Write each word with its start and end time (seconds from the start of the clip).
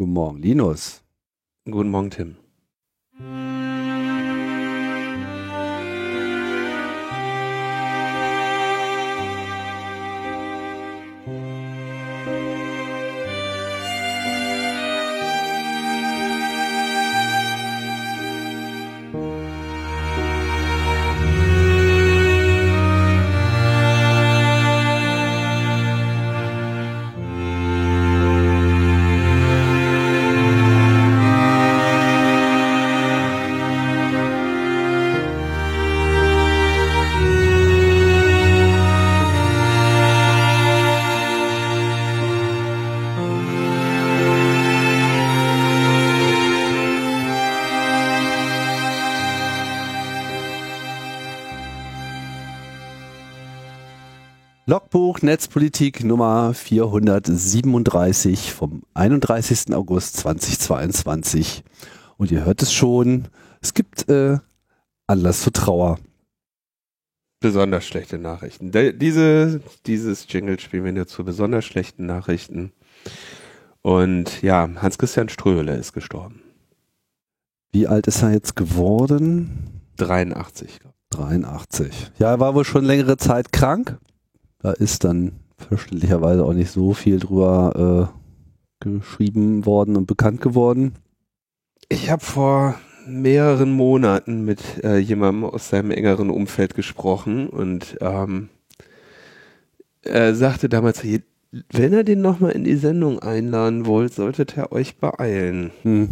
Guten 0.00 0.14
Morgen, 0.14 0.38
Linus. 0.40 1.02
Guten 1.66 1.90
Morgen, 1.90 2.08
Tim. 2.10 2.36
Netzpolitik 55.22 56.04
Nummer 56.04 56.54
437 56.54 58.52
vom 58.52 58.82
31. 58.94 59.74
August 59.74 60.16
2022. 60.18 61.64
Und 62.16 62.30
ihr 62.30 62.44
hört 62.44 62.62
es 62.62 62.72
schon, 62.72 63.28
es 63.60 63.74
gibt 63.74 64.08
äh, 64.08 64.38
Anlass 65.06 65.42
zur 65.42 65.52
Trauer. 65.52 65.98
Besonders 67.40 67.86
schlechte 67.86 68.18
Nachrichten. 68.18 68.70
De 68.70 68.92
diese, 68.92 69.60
dieses 69.86 70.26
Jingle 70.28 70.60
spielen 70.60 70.84
wir 70.84 70.92
nur 70.92 71.06
zu 71.06 71.24
besonders 71.24 71.64
schlechten 71.64 72.06
Nachrichten. 72.06 72.72
Und 73.82 74.42
ja, 74.42 74.68
Hans-Christian 74.76 75.28
Ströhle 75.28 75.76
ist 75.76 75.92
gestorben. 75.92 76.42
Wie 77.72 77.86
alt 77.86 78.06
ist 78.06 78.22
er 78.22 78.32
jetzt 78.32 78.56
geworden? 78.56 79.82
83. 79.96 80.80
83. 81.10 82.12
Ja, 82.18 82.30
er 82.30 82.40
war 82.40 82.54
wohl 82.54 82.64
schon 82.64 82.84
längere 82.84 83.16
Zeit 83.16 83.52
krank. 83.52 83.98
Da 84.62 84.72
ist 84.72 85.04
dann 85.04 85.32
verständlicherweise 85.56 86.44
auch 86.44 86.52
nicht 86.52 86.70
so 86.70 86.94
viel 86.94 87.18
drüber 87.18 88.10
äh, 88.10 88.84
geschrieben 88.84 89.66
worden 89.66 89.96
und 89.96 90.06
bekannt 90.06 90.40
geworden. 90.40 90.94
Ich 91.88 92.10
habe 92.10 92.24
vor 92.24 92.76
mehreren 93.06 93.72
Monaten 93.72 94.44
mit 94.44 94.84
äh, 94.84 94.98
jemandem 94.98 95.44
aus 95.44 95.68
seinem 95.70 95.90
engeren 95.90 96.30
Umfeld 96.30 96.74
gesprochen 96.74 97.48
und 97.48 97.96
ähm, 98.00 98.48
er 100.02 100.34
sagte 100.34 100.68
damals, 100.68 101.02
wenn 101.02 101.92
er 101.92 102.04
den 102.04 102.20
nochmal 102.20 102.52
in 102.52 102.64
die 102.64 102.76
Sendung 102.76 103.18
einladen 103.18 103.86
wollt, 103.86 104.14
solltet 104.14 104.56
ihr 104.56 104.72
euch 104.72 104.98
beeilen. 104.98 105.72
Hm. 105.82 106.08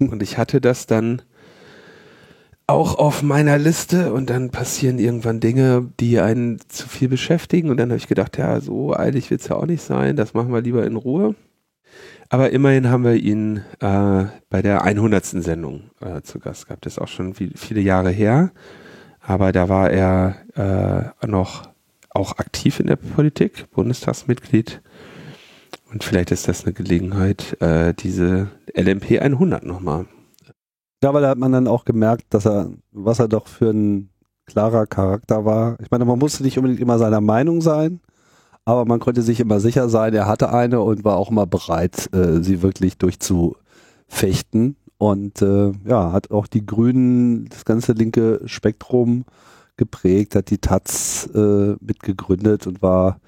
Und 0.00 0.22
ich 0.22 0.38
hatte 0.38 0.60
das 0.60 0.86
dann 0.86 1.22
auch 2.70 2.98
auf 2.98 3.22
meiner 3.22 3.58
Liste 3.58 4.12
und 4.12 4.30
dann 4.30 4.50
passieren 4.50 4.98
irgendwann 4.98 5.40
Dinge, 5.40 5.90
die 6.00 6.20
einen 6.20 6.58
zu 6.68 6.88
viel 6.88 7.08
beschäftigen 7.08 7.70
und 7.70 7.76
dann 7.76 7.90
habe 7.90 7.98
ich 7.98 8.08
gedacht, 8.08 8.38
ja, 8.38 8.60
so 8.60 8.94
eilig 8.94 9.30
wird 9.30 9.40
es 9.40 9.48
ja 9.48 9.56
auch 9.56 9.66
nicht 9.66 9.82
sein, 9.82 10.16
das 10.16 10.34
machen 10.34 10.52
wir 10.52 10.60
lieber 10.60 10.86
in 10.86 10.96
Ruhe. 10.96 11.34
Aber 12.28 12.50
immerhin 12.50 12.88
haben 12.88 13.04
wir 13.04 13.14
ihn 13.14 13.62
äh, 13.80 14.24
bei 14.48 14.62
der 14.62 14.84
100. 14.84 15.24
Sendung 15.24 15.90
äh, 16.00 16.22
zu 16.22 16.38
Gast 16.38 16.68
gehabt. 16.68 16.86
Das 16.86 16.94
ist 16.94 16.98
auch 17.00 17.08
schon 17.08 17.34
viel, 17.34 17.52
viele 17.56 17.80
Jahre 17.80 18.10
her, 18.10 18.52
aber 19.20 19.50
da 19.50 19.68
war 19.68 19.90
er 19.90 20.36
äh, 20.54 21.26
noch 21.26 21.68
auch 22.10 22.38
aktiv 22.38 22.78
in 22.78 22.86
der 22.86 22.96
Politik, 22.96 23.70
Bundestagsmitglied. 23.72 24.80
Und 25.90 26.04
vielleicht 26.04 26.30
ist 26.30 26.46
das 26.46 26.64
eine 26.64 26.72
Gelegenheit, 26.72 27.60
äh, 27.60 27.94
diese 27.94 28.48
LMP 28.76 29.20
100 29.20 29.64
nochmal 29.64 30.06
ja, 31.02 31.14
weil 31.14 31.22
da 31.22 31.28
hat 31.30 31.38
man 31.38 31.52
dann 31.52 31.66
auch 31.66 31.84
gemerkt, 31.84 32.26
dass 32.30 32.46
er, 32.46 32.70
was 32.92 33.18
er 33.18 33.28
doch 33.28 33.46
für 33.46 33.70
ein 33.70 34.10
klarer 34.46 34.86
Charakter 34.86 35.44
war. 35.44 35.76
Ich 35.80 35.90
meine, 35.90 36.04
man 36.04 36.18
musste 36.18 36.42
nicht 36.42 36.58
unbedingt 36.58 36.80
immer 36.80 36.98
seiner 36.98 37.20
Meinung 37.20 37.60
sein, 37.60 38.00
aber 38.64 38.84
man 38.84 39.00
konnte 39.00 39.22
sich 39.22 39.40
immer 39.40 39.60
sicher 39.60 39.88
sein, 39.88 40.14
er 40.14 40.26
hatte 40.26 40.52
eine 40.52 40.80
und 40.80 41.04
war 41.04 41.16
auch 41.16 41.30
immer 41.30 41.46
bereit, 41.46 42.12
äh, 42.14 42.42
sie 42.42 42.62
wirklich 42.62 42.98
durchzufechten. 42.98 44.76
Und 44.98 45.40
äh, 45.40 45.72
ja, 45.86 46.12
hat 46.12 46.30
auch 46.30 46.46
die 46.46 46.66
Grünen, 46.66 47.46
das 47.46 47.64
ganze 47.64 47.92
linke 47.92 48.42
Spektrum 48.44 49.24
geprägt, 49.78 50.34
hat 50.34 50.50
die 50.50 50.58
Taz 50.58 51.28
äh, 51.34 51.74
mitgegründet 51.80 52.66
und 52.66 52.82
war 52.82 53.18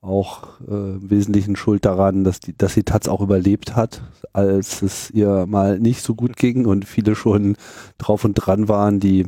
auch 0.00 0.60
äh, 0.60 0.72
im 0.72 1.10
Wesentlichen 1.10 1.56
schuld 1.56 1.84
daran, 1.84 2.24
dass 2.24 2.40
die, 2.40 2.56
dass 2.56 2.74
die 2.74 2.84
Taz 2.84 3.08
auch 3.08 3.20
überlebt 3.20 3.74
hat, 3.74 4.02
als 4.32 4.82
es 4.82 5.10
ihr 5.10 5.46
mal 5.46 5.78
nicht 5.78 6.02
so 6.02 6.14
gut 6.14 6.36
ging 6.36 6.66
und 6.66 6.84
viele 6.84 7.14
schon 7.14 7.56
drauf 7.98 8.24
und 8.24 8.34
dran 8.34 8.68
waren, 8.68 9.00
die 9.00 9.26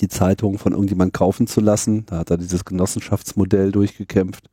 die 0.00 0.08
Zeitung 0.08 0.58
von 0.58 0.72
irgendjemand 0.72 1.12
kaufen 1.12 1.46
zu 1.46 1.60
lassen. 1.60 2.06
Da 2.06 2.18
hat 2.18 2.30
er 2.30 2.38
dieses 2.38 2.64
Genossenschaftsmodell 2.64 3.72
durchgekämpft. 3.72 4.48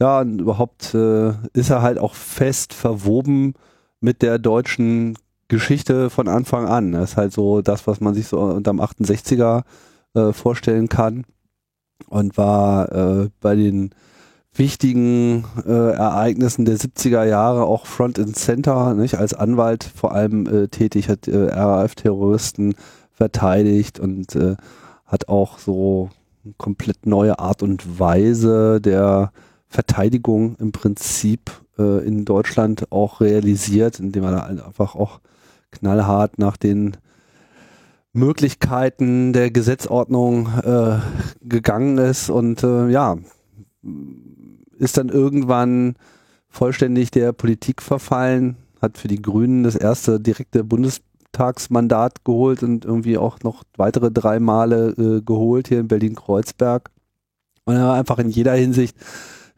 Ja, 0.00 0.20
und 0.20 0.40
überhaupt 0.40 0.94
äh, 0.94 1.32
ist 1.52 1.70
er 1.70 1.82
halt 1.82 1.98
auch 1.98 2.14
fest 2.14 2.74
verwoben 2.74 3.54
mit 4.00 4.22
der 4.22 4.38
deutschen 4.38 5.16
Geschichte 5.48 6.10
von 6.10 6.28
Anfang 6.28 6.66
an. 6.66 6.92
Das 6.92 7.12
ist 7.12 7.16
halt 7.16 7.32
so 7.32 7.62
das, 7.62 7.86
was 7.86 8.00
man 8.00 8.14
sich 8.14 8.28
so 8.28 8.40
unterm 8.40 8.80
68er 8.80 9.62
äh, 10.14 10.32
vorstellen 10.32 10.88
kann. 10.88 11.24
Und 12.08 12.36
war 12.36 12.92
äh, 12.92 13.30
bei 13.40 13.56
den 13.56 13.90
wichtigen 14.58 15.44
äh, 15.66 15.70
Ereignissen 15.70 16.64
der 16.64 16.76
70er 16.76 17.24
Jahre 17.24 17.64
auch 17.64 17.86
Front 17.86 18.18
and 18.18 18.36
Center, 18.36 18.94
nicht, 18.94 19.16
als 19.16 19.34
Anwalt 19.34 19.84
vor 19.84 20.12
allem 20.12 20.46
äh, 20.46 20.68
tätig, 20.68 21.08
hat 21.08 21.28
äh, 21.28 21.50
RAF-Terroristen 21.50 22.74
verteidigt 23.12 23.98
und 23.98 24.34
äh, 24.34 24.56
hat 25.04 25.28
auch 25.28 25.58
so 25.58 26.10
eine 26.44 26.54
komplett 26.58 27.06
neue 27.06 27.38
Art 27.38 27.62
und 27.62 27.98
Weise 27.98 28.80
der 28.80 29.32
Verteidigung 29.68 30.56
im 30.56 30.72
Prinzip 30.72 31.50
äh, 31.78 32.06
in 32.06 32.24
Deutschland 32.24 32.90
auch 32.92 33.20
realisiert, 33.20 34.00
indem 34.00 34.24
er 34.24 34.46
einfach 34.46 34.94
auch 34.94 35.20
knallhart 35.70 36.38
nach 36.38 36.56
den 36.56 36.96
Möglichkeiten 38.12 39.32
der 39.32 39.50
Gesetzordnung 39.50 40.48
äh, 40.64 40.98
gegangen 41.42 41.98
ist 41.98 42.30
und 42.30 42.62
äh, 42.62 42.88
ja, 42.88 43.16
ist 44.78 44.96
dann 44.96 45.08
irgendwann 45.08 45.96
vollständig 46.48 47.10
der 47.10 47.32
Politik 47.32 47.82
verfallen, 47.82 48.56
hat 48.80 48.98
für 48.98 49.08
die 49.08 49.20
Grünen 49.20 49.62
das 49.62 49.76
erste 49.76 50.20
direkte 50.20 50.64
Bundestagsmandat 50.64 52.24
geholt 52.24 52.62
und 52.62 52.84
irgendwie 52.84 53.18
auch 53.18 53.40
noch 53.42 53.64
weitere 53.76 54.10
drei 54.10 54.40
Male 54.40 54.88
äh, 54.90 55.22
geholt 55.22 55.68
hier 55.68 55.80
in 55.80 55.88
Berlin-Kreuzberg. 55.88 56.90
Und 57.64 57.76
er 57.76 57.86
war 57.86 57.94
einfach 57.94 58.18
in 58.18 58.30
jeder 58.30 58.54
Hinsicht 58.54 58.96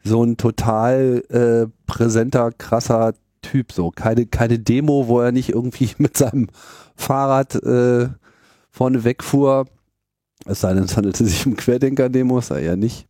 so 0.03 0.23
ein 0.23 0.37
total 0.37 1.23
äh, 1.29 1.67
präsenter, 1.85 2.51
krasser 2.51 3.13
Typ. 3.41 3.71
So 3.71 3.91
keine, 3.91 4.25
keine 4.25 4.59
Demo, 4.59 5.07
wo 5.07 5.19
er 5.19 5.31
nicht 5.31 5.49
irgendwie 5.49 5.91
mit 5.97 6.17
seinem 6.17 6.47
Fahrrad 6.95 7.55
äh, 7.55 8.09
vorne 8.69 9.03
wegfuhr. 9.03 9.65
Es 10.45 10.61
sei 10.61 10.73
denn, 10.73 10.83
es 10.83 10.95
handelte 10.95 11.25
sich 11.25 11.45
um 11.45 11.55
Querdenker-Demos, 11.55 12.49
ja 12.49 12.75
nicht. 12.75 13.08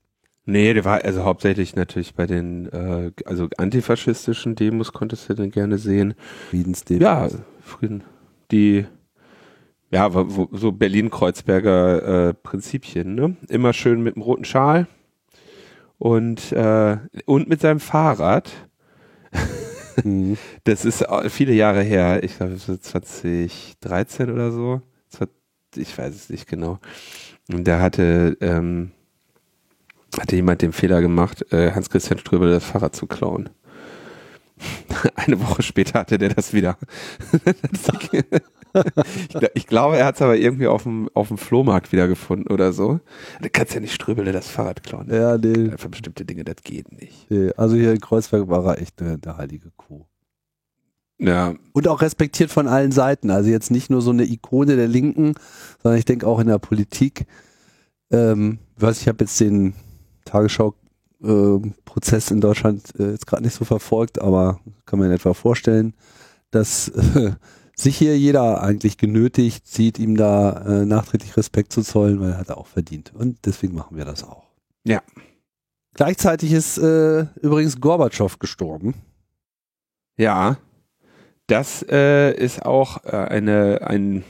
Nee, 0.49 0.73
der 0.73 0.83
war 0.83 1.03
also 1.03 1.23
hauptsächlich 1.23 1.75
natürlich 1.75 2.15
bei 2.15 2.25
den 2.25 2.65
äh, 2.67 3.11
also 3.25 3.47
antifaschistischen 3.57 4.55
Demos 4.55 4.93
konntest 4.93 5.29
du 5.29 5.35
dann 5.35 5.51
gerne 5.51 5.77
sehen. 5.77 6.15
Friedensdemos. 6.49 7.03
Ja, 7.03 7.29
Frieden. 7.61 8.03
Die 8.51 8.85
ja, 9.91 10.13
wo, 10.13 10.49
so 10.51 10.71
Berlin-Kreuzberger 10.71 12.29
äh, 12.29 12.33
Prinzipien, 12.33 13.13
ne? 13.15 13.35
Immer 13.47 13.73
schön 13.73 14.01
mit 14.01 14.15
dem 14.15 14.23
roten 14.23 14.45
Schal 14.45 14.87
und 15.99 16.51
äh, 16.51 16.97
und 17.25 17.47
mit 17.47 17.61
seinem 17.61 17.79
Fahrrad. 17.79 18.51
mhm. 20.03 20.37
Das 20.63 20.83
ist 20.83 21.05
viele 21.29 21.53
Jahre 21.53 21.83
her, 21.83 22.23
ich 22.23 22.37
glaube 22.37 22.55
so 22.57 22.75
2013 22.75 24.31
oder 24.31 24.51
so. 24.51 24.81
Ich 25.75 25.95
weiß 25.95 26.15
es 26.15 26.29
nicht 26.31 26.47
genau. 26.47 26.79
Und 27.51 27.67
der 27.67 27.79
hatte 27.79 28.35
ähm, 28.41 28.91
hatte 30.17 30.35
jemand 30.35 30.61
den 30.61 30.73
Fehler 30.73 31.01
gemacht, 31.01 31.51
äh, 31.51 31.71
Hans-Christian 31.71 32.19
Ströbel 32.19 32.49
das 32.49 32.63
Fahrrad 32.63 32.95
zu 32.95 33.07
klauen. 33.07 33.49
Eine 35.15 35.39
Woche 35.41 35.61
später 35.61 35.99
hatte 35.99 36.17
der 36.17 36.29
das 36.29 36.53
wieder. 36.53 36.77
ich, 39.53 39.67
glaube, 39.67 39.97
er 39.97 40.05
hat 40.05 40.15
es 40.15 40.21
aber 40.21 40.37
irgendwie 40.37 40.67
auf 40.67 40.83
dem, 40.83 41.09
auf 41.13 41.29
dem 41.29 41.37
Flohmarkt 41.37 41.91
wiedergefunden 41.91 42.51
oder 42.51 42.73
so. 42.73 42.99
Du 43.41 43.49
kannst 43.49 43.73
ja 43.73 43.79
nicht 43.79 43.93
Ströbel 43.93 44.25
das 44.31 44.49
Fahrrad 44.49 44.83
klauen. 44.83 45.07
Ja, 45.11 45.37
nee. 45.37 45.71
Für 45.77 45.89
bestimmte 45.89 46.25
Dinge, 46.25 46.43
das 46.43 46.57
geht 46.63 46.91
nicht. 46.91 47.29
Nee, 47.29 47.51
also 47.55 47.75
hier 47.75 47.93
in 47.93 48.01
Kreuzberg 48.01 48.49
war 48.49 48.65
er 48.65 48.81
echt 48.81 48.99
der, 48.99 49.17
der 49.17 49.37
heilige 49.37 49.71
Kuh. 49.77 50.05
Ja. 51.19 51.53
Und 51.73 51.87
auch 51.87 52.01
respektiert 52.01 52.49
von 52.49 52.67
allen 52.67 52.91
Seiten. 52.91 53.29
Also 53.29 53.49
jetzt 53.49 53.71
nicht 53.71 53.89
nur 53.89 54.01
so 54.01 54.11
eine 54.11 54.23
Ikone 54.23 54.75
der 54.75 54.87
Linken, 54.87 55.35
sondern 55.83 55.99
ich 55.99 56.05
denke 56.05 56.25
auch 56.25 56.39
in 56.39 56.47
der 56.47 56.59
Politik. 56.59 57.25
Ähm, 58.11 58.59
weiß 58.77 59.01
ich 59.01 59.07
habe 59.07 59.23
jetzt 59.23 59.39
den 59.39 59.73
Tagesschau-Prozess 60.29 62.29
äh, 62.29 62.33
in 62.33 62.41
Deutschland 62.41 62.93
äh, 62.99 63.11
jetzt 63.11 63.27
gerade 63.27 63.43
nicht 63.43 63.55
so 63.55 63.65
verfolgt, 63.65 64.21
aber 64.21 64.59
kann 64.85 64.99
man 64.99 65.11
etwa 65.11 65.33
vorstellen, 65.33 65.93
dass 66.51 66.89
äh, 66.89 67.31
sich 67.75 67.97
hier 67.97 68.17
jeder 68.17 68.61
eigentlich 68.61 68.97
genötigt 68.97 69.67
sieht, 69.67 69.99
ihm 69.99 70.17
da 70.17 70.63
äh, 70.65 70.85
nachträglich 70.85 71.37
Respekt 71.37 71.73
zu 71.73 71.81
zollen, 71.81 72.19
weil 72.19 72.31
er 72.31 72.37
hat 72.37 72.49
er 72.49 72.57
auch 72.57 72.67
verdient. 72.67 73.13
Und 73.15 73.37
deswegen 73.45 73.75
machen 73.75 73.97
wir 73.97 74.05
das 74.05 74.23
auch. 74.23 74.43
Ja. 74.83 75.01
Gleichzeitig 75.93 76.51
ist 76.51 76.77
äh, 76.77 77.25
übrigens 77.41 77.79
Gorbatschow 77.79 78.39
gestorben. 78.39 78.95
Ja. 80.17 80.57
Das 81.47 81.83
äh, 81.89 82.33
ist 82.33 82.65
auch 82.65 83.03
äh, 83.05 83.11
eine, 83.11 83.81
ein, 83.81 84.23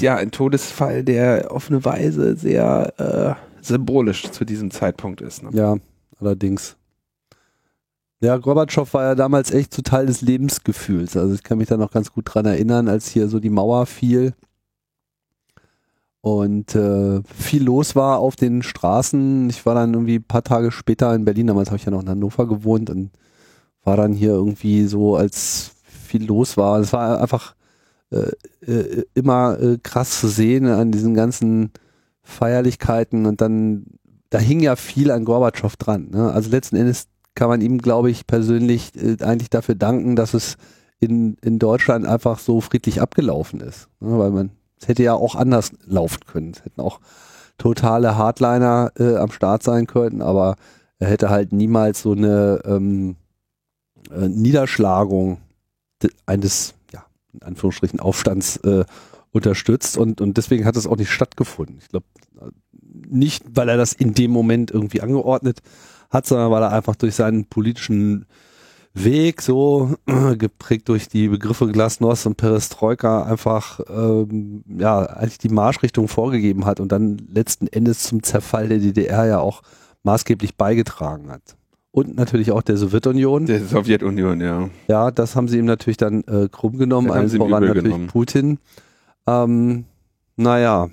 ja, 0.00 0.16
ein 0.16 0.30
Todesfall, 0.30 1.04
der 1.04 1.52
auf 1.52 1.68
eine 1.68 1.84
Weise 1.84 2.36
sehr 2.36 3.36
symbolisch 3.66 4.30
zu 4.30 4.44
diesem 4.44 4.70
Zeitpunkt 4.70 5.20
ist. 5.20 5.42
Ne? 5.42 5.50
Ja, 5.52 5.76
allerdings. 6.18 6.76
Ja, 8.20 8.38
Gorbatschow 8.38 8.92
war 8.94 9.04
ja 9.04 9.14
damals 9.14 9.50
echt 9.50 9.74
zu 9.74 9.82
Teil 9.82 10.06
des 10.06 10.22
Lebensgefühls. 10.22 11.16
Also 11.16 11.34
ich 11.34 11.42
kann 11.42 11.58
mich 11.58 11.68
da 11.68 11.76
noch 11.76 11.90
ganz 11.90 12.12
gut 12.12 12.24
dran 12.32 12.46
erinnern, 12.46 12.88
als 12.88 13.08
hier 13.08 13.28
so 13.28 13.40
die 13.40 13.50
Mauer 13.50 13.86
fiel 13.86 14.34
und 16.26 16.74
äh, 16.74 17.22
viel 17.22 17.62
los 17.62 17.94
war 17.94 18.18
auf 18.18 18.34
den 18.34 18.64
Straßen. 18.64 19.48
Ich 19.48 19.64
war 19.64 19.76
dann 19.76 19.94
irgendwie 19.94 20.16
ein 20.16 20.24
paar 20.24 20.42
Tage 20.42 20.72
später 20.72 21.14
in 21.14 21.24
Berlin, 21.24 21.46
damals 21.46 21.68
habe 21.68 21.76
ich 21.76 21.84
ja 21.84 21.92
noch 21.92 22.02
in 22.02 22.08
Hannover 22.08 22.48
gewohnt 22.48 22.90
und 22.90 23.10
war 23.84 23.96
dann 23.96 24.12
hier 24.12 24.30
irgendwie 24.30 24.86
so, 24.86 25.14
als 25.14 25.70
viel 25.84 26.26
los 26.26 26.56
war. 26.56 26.80
Es 26.80 26.92
war 26.92 27.20
einfach 27.20 27.54
äh, 28.10 28.32
äh, 28.66 29.04
immer 29.14 29.60
äh, 29.60 29.78
krass 29.80 30.18
zu 30.18 30.26
sehen 30.26 30.66
an 30.66 30.90
diesen 30.90 31.14
ganzen 31.14 31.70
Feierlichkeiten 32.26 33.24
und 33.24 33.40
dann, 33.40 33.86
da 34.30 34.38
hing 34.38 34.60
ja 34.60 34.76
viel 34.76 35.10
an 35.10 35.24
Gorbatschow 35.24 35.74
dran. 35.76 36.08
Ne? 36.10 36.30
Also 36.32 36.50
letzten 36.50 36.76
Endes 36.76 37.06
kann 37.34 37.48
man 37.48 37.60
ihm, 37.60 37.78
glaube 37.78 38.10
ich, 38.10 38.26
persönlich 38.26 38.92
äh, 38.96 39.22
eigentlich 39.22 39.50
dafür 39.50 39.76
danken, 39.76 40.16
dass 40.16 40.34
es 40.34 40.56
in, 40.98 41.36
in 41.42 41.58
Deutschland 41.58 42.06
einfach 42.06 42.38
so 42.38 42.60
friedlich 42.60 43.00
abgelaufen 43.00 43.60
ist. 43.60 43.88
Ne? 44.00 44.18
Weil 44.18 44.30
man, 44.30 44.50
es 44.80 44.88
hätte 44.88 45.02
ja 45.02 45.14
auch 45.14 45.36
anders 45.36 45.70
laufen 45.86 46.20
können. 46.26 46.52
Es 46.54 46.64
hätten 46.64 46.80
auch 46.80 47.00
totale 47.58 48.16
Hardliner 48.16 48.90
äh, 48.98 49.16
am 49.16 49.30
Start 49.30 49.62
sein 49.62 49.86
können, 49.86 50.20
aber 50.20 50.56
er 50.98 51.08
hätte 51.08 51.30
halt 51.30 51.52
niemals 51.52 52.02
so 52.02 52.12
eine 52.12 52.60
ähm, 52.64 53.16
äh, 54.10 54.28
Niederschlagung 54.28 55.38
eines, 56.26 56.74
ja, 56.92 57.04
in 57.32 57.42
Anführungsstrichen 57.42 58.00
Aufstands 58.00 58.56
äh, 58.58 58.84
unterstützt 59.36 59.96
und, 59.96 60.20
und 60.20 60.36
deswegen 60.36 60.64
hat 60.64 60.76
es 60.76 60.86
auch 60.86 60.96
nicht 60.96 61.10
stattgefunden. 61.10 61.78
Ich 61.80 61.88
glaube, 61.88 62.06
nicht, 63.08 63.44
weil 63.54 63.68
er 63.68 63.76
das 63.76 63.92
in 63.92 64.14
dem 64.14 64.30
Moment 64.30 64.70
irgendwie 64.70 65.00
angeordnet 65.00 65.60
hat, 66.10 66.26
sondern 66.26 66.50
weil 66.50 66.62
er 66.62 66.72
einfach 66.72 66.96
durch 66.96 67.14
seinen 67.14 67.46
politischen 67.46 68.26
Weg 68.94 69.42
so 69.42 69.94
geprägt 70.38 70.88
durch 70.88 71.08
die 71.08 71.28
Begriffe 71.28 71.66
Glasnost 71.68 72.26
und 72.26 72.36
Perestroika 72.36 73.24
einfach 73.24 73.80
ähm, 73.88 74.64
ja 74.78 75.00
eigentlich 75.00 75.38
die 75.38 75.50
Marschrichtung 75.50 76.08
vorgegeben 76.08 76.64
hat 76.64 76.80
und 76.80 76.92
dann 76.92 77.18
letzten 77.30 77.66
Endes 77.66 78.04
zum 78.04 78.22
Zerfall 78.22 78.68
der 78.68 78.78
DDR 78.78 79.26
ja 79.26 79.38
auch 79.38 79.62
maßgeblich 80.02 80.56
beigetragen 80.56 81.30
hat 81.30 81.56
und 81.96 82.14
natürlich 82.14 82.52
auch 82.52 82.60
der 82.60 82.76
Sowjetunion. 82.76 83.46
Der 83.46 83.64
Sowjetunion, 83.64 84.42
ja. 84.42 84.68
Ja, 84.86 85.10
das 85.10 85.34
haben 85.34 85.48
sie 85.48 85.58
ihm 85.58 85.64
natürlich 85.64 85.96
dann 85.96 86.24
äh, 86.24 86.46
krumm 86.50 86.76
genommen, 86.76 87.10
allen 87.10 87.30
voran 87.30 87.62
natürlich 87.62 87.84
genommen. 87.84 88.06
Putin. 88.08 88.58
Ähm, 89.26 89.84
naja, 90.36 90.88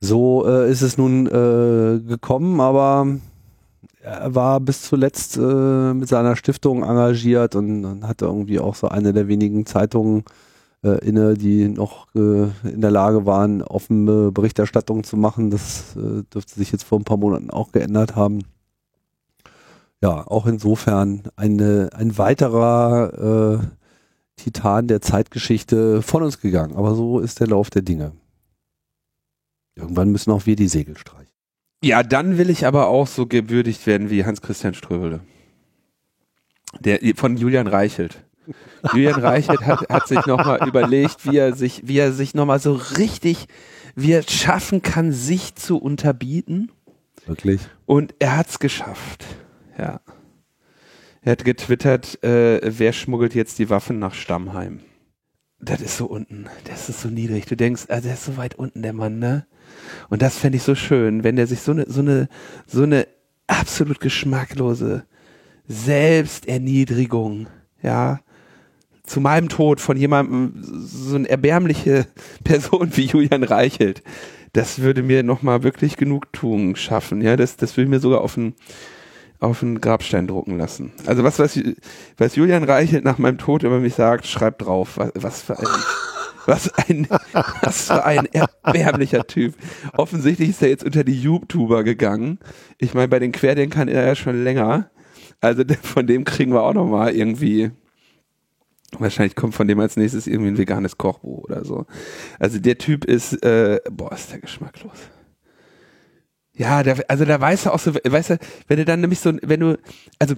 so 0.00 0.46
äh, 0.46 0.70
ist 0.70 0.82
es 0.82 0.98
nun 0.98 1.26
äh, 1.26 2.00
gekommen, 2.00 2.60
aber 2.60 3.06
er 4.02 4.34
war 4.34 4.60
bis 4.60 4.82
zuletzt 4.82 5.36
äh, 5.36 5.94
mit 5.94 6.08
seiner 6.08 6.36
Stiftung 6.36 6.82
engagiert 6.82 7.54
und, 7.54 7.84
und 7.84 8.08
hatte 8.08 8.26
irgendwie 8.26 8.58
auch 8.60 8.74
so 8.74 8.88
eine 8.88 9.12
der 9.12 9.28
wenigen 9.28 9.64
Zeitungen 9.66 10.24
äh, 10.84 10.98
inne, 11.06 11.34
die 11.34 11.68
noch 11.68 12.08
äh, 12.14 12.48
in 12.68 12.80
der 12.80 12.90
Lage 12.90 13.26
waren, 13.26 13.62
offene 13.62 14.32
Berichterstattung 14.32 15.04
zu 15.04 15.16
machen. 15.16 15.50
Das 15.50 15.96
äh, 15.96 16.24
dürfte 16.32 16.54
sich 16.54 16.72
jetzt 16.72 16.84
vor 16.84 16.98
ein 16.98 17.04
paar 17.04 17.16
Monaten 17.16 17.50
auch 17.50 17.72
geändert 17.72 18.16
haben 18.16 18.40
ja, 20.02 20.26
auch 20.26 20.46
insofern 20.46 21.22
eine, 21.36 21.90
ein 21.94 22.18
weiterer 22.18 23.60
äh, 23.60 23.66
Titan 24.36 24.88
der 24.88 25.00
Zeitgeschichte 25.00 26.02
von 26.02 26.22
uns 26.22 26.40
gegangen. 26.40 26.76
Aber 26.76 26.94
so 26.94 27.20
ist 27.20 27.40
der 27.40 27.46
Lauf 27.48 27.70
der 27.70 27.82
Dinge. 27.82 28.12
Irgendwann 29.74 30.10
müssen 30.10 30.30
auch 30.30 30.46
wir 30.46 30.56
die 30.56 30.68
Segel 30.68 30.96
streichen. 30.96 31.32
Ja, 31.82 32.02
dann 32.02 32.38
will 32.38 32.50
ich 32.50 32.66
aber 32.66 32.88
auch 32.88 33.06
so 33.06 33.26
gewürdigt 33.26 33.86
werden 33.86 34.10
wie 34.10 34.24
Hans-Christian 34.24 34.74
Ströbele. 34.74 35.20
Der, 36.80 37.00
von 37.16 37.36
Julian 37.36 37.66
Reichelt. 37.66 38.24
Julian 38.92 39.20
Reichelt 39.20 39.60
hat, 39.62 39.88
hat 39.88 40.08
sich 40.08 40.24
nochmal 40.26 40.66
überlegt, 40.66 41.26
wie 41.26 41.36
er 41.36 41.54
sich, 41.54 41.82
wie 41.86 41.98
er 41.98 42.12
sich 42.12 42.34
nochmal 42.34 42.60
so 42.60 42.74
richtig, 42.74 43.46
wie 43.94 44.12
er 44.12 44.22
schaffen 44.22 44.82
kann, 44.82 45.12
sich 45.12 45.54
zu 45.54 45.78
unterbieten. 45.78 46.70
Wirklich? 47.26 47.60
Und 47.86 48.14
er 48.18 48.36
hat's 48.36 48.58
geschafft. 48.58 49.24
Ja. 49.78 50.00
Er 51.24 51.32
hat 51.32 51.44
getwittert, 51.44 52.22
äh, 52.24 52.60
wer 52.64 52.92
schmuggelt 52.92 53.34
jetzt 53.34 53.60
die 53.60 53.70
Waffen 53.70 54.00
nach 54.00 54.12
Stammheim? 54.12 54.80
Das 55.60 55.80
ist 55.80 55.96
so 55.96 56.06
unten. 56.06 56.46
Das 56.64 56.88
ist 56.88 57.00
so 57.00 57.08
niedrig. 57.08 57.46
Du 57.46 57.56
denkst, 57.56 57.84
also 57.88 58.02
der 58.08 58.14
ist 58.14 58.24
so 58.24 58.36
weit 58.36 58.56
unten, 58.56 58.82
der 58.82 58.92
Mann, 58.92 59.20
ne? 59.20 59.46
Und 60.08 60.20
das 60.20 60.36
fände 60.36 60.56
ich 60.56 60.64
so 60.64 60.74
schön, 60.74 61.22
wenn 61.22 61.36
der 61.36 61.46
sich 61.46 61.60
so 61.60 61.70
eine, 61.70 61.84
so 61.88 62.00
eine, 62.00 62.28
so 62.66 62.82
eine 62.82 63.06
absolut 63.46 64.00
geschmacklose 64.00 65.04
Selbsterniedrigung, 65.68 67.46
ja, 67.82 68.20
zu 69.04 69.20
meinem 69.20 69.48
Tod 69.48 69.80
von 69.80 69.96
jemandem, 69.96 70.54
so 70.60 71.14
eine 71.14 71.28
erbärmliche 71.28 72.06
Person 72.44 72.96
wie 72.96 73.06
Julian 73.06 73.44
Reichelt, 73.44 74.02
das 74.52 74.80
würde 74.80 75.02
mir 75.04 75.22
nochmal 75.22 75.62
wirklich 75.62 75.96
Genugtuung 75.96 76.74
schaffen, 76.74 77.20
ja, 77.20 77.36
das, 77.36 77.56
das 77.56 77.76
würde 77.76 77.90
mir 77.90 78.00
sogar 78.00 78.20
auf 78.20 78.36
ein, 78.36 78.54
auf 79.42 79.62
einen 79.62 79.80
Grabstein 79.80 80.26
drucken 80.26 80.56
lassen. 80.56 80.92
Also 81.06 81.24
was, 81.24 81.38
was, 81.38 81.58
was 82.16 82.36
Julian 82.36 82.64
Reichelt 82.64 83.04
nach 83.04 83.18
meinem 83.18 83.38
Tod 83.38 83.62
über 83.62 83.80
mich 83.80 83.94
sagt, 83.94 84.26
schreibt 84.26 84.62
drauf. 84.62 84.96
Was, 84.96 85.10
was 85.16 85.42
für 85.42 85.58
ein, 85.58 85.66
was 86.46 86.74
ein, 86.74 87.08
was 87.60 87.86
für 87.86 88.04
ein 88.04 88.26
erbärmlicher 88.26 89.26
Typ. 89.26 89.54
Offensichtlich 89.94 90.50
ist 90.50 90.62
er 90.62 90.68
jetzt 90.68 90.84
unter 90.84 91.04
die 91.04 91.20
YouTuber 91.20 91.82
gegangen. 91.82 92.38
Ich 92.78 92.94
meine, 92.94 93.08
bei 93.08 93.18
den 93.18 93.32
Querdenkern 93.32 93.88
ist 93.88 93.94
er 93.94 94.06
ja 94.06 94.14
schon 94.14 94.44
länger. 94.44 94.90
Also 95.40 95.64
von 95.82 96.06
dem 96.06 96.24
kriegen 96.24 96.52
wir 96.52 96.62
auch 96.62 96.74
noch 96.74 96.86
mal 96.86 97.12
irgendwie 97.12 97.72
Wahrscheinlich 98.98 99.34
kommt 99.34 99.54
von 99.54 99.66
dem 99.66 99.80
als 99.80 99.96
nächstes 99.96 100.26
irgendwie 100.26 100.50
ein 100.50 100.58
veganes 100.58 100.98
Kochbuch 100.98 101.44
oder 101.44 101.64
so. 101.64 101.86
Also 102.38 102.58
der 102.58 102.76
Typ 102.76 103.06
ist, 103.06 103.42
äh, 103.42 103.80
boah, 103.90 104.12
ist 104.12 104.30
der 104.30 104.40
geschmacklos. 104.40 104.98
Ja, 106.54 106.82
der, 106.82 107.02
also 107.08 107.24
da 107.24 107.40
weißt 107.40 107.66
du 107.66 107.70
auch 107.70 107.78
so, 107.78 107.94
weißt 107.94 108.30
du, 108.30 108.38
wenn 108.68 108.76
du 108.76 108.84
dann 108.84 109.00
nämlich 109.00 109.20
so, 109.20 109.32
wenn 109.42 109.60
du, 109.60 109.78
also, 110.18 110.34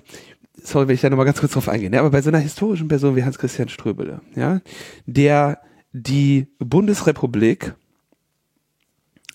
sorry, 0.62 0.86
wenn 0.86 0.94
ich 0.94 1.00
da 1.00 1.10
nochmal 1.10 1.26
ganz 1.26 1.40
kurz 1.40 1.52
drauf 1.52 1.68
eingehe, 1.68 1.90
ne, 1.90 1.98
aber 1.98 2.10
bei 2.10 2.22
so 2.22 2.30
einer 2.30 2.38
historischen 2.38 2.88
Person 2.88 3.16
wie 3.16 3.24
Hans-Christian 3.24 3.68
Ströbele, 3.68 4.20
ja, 4.36 4.60
der 5.06 5.60
die 5.92 6.46
Bundesrepublik 6.58 7.74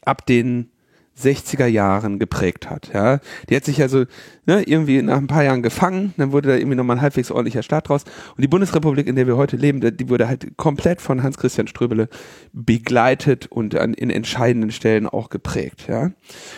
ab 0.03 0.25
den 0.25 0.71
60er 1.19 1.65
Jahren 1.65 2.19
geprägt 2.19 2.69
hat. 2.69 2.91
Ja, 2.93 3.19
die 3.49 3.55
hat 3.55 3.65
sich 3.65 3.81
also 3.81 4.05
ne, 4.45 4.63
irgendwie 4.63 5.01
nach 5.01 5.17
ein 5.17 5.27
paar 5.27 5.43
Jahren 5.43 5.61
gefangen, 5.61 6.13
dann 6.17 6.31
wurde 6.31 6.49
da 6.49 6.55
irgendwie 6.55 6.75
nochmal 6.75 6.97
ein 6.97 7.01
halbwegs 7.01 7.31
ordentlicher 7.31 7.63
Staat 7.63 7.89
draus. 7.89 8.03
Und 8.35 8.41
die 8.41 8.47
Bundesrepublik, 8.47 9.07
in 9.07 9.15
der 9.15 9.27
wir 9.27 9.37
heute 9.37 9.57
leben, 9.57 9.79
die 9.79 10.09
wurde 10.09 10.27
halt 10.27 10.57
komplett 10.57 11.01
von 11.01 11.23
Hans-Christian 11.23 11.67
Ströbele 11.67 12.09
begleitet 12.53 13.47
und 13.47 13.75
an, 13.75 13.93
in 13.93 14.09
entscheidenden 14.09 14.71
Stellen 14.71 15.07
auch 15.07 15.29
geprägt. 15.29 15.85
Ja, 15.87 16.11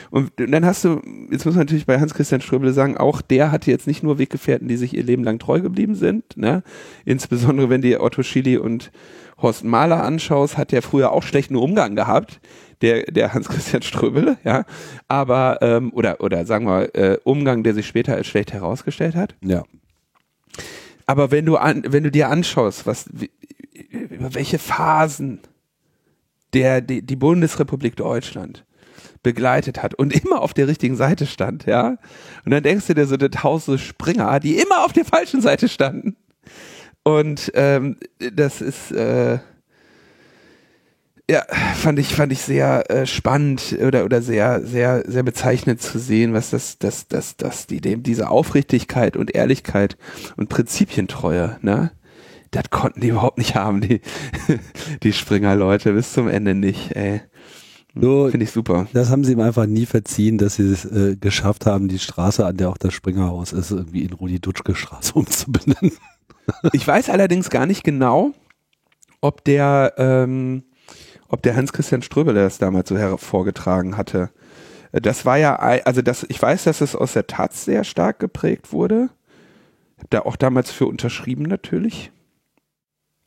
und 0.10 0.32
dann 0.38 0.66
hast 0.66 0.84
du, 0.86 1.02
jetzt 1.32 1.46
muss 1.46 1.56
man 1.56 1.66
natürlich 1.66 1.86
bei 1.86 2.00
Hans-Christian 2.00 2.42
Ströbele 2.42 2.74
sagen, 2.74 2.98
auch 2.98 3.22
der 3.22 3.52
hatte 3.52 3.72
jetzt 3.72 3.88
nicht 3.88 4.04
nur 4.04 4.18
Weggefährten, 4.18 4.68
die 4.68 4.78
sich 4.78 4.96
ihr 4.96 5.04
Leben 5.04 5.24
lang 5.24 5.40
treu 5.40 5.60
geblieben 5.60 5.96
sind. 5.96 6.38
Ne? 6.38 6.64
Insbesondere 7.06 7.70
wenn 7.70 7.82
die 7.82 8.00
Otto 8.00 8.24
Schily 8.24 8.58
und 8.58 8.92
Horst 9.42 9.64
Mahler 9.64 10.04
anschaust, 10.04 10.58
hat 10.58 10.72
der 10.72 10.82
früher 10.82 11.12
auch 11.12 11.24
schlechten 11.24 11.56
Umgang 11.56 11.96
gehabt 11.96 12.40
der, 12.82 13.04
der 13.04 13.34
Hans-Christian 13.34 13.82
Ströbele, 13.82 14.38
ja. 14.44 14.66
Aber, 15.08 15.60
ähm, 15.62 15.92
oder, 15.94 16.22
oder 16.22 16.46
sagen 16.46 16.66
wir, 16.66 16.96
äh, 16.96 17.18
Umgang, 17.24 17.64
der 17.64 17.74
sich 17.74 17.88
später 17.88 18.16
als 18.16 18.28
schlecht 18.28 18.54
herausgestellt 18.54 19.16
hat. 19.16 19.36
Ja. 19.42 19.64
Aber 21.06 21.32
wenn 21.32 21.46
du 21.46 21.58
an, 21.58 21.84
wenn 21.88 22.04
du 22.04 22.12
dir 22.12 22.30
anschaust, 22.30 22.86
was, 22.86 23.10
wie, 23.12 23.32
über 23.92 24.34
welche 24.34 24.60
Phasen 24.60 25.40
der, 26.54 26.82
die, 26.82 27.02
die 27.02 27.16
Bundesrepublik 27.16 27.96
Deutschland 27.96 28.66
begleitet 29.24 29.84
hat 29.84 29.94
und 29.94 30.14
immer 30.14 30.42
auf 30.42 30.54
der 30.54 30.68
richtigen 30.68 30.96
Seite 30.96 31.26
stand, 31.28 31.66
ja. 31.66 31.98
Und 32.46 32.52
dann 32.52 32.64
denkst 32.64 32.88
du 32.88 32.96
dir 32.96 33.06
so, 33.06 33.18
das 33.18 33.44
Haus 33.44 33.66
so 33.66 33.78
Springer, 33.78 34.40
die 34.40 34.56
immer 34.56 34.84
auf 34.84 34.94
der 34.94 35.06
falschen 35.06 35.42
Seite 35.42 35.70
standen. 35.70 36.16
Und 37.04 37.52
ähm, 37.56 37.98
das 38.34 38.62
ist 38.62 38.92
äh, 38.92 39.40
ja, 41.32 41.46
fand 41.76 41.98
ich, 41.98 42.14
fand 42.14 42.34
ich 42.34 42.42
sehr 42.42 42.92
äh, 42.92 43.06
spannend 43.06 43.78
oder, 43.82 44.04
oder 44.04 44.22
sehr, 44.22 44.66
sehr, 44.66 45.10
sehr 45.10 45.24
bezeichnend 45.24 45.82
zu 45.82 45.98
sehen, 45.98 46.34
was 46.34 46.50
das, 46.50 46.78
das, 46.78 47.08
das, 47.08 47.38
das, 47.38 47.68
die, 47.68 47.80
dem, 47.80 48.04
diese 48.04 48.30
Aufrichtigkeit 48.30 49.16
und 49.16 49.34
Ehrlichkeit 49.34 49.96
und 50.36 50.50
Prinzipientreue, 50.50 51.58
ne? 51.62 51.92
Das 52.52 52.70
konnten 52.70 53.00
die 53.00 53.08
überhaupt 53.08 53.38
nicht 53.38 53.56
haben, 53.56 53.80
die, 53.80 54.02
die 55.04 55.14
Springer-Leute, 55.14 55.94
bis 55.94 56.12
zum 56.12 56.28
Ende 56.28 56.54
nicht, 56.54 56.98
ey. 56.98 57.22
So, 57.96 58.28
Finde 58.30 58.44
ich 58.44 58.52
super. 58.52 58.88
Das 58.92 59.10
haben 59.10 59.24
sie 59.24 59.32
ihm 59.32 59.40
einfach 59.40 59.68
nie 59.68 59.86
verziehen, 59.86 60.38
dass 60.38 60.56
sie 60.56 60.70
es 60.70 60.84
äh, 60.84 61.16
geschafft 61.16 61.66
haben, 61.66 61.88
die 61.88 62.00
Straße, 62.00 62.46
an 62.46 62.58
der 62.58 62.70
auch 62.70 62.78
das 62.78 62.94
Springerhaus 62.94 63.54
ist, 63.54 63.72
irgendwie 63.72 64.04
in 64.04 64.12
Rudi-Dutschke-Straße 64.12 65.14
umzubenennen. 65.16 65.94
Ich 66.74 66.86
weiß 66.86 67.10
allerdings 67.10 67.50
gar 67.50 67.66
nicht 67.66 67.86
genau, 67.86 68.34
ob 69.22 69.46
der, 69.46 69.94
ähm, 69.98 70.64
ob 71.32 71.42
der 71.42 71.56
Hans-Christian 71.56 72.02
Ströbele 72.02 72.44
das 72.44 72.58
damals 72.58 72.90
so 72.90 72.98
hervorgetragen 72.98 73.96
hatte. 73.96 74.30
Das 74.92 75.26
war 75.26 75.38
ja, 75.38 75.56
also 75.56 76.02
das, 76.02 76.26
ich 76.28 76.42
weiß, 76.42 76.66
dass 76.66 76.82
es 76.82 76.96
aus 76.96 77.14
der 77.14 77.26
Taz 77.26 77.64
sehr 77.64 77.86
stark 77.86 78.20
geprägt 78.20 78.74
wurde. 78.74 79.10
Hab 79.98 80.10
da 80.10 80.20
auch 80.24 80.36
damals 80.36 80.72
für 80.72 80.88
unterschrieben 80.88 81.44
natürlich. 81.44 82.12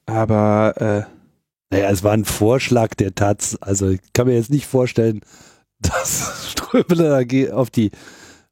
Aber 0.04 0.74
äh, 0.76 1.74
naja, 1.74 1.90
es 1.90 2.02
war 2.02 2.12
ein 2.12 2.26
Vorschlag 2.26 2.94
der 2.94 3.14
Taz. 3.14 3.56
Also 3.62 3.88
ich 3.88 4.00
kann 4.12 4.26
mir 4.26 4.34
jetzt 4.34 4.50
nicht 4.50 4.66
vorstellen, 4.66 5.20
dass 5.78 6.50
Ströbele 6.50 7.24
da 7.26 7.56
auf 7.56 7.70
die 7.70 7.90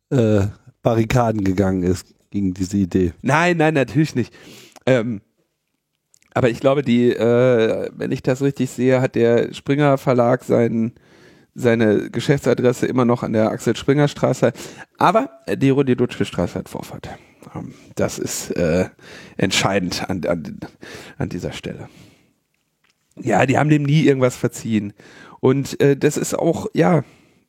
äh, 0.08 0.46
Barrikaden 0.82 1.44
gegangen 1.44 1.82
ist 1.82 2.06
gegen 2.30 2.54
diese 2.54 2.78
Idee. 2.78 3.12
Nein, 3.20 3.58
nein, 3.58 3.74
natürlich 3.74 4.14
nicht. 4.14 4.32
Ähm, 4.86 5.20
aber 6.34 6.50
ich 6.50 6.60
glaube, 6.60 6.82
die, 6.82 7.10
äh, 7.10 7.90
wenn 7.94 8.12
ich 8.12 8.22
das 8.22 8.42
richtig 8.42 8.70
sehe, 8.70 9.00
hat 9.00 9.14
der 9.14 9.52
Springer 9.52 9.98
Verlag 9.98 10.44
seinen, 10.44 10.94
seine 11.54 12.10
Geschäftsadresse 12.10 12.86
immer 12.86 13.04
noch 13.04 13.22
an 13.22 13.32
der 13.32 13.50
Axel 13.50 13.76
Springer 13.76 14.08
Straße. 14.08 14.52
Aber 14.98 15.30
die 15.48 15.70
Rudi 15.70 15.96
Dutschke 15.96 16.24
Straße 16.24 16.58
hat 16.58 16.68
Vorfahrt. 16.68 17.08
Ähm, 17.54 17.74
das 17.94 18.18
ist 18.18 18.50
äh, 18.52 18.86
entscheidend 19.36 20.08
an, 20.08 20.24
an, 20.26 20.60
an 21.18 21.28
dieser 21.28 21.52
Stelle. 21.52 21.88
Ja, 23.16 23.44
die 23.44 23.58
haben 23.58 23.68
dem 23.68 23.82
nie 23.82 24.04
irgendwas 24.04 24.36
verziehen. 24.36 24.94
Und 25.40 25.80
äh, 25.80 25.96
das 25.96 26.16
ist 26.16 26.38
auch, 26.38 26.66
ja, 26.72 27.02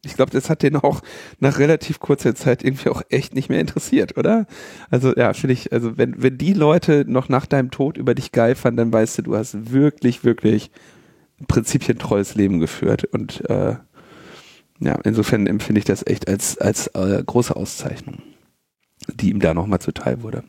ich 0.05 0.15
glaube, 0.15 0.31
das 0.31 0.49
hat 0.49 0.63
den 0.63 0.75
auch 0.75 1.01
nach 1.39 1.59
relativ 1.59 1.99
kurzer 1.99 2.35
Zeit 2.35 2.63
irgendwie 2.63 2.89
auch 2.89 3.01
echt 3.09 3.33
nicht 3.33 3.49
mehr 3.49 3.61
interessiert, 3.61 4.17
oder? 4.17 4.45
Also 4.89 5.15
ja, 5.15 5.33
finde 5.33 5.53
ich, 5.53 5.71
also 5.71 5.97
wenn, 5.97 6.21
wenn 6.21 6.37
die 6.37 6.53
Leute 6.53 7.05
noch 7.07 7.29
nach 7.29 7.45
deinem 7.45 7.71
Tod 7.71 7.97
über 7.97 8.13
dich 8.13 8.31
geifern, 8.31 8.75
dann 8.75 8.91
weißt 8.91 9.19
du, 9.19 9.21
du 9.21 9.35
hast 9.35 9.71
wirklich, 9.71 10.25
wirklich 10.25 10.71
ein 11.39 11.45
prinzipientreues 11.45 12.35
Leben 12.35 12.59
geführt. 12.59 13.05
Und 13.05 13.49
äh, 13.49 13.75
ja, 14.79 14.99
insofern 15.03 15.47
empfinde 15.47 15.79
ich 15.79 15.85
das 15.85 16.05
echt 16.05 16.27
als, 16.27 16.57
als 16.57 16.87
äh, 16.87 17.23
große 17.25 17.55
Auszeichnung, 17.55 18.21
die 19.07 19.29
ihm 19.29 19.39
da 19.39 19.53
nochmal 19.53 19.79
zuteil 19.79 20.21
wurde. 20.21 20.43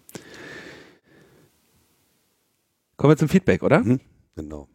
Kommen 2.97 3.13
wir 3.13 3.17
zum 3.17 3.29
Feedback, 3.29 3.63
oder? 3.63 3.81
Mhm, 3.81 4.01
genau. 4.35 4.69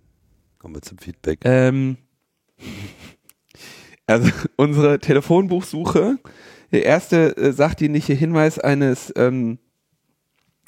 Kommen 0.58 0.76
wir 0.76 0.82
zum 0.82 0.98
Feedback. 0.98 1.40
Ähm, 1.44 1.98
also 4.10 4.30
unsere 4.58 5.00
Telefonbuchsuche, 5.00 6.18
der 6.72 6.86
erste 6.86 7.38
äh, 7.38 7.52
sachdienliche 7.52 8.14
Hinweis 8.14 8.60
eines 8.60 9.14
ähm, 9.16 9.60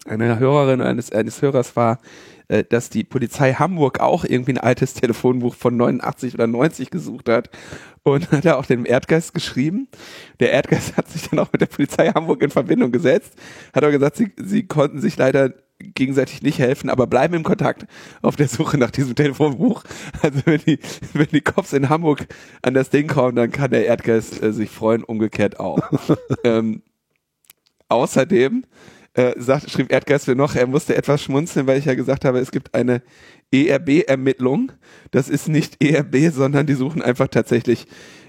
einer 0.05 0.39
Hörerin 0.39 0.81
eines 0.81 1.12
eines 1.12 1.41
Hörers 1.41 1.75
war, 1.75 2.00
äh, 2.48 2.63
dass 2.63 2.89
die 2.89 3.03
Polizei 3.03 3.53
Hamburg 3.53 4.00
auch 4.00 4.25
irgendwie 4.25 4.53
ein 4.53 4.57
altes 4.57 4.93
Telefonbuch 4.93 5.55
von 5.55 5.77
89 5.77 6.33
oder 6.33 6.48
90 6.48 6.89
gesucht 6.89 7.29
hat 7.29 7.50
und 8.03 8.31
hat 8.31 8.45
er 8.45 8.57
auch 8.57 8.65
dem 8.65 8.86
Erdgeist 8.86 9.33
geschrieben. 9.33 9.88
Der 10.39 10.51
Erdgeist 10.51 10.98
hat 10.98 11.10
sich 11.10 11.29
dann 11.29 11.39
auch 11.39 11.51
mit 11.51 11.62
der 11.62 11.67
Polizei 11.67 12.10
Hamburg 12.10 12.41
in 12.41 12.51
Verbindung 12.51 12.91
gesetzt, 12.91 13.33
hat 13.74 13.83
aber 13.83 13.91
gesagt, 13.91 14.17
sie, 14.17 14.31
sie 14.38 14.67
konnten 14.67 15.00
sich 15.01 15.17
leider 15.17 15.53
gegenseitig 15.93 16.41
nicht 16.41 16.60
helfen, 16.60 16.89
aber 16.89 17.07
bleiben 17.07 17.33
im 17.33 17.43
Kontakt 17.43 17.86
auf 18.21 18.36
der 18.36 18.48
Suche 18.48 18.77
nach 18.77 18.91
diesem 18.91 19.15
Telefonbuch. 19.15 19.83
Also 20.21 20.39
wenn 20.45 20.62
die, 20.62 20.79
wenn 21.13 21.27
die 21.27 21.41
Cops 21.41 21.74
in 21.74 21.89
Hamburg 21.89 22.27
an 22.62 22.74
das 22.74 22.89
Ding 22.89 23.07
kommen, 23.07 23.36
dann 23.36 23.51
kann 23.51 23.71
der 23.71 23.86
Erdgeist 23.86 24.41
äh, 24.43 24.53
sich 24.53 24.69
freuen, 24.69 25.03
umgekehrt 25.03 25.60
auch. 25.60 25.79
ähm, 26.43 26.83
außerdem 27.88 28.63
äh, 29.13 29.33
sagt, 29.38 29.69
schrieb 29.69 29.91
Erdgeist 29.91 30.27
mir 30.27 30.36
noch, 30.36 30.55
er 30.55 30.67
musste 30.67 30.95
etwas 30.95 31.21
schmunzeln, 31.24 31.67
weil 31.67 31.79
ich 31.79 31.86
ja 31.86 31.95
gesagt 31.95 32.24
habe, 32.25 32.39
es 32.39 32.51
gibt 32.51 32.74
eine 32.74 33.01
ERB-Ermittlung. 33.51 34.71
Das 35.12 35.27
ist 35.27 35.50
nicht 35.50 35.83
ERB, 35.83 36.31
sondern 36.31 36.65
die 36.65 36.75
suchen 36.75 37.01
einfach 37.01 37.27
tatsächlich 37.27 37.88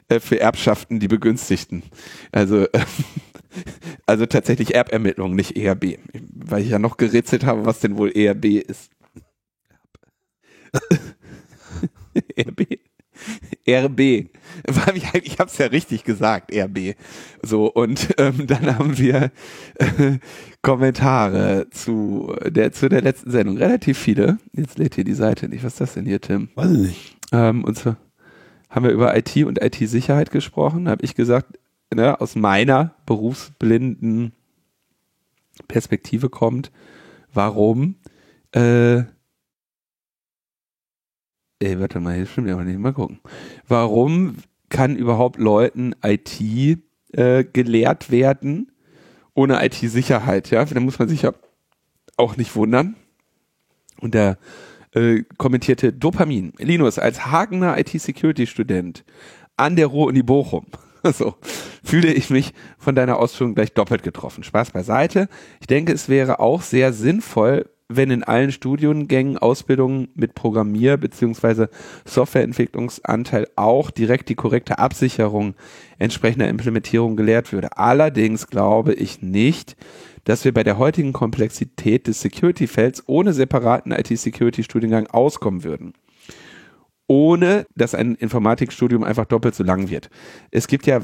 äh, 0.08 0.20
für 0.20 0.40
Erbschaften 0.40 0.98
die 0.98 1.08
Begünstigten. 1.08 1.82
Also 2.32 2.64
äh, 2.64 2.80
also 4.06 4.26
tatsächlich 4.26 4.74
Erbermittlung, 4.74 5.34
nicht 5.34 5.56
ERB. 5.56 5.98
Weil 6.34 6.62
ich 6.62 6.70
ja 6.70 6.78
noch 6.78 6.96
gerätselt 6.96 7.44
habe, 7.44 7.66
was 7.66 7.80
denn 7.80 7.96
wohl 7.96 8.10
ERB 8.10 8.44
ist. 8.66 8.90
ERB. 12.36 12.78
RB. 13.68 14.00
Ich 15.24 15.38
habe 15.38 15.48
es 15.50 15.58
ja 15.58 15.66
richtig 15.66 16.04
gesagt, 16.04 16.54
RB. 16.54 16.94
So, 17.42 17.66
und 17.66 18.14
ähm, 18.18 18.46
dann 18.46 18.78
haben 18.78 18.98
wir 18.98 19.30
äh, 19.74 20.18
Kommentare 20.62 21.68
zu 21.70 22.34
der, 22.44 22.72
zu 22.72 22.88
der 22.88 23.02
letzten 23.02 23.30
Sendung. 23.30 23.56
Relativ 23.56 23.98
viele. 23.98 24.38
Jetzt 24.52 24.78
lädt 24.78 24.94
hier 24.94 25.04
die 25.04 25.14
Seite 25.14 25.48
nicht. 25.48 25.64
Was 25.64 25.74
ist 25.74 25.80
das 25.80 25.94
denn 25.94 26.06
hier, 26.06 26.20
Tim? 26.20 26.50
Weiß 26.54 26.70
ich 26.70 26.78
nicht. 26.78 27.16
Ähm, 27.32 27.64
und 27.64 27.76
zwar 27.76 27.96
haben 28.68 28.84
wir 28.84 28.92
über 28.92 29.16
IT 29.16 29.36
und 29.44 29.62
IT-Sicherheit 29.62 30.30
gesprochen. 30.30 30.88
habe 30.88 31.04
ich 31.04 31.14
gesagt, 31.14 31.58
ne, 31.94 32.20
aus 32.20 32.34
meiner 32.34 32.94
berufsblinden 33.06 34.32
Perspektive 35.68 36.28
kommt, 36.28 36.72
warum 37.32 37.96
äh, 38.52 39.04
ey, 41.62 41.78
warte 41.80 42.00
mal, 42.00 42.14
hier 42.14 42.26
stimmt 42.26 42.50
aber 42.50 42.64
nicht, 42.64 42.78
mal 42.78 42.92
gucken. 42.92 43.20
Warum 43.68 44.36
kann 44.68 44.96
überhaupt 44.96 45.38
Leuten 45.38 45.94
IT 46.02 46.40
äh, 47.12 47.44
gelehrt 47.44 48.10
werden 48.10 48.72
ohne 49.34 49.64
IT-Sicherheit? 49.64 50.50
Ja, 50.50 50.64
da 50.64 50.80
muss 50.80 50.98
man 50.98 51.08
sich 51.08 51.22
ja 51.22 51.32
auch 52.16 52.36
nicht 52.36 52.54
wundern. 52.56 52.96
Und 54.00 54.14
der 54.14 54.38
äh, 54.92 55.22
kommentierte 55.38 55.92
Dopamin. 55.92 56.52
Linus, 56.58 56.98
als 56.98 57.26
Hagener 57.26 57.78
IT-Security-Student 57.78 59.04
an 59.56 59.76
der 59.76 59.86
Ruhr-Uni 59.86 60.22
Bochum 60.22 60.66
so 61.14 61.34
fühle 61.82 62.12
ich 62.12 62.30
mich 62.30 62.52
von 62.78 62.94
deiner 62.94 63.18
Ausführung 63.18 63.54
gleich 63.54 63.72
doppelt 63.72 64.02
getroffen. 64.02 64.44
Spaß 64.44 64.70
beiseite. 64.70 65.28
Ich 65.60 65.66
denke, 65.66 65.92
es 65.92 66.08
wäre 66.08 66.40
auch 66.40 66.62
sehr 66.62 66.92
sinnvoll, 66.92 67.66
wenn 67.88 68.10
in 68.10 68.22
allen 68.22 68.52
Studiengängen 68.52 69.38
Ausbildungen 69.38 70.08
mit 70.14 70.34
Programmier- 70.34 70.96
bzw. 70.96 71.66
Softwareentwicklungsanteil 72.04 73.48
auch 73.56 73.90
direkt 73.90 74.28
die 74.28 74.34
korrekte 74.34 74.78
Absicherung 74.78 75.54
entsprechender 75.98 76.48
Implementierung 76.48 77.16
gelehrt 77.16 77.52
würde. 77.52 77.76
Allerdings 77.76 78.46
glaube 78.46 78.94
ich 78.94 79.20
nicht, 79.20 79.76
dass 80.24 80.44
wir 80.44 80.54
bei 80.54 80.62
der 80.62 80.78
heutigen 80.78 81.12
Komplexität 81.12 82.06
des 82.06 82.20
Security-Felds 82.20 83.04
ohne 83.06 83.32
separaten 83.32 83.92
IT-Security-Studiengang 83.92 85.08
auskommen 85.08 85.64
würden 85.64 85.94
ohne 87.12 87.66
dass 87.76 87.94
ein 87.94 88.14
Informatikstudium 88.14 89.04
einfach 89.04 89.26
doppelt 89.26 89.54
so 89.54 89.62
lang 89.62 89.90
wird. 89.90 90.08
Es 90.50 90.66
gibt 90.66 90.86
ja 90.86 91.02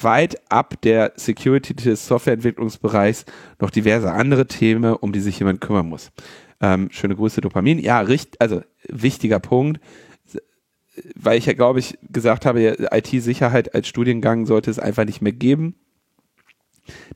weit 0.00 0.40
ab 0.50 0.80
der 0.80 1.12
Security 1.16 1.74
des 1.74 2.06
Softwareentwicklungsbereichs 2.06 3.26
noch 3.60 3.68
diverse 3.68 4.10
andere 4.10 4.46
Themen, 4.46 4.94
um 4.94 5.12
die 5.12 5.20
sich 5.20 5.38
jemand 5.38 5.60
kümmern 5.60 5.90
muss. 5.90 6.10
Ähm, 6.62 6.88
schöne 6.90 7.16
Grüße, 7.16 7.42
Dopamin. 7.42 7.78
Ja, 7.78 8.00
richtig, 8.00 8.40
also 8.40 8.62
wichtiger 8.88 9.40
Punkt, 9.40 9.78
weil 11.16 11.36
ich 11.36 11.44
ja, 11.44 11.52
glaube 11.52 11.80
ich, 11.80 11.98
gesagt 12.10 12.46
habe, 12.46 12.88
IT-Sicherheit 12.90 13.74
als 13.74 13.88
Studiengang 13.88 14.46
sollte 14.46 14.70
es 14.70 14.78
einfach 14.78 15.04
nicht 15.04 15.20
mehr 15.20 15.32
geben. 15.32 15.74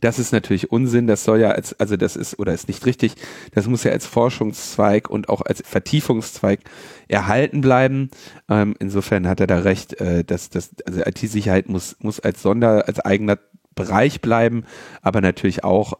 Das 0.00 0.18
ist 0.18 0.32
natürlich 0.32 0.70
Unsinn, 0.70 1.06
das 1.06 1.24
soll 1.24 1.40
ja 1.40 1.50
als, 1.50 1.78
also 1.80 1.96
das 1.96 2.16
ist, 2.16 2.38
oder 2.38 2.52
ist 2.52 2.68
nicht 2.68 2.86
richtig, 2.86 3.14
das 3.52 3.66
muss 3.66 3.84
ja 3.84 3.92
als 3.92 4.06
Forschungszweig 4.06 5.10
und 5.10 5.28
auch 5.28 5.42
als 5.42 5.62
Vertiefungszweig 5.66 6.60
erhalten 7.08 7.60
bleiben. 7.60 8.10
Ähm, 8.48 8.76
insofern 8.78 9.26
hat 9.26 9.40
er 9.40 9.46
da 9.46 9.58
recht, 9.58 10.00
äh, 10.00 10.24
dass 10.24 10.50
das, 10.50 10.70
also 10.86 11.00
IT-Sicherheit 11.00 11.68
muss, 11.68 11.96
muss 12.00 12.20
als 12.20 12.42
Sonder, 12.42 12.86
als 12.86 13.00
eigener 13.00 13.38
Bereich 13.74 14.20
bleiben, 14.20 14.64
aber 15.02 15.20
natürlich 15.20 15.64
auch 15.64 15.94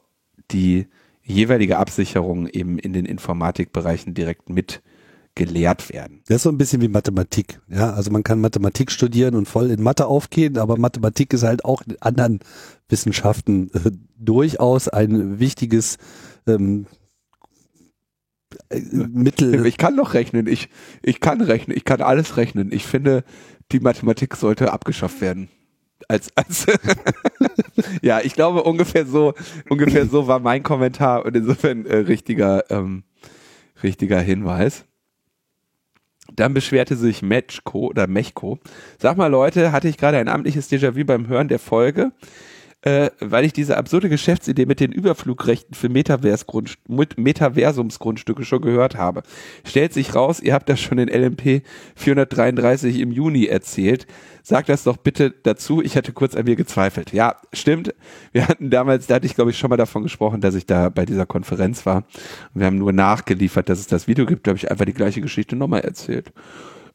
die 0.51 0.87
jeweilige 1.23 1.79
Absicherung 1.79 2.47
eben 2.47 2.79
in 2.79 2.93
den 2.93 3.05
Informatikbereichen 3.05 4.15
direkt 4.15 4.49
mit 4.49 4.81
gelehrt 5.37 5.93
werden. 5.93 6.23
Das 6.27 6.37
ist 6.37 6.43
so 6.43 6.51
ein 6.51 6.59
bisschen 6.59 6.81
wie 6.81 6.89
Mathematik. 6.89 7.61
Ja, 7.69 7.93
also 7.93 8.11
man 8.11 8.25
kann 8.25 8.41
Mathematik 8.41 8.91
studieren 8.91 9.37
und 9.37 9.47
voll 9.47 9.71
in 9.71 9.83
Mathe 9.83 10.07
aufgehen, 10.07 10.59
aber 10.59 10.77
Mathematik 10.79 11.33
ist 11.33 11.45
halt 11.45 11.65
auch 11.65 11.83
in 11.83 11.97
anderen 12.01 12.41
Wissenschaften 12.89 13.71
äh, 13.73 13.93
durchaus 14.19 14.89
ein 14.89 15.39
wichtiges 15.39 15.99
ähm, 16.49 16.87
Mittel. 18.71 19.67
Ich 19.67 19.77
kann 19.77 19.97
doch 19.97 20.15
rechnen. 20.15 20.47
Ich, 20.47 20.71
ich 21.03 21.21
kann 21.21 21.41
rechnen. 21.41 21.77
Ich 21.77 21.85
kann 21.85 22.01
alles 22.01 22.37
rechnen. 22.37 22.73
Ich 22.73 22.87
finde, 22.87 23.23
die 23.73 23.81
Mathematik 23.81 24.37
sollte 24.37 24.73
abgeschafft 24.73 25.21
werden. 25.21 25.49
Als, 26.09 26.31
als 26.35 26.67
ja, 28.03 28.21
ich 28.21 28.35
glaube 28.35 28.63
ungefähr 28.63 29.05
so, 29.07 29.35
ungefähr 29.69 30.07
so 30.07 30.27
war 30.29 30.41
mein 30.41 30.63
Kommentar 30.63 31.27
und 31.27 31.37
insofern 31.37 31.85
äh, 31.85 31.97
richtiger, 31.97 32.71
ähm, 32.71 33.05
richtiger 33.83 34.21
Hinweis. 34.21 34.87
Dann 36.37 36.55
beschwerte 36.55 36.97
sich 36.97 37.23
Mechko 37.23 37.89
oder 37.89 38.07
Mechko. 38.07 38.59
Sag 38.99 39.17
mal 39.17 39.29
Leute, 39.29 39.73
hatte 39.73 39.89
ich 39.89 39.97
gerade 39.97 40.19
ein 40.19 40.29
amtliches 40.29 40.71
Déjà-vu 40.71 41.05
beim 41.05 41.29
Hören 41.29 41.49
der 41.49 41.59
Folge? 41.59 42.13
Äh, 42.87 43.11
weil 43.19 43.45
ich 43.45 43.53
diese 43.53 43.77
absurde 43.77 44.09
Geschäftsidee 44.09 44.65
mit 44.65 44.79
den 44.79 44.93
Überflugrechten 44.93 45.75
für 45.75 45.89
Metaversumsgrundstücke 45.89 48.45
schon 48.45 48.61
gehört 48.61 48.95
habe. 48.95 49.25
Stellt 49.65 49.93
sich 49.93 50.15
raus, 50.15 50.39
ihr 50.39 50.55
habt 50.55 50.69
das 50.69 50.81
schon 50.81 50.99
in 50.99 51.09
LMP 51.09 51.65
433 51.97 53.01
im 53.01 53.11
Juni 53.11 53.47
erzählt. 53.47 54.07
Sagt 54.45 54.69
das 54.69 54.85
doch 54.85 54.99
bitte 54.99 55.35
dazu. 55.43 55.83
Ich 55.83 55.97
hatte 55.97 56.13
kurz 56.13 56.37
an 56.37 56.45
mir 56.45 56.55
gezweifelt. 56.55 57.13
Ja, 57.13 57.35
stimmt. 57.53 57.93
Wir 58.31 58.47
hatten 58.47 58.71
damals, 58.71 59.09
da 59.09 59.17
hatte 59.17 59.27
ich 59.27 59.35
glaube 59.35 59.51
ich 59.51 59.59
schon 59.59 59.71
mal 59.71 59.77
davon 59.77 60.05
gesprochen, 60.05 60.41
dass 60.41 60.55
ich 60.55 60.67
da 60.67 60.89
bei 60.89 61.05
dieser 61.05 61.27
Konferenz 61.27 61.87
war. 61.87 62.05
Wir 62.55 62.67
haben 62.67 62.79
nur 62.79 62.93
nachgeliefert, 62.93 63.69
dass 63.69 63.81
es 63.81 63.89
das 63.89 64.07
Video 64.07 64.27
gibt. 64.27 64.47
Da 64.47 64.51
habe 64.51 64.59
ich 64.59 64.71
einfach 64.71 64.85
die 64.85 64.95
gleiche 64.95 65.21
Geschichte 65.21 65.57
nochmal 65.57 65.81
erzählt. 65.81 66.31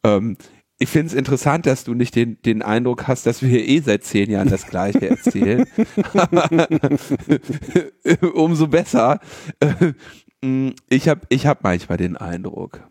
Ähm, 0.06 0.38
ich 0.82 0.90
finde 0.90 1.08
es 1.08 1.14
interessant, 1.14 1.68
dass 1.68 1.84
du 1.84 1.94
nicht 1.94 2.16
den, 2.16 2.42
den 2.42 2.64
Eindruck 2.64 3.08
hast, 3.08 3.28
dass 3.28 3.44
wir 3.44 3.50
hier 3.50 3.68
eh 3.68 3.82
seit 3.82 4.04
zehn 4.04 4.32
Jahren 4.32 4.50
das 4.50 4.66
Gleiche 4.66 5.12
erzählen. 5.12 5.68
Umso 8.34 8.68
besser. 8.68 9.20
Ich 10.90 11.08
habe 11.08 11.22
ich 11.30 11.46
hab 11.46 11.64
manchmal 11.64 12.00
den 12.00 12.18
Eindruck. 12.18 12.82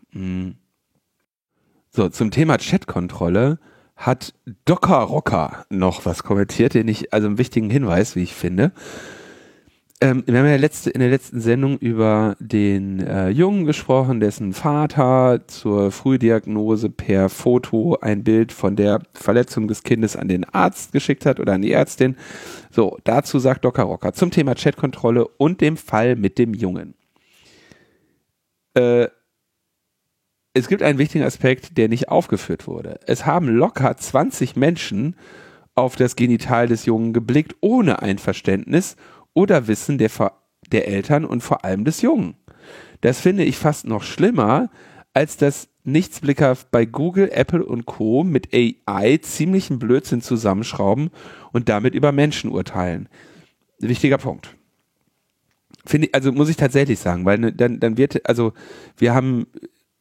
So, 1.89 2.07
zum 2.07 2.31
Thema 2.31 2.57
Chatkontrolle 2.59 3.59
hat 3.97 4.35
Docker 4.63 4.99
Rocker 4.99 5.65
noch 5.69 6.05
was 6.05 6.23
kommentiert, 6.23 6.75
den 6.75 6.87
ich, 6.87 7.11
also 7.11 7.27
einen 7.27 7.37
wichtigen 7.37 7.69
Hinweis, 7.69 8.15
wie 8.15 8.23
ich 8.23 8.33
finde 8.33 8.71
ähm, 10.01 10.23
wir 10.25 10.39
haben 10.39 10.47
ja 10.47 10.55
letzte, 10.55 10.89
in 10.89 10.99
der 10.99 11.11
letzten 11.11 11.39
Sendung 11.39 11.77
über 11.77 12.35
den 12.39 12.99
äh, 12.99 13.29
Jungen 13.29 13.65
gesprochen, 13.65 14.19
dessen 14.19 14.51
Vater 14.51 15.47
zur 15.47 15.91
Frühdiagnose 15.91 16.89
per 16.89 17.29
Foto 17.29 17.97
ein 18.01 18.23
Bild 18.23 18.51
von 18.51 18.75
der 18.75 19.03
Verletzung 19.13 19.67
des 19.67 19.83
Kindes 19.83 20.15
an 20.15 20.27
den 20.27 20.43
Arzt 20.43 20.91
geschickt 20.91 21.27
hat 21.27 21.39
oder 21.39 21.53
an 21.53 21.61
die 21.61 21.71
Ärztin. 21.71 22.17
So, 22.71 22.97
dazu 23.03 23.37
sagt 23.37 23.63
Docker 23.63 23.83
Rocker 23.83 24.13
zum 24.13 24.31
Thema 24.31 24.55
Chatkontrolle 24.55 25.27
und 25.27 25.61
dem 25.61 25.77
Fall 25.77 26.15
mit 26.15 26.39
dem 26.39 26.55
Jungen. 26.55 26.95
Äh, 28.73 29.07
es 30.53 30.67
gibt 30.67 30.81
einen 30.81 30.97
wichtigen 30.97 31.23
Aspekt, 31.23 31.77
der 31.77 31.89
nicht 31.89 32.09
aufgeführt 32.09 32.67
wurde. 32.67 32.99
Es 33.05 33.27
haben 33.27 33.47
locker 33.47 33.95
20 33.95 34.55
Menschen 34.55 35.15
auf 35.75 35.95
das 35.95 36.15
Genital 36.15 36.67
des 36.67 36.85
Jungen 36.85 37.13
geblickt, 37.13 37.55
ohne 37.61 38.01
Einverständnis 38.01 38.97
oder 39.33 39.67
Wissen 39.67 39.97
der, 39.97 40.11
der 40.71 40.87
Eltern 40.87 41.25
und 41.25 41.41
vor 41.41 41.63
allem 41.65 41.85
des 41.85 42.01
Jungen. 42.01 42.35
Das 43.01 43.19
finde 43.19 43.43
ich 43.43 43.57
fast 43.57 43.85
noch 43.85 44.03
schlimmer, 44.03 44.69
als 45.13 45.37
das 45.37 45.67
Nichtsblicker 45.83 46.55
bei 46.69 46.85
Google, 46.85 47.29
Apple 47.31 47.65
und 47.65 47.85
Co. 47.85 48.23
mit 48.23 48.49
AI 48.53 49.17
ziemlichen 49.17 49.79
Blödsinn 49.79 50.21
zusammenschrauben 50.21 51.09
und 51.51 51.69
damit 51.69 51.95
über 51.95 52.11
Menschen 52.11 52.51
urteilen. 52.51 53.09
Wichtiger 53.79 54.19
Punkt. 54.19 54.55
Finde 55.85 56.07
ich, 56.07 56.15
also 56.15 56.31
muss 56.31 56.49
ich 56.49 56.57
tatsächlich 56.57 56.99
sagen, 56.99 57.25
weil 57.25 57.39
ne, 57.39 57.51
dann, 57.51 57.79
dann 57.79 57.97
wird, 57.97 58.27
also 58.29 58.53
wir 58.97 59.15
haben, 59.15 59.47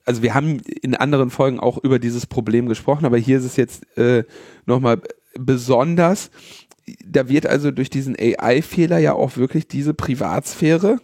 also 0.05 0.23
wir 0.23 0.35
haben 0.35 0.61
in 0.83 0.95
anderen 0.95 1.31
Folgen 1.31 1.59
auch 1.59 1.79
über 1.79 1.99
dieses 1.99 2.27
Problem 2.27 2.69
gesprochen, 2.69 3.07
aber 3.07 3.17
hier 3.17 3.39
ist 3.39 3.45
es 3.45 3.57
jetzt 3.57 3.97
äh, 3.97 4.25
nochmal 4.67 5.01
besonders, 5.39 6.31
da 7.05 7.29
wird 7.29 7.47
also 7.47 7.71
durch 7.71 7.91
diesen 7.91 8.17
AI-Fehler 8.19 8.99
ja 8.99 9.13
auch 9.15 9.37
wirklich 9.37 9.69
diese 9.69 9.95
Privatsphäre 9.95 10.99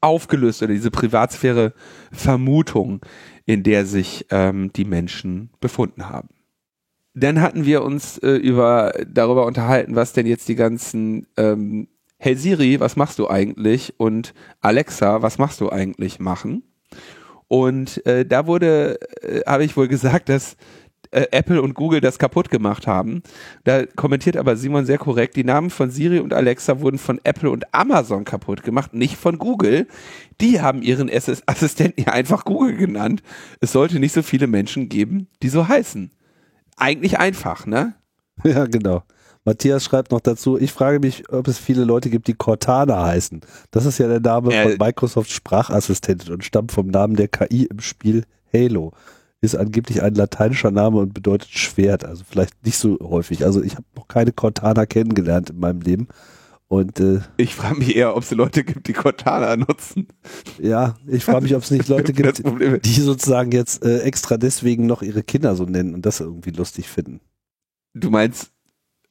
aufgelöst 0.00 0.62
oder 0.62 0.72
diese 0.72 0.90
Privatsphäre-Vermutung, 0.90 3.00
in 3.46 3.62
der 3.62 3.86
sich 3.86 4.26
ähm, 4.30 4.72
die 4.74 4.84
Menschen 4.84 5.50
befunden 5.60 6.08
haben. 6.08 6.28
Dann 7.14 7.40
hatten 7.40 7.64
wir 7.64 7.82
uns 7.82 8.18
äh, 8.18 8.32
über 8.32 8.92
darüber 9.06 9.46
unterhalten, 9.46 9.96
was 9.96 10.12
denn 10.12 10.26
jetzt 10.26 10.48
die 10.48 10.56
ganzen 10.56 11.26
ähm, 11.36 11.88
Hey 12.18 12.36
Siri, 12.36 12.80
was 12.80 12.96
machst 12.96 13.18
du 13.18 13.28
eigentlich? 13.28 13.94
Und 13.98 14.34
Alexa, 14.60 15.22
was 15.22 15.38
machst 15.38 15.60
du 15.60 15.70
eigentlich 15.70 16.20
machen? 16.20 16.62
Und 17.48 18.04
äh, 18.06 18.24
da 18.24 18.46
wurde, 18.46 18.98
äh, 19.22 19.40
habe 19.46 19.64
ich 19.64 19.76
wohl 19.76 19.88
gesagt, 19.88 20.28
dass 20.28 20.56
äh, 21.14 21.28
Apple 21.30 21.62
und 21.62 21.74
Google 21.74 22.00
das 22.00 22.18
kaputt 22.18 22.50
gemacht 22.50 22.86
haben. 22.86 23.22
Da 23.64 23.86
kommentiert 23.86 24.36
aber 24.36 24.56
Simon 24.56 24.84
sehr 24.84 24.98
korrekt, 24.98 25.36
die 25.36 25.44
Namen 25.44 25.70
von 25.70 25.90
Siri 25.90 26.18
und 26.18 26.34
Alexa 26.34 26.80
wurden 26.80 26.98
von 26.98 27.20
Apple 27.24 27.50
und 27.50 27.72
Amazon 27.72 28.24
kaputt 28.24 28.62
gemacht, 28.62 28.94
nicht 28.94 29.16
von 29.16 29.38
Google. 29.38 29.86
Die 30.40 30.60
haben 30.60 30.82
ihren 30.82 31.10
Assistenten 31.10 32.04
ja 32.04 32.12
einfach 32.12 32.44
Google 32.44 32.76
genannt. 32.76 33.22
Es 33.60 33.72
sollte 33.72 34.00
nicht 34.00 34.12
so 34.12 34.22
viele 34.22 34.46
Menschen 34.46 34.88
geben, 34.88 35.28
die 35.42 35.48
so 35.48 35.68
heißen. 35.68 36.10
Eigentlich 36.76 37.18
einfach, 37.18 37.66
ne? 37.66 37.94
Ja, 38.44 38.66
genau. 38.66 39.04
Matthias 39.44 39.84
schreibt 39.84 40.10
noch 40.10 40.20
dazu, 40.20 40.58
ich 40.58 40.72
frage 40.72 40.98
mich, 40.98 41.30
ob 41.30 41.46
es 41.46 41.58
viele 41.58 41.84
Leute 41.84 42.10
gibt, 42.10 42.26
die 42.26 42.34
Cortana 42.34 43.04
heißen. 43.04 43.42
Das 43.70 43.84
ist 43.84 43.98
ja 43.98 44.08
der 44.08 44.18
Name 44.18 44.52
äh, 44.52 44.62
von 44.62 44.76
Microsoft 44.78 45.30
Sprachassistentin 45.30 46.32
und 46.32 46.44
stammt 46.44 46.72
vom 46.72 46.88
Namen 46.88 47.14
der 47.14 47.28
KI 47.28 47.66
im 47.66 47.80
Spiel 47.80 48.24
Halo 48.52 48.92
ist 49.44 49.54
angeblich 49.56 50.02
ein 50.02 50.14
lateinischer 50.14 50.70
Name 50.70 50.98
und 50.98 51.14
bedeutet 51.14 51.50
Schwert. 51.50 52.04
Also 52.04 52.24
vielleicht 52.28 52.64
nicht 52.64 52.78
so 52.78 52.98
häufig. 53.00 53.44
Also 53.44 53.62
ich 53.62 53.74
habe 53.74 53.86
noch 53.96 54.08
keine 54.08 54.32
Cortana 54.32 54.86
kennengelernt 54.86 55.50
in 55.50 55.60
meinem 55.60 55.80
Leben. 55.80 56.08
Und, 56.68 56.98
äh, 56.98 57.20
ich 57.36 57.54
frage 57.54 57.78
mich 57.78 57.94
eher, 57.94 58.16
ob 58.16 58.22
es 58.22 58.30
Leute 58.30 58.64
gibt, 58.64 58.88
die 58.88 58.94
Cortana 58.94 59.56
nutzen. 59.56 60.08
Ja, 60.60 60.96
ich 61.06 61.24
frage 61.24 61.42
mich, 61.42 61.54
ob 61.54 61.62
es 61.62 61.70
nicht 61.70 61.88
Leute 61.88 62.12
gibt, 62.14 62.42
die 62.84 63.00
sozusagen 63.00 63.52
jetzt 63.52 63.84
äh, 63.84 64.00
extra 64.00 64.36
deswegen 64.36 64.86
noch 64.86 65.02
ihre 65.02 65.22
Kinder 65.22 65.54
so 65.54 65.64
nennen 65.64 65.94
und 65.94 66.06
das 66.06 66.20
irgendwie 66.20 66.50
lustig 66.50 66.88
finden. 66.88 67.20
Du 67.92 68.10
meinst, 68.10 68.50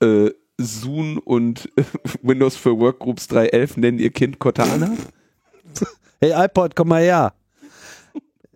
äh, 0.01 0.31
Zoom 0.59 1.19
und 1.19 1.69
Windows 2.21 2.55
für 2.55 2.77
Workgroups 2.77 3.29
3.11 3.29 3.79
nennen 3.79 3.99
ihr 3.99 4.11
Kind 4.11 4.39
Cortana? 4.39 4.91
Hey 6.21 6.31
iPod, 6.45 6.73
komm 6.73 6.87
mal 6.87 7.01
her. 7.01 7.33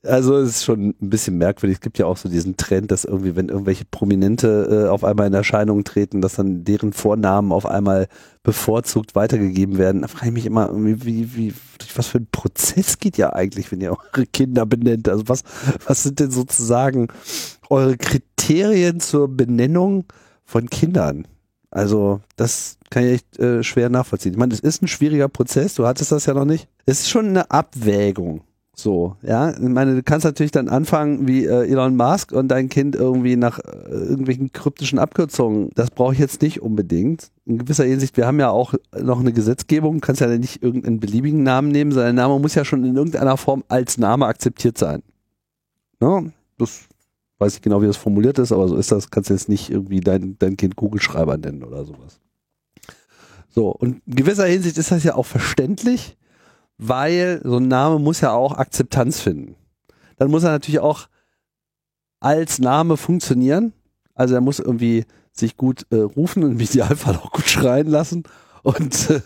Also 0.07 0.37
es 0.37 0.49
ist 0.49 0.63
schon 0.63 0.95
ein 1.01 1.09
bisschen 1.09 1.37
merkwürdig. 1.37 1.77
Es 1.77 1.81
gibt 1.81 1.97
ja 1.97 2.05
auch 2.05 2.17
so 2.17 2.29
diesen 2.29 2.57
Trend, 2.57 2.91
dass 2.91 3.05
irgendwie, 3.05 3.35
wenn 3.35 3.49
irgendwelche 3.49 3.85
Prominente 3.85 4.85
äh, 4.85 4.89
auf 4.89 5.03
einmal 5.03 5.27
in 5.27 5.33
Erscheinung 5.33 5.83
treten, 5.83 6.21
dass 6.21 6.35
dann 6.35 6.63
deren 6.63 6.93
Vornamen 6.93 7.51
auf 7.51 7.65
einmal 7.65 8.07
bevorzugt 8.43 9.15
weitergegeben 9.15 9.77
werden. 9.77 10.01
Da 10.01 10.07
frage 10.07 10.27
ich 10.27 10.33
mich 10.33 10.45
immer, 10.45 10.69
wie, 10.73 11.35
wie, 11.35 11.53
durch 11.77 11.97
was 11.97 12.07
für 12.07 12.19
ein 12.19 12.27
Prozess 12.31 12.99
geht 12.99 13.17
ja 13.17 13.33
eigentlich, 13.33 13.71
wenn 13.71 13.81
ihr 13.81 13.91
eure 13.91 14.25
Kinder 14.25 14.65
benennt? 14.65 15.09
Also 15.09 15.27
was, 15.27 15.43
was 15.85 16.03
sind 16.03 16.19
denn 16.19 16.31
sozusagen 16.31 17.09
eure 17.69 17.97
Kriterien 17.97 18.99
zur 18.99 19.27
Benennung 19.27 20.05
von 20.45 20.69
Kindern? 20.69 21.27
Also 21.69 22.21
das 22.37 22.77
kann 22.89 23.03
ich 23.03 23.11
echt 23.11 23.39
äh, 23.39 23.63
schwer 23.63 23.89
nachvollziehen. 23.89 24.31
Ich 24.31 24.37
meine, 24.37 24.53
es 24.53 24.61
ist 24.61 24.81
ein 24.81 24.87
schwieriger 24.87 25.27
Prozess, 25.27 25.75
du 25.75 25.85
hattest 25.85 26.11
das 26.11 26.25
ja 26.25 26.33
noch 26.33 26.45
nicht. 26.45 26.67
Es 26.85 27.01
ist 27.01 27.09
schon 27.09 27.27
eine 27.27 27.51
Abwägung. 27.51 28.41
So, 28.79 29.15
ja. 29.23 29.51
Ich 29.51 29.59
meine, 29.59 29.95
du 29.95 30.03
kannst 30.03 30.23
natürlich 30.23 30.51
dann 30.51 30.69
anfangen 30.69 31.27
wie 31.27 31.45
äh, 31.45 31.67
Elon 31.67 31.95
Musk 31.95 32.31
und 32.31 32.49
dein 32.49 32.69
Kind 32.69 32.95
irgendwie 32.95 33.35
nach 33.35 33.57
äh, 33.57 33.89
irgendwelchen 33.89 34.51
kryptischen 34.51 34.99
Abkürzungen. 34.99 35.71
Das 35.73 35.89
brauche 35.89 36.13
ich 36.13 36.19
jetzt 36.19 36.43
nicht 36.43 36.61
unbedingt. 36.61 37.31
In 37.45 37.57
gewisser 37.57 37.85
Hinsicht, 37.85 38.17
wir 38.17 38.27
haben 38.27 38.39
ja 38.39 38.51
auch 38.51 38.75
noch 38.95 39.19
eine 39.19 39.33
Gesetzgebung, 39.33 39.95
du 39.95 40.01
kannst 40.01 40.21
ja 40.21 40.27
nicht 40.27 40.61
irgendeinen 40.61 40.99
beliebigen 40.99 41.41
Namen 41.41 41.69
nehmen, 41.69 41.91
sondern 41.91 42.15
der 42.15 42.25
Name 42.25 42.39
muss 42.39 42.53
ja 42.53 42.63
schon 42.63 42.85
in 42.85 42.95
irgendeiner 42.95 43.35
Form 43.37 43.63
als 43.67 43.97
Name 43.97 44.27
akzeptiert 44.27 44.77
sein. 44.77 45.01
Ne? 45.99 46.31
Das 46.59 46.81
weiß 47.39 47.55
ich 47.55 47.61
genau, 47.63 47.81
wie 47.81 47.87
das 47.87 47.97
formuliert 47.97 48.37
ist, 48.37 48.51
aber 48.51 48.67
so 48.67 48.75
ist 48.75 48.91
das. 48.91 49.09
Kannst 49.09 49.31
jetzt 49.31 49.49
nicht 49.49 49.71
irgendwie 49.71 50.01
dein, 50.01 50.37
dein 50.37 50.55
Kind 50.55 50.75
Kugelschreiber 50.75 51.37
nennen 51.37 51.63
oder 51.63 51.83
sowas. 51.83 52.19
So, 53.49 53.69
und 53.69 54.03
in 54.05 54.15
gewisser 54.15 54.45
Hinsicht 54.45 54.77
ist 54.77 54.91
das 54.91 55.03
ja 55.03 55.15
auch 55.15 55.25
verständlich 55.25 56.15
weil 56.77 57.41
so 57.43 57.57
ein 57.57 57.67
Name 57.67 57.99
muss 57.99 58.21
ja 58.21 58.31
auch 58.31 58.57
Akzeptanz 58.57 59.19
finden. 59.19 59.55
Dann 60.17 60.31
muss 60.31 60.43
er 60.43 60.51
natürlich 60.51 60.79
auch 60.79 61.07
als 62.19 62.59
Name 62.59 62.97
funktionieren. 62.97 63.73
Also 64.13 64.35
er 64.35 64.41
muss 64.41 64.59
irgendwie 64.59 65.05
sich 65.31 65.57
gut 65.57 65.85
äh, 65.91 65.97
rufen 65.97 66.43
und 66.43 66.51
im 66.53 66.59
Idealfall 66.59 67.15
auch 67.15 67.31
gut 67.31 67.47
schreien 67.47 67.87
lassen. 67.87 68.23
Und 68.63 69.09
äh, 69.09 69.21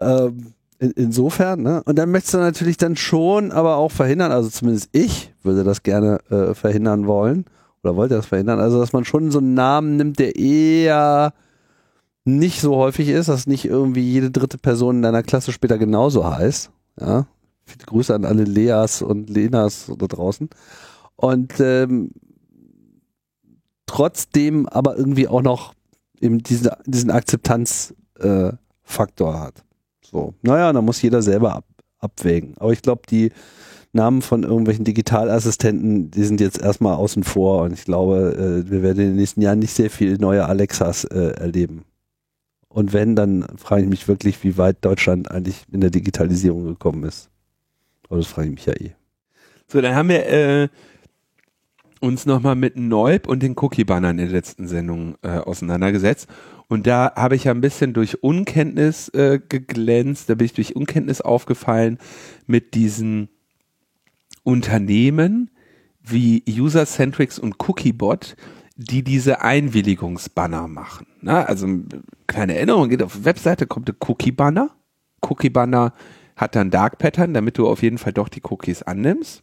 ähm, 0.00 0.54
in, 0.78 0.92
insofern, 0.92 1.62
ne? 1.62 1.82
Und 1.84 1.98
dann 1.98 2.10
möchtest 2.10 2.34
du 2.34 2.38
natürlich 2.38 2.78
dann 2.78 2.96
schon 2.96 3.52
aber 3.52 3.76
auch 3.76 3.92
verhindern, 3.92 4.32
also 4.32 4.48
zumindest 4.48 4.88
ich 4.92 5.34
würde 5.42 5.62
das 5.62 5.82
gerne 5.82 6.18
äh, 6.30 6.54
verhindern 6.54 7.06
wollen 7.06 7.44
oder 7.82 7.96
wollte 7.96 8.14
das 8.14 8.26
verhindern, 8.26 8.60
also 8.60 8.80
dass 8.80 8.92
man 8.92 9.04
schon 9.04 9.30
so 9.30 9.38
einen 9.38 9.54
Namen 9.54 9.96
nimmt, 9.96 10.18
der 10.18 10.36
eher 10.36 11.34
nicht 12.24 12.60
so 12.60 12.76
häufig 12.76 13.08
ist, 13.08 13.28
dass 13.28 13.46
nicht 13.46 13.66
irgendwie 13.66 14.02
jede 14.02 14.30
dritte 14.30 14.58
Person 14.58 14.96
in 14.96 15.02
deiner 15.02 15.22
Klasse 15.22 15.52
später 15.52 15.78
genauso 15.78 16.26
heißt, 16.26 16.70
ja, 17.00 17.26
viele 17.64 17.86
Grüße 17.86 18.14
an 18.14 18.24
alle 18.24 18.44
Leas 18.44 19.02
und 19.02 19.30
Lenas 19.30 19.90
da 19.98 20.06
draußen. 20.06 20.48
Und 21.16 21.54
ähm, 21.60 22.12
trotzdem 23.86 24.68
aber 24.68 24.96
irgendwie 24.96 25.28
auch 25.28 25.42
noch 25.42 25.74
eben 26.20 26.38
diesen, 26.38 26.70
diesen 26.86 27.10
Akzeptanzfaktor 27.10 29.34
äh, 29.34 29.38
hat. 29.38 29.64
So, 30.02 30.34
naja, 30.42 30.72
da 30.72 30.82
muss 30.82 31.02
jeder 31.02 31.22
selber 31.22 31.56
ab, 31.56 31.64
abwägen. 31.98 32.54
Aber 32.58 32.72
ich 32.72 32.82
glaube, 32.82 33.02
die 33.08 33.32
Namen 33.92 34.22
von 34.22 34.44
irgendwelchen 34.44 34.84
Digitalassistenten, 34.84 36.10
die 36.10 36.24
sind 36.24 36.40
jetzt 36.40 36.60
erstmal 36.60 36.94
außen 36.94 37.24
vor 37.24 37.62
und 37.62 37.72
ich 37.72 37.84
glaube, 37.84 38.64
äh, 38.66 38.70
wir 38.70 38.82
werden 38.82 39.00
in 39.00 39.08
den 39.08 39.16
nächsten 39.16 39.42
Jahren 39.42 39.58
nicht 39.58 39.74
sehr 39.74 39.90
viele 39.90 40.18
neue 40.18 40.46
Alexas 40.46 41.04
äh, 41.04 41.32
erleben. 41.32 41.84
Und 42.72 42.92
wenn, 42.92 43.16
dann 43.16 43.44
frage 43.56 43.82
ich 43.82 43.88
mich 43.88 44.08
wirklich, 44.08 44.42
wie 44.44 44.56
weit 44.56 44.84
Deutschland 44.84 45.30
eigentlich 45.30 45.64
in 45.72 45.80
der 45.80 45.90
Digitalisierung 45.90 46.64
gekommen 46.64 47.04
ist. 47.04 47.28
Aber 48.08 48.18
das 48.18 48.28
frage 48.28 48.48
ich 48.48 48.54
mich 48.54 48.66
ja 48.66 48.74
eh. 48.74 48.92
So, 49.66 49.80
dann 49.80 49.94
haben 49.94 50.08
wir 50.08 50.26
äh, 50.26 50.68
uns 52.00 52.26
nochmal 52.26 52.54
mit 52.54 52.76
Neub 52.76 53.28
und 53.28 53.42
den 53.42 53.56
Cookie-Bannern 53.56 54.18
in 54.18 54.26
der 54.26 54.32
letzten 54.32 54.68
Sendung 54.68 55.16
äh, 55.22 55.38
auseinandergesetzt. 55.38 56.28
Und 56.68 56.86
da 56.86 57.12
habe 57.16 57.34
ich 57.34 57.44
ja 57.44 57.52
ein 57.52 57.60
bisschen 57.60 57.92
durch 57.92 58.22
Unkenntnis 58.22 59.08
äh, 59.10 59.40
geglänzt, 59.48 60.30
da 60.30 60.36
bin 60.36 60.44
ich 60.44 60.54
durch 60.54 60.76
Unkenntnis 60.76 61.20
aufgefallen 61.20 61.98
mit 62.46 62.74
diesen 62.74 63.28
Unternehmen 64.44 65.50
wie 66.02 66.44
User-Centrics 66.48 67.38
und 67.38 67.56
Cookiebot, 67.58 68.36
die 68.82 69.02
diese 69.02 69.42
Einwilligungsbanner 69.42 70.66
machen. 70.66 71.06
Na, 71.20 71.44
also 71.44 71.68
kleine 72.26 72.54
Erinnerung, 72.54 72.88
geht 72.88 73.02
auf 73.02 73.14
die 73.14 73.24
Webseite, 73.26 73.66
kommt 73.66 73.88
der 73.88 73.94
Cookie-Banner. 74.00 74.70
Cookie-Banner 75.20 75.92
hat 76.34 76.56
dann 76.56 76.70
Dark 76.70 76.96
Pattern, 76.96 77.34
damit 77.34 77.58
du 77.58 77.68
auf 77.68 77.82
jeden 77.82 77.98
Fall 77.98 78.14
doch 78.14 78.30
die 78.30 78.40
Cookies 78.42 78.82
annimmst. 78.82 79.42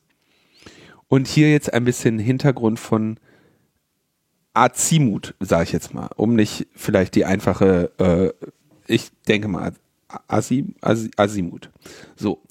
Und 1.08 1.28
hier 1.28 1.52
jetzt 1.52 1.72
ein 1.72 1.86
bisschen 1.86 2.18
Hintergrund 2.18 2.80
von 2.80 3.20
Azimut, 4.54 5.36
sage 5.40 5.66
ich 5.66 5.72
jetzt 5.72 5.94
mal, 5.94 6.10
um 6.16 6.36
nicht 6.36 6.68
vielleicht 6.76 7.14
die 7.14 7.26
einfache, 7.26 7.92
äh, 8.00 8.48
ich 8.88 9.12
denke 9.28 9.48
mal 9.48 9.74
Azim, 10.28 10.74
Azimut. 10.82 11.70
So, 12.16 12.42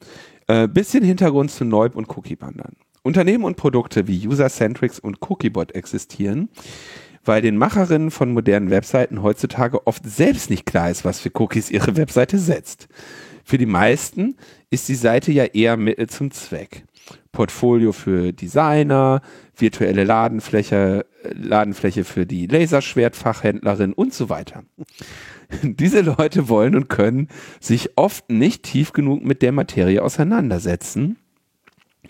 äh, 0.47 0.69
bisschen 0.69 1.03
Hintergrund 1.03 1.51
zu 1.51 1.65
Neub 1.65 1.97
und 1.97 2.09
Cookie-Bandern. 2.17 2.77
Unternehmen 3.07 3.45
und 3.45 3.57
Produkte 3.57 4.07
wie 4.09 4.27
User-Centrics 4.27 4.99
und 4.99 5.19
Cookiebot 5.23 5.75
existieren, 5.75 6.49
weil 7.25 7.41
den 7.41 7.57
Macherinnen 7.57 8.11
von 8.11 8.33
modernen 8.33 8.71
Webseiten 8.71 9.23
heutzutage 9.23 9.87
oft 9.87 10.05
selbst 10.05 10.51
nicht 10.51 10.67
klar 10.67 10.91
ist, 10.91 11.05
was 11.05 11.21
für 11.21 11.31
Cookies 11.35 11.71
ihre 11.71 11.97
Webseite 11.97 12.39
setzt. 12.39 12.89
Für 13.45 13.59
die 13.59 13.67
meisten 13.67 14.37
ist 14.71 14.89
die 14.89 14.97
Seite 14.97 15.31
ja 15.31 15.45
eher 15.45 15.77
Mittel 15.77 16.09
zum 16.09 16.33
Zweck. 16.33 16.85
Portfolio 17.31 17.93
für 17.93 18.33
Designer, 18.33 19.21
virtuelle 19.57 20.03
Ladenfläche, 20.03 21.07
Ladenfläche 21.33 22.03
für 22.05 22.27
die 22.27 22.47
Laserschwertfachhändlerin 22.47 23.93
und 23.93 24.15
so 24.15 24.29
weiter. 24.29 24.65
Diese 25.63 26.01
Leute 26.01 26.49
wollen 26.49 26.75
und 26.75 26.89
können 26.89 27.29
sich 27.61 27.97
oft 27.97 28.31
nicht 28.31 28.65
tief 28.65 28.93
genug 28.93 29.25
mit 29.25 29.43
der 29.43 29.53
Materie 29.53 30.03
auseinandersetzen, 30.03 31.19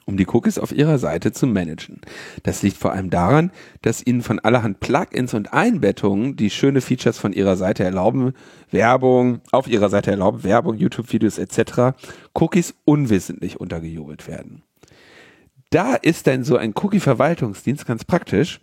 um 0.07 0.17
die 0.17 0.27
Cookies 0.27 0.59
auf 0.59 0.73
ihrer 0.73 0.99
Seite 0.99 1.33
zu 1.33 1.47
managen. 1.47 2.01
Das 2.45 2.63
liegt 2.63 2.79
vor 2.79 2.93
allem 2.93 3.11
daran, 3.11 3.51
dass 3.83 4.07
ihnen 4.07 4.23
von 4.23 4.39
allerhand 4.39 4.81
Plugins 4.81 5.35
und 5.35 5.53
Einbettungen, 5.53 6.37
die 6.37 6.49
schöne 6.49 6.81
Features 6.81 7.19
von 7.19 7.33
ihrer 7.33 7.57
Seite 7.57 7.85
erlauben, 7.85 8.33
Werbung, 8.71 9.41
auf 9.51 9.69
ihrer 9.69 9.91
Seite 9.91 10.13
erlauben, 10.13 10.45
Werbung, 10.45 10.77
YouTube-Videos 10.77 11.39
etc., 11.39 11.97
Cookies 12.35 12.75
unwissentlich 12.85 13.61
untergejubelt 13.61 14.29
werden. 14.29 14.63
Da 15.71 15.97
ist 15.97 16.29
dann 16.29 16.45
so 16.45 16.57
ein 16.57 16.73
Cookie-Verwaltungsdienst 16.75 17.85
ganz 17.85 18.05
praktisch, 18.05 18.61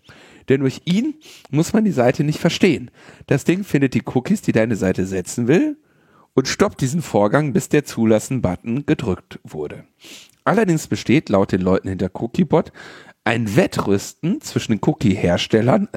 denn 0.47 0.61
durch 0.61 0.81
ihn 0.85 1.15
muss 1.51 1.73
man 1.73 1.83
die 1.83 1.91
Seite 1.91 2.23
nicht 2.23 2.39
verstehen. 2.39 2.89
Das 3.27 3.43
Ding 3.43 3.65
findet 3.65 3.93
die 3.93 4.03
Cookies, 4.05 4.41
die 4.41 4.53
deine 4.53 4.77
Seite 4.77 5.05
setzen 5.05 5.47
will 5.47 5.77
und 6.33 6.47
stoppt 6.47 6.79
diesen 6.79 7.01
Vorgang, 7.01 7.51
bis 7.51 7.67
der 7.67 7.83
Zulassen-Button 7.83 8.85
gedrückt 8.85 9.39
wurde. 9.43 9.83
Allerdings 10.43 10.87
besteht 10.87 11.29
laut 11.29 11.51
den 11.51 11.61
Leuten 11.61 11.89
hinter 11.89 12.09
Cookiebot 12.13 12.71
ein 13.23 13.55
Wettrüsten 13.55 14.41
zwischen 14.41 14.73
den 14.73 14.81
Cookie-Herstellern, 14.83 15.87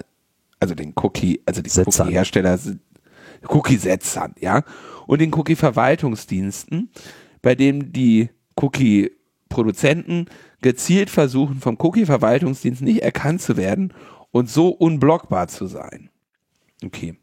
also 0.60 0.74
den 0.74 0.92
Cookie, 0.96 1.42
also 1.44 1.62
die 1.62 1.70
Cookie-Hersteller, 1.70 2.58
Cookie-Setzern, 3.48 4.34
ja, 4.40 4.62
und 5.06 5.20
den 5.20 5.34
Cookie-Verwaltungsdiensten, 5.34 6.90
bei 7.42 7.54
dem 7.54 7.92
die 7.92 8.30
Cookie-Produzenten 8.56 10.26
gezielt 10.62 11.10
versuchen, 11.10 11.60
vom 11.60 11.76
Cookie-Verwaltungsdienst 11.80 12.82
nicht 12.82 13.02
erkannt 13.02 13.42
zu 13.42 13.56
werden 13.56 13.92
und 14.30 14.48
so 14.48 14.68
unblockbar 14.68 15.48
zu 15.48 15.66
sein. 15.66 16.10
Okay. 16.84 17.16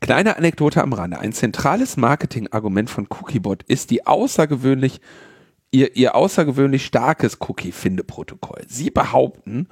Kleine 0.00 0.36
Anekdote 0.36 0.82
am 0.82 0.92
Rande. 0.92 1.18
Ein 1.18 1.32
zentrales 1.32 1.96
Marketingargument 1.96 2.90
von 2.90 3.08
Cookiebot 3.08 3.62
ist 3.62 3.90
die 3.90 4.06
außergewöhnlich, 4.06 5.00
ihr, 5.70 5.96
ihr 5.96 6.14
außergewöhnlich 6.14 6.84
starkes 6.84 7.38
Cookie-Findeprotokoll. 7.40 8.62
Sie 8.68 8.90
behaupten, 8.90 9.68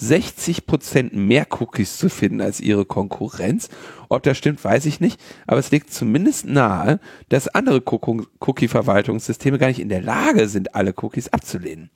60% 0.00 1.14
mehr 1.14 1.46
Cookies 1.60 1.98
zu 1.98 2.08
finden 2.08 2.40
als 2.40 2.60
ihre 2.60 2.84
Konkurrenz. 2.84 3.68
Ob 4.08 4.22
das 4.22 4.38
stimmt, 4.38 4.64
weiß 4.64 4.86
ich 4.86 5.00
nicht, 5.00 5.20
aber 5.46 5.58
es 5.58 5.70
liegt 5.70 5.92
zumindest 5.92 6.46
nahe, 6.46 6.98
dass 7.28 7.48
andere 7.48 7.82
Cookie-Verwaltungssysteme 7.84 9.58
gar 9.58 9.68
nicht 9.68 9.80
in 9.80 9.88
der 9.88 10.02
Lage 10.02 10.48
sind, 10.48 10.74
alle 10.74 10.94
Cookies 10.96 11.28
abzulehnen. 11.28 11.90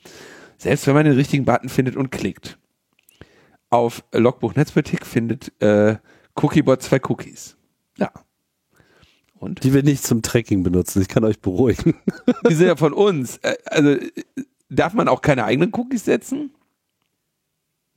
Selbst 0.59 0.87
wenn 0.87 0.95
man 0.95 1.05
den 1.05 1.15
richtigen 1.15 1.45
Button 1.45 1.69
findet 1.69 1.97
und 1.97 2.11
klickt. 2.11 2.59
Auf 3.69 4.05
Logbuch 4.13 4.55
Netzpolitik 4.55 5.05
findet 5.05 5.53
äh, 5.61 5.97
Cookiebot 6.37 6.83
zwei 6.83 7.01
Cookies. 7.09 7.57
Ja. 7.99 8.11
Und? 9.39 9.63
Die 9.63 9.75
wir 9.75 9.83
nicht 9.83 10.03
zum 10.03 10.23
Tracking 10.23 10.63
benutzen. 10.63 11.03
Ich 11.03 11.09
kann 11.09 11.25
euch 11.25 11.41
beruhigen. 11.41 11.95
Die 12.49 12.55
sind 12.55 12.67
ja 12.67 12.77
von 12.77 12.93
uns. 12.93 13.39
Also 13.67 13.97
darf 14.69 14.95
man 14.95 15.09
auch 15.09 15.21
keine 15.21 15.45
eigenen 15.45 15.73
Cookies 15.75 16.05
setzen? 16.05 16.51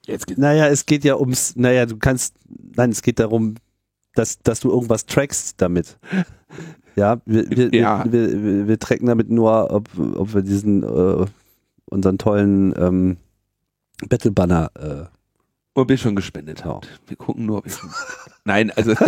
Jetzt 0.05 0.27
geht's. 0.27 0.39
Naja, 0.39 0.67
es 0.67 0.85
geht 0.85 1.03
ja 1.03 1.15
ums, 1.17 1.55
naja, 1.55 1.85
du 1.85 1.97
kannst, 1.97 2.35
nein, 2.75 2.89
es 2.89 3.01
geht 3.01 3.19
darum, 3.19 3.55
dass, 4.15 4.39
dass 4.39 4.59
du 4.59 4.69
irgendwas 4.69 5.05
trackst 5.05 5.61
damit. 5.61 5.97
Ja, 6.95 7.21
wir, 7.25 7.49
wir, 7.49 7.69
ja. 7.73 8.03
wir, 8.11 8.43
wir, 8.43 8.67
wir 8.67 8.79
tracken 8.79 9.07
damit 9.07 9.29
nur, 9.29 9.71
ob, 9.71 9.87
ob 9.97 10.33
wir 10.33 10.41
diesen 10.41 10.83
äh, 10.83 11.25
unseren 11.85 12.17
tollen 12.17 12.73
ähm, 12.77 13.17
Battle 14.07 14.31
Banner 14.31 14.71
äh, 14.75 15.18
ob 15.79 15.91
ihr 15.91 15.97
schon 15.97 16.15
gespendet 16.15 16.65
habt. 16.65 16.87
Wir 17.07 17.17
gucken 17.17 17.45
nur, 17.45 17.59
ob 17.59 17.65
ihr 17.65 17.71
schon. 17.71 17.89
Nein, 18.45 18.71
also. 18.71 18.93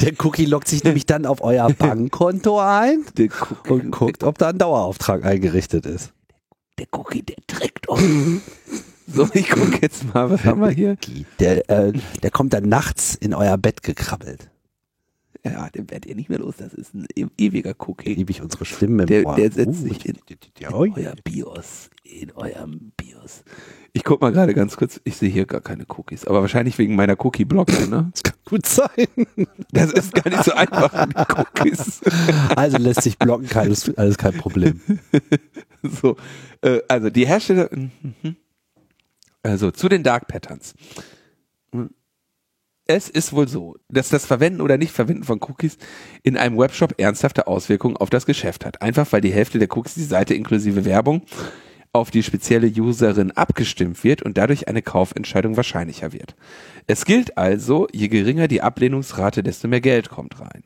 Der 0.00 0.12
Cookie 0.24 0.46
lockt 0.46 0.68
sich 0.68 0.84
nämlich 0.84 1.06
dann 1.06 1.26
auf 1.26 1.42
euer 1.42 1.70
Bankkonto 1.70 2.60
ein 2.60 3.04
und 3.68 3.90
guckt, 3.90 4.22
ob 4.22 4.38
da 4.38 4.48
ein 4.50 4.58
Dauerauftrag 4.58 5.24
eingerichtet 5.24 5.86
ist. 5.86 6.12
Der 6.78 6.86
Cookie, 6.92 7.22
der 7.22 7.36
trägt 7.46 7.88
euch. 7.88 8.02
So, 9.10 9.26
ich 9.32 9.48
gucke 9.48 9.78
jetzt 9.80 10.12
mal, 10.12 10.28
was 10.28 10.44
haben 10.44 10.60
wir 10.60 10.68
hier? 10.68 10.98
Der, 11.40 11.70
äh, 11.70 11.94
der 12.22 12.30
kommt 12.30 12.52
dann 12.52 12.68
nachts 12.68 13.14
in 13.14 13.32
euer 13.32 13.56
Bett 13.56 13.82
gekrabbelt. 13.82 14.50
Ja, 15.50 15.68
den 15.70 15.90
werdet 15.90 16.06
ihr 16.06 16.14
nicht 16.14 16.28
mehr 16.28 16.38
los. 16.38 16.56
Das 16.58 16.74
ist 16.74 16.94
ein 16.94 17.06
e 17.14 17.26
ewiger 17.38 17.74
Cookie. 17.78 18.12
Ewig 18.12 18.42
unsere 18.42 18.64
Stimmen 18.64 19.00
im 19.00 19.06
der, 19.06 19.26
Ohr. 19.26 19.36
Der 19.36 19.50
setzt 19.50 19.80
uh, 19.80 19.88
sich 19.88 20.06
in, 20.06 20.16
in 20.28 20.74
euer 20.74 21.14
BIOS. 21.24 21.90
In 22.04 22.32
eurem 22.32 22.92
BIOS. 22.96 23.44
Ich 23.92 24.04
guck 24.04 24.20
mal 24.20 24.32
gerade 24.32 24.54
ganz 24.54 24.76
kurz. 24.76 25.00
Ich 25.04 25.16
sehe 25.16 25.28
hier 25.28 25.46
gar 25.46 25.60
keine 25.60 25.84
Cookies. 25.88 26.26
Aber 26.26 26.40
wahrscheinlich 26.40 26.78
wegen 26.78 26.96
meiner 26.96 27.16
Cookie-Blocker, 27.18 27.86
ne? 27.86 28.10
Das 28.12 28.22
kann 28.22 28.34
gut 28.44 28.66
sein. 28.66 29.26
Das 29.72 29.92
ist 29.92 30.14
gar 30.14 30.30
nicht 30.30 30.44
so 30.44 30.52
einfach 30.52 31.06
mit 31.06 31.16
Cookies. 31.16 32.00
Also 32.56 32.78
lässt 32.78 33.02
sich 33.02 33.18
blocken, 33.18 33.48
alles, 33.54 33.96
alles 33.96 34.18
kein 34.18 34.34
Problem. 34.34 34.80
So, 35.80 36.16
äh, 36.60 36.80
also 36.88 37.08
die 37.08 37.24
Hersteller, 37.24 37.70
mhm. 37.70 38.34
also 39.44 39.70
zu 39.70 39.88
den 39.88 40.02
Dark 40.02 40.26
Patterns 40.26 40.74
es 42.88 43.10
ist 43.10 43.34
wohl 43.34 43.46
so, 43.46 43.76
dass 43.90 44.08
das 44.08 44.24
Verwenden 44.24 44.62
oder 44.62 44.78
Nicht-Verwenden 44.78 45.22
von 45.22 45.40
Cookies 45.42 45.76
in 46.22 46.38
einem 46.38 46.56
Webshop 46.56 46.94
ernsthafte 46.98 47.46
Auswirkungen 47.46 47.98
auf 47.98 48.08
das 48.08 48.24
Geschäft 48.24 48.64
hat. 48.64 48.80
Einfach 48.80 49.12
weil 49.12 49.20
die 49.20 49.32
Hälfte 49.32 49.58
der 49.58 49.68
Cookies 49.76 49.94
die 49.94 50.02
Seite 50.02 50.34
inklusive 50.34 50.86
Werbung 50.86 51.22
auf 51.92 52.10
die 52.10 52.22
spezielle 52.22 52.68
Userin 52.68 53.30
abgestimmt 53.30 54.04
wird 54.04 54.22
und 54.22 54.38
dadurch 54.38 54.68
eine 54.68 54.80
Kaufentscheidung 54.80 55.56
wahrscheinlicher 55.56 56.14
wird. 56.14 56.34
Es 56.86 57.04
gilt 57.04 57.36
also, 57.36 57.88
je 57.92 58.08
geringer 58.08 58.48
die 58.48 58.62
Ablehnungsrate, 58.62 59.42
desto 59.42 59.68
mehr 59.68 59.82
Geld 59.82 60.08
kommt 60.08 60.40
rein. 60.40 60.64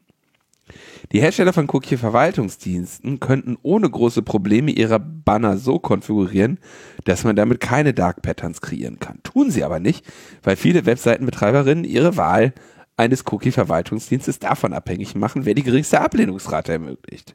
Die 1.10 1.20
Hersteller 1.20 1.52
von 1.52 1.68
Cookie-Verwaltungsdiensten 1.68 3.18
könnten 3.18 3.56
ohne 3.62 3.90
große 3.90 4.22
Probleme 4.22 4.70
ihre 4.70 5.00
Banner 5.00 5.56
so 5.56 5.78
konfigurieren, 5.78 6.58
dass 7.04 7.24
man 7.24 7.36
damit 7.36 7.60
keine 7.60 7.92
Dark 7.92 8.22
Patterns 8.22 8.60
kreieren 8.60 8.98
kann. 9.00 9.20
Tun 9.22 9.50
sie 9.50 9.64
aber 9.64 9.80
nicht, 9.80 10.04
weil 10.42 10.56
viele 10.56 10.86
Webseitenbetreiberinnen 10.86 11.84
ihre 11.84 12.16
Wahl 12.16 12.54
eines 12.96 13.24
Cookie-Verwaltungsdienstes 13.26 14.38
davon 14.38 14.72
abhängig 14.72 15.14
machen, 15.14 15.44
wer 15.44 15.54
die 15.54 15.62
geringste 15.62 16.00
Ablehnungsrate 16.00 16.72
ermöglicht. 16.72 17.34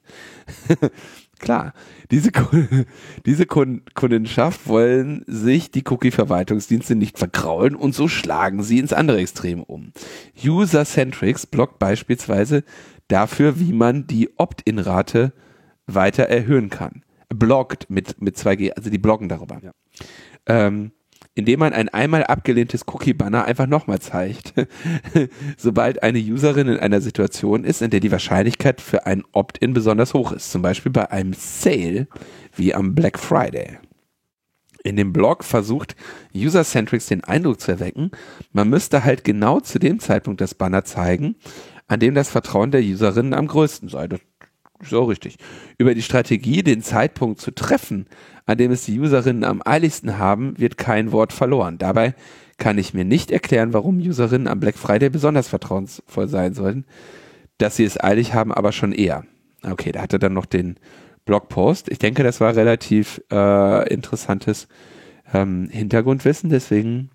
Klar, 1.39 1.73
diese, 2.09 2.31
diese 3.25 3.45
Kundenschaft 3.45 4.67
wollen 4.67 5.23
sich 5.27 5.69
die 5.71 5.83
Cookie-Verwaltungsdienste 5.87 6.95
nicht 6.95 7.19
verkraulen 7.19 7.75
und 7.75 7.93
so 7.93 8.07
schlagen 8.07 8.63
sie 8.63 8.79
ins 8.79 8.93
andere 8.93 9.19
Extrem 9.19 9.61
um. 9.61 9.91
User-Centrics 10.43 11.45
blockt 11.45 11.77
beispielsweise 11.79 12.63
dafür, 13.07 13.59
wie 13.59 13.73
man 13.73 14.07
die 14.07 14.29
Opt-in-Rate 14.37 15.33
weiter 15.85 16.23
erhöhen 16.23 16.69
kann. 16.69 17.03
Bloggt 17.29 17.89
mit, 17.89 18.21
mit 18.21 18.37
2G, 18.37 18.71
also 18.71 18.89
die 18.89 18.97
bloggen 18.97 19.29
darüber. 19.29 19.59
Ja. 19.61 19.71
Ähm, 20.45 20.91
indem 21.37 21.59
man 21.59 21.73
ein 21.73 21.89
einmal 21.89 22.23
abgelehntes 22.23 22.85
Cookie-Banner 22.87 23.45
einfach 23.45 23.67
nochmal 23.67 23.99
zeigt. 23.99 24.53
Sobald 25.57 26.03
eine 26.03 26.19
Userin 26.19 26.67
in 26.67 26.79
einer 26.79 27.01
Situation 27.01 27.63
ist, 27.63 27.81
in 27.81 27.91
der 27.91 27.99
die 27.99 28.11
Wahrscheinlichkeit 28.11 28.81
für 28.81 29.05
ein 29.05 29.23
Opt-in 29.33 29.73
besonders 29.73 30.13
hoch 30.13 30.31
ist. 30.31 30.51
Zum 30.51 30.61
Beispiel 30.61 30.91
bei 30.91 31.11
einem 31.11 31.33
Sale 31.33 32.07
wie 32.55 32.73
am 32.73 32.95
Black 32.95 33.19
Friday. 33.19 33.77
In 34.83 34.95
dem 34.95 35.13
Blog 35.13 35.43
versucht 35.43 35.95
User-Centrics 36.35 37.07
den 37.07 37.23
Eindruck 37.23 37.59
zu 37.59 37.71
erwecken, 37.71 38.11
man 38.53 38.69
müsste 38.69 39.03
halt 39.03 39.23
genau 39.23 39.59
zu 39.59 39.79
dem 39.79 39.99
Zeitpunkt 39.99 40.39
das 40.39 40.55
Banner 40.55 40.85
zeigen, 40.85 41.35
an 41.87 41.99
dem 41.99 42.13
das 42.15 42.29
Vertrauen 42.29 42.71
der 42.71 42.81
Userinnen 42.81 43.33
am 43.33 43.47
größten 43.47 43.89
sei. 43.89 44.07
Das 44.07 44.19
ist 44.81 44.93
auch 44.93 45.07
richtig. 45.07 45.37
Über 45.77 45.95
die 45.95 46.01
Strategie, 46.01 46.63
den 46.63 46.81
Zeitpunkt 46.81 47.41
zu 47.41 47.51
treffen, 47.51 48.07
an 48.45 48.57
dem 48.57 48.71
es 48.71 48.85
die 48.85 48.99
Userinnen 48.99 49.43
am 49.43 49.61
eiligsten 49.65 50.17
haben, 50.17 50.57
wird 50.57 50.77
kein 50.77 51.11
Wort 51.11 51.33
verloren. 51.33 51.77
Dabei 51.77 52.13
kann 52.57 52.77
ich 52.77 52.93
mir 52.93 53.05
nicht 53.05 53.31
erklären, 53.31 53.73
warum 53.73 53.99
Userinnen 53.99 54.47
am 54.47 54.59
Black 54.59 54.77
Friday 54.77 55.09
besonders 55.09 55.47
vertrauensvoll 55.47 56.27
sein 56.27 56.53
sollten. 56.53 56.85
Dass 57.57 57.75
sie 57.75 57.85
es 57.85 58.01
eilig 58.01 58.33
haben, 58.33 58.51
aber 58.51 58.71
schon 58.71 58.91
eher. 58.91 59.25
Okay, 59.63 59.91
da 59.91 60.01
hatte 60.01 60.19
dann 60.19 60.33
noch 60.33 60.45
den 60.45 60.75
Blogpost. 61.25 61.89
Ich 61.89 61.99
denke, 61.99 62.23
das 62.23 62.39
war 62.39 62.55
relativ 62.55 63.21
äh, 63.31 63.93
interessantes 63.93 64.67
ähm, 65.33 65.69
Hintergrundwissen, 65.71 66.49
deswegen 66.49 67.09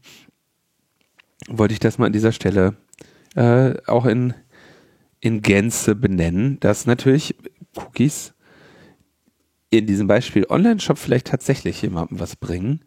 wollte 1.48 1.74
ich 1.74 1.80
das 1.80 1.98
mal 1.98 2.06
an 2.06 2.12
dieser 2.12 2.32
Stelle 2.32 2.76
äh, 3.35 3.74
auch 3.87 4.06
in, 4.06 4.35
in 5.22 5.40
Gänze 5.40 5.94
benennen, 5.94 6.58
dass 6.61 6.85
natürlich 6.85 7.37
Cookies 7.76 8.35
in 9.70 9.87
diesem 9.87 10.08
Beispiel 10.08 10.46
Online-Shop 10.50 10.98
vielleicht 10.98 11.28
tatsächlich 11.28 11.80
jemandem 11.80 12.20
was 12.20 12.37
bringen. 12.37 12.80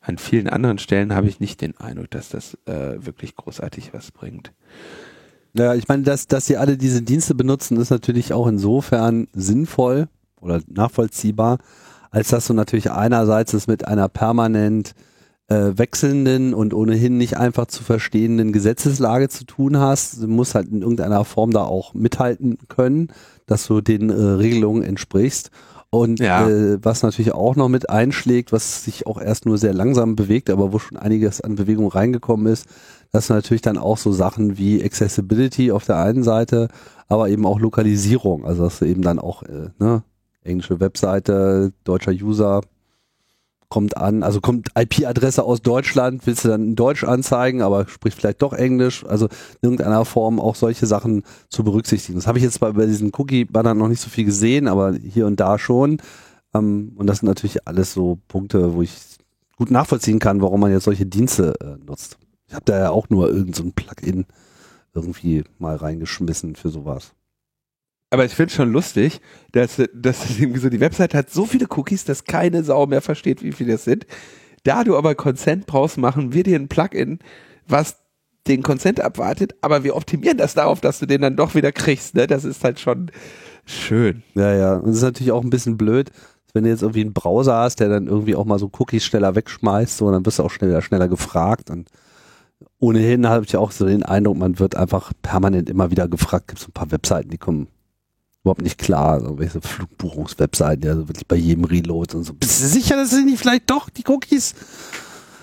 An 0.00 0.18
vielen 0.18 0.48
anderen 0.48 0.78
Stellen 0.78 1.14
habe 1.14 1.26
ich 1.26 1.40
nicht 1.40 1.60
den 1.62 1.76
Eindruck, 1.78 2.10
dass 2.10 2.28
das 2.28 2.54
äh, 2.66 3.04
wirklich 3.04 3.34
großartig 3.34 3.92
was 3.94 4.12
bringt. 4.12 4.52
Ja, 5.54 5.74
ich 5.74 5.88
meine, 5.88 6.02
dass, 6.02 6.28
dass 6.28 6.46
sie 6.46 6.58
alle 6.58 6.76
diese 6.76 7.02
Dienste 7.02 7.34
benutzen, 7.34 7.78
ist 7.78 7.90
natürlich 7.90 8.34
auch 8.34 8.46
insofern 8.46 9.26
sinnvoll 9.32 10.08
oder 10.40 10.60
nachvollziehbar, 10.68 11.58
als 12.10 12.28
dass 12.28 12.46
du 12.46 12.52
natürlich 12.52 12.90
einerseits 12.90 13.54
es 13.54 13.66
mit 13.66 13.88
einer 13.88 14.08
permanent 14.08 14.94
äh, 15.50 15.76
wechselnden 15.76 16.54
und 16.54 16.72
ohnehin 16.72 17.18
nicht 17.18 17.36
einfach 17.36 17.66
zu 17.66 17.82
verstehenden 17.82 18.52
Gesetzeslage 18.52 19.28
zu 19.28 19.44
tun 19.44 19.78
hast. 19.78 20.22
Du 20.22 20.28
musst 20.28 20.54
halt 20.54 20.68
in 20.68 20.82
irgendeiner 20.82 21.24
Form 21.24 21.50
da 21.50 21.64
auch 21.64 21.92
mithalten 21.92 22.56
können, 22.68 23.08
dass 23.46 23.66
du 23.66 23.80
den 23.80 24.10
äh, 24.10 24.14
Regelungen 24.14 24.82
entsprichst. 24.82 25.50
Und 25.90 26.20
ja. 26.20 26.48
äh, 26.48 26.78
was 26.84 27.02
natürlich 27.02 27.32
auch 27.32 27.56
noch 27.56 27.68
mit 27.68 27.90
einschlägt, 27.90 28.52
was 28.52 28.84
sich 28.84 29.08
auch 29.08 29.20
erst 29.20 29.44
nur 29.44 29.58
sehr 29.58 29.74
langsam 29.74 30.14
bewegt, 30.14 30.48
aber 30.48 30.72
wo 30.72 30.78
schon 30.78 30.96
einiges 30.96 31.40
an 31.40 31.56
Bewegung 31.56 31.88
reingekommen 31.88 32.46
ist, 32.46 32.66
das 33.10 33.26
sind 33.26 33.34
natürlich 33.34 33.62
dann 33.62 33.76
auch 33.76 33.98
so 33.98 34.12
Sachen 34.12 34.56
wie 34.56 34.84
Accessibility 34.84 35.72
auf 35.72 35.84
der 35.84 35.98
einen 35.98 36.22
Seite, 36.22 36.68
aber 37.08 37.28
eben 37.28 37.44
auch 37.44 37.58
Lokalisierung. 37.58 38.44
Also 38.44 38.62
dass 38.62 38.78
du 38.78 38.84
eben 38.84 39.02
dann 39.02 39.18
auch 39.18 39.42
äh, 39.42 39.70
ne, 39.80 40.04
englische 40.44 40.78
Webseite, 40.78 41.72
deutscher 41.82 42.12
User, 42.12 42.60
kommt 43.70 43.96
an, 43.96 44.22
also 44.22 44.40
kommt 44.40 44.68
IP-Adresse 44.76 45.44
aus 45.44 45.62
Deutschland, 45.62 46.26
willst 46.26 46.44
du 46.44 46.48
dann 46.48 46.62
in 46.62 46.76
Deutsch 46.76 47.04
anzeigen, 47.04 47.62
aber 47.62 47.88
spricht 47.88 48.18
vielleicht 48.18 48.42
doch 48.42 48.52
Englisch, 48.52 49.06
also 49.06 49.26
in 49.26 49.70
irgendeiner 49.70 50.04
Form 50.04 50.40
auch 50.40 50.56
solche 50.56 50.86
Sachen 50.86 51.22
zu 51.48 51.64
berücksichtigen. 51.64 52.18
Das 52.18 52.26
habe 52.26 52.38
ich 52.38 52.44
jetzt 52.44 52.60
bei, 52.60 52.72
bei 52.72 52.86
diesen 52.86 53.12
Cookie-Bannern 53.16 53.78
noch 53.78 53.88
nicht 53.88 54.00
so 54.00 54.10
viel 54.10 54.24
gesehen, 54.24 54.68
aber 54.68 54.92
hier 54.94 55.26
und 55.26 55.40
da 55.40 55.58
schon. 55.58 56.02
Ähm, 56.52 56.92
und 56.96 57.06
das 57.06 57.20
sind 57.20 57.28
natürlich 57.28 57.66
alles 57.66 57.94
so 57.94 58.18
Punkte, 58.28 58.74
wo 58.74 58.82
ich 58.82 58.92
gut 59.56 59.70
nachvollziehen 59.70 60.18
kann, 60.18 60.42
warum 60.42 60.60
man 60.60 60.72
jetzt 60.72 60.84
solche 60.84 61.06
Dienste 61.06 61.54
äh, 61.60 61.84
nutzt. 61.86 62.18
Ich 62.48 62.54
habe 62.54 62.64
da 62.64 62.76
ja 62.76 62.90
auch 62.90 63.08
nur 63.08 63.28
irgendein 63.28 63.54
so 63.54 63.70
Plugin 63.72 64.26
irgendwie 64.92 65.44
mal 65.58 65.76
reingeschmissen 65.76 66.56
für 66.56 66.70
sowas. 66.70 67.12
Aber 68.10 68.24
ich 68.24 68.34
finde 68.34 68.52
schon 68.52 68.72
lustig, 68.72 69.20
dass, 69.52 69.80
dass 69.94 70.38
irgendwie 70.38 70.58
so 70.58 70.68
die 70.68 70.80
Website 70.80 71.14
hat 71.14 71.30
so 71.30 71.46
viele 71.46 71.66
Cookies, 71.70 72.04
dass 72.04 72.24
keine 72.24 72.64
Sau 72.64 72.86
mehr 72.86 73.00
versteht, 73.00 73.42
wie 73.42 73.52
viele 73.52 73.72
das 73.72 73.84
sind. 73.84 74.06
Da 74.64 74.84
du 74.84 74.96
aber 74.96 75.14
Consent 75.14 75.66
brauchst, 75.66 75.96
machen 75.96 76.32
wir 76.34 76.42
dir 76.42 76.58
ein 76.58 76.68
Plugin, 76.68 77.20
was 77.66 77.96
den 78.46 78.62
Consent 78.62 79.00
abwartet, 79.00 79.54
aber 79.60 79.84
wir 79.84 79.96
optimieren 79.96 80.38
das 80.38 80.54
darauf, 80.54 80.80
dass 80.80 80.98
du 80.98 81.06
den 81.06 81.20
dann 81.20 81.36
doch 81.36 81.54
wieder 81.54 81.72
kriegst. 81.72 82.14
Ne? 82.14 82.26
Das 82.26 82.44
ist 82.44 82.64
halt 82.64 82.80
schon 82.80 83.10
schön. 83.64 84.22
Ja, 84.34 84.54
ja. 84.54 84.74
Und 84.76 84.90
es 84.90 84.96
ist 84.96 85.02
natürlich 85.02 85.32
auch 85.32 85.44
ein 85.44 85.50
bisschen 85.50 85.76
blöd, 85.76 86.10
wenn 86.52 86.64
du 86.64 86.70
jetzt 86.70 86.82
irgendwie 86.82 87.02
einen 87.02 87.12
Browser 87.12 87.54
hast, 87.56 87.80
der 87.80 87.88
dann 87.88 88.08
irgendwie 88.08 88.34
auch 88.34 88.44
mal 88.44 88.58
so 88.58 88.70
Cookies 88.78 89.04
schneller 89.04 89.36
wegschmeißt, 89.36 89.96
so, 89.96 90.10
dann 90.10 90.26
wirst 90.26 90.40
du 90.40 90.42
auch 90.42 90.50
schneller, 90.50 90.82
schneller 90.82 91.06
gefragt. 91.06 91.70
Und 91.70 91.88
ohnehin 92.80 93.28
habe 93.28 93.44
ich 93.44 93.56
auch 93.56 93.70
so 93.70 93.86
den 93.86 94.02
Eindruck, 94.02 94.36
man 94.36 94.58
wird 94.58 94.74
einfach 94.74 95.12
permanent 95.22 95.70
immer 95.70 95.90
wieder 95.90 96.08
gefragt. 96.08 96.48
Gibt 96.48 96.60
es 96.60 96.68
ein 96.68 96.72
paar 96.72 96.90
Webseiten, 96.90 97.30
die 97.30 97.38
kommen 97.38 97.68
überhaupt 98.42 98.62
nicht 98.62 98.78
klar. 98.78 99.20
So 99.20 99.38
welche 99.38 99.60
Flugbuchungswebseiten, 99.60 100.84
ja, 100.84 100.94
so 100.94 101.08
wirklich 101.08 101.26
bei 101.26 101.36
jedem 101.36 101.64
Reload 101.64 102.16
und 102.16 102.24
so. 102.24 102.34
Bist 102.34 102.62
du 102.62 102.66
sicher, 102.66 102.96
dass 102.96 103.10
sie 103.10 103.24
nicht 103.24 103.38
vielleicht 103.38 103.70
doch 103.70 103.90
die 103.90 104.04
Cookies? 104.06 104.54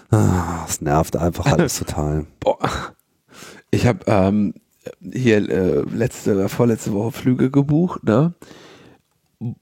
Ah, 0.10 0.64
das 0.66 0.82
nervt 0.82 1.16
einfach 1.16 1.46
alles 1.52 1.80
total. 1.80 2.26
Boah. 2.40 2.60
Ich 3.70 3.86
habe 3.86 4.00
ähm, 4.08 4.54
hier 5.02 5.38
äh, 5.50 5.82
letzte, 5.94 6.48
vorletzte 6.50 6.94
Woche 6.94 7.12
Flüge 7.12 7.52
gebucht, 7.52 8.04
ne? 8.04 8.34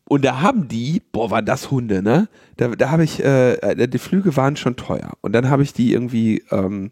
Und 0.07 0.23
da 0.23 0.39
haben 0.39 0.69
die, 0.69 1.01
boah, 1.11 1.31
waren 1.31 1.45
das 1.45 1.69
Hunde, 1.69 2.01
ne? 2.01 2.29
Da, 2.55 2.69
da 2.69 2.91
habe 2.91 3.03
ich, 3.03 3.21
äh, 3.21 3.87
die 3.87 3.97
Flüge 3.97 4.37
waren 4.37 4.55
schon 4.55 4.77
teuer. 4.77 5.11
Und 5.19 5.33
dann 5.33 5.49
habe 5.49 5.63
ich 5.63 5.73
die 5.73 5.91
irgendwie, 5.91 6.45
ähm, 6.51 6.91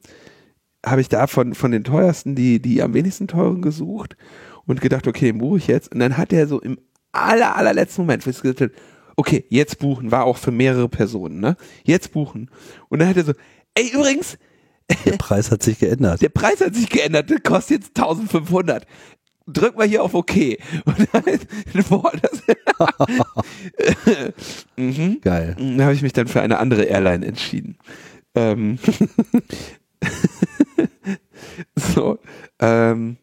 habe 0.85 0.99
ich 0.99 1.07
da 1.07 1.27
von, 1.27 1.53
von 1.53 1.71
den 1.71 1.85
teuersten 1.85 2.35
die, 2.35 2.61
die 2.61 2.81
am 2.81 2.93
wenigsten 2.93 3.29
teuren 3.29 3.61
gesucht 3.61 4.17
und 4.65 4.81
gedacht, 4.81 5.07
okay, 5.07 5.31
buche 5.31 5.57
ich 5.57 5.67
jetzt. 5.67 5.91
Und 5.91 5.99
dann 5.99 6.17
hat 6.17 6.33
er 6.33 6.47
so 6.47 6.59
im 6.59 6.77
aller, 7.11 7.55
allerletzten 7.55 8.05
Moment 8.05 8.23
gesagt, 8.23 8.71
okay, 9.15 9.45
jetzt 9.49 9.79
buchen, 9.79 10.11
war 10.11 10.25
auch 10.25 10.37
für 10.37 10.51
mehrere 10.51 10.89
Personen, 10.89 11.39
ne? 11.39 11.55
Jetzt 11.83 12.11
buchen. 12.11 12.49
Und 12.89 12.99
dann 12.99 13.07
hat 13.07 13.17
er 13.17 13.25
so, 13.25 13.33
ey, 13.75 13.91
übrigens, 13.93 14.37
der 15.05 15.11
Preis 15.17 15.51
hat 15.51 15.63
sich 15.63 15.79
geändert. 15.79 16.21
Der 16.21 16.29
Preis 16.29 16.61
hat 16.61 16.75
sich 16.75 16.89
geändert, 16.89 17.29
der 17.29 17.39
kostet 17.39 17.83
jetzt 17.83 17.97
1500. 17.97 18.85
Drück 19.45 19.77
mal 19.77 19.87
hier 19.87 20.03
auf 20.03 20.13
OK. 20.13 20.35
Und 20.85 21.07
dann, 21.11 21.23
boah, 21.89 22.11
das, 22.21 22.41
mhm. 24.77 25.19
Geil. 25.21 25.55
Da 25.77 25.83
habe 25.83 25.93
ich 25.93 26.01
mich 26.01 26.13
dann 26.13 26.27
für 26.27 26.41
eine 26.41 26.59
andere 26.59 26.83
Airline 26.83 27.25
entschieden. 27.25 27.77
Ähm, 28.35 28.79
so, 31.75 32.19
ähm, 32.59 33.17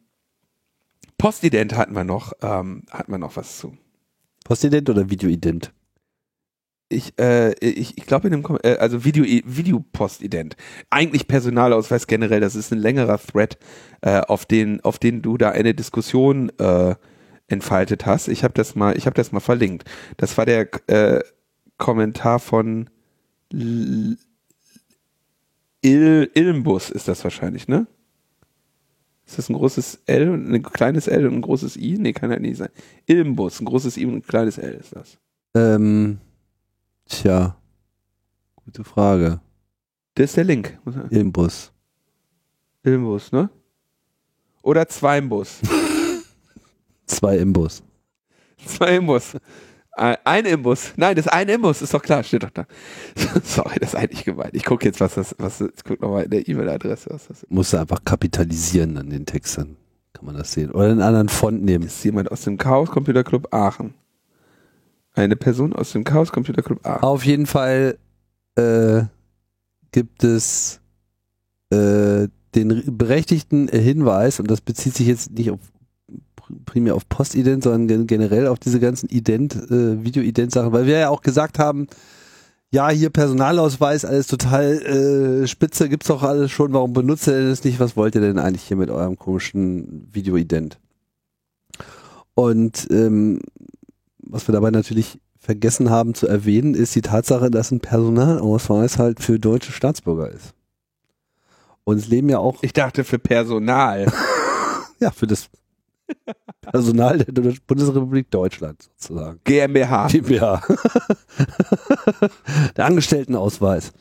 Postident 1.21 1.77
hatten 1.77 1.95
wir 1.95 2.05
noch, 2.05 2.33
ähm, 2.41 2.85
hatten 2.91 3.13
wir 3.13 3.19
noch 3.19 3.37
was 3.37 3.59
zu. 3.59 3.77
Postident 4.43 4.89
oder 4.89 5.11
Videoident? 5.11 5.73
Ich, 6.89 7.13
äh, 7.21 7.53
ich, 7.61 7.99
ich 7.99 8.07
glaube 8.07 8.29
in 8.29 8.33
dem, 8.33 8.59
äh, 8.63 8.77
also 8.77 9.05
Video, 9.05 9.25
Videopostident. 9.25 10.57
Eigentlich 10.89 11.29
Personalausweis 11.29 12.07
generell, 12.07 12.41
das 12.41 12.57
ist 12.57 12.73
ein 12.73 12.79
längerer 12.79 13.19
Thread, 13.19 13.59
äh, 14.01 14.21
auf 14.21 14.47
den, 14.47 14.81
auf 14.81 14.99
den 14.99 15.21
du 15.21 15.37
da 15.37 15.51
eine 15.51 15.75
Diskussion 15.75 16.51
äh, 16.59 16.95
entfaltet 17.49 18.07
hast. 18.07 18.29
Ich 18.29 18.43
habe 18.43 18.55
das 18.55 18.75
mal, 18.75 18.97
ich 18.97 19.05
habe 19.05 19.15
das 19.15 19.31
mal 19.31 19.41
verlinkt. 19.41 19.85
Das 20.17 20.39
war 20.39 20.47
der 20.47 20.69
äh, 20.89 21.21
Kommentar 21.77 22.39
von 22.39 22.89
L 23.53 24.17
Il 25.83 26.31
Ilmbus 26.35 26.91
ist 26.91 27.09
das 27.09 27.25
wahrscheinlich, 27.25 27.69
ne? 27.69 27.87
Ist 29.31 29.39
das 29.39 29.49
ein 29.49 29.55
großes 29.55 30.01
L 30.07 30.29
und 30.29 30.53
ein 30.53 30.61
kleines 30.61 31.07
L 31.07 31.25
und 31.29 31.35
ein 31.35 31.41
großes 31.41 31.77
I? 31.77 31.97
Nee, 32.01 32.13
kann 32.13 32.33
ja 32.33 32.41
nicht 32.41 32.57
sein. 32.57 32.71
Ilmbus, 33.07 33.61
ein 33.61 33.65
großes 33.65 33.97
I 33.97 34.05
und 34.05 34.15
ein 34.15 34.23
kleines 34.23 34.59
L 34.59 34.75
ist 34.75 34.97
das. 34.97 35.19
Ähm, 35.55 36.19
tja, 37.07 37.57
gute 38.57 38.83
Frage. 38.83 39.41
Das 40.15 40.31
ist 40.31 40.37
der 40.37 40.43
Link. 40.43 40.77
Ilmbus. 41.11 41.71
Ilmbus, 42.83 43.31
ne? 43.31 43.49
Oder 44.63 44.89
Zweimbus. 44.89 45.61
Zwei 47.07 47.39
Imbus. 47.39 47.85
Zwei 48.67 48.97
Imbus. 48.97 49.37
Ein 49.93 50.47
Imbus. 50.47 50.93
Nein, 50.97 51.17
das 51.17 51.27
ist 51.27 51.33
ein 51.33 51.49
Imbus, 51.49 51.83
ist 51.83 51.93
doch 51.93 52.03
klar, 52.03 52.23
steht 52.23 52.43
doch 52.43 52.51
da. 52.51 52.67
Sorry, 53.45 53.79
das 53.81 53.91
ist 53.91 53.97
eigentlich 53.97 54.25
gemeint. 54.25 54.55
Ich 54.55 54.65
gucke 54.65 54.87
jetzt, 54.87 55.01
was 55.01 55.15
das, 55.15 55.35
was, 55.39 55.61
ich 55.61 55.85
guck 55.85 56.01
nochmal 56.01 56.25
in 56.25 56.31
der 56.31 56.49
E-Mail-Adresse, 56.49 57.11
was 57.11 57.27
das 57.27 57.43
ist. 57.43 57.51
Musst 57.51 57.73
du 57.73 57.79
einfach 57.79 58.05
kapitalisieren 58.05 58.97
an 58.97 59.11
den 59.11 59.27
Text, 59.27 59.59
dann 59.59 59.77
kann 60.13 60.27
man 60.27 60.37
das 60.37 60.53
sehen. 60.53 60.71
Oder 60.71 60.87
einen 60.87 61.03
anderen 61.03 61.29
Font 61.29 61.63
nehmen. 61.63 61.85
Das 61.85 61.97
ist 61.97 62.05
jemand 62.05 62.31
aus 62.31 62.43
dem 62.43 62.57
Chaos 62.57 62.91
Computer 62.91 63.25
Club 63.25 63.53
Aachen. 63.53 63.95
Eine 65.15 65.37
Person 65.37 65.73
aus 65.73 65.93
dem 65.93 66.05
Chaos 66.05 66.31
Computer 66.31 66.63
Club 66.63 66.87
Aachen. 66.87 67.03
Auf 67.03 67.25
jeden 67.25 67.47
Fall 67.47 67.99
äh, 68.55 69.03
gibt 69.93 70.25
es 70.25 70.81
äh, 71.71 72.29
den 72.55 72.97
berechtigten 72.97 73.69
Hinweis, 73.69 74.41
und 74.41 74.51
das 74.51 74.61
bezieht 74.61 74.95
sich 74.95 75.07
jetzt 75.07 75.33
nicht 75.33 75.51
auf 75.51 75.61
primär 76.65 76.95
auf 76.95 77.09
Postident, 77.09 77.65
sondern 77.65 78.07
generell 78.07 78.47
auf 78.47 78.59
diese 78.59 78.81
ganzen 78.81 79.09
Ident, 79.09 79.55
äh, 79.55 80.05
Video-Ident-Sachen, 80.05 80.73
weil 80.73 80.87
wir 80.87 80.99
ja 80.99 81.09
auch 81.09 81.23
gesagt 81.23 81.59
haben, 81.59 81.87
ja, 82.73 82.89
hier 82.89 83.11
Personalausweis, 83.11 84.05
alles 84.05 84.29
total 84.29 85.43
äh, 85.43 85.47
spitze, 85.49 85.89
gibt's 85.89 86.07
doch 86.07 86.23
alles 86.23 86.53
schon, 86.53 86.73
warum 86.73 86.93
benutzt 86.93 87.27
ihr 87.27 87.35
denn 87.35 87.51
das 87.51 87.65
nicht? 87.65 87.81
Was 87.81 87.97
wollt 87.97 88.15
ihr 88.15 88.21
denn 88.21 88.39
eigentlich 88.39 88.63
hier 88.63 88.77
mit 88.77 88.91
eurem 88.91 89.17
komischen 89.17 90.09
Video-Ident? 90.13 90.79
Und 92.35 92.87
ähm, 92.91 93.41
was 94.19 94.47
wir 94.47 94.53
dabei 94.53 94.71
natürlich 94.71 95.19
vergessen 95.39 95.91
haben 95.91 96.15
zu 96.15 96.29
erwähnen, 96.29 96.75
ist 96.75 96.95
die 96.95 97.01
Tatsache, 97.01 97.51
dass 97.51 97.73
ein 97.73 97.81
Personalausweis 97.81 98.99
halt 98.99 99.21
für 99.21 99.41
deutsche 99.41 99.73
Staatsbürger 99.73 100.31
ist. 100.31 100.55
Und 101.85 101.97
es 101.97 102.09
leben 102.09 102.29
ja 102.29 102.39
auch. 102.39 102.63
Ich 102.63 102.73
dachte 102.73 103.03
für 103.03 103.19
Personal. 103.19 104.07
ja, 105.01 105.11
für 105.11 105.27
das 105.27 105.49
Personal 106.61 107.19
der 107.19 107.55
Bundesrepublik 107.67 108.31
Deutschland 108.31 108.83
sozusagen. 108.83 109.41
GmbH. 109.45 110.09
GmbH. 110.09 110.63
der 112.77 112.85
Angestelltenausweis. 112.85 113.93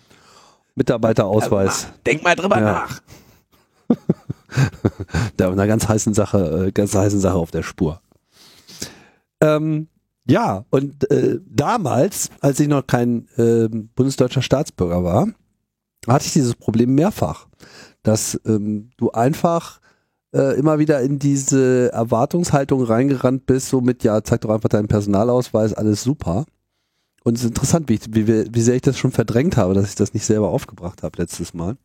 Mitarbeiterausweis. 0.75 1.87
Denk 2.05 2.23
mal 2.23 2.35
drüber 2.35 2.59
ja. 2.59 2.61
nach. 2.61 3.01
da 5.37 5.51
einer 5.51 5.67
ganz 5.67 5.87
heißen 5.87 6.13
Sache, 6.13 6.67
äh, 6.67 6.71
ganz 6.71 6.95
heißen 6.95 7.19
Sache 7.19 7.35
auf 7.35 7.51
der 7.51 7.63
Spur. 7.63 8.01
Ähm, 9.41 9.87
ja, 10.25 10.65
und 10.69 11.09
äh, 11.11 11.39
damals, 11.45 12.29
als 12.39 12.59
ich 12.59 12.67
noch 12.67 12.85
kein 12.85 13.27
äh, 13.37 13.67
bundesdeutscher 13.67 14.41
Staatsbürger 14.41 15.03
war, 15.03 15.27
hatte 16.07 16.25
ich 16.25 16.33
dieses 16.33 16.55
Problem 16.55 16.95
mehrfach, 16.95 17.47
dass 18.03 18.39
ähm, 18.45 18.91
du 18.97 19.11
einfach 19.11 19.78
äh, 20.33 20.57
immer 20.57 20.79
wieder 20.79 21.01
in 21.01 21.19
diese 21.19 21.91
Erwartungshaltung 21.91 22.83
reingerannt 22.83 23.45
bist, 23.45 23.67
so 23.69 23.81
mit, 23.81 24.03
ja, 24.03 24.23
zeig 24.23 24.41
doch 24.41 24.49
einfach 24.49 24.69
deinen 24.69 24.87
Personalausweis, 24.87 25.73
alles 25.73 26.01
super. 26.03 26.45
Und 27.23 27.35
es 27.35 27.43
ist 27.43 27.49
interessant, 27.49 27.89
wie, 27.89 27.99
wie, 28.09 28.47
wie 28.53 28.61
sehr 28.61 28.75
ich 28.75 28.81
das 28.81 28.97
schon 28.97 29.11
verdrängt 29.11 29.57
habe, 29.57 29.73
dass 29.73 29.89
ich 29.89 29.95
das 29.95 30.13
nicht 30.13 30.25
selber 30.25 30.49
aufgebracht 30.49 31.03
habe 31.03 31.21
letztes 31.21 31.53
Mal. 31.53 31.75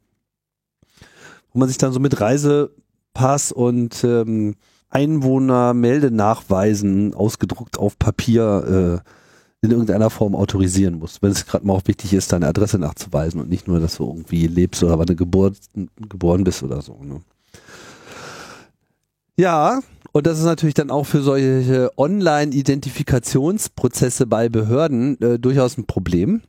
Wo 1.53 1.59
man 1.59 1.69
sich 1.69 1.79
dann 1.79 1.93
so 1.93 1.99
mit 2.01 2.21
Reisepass 2.21 3.53
und 3.53 4.05
ähm, 4.05 4.55
Einwohnermeldenachweisen 4.91 7.15
ausgedruckt 7.15 7.79
auf 7.79 7.99
Papier 7.99 9.03
äh, 9.03 9.09
in 9.65 9.71
irgendeiner 9.71 10.11
Form 10.11 10.37
autorisieren 10.37 10.99
muss, 10.99 11.23
wenn 11.23 11.33
es 11.33 11.47
gerade 11.47 11.67
mal 11.67 11.73
auch 11.73 11.87
wichtig 11.87 12.13
ist, 12.13 12.33
deine 12.33 12.47
Adresse 12.47 12.79
nachzuweisen 12.79 13.41
und 13.41 13.49
nicht 13.49 13.67
nur, 13.67 13.81
dass 13.81 13.97
du 13.97 14.07
irgendwie 14.07 14.47
lebst 14.47 14.83
oder 14.85 14.99
wann 14.99 15.07
du 15.07 15.17
Geburt, 15.17 15.57
geboren 16.09 16.45
bist 16.45 16.63
oder 16.63 16.83
so. 16.83 16.99
Ne? 17.03 17.21
Ja, 19.37 19.81
und 20.13 20.29
das 20.29 20.39
ist 20.39 20.45
natürlich 20.45 20.75
dann 20.75 20.93
auch 20.93 21.07
für 21.07 21.23
solche 21.23 21.91
Online-Identifikationsprozesse 21.97 24.27
bei 24.27 24.49
Behörden 24.49 25.21
äh, 25.21 25.41
durchaus 25.41 25.77
ein 25.77 25.87
Problem. 25.87 26.43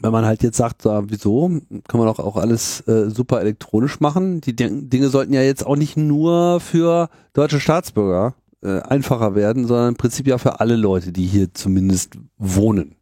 Wenn 0.00 0.12
man 0.12 0.24
halt 0.24 0.42
jetzt 0.42 0.56
sagt, 0.56 0.86
ja, 0.86 1.02
wieso, 1.10 1.50
kann 1.86 2.00
man 2.00 2.06
doch 2.06 2.18
auch 2.18 2.36
alles 2.36 2.80
äh, 2.88 3.10
super 3.10 3.42
elektronisch 3.42 4.00
machen. 4.00 4.40
Die 4.40 4.56
Dinge 4.56 5.10
sollten 5.10 5.34
ja 5.34 5.42
jetzt 5.42 5.66
auch 5.66 5.76
nicht 5.76 5.98
nur 5.98 6.60
für 6.60 7.10
deutsche 7.34 7.60
Staatsbürger 7.60 8.34
äh, 8.62 8.80
einfacher 8.80 9.34
werden, 9.34 9.66
sondern 9.66 9.88
im 9.88 9.96
Prinzip 9.96 10.26
ja 10.26 10.38
für 10.38 10.60
alle 10.60 10.76
Leute, 10.76 11.12
die 11.12 11.26
hier 11.26 11.52
zumindest 11.52 12.16
wohnen. 12.38 12.94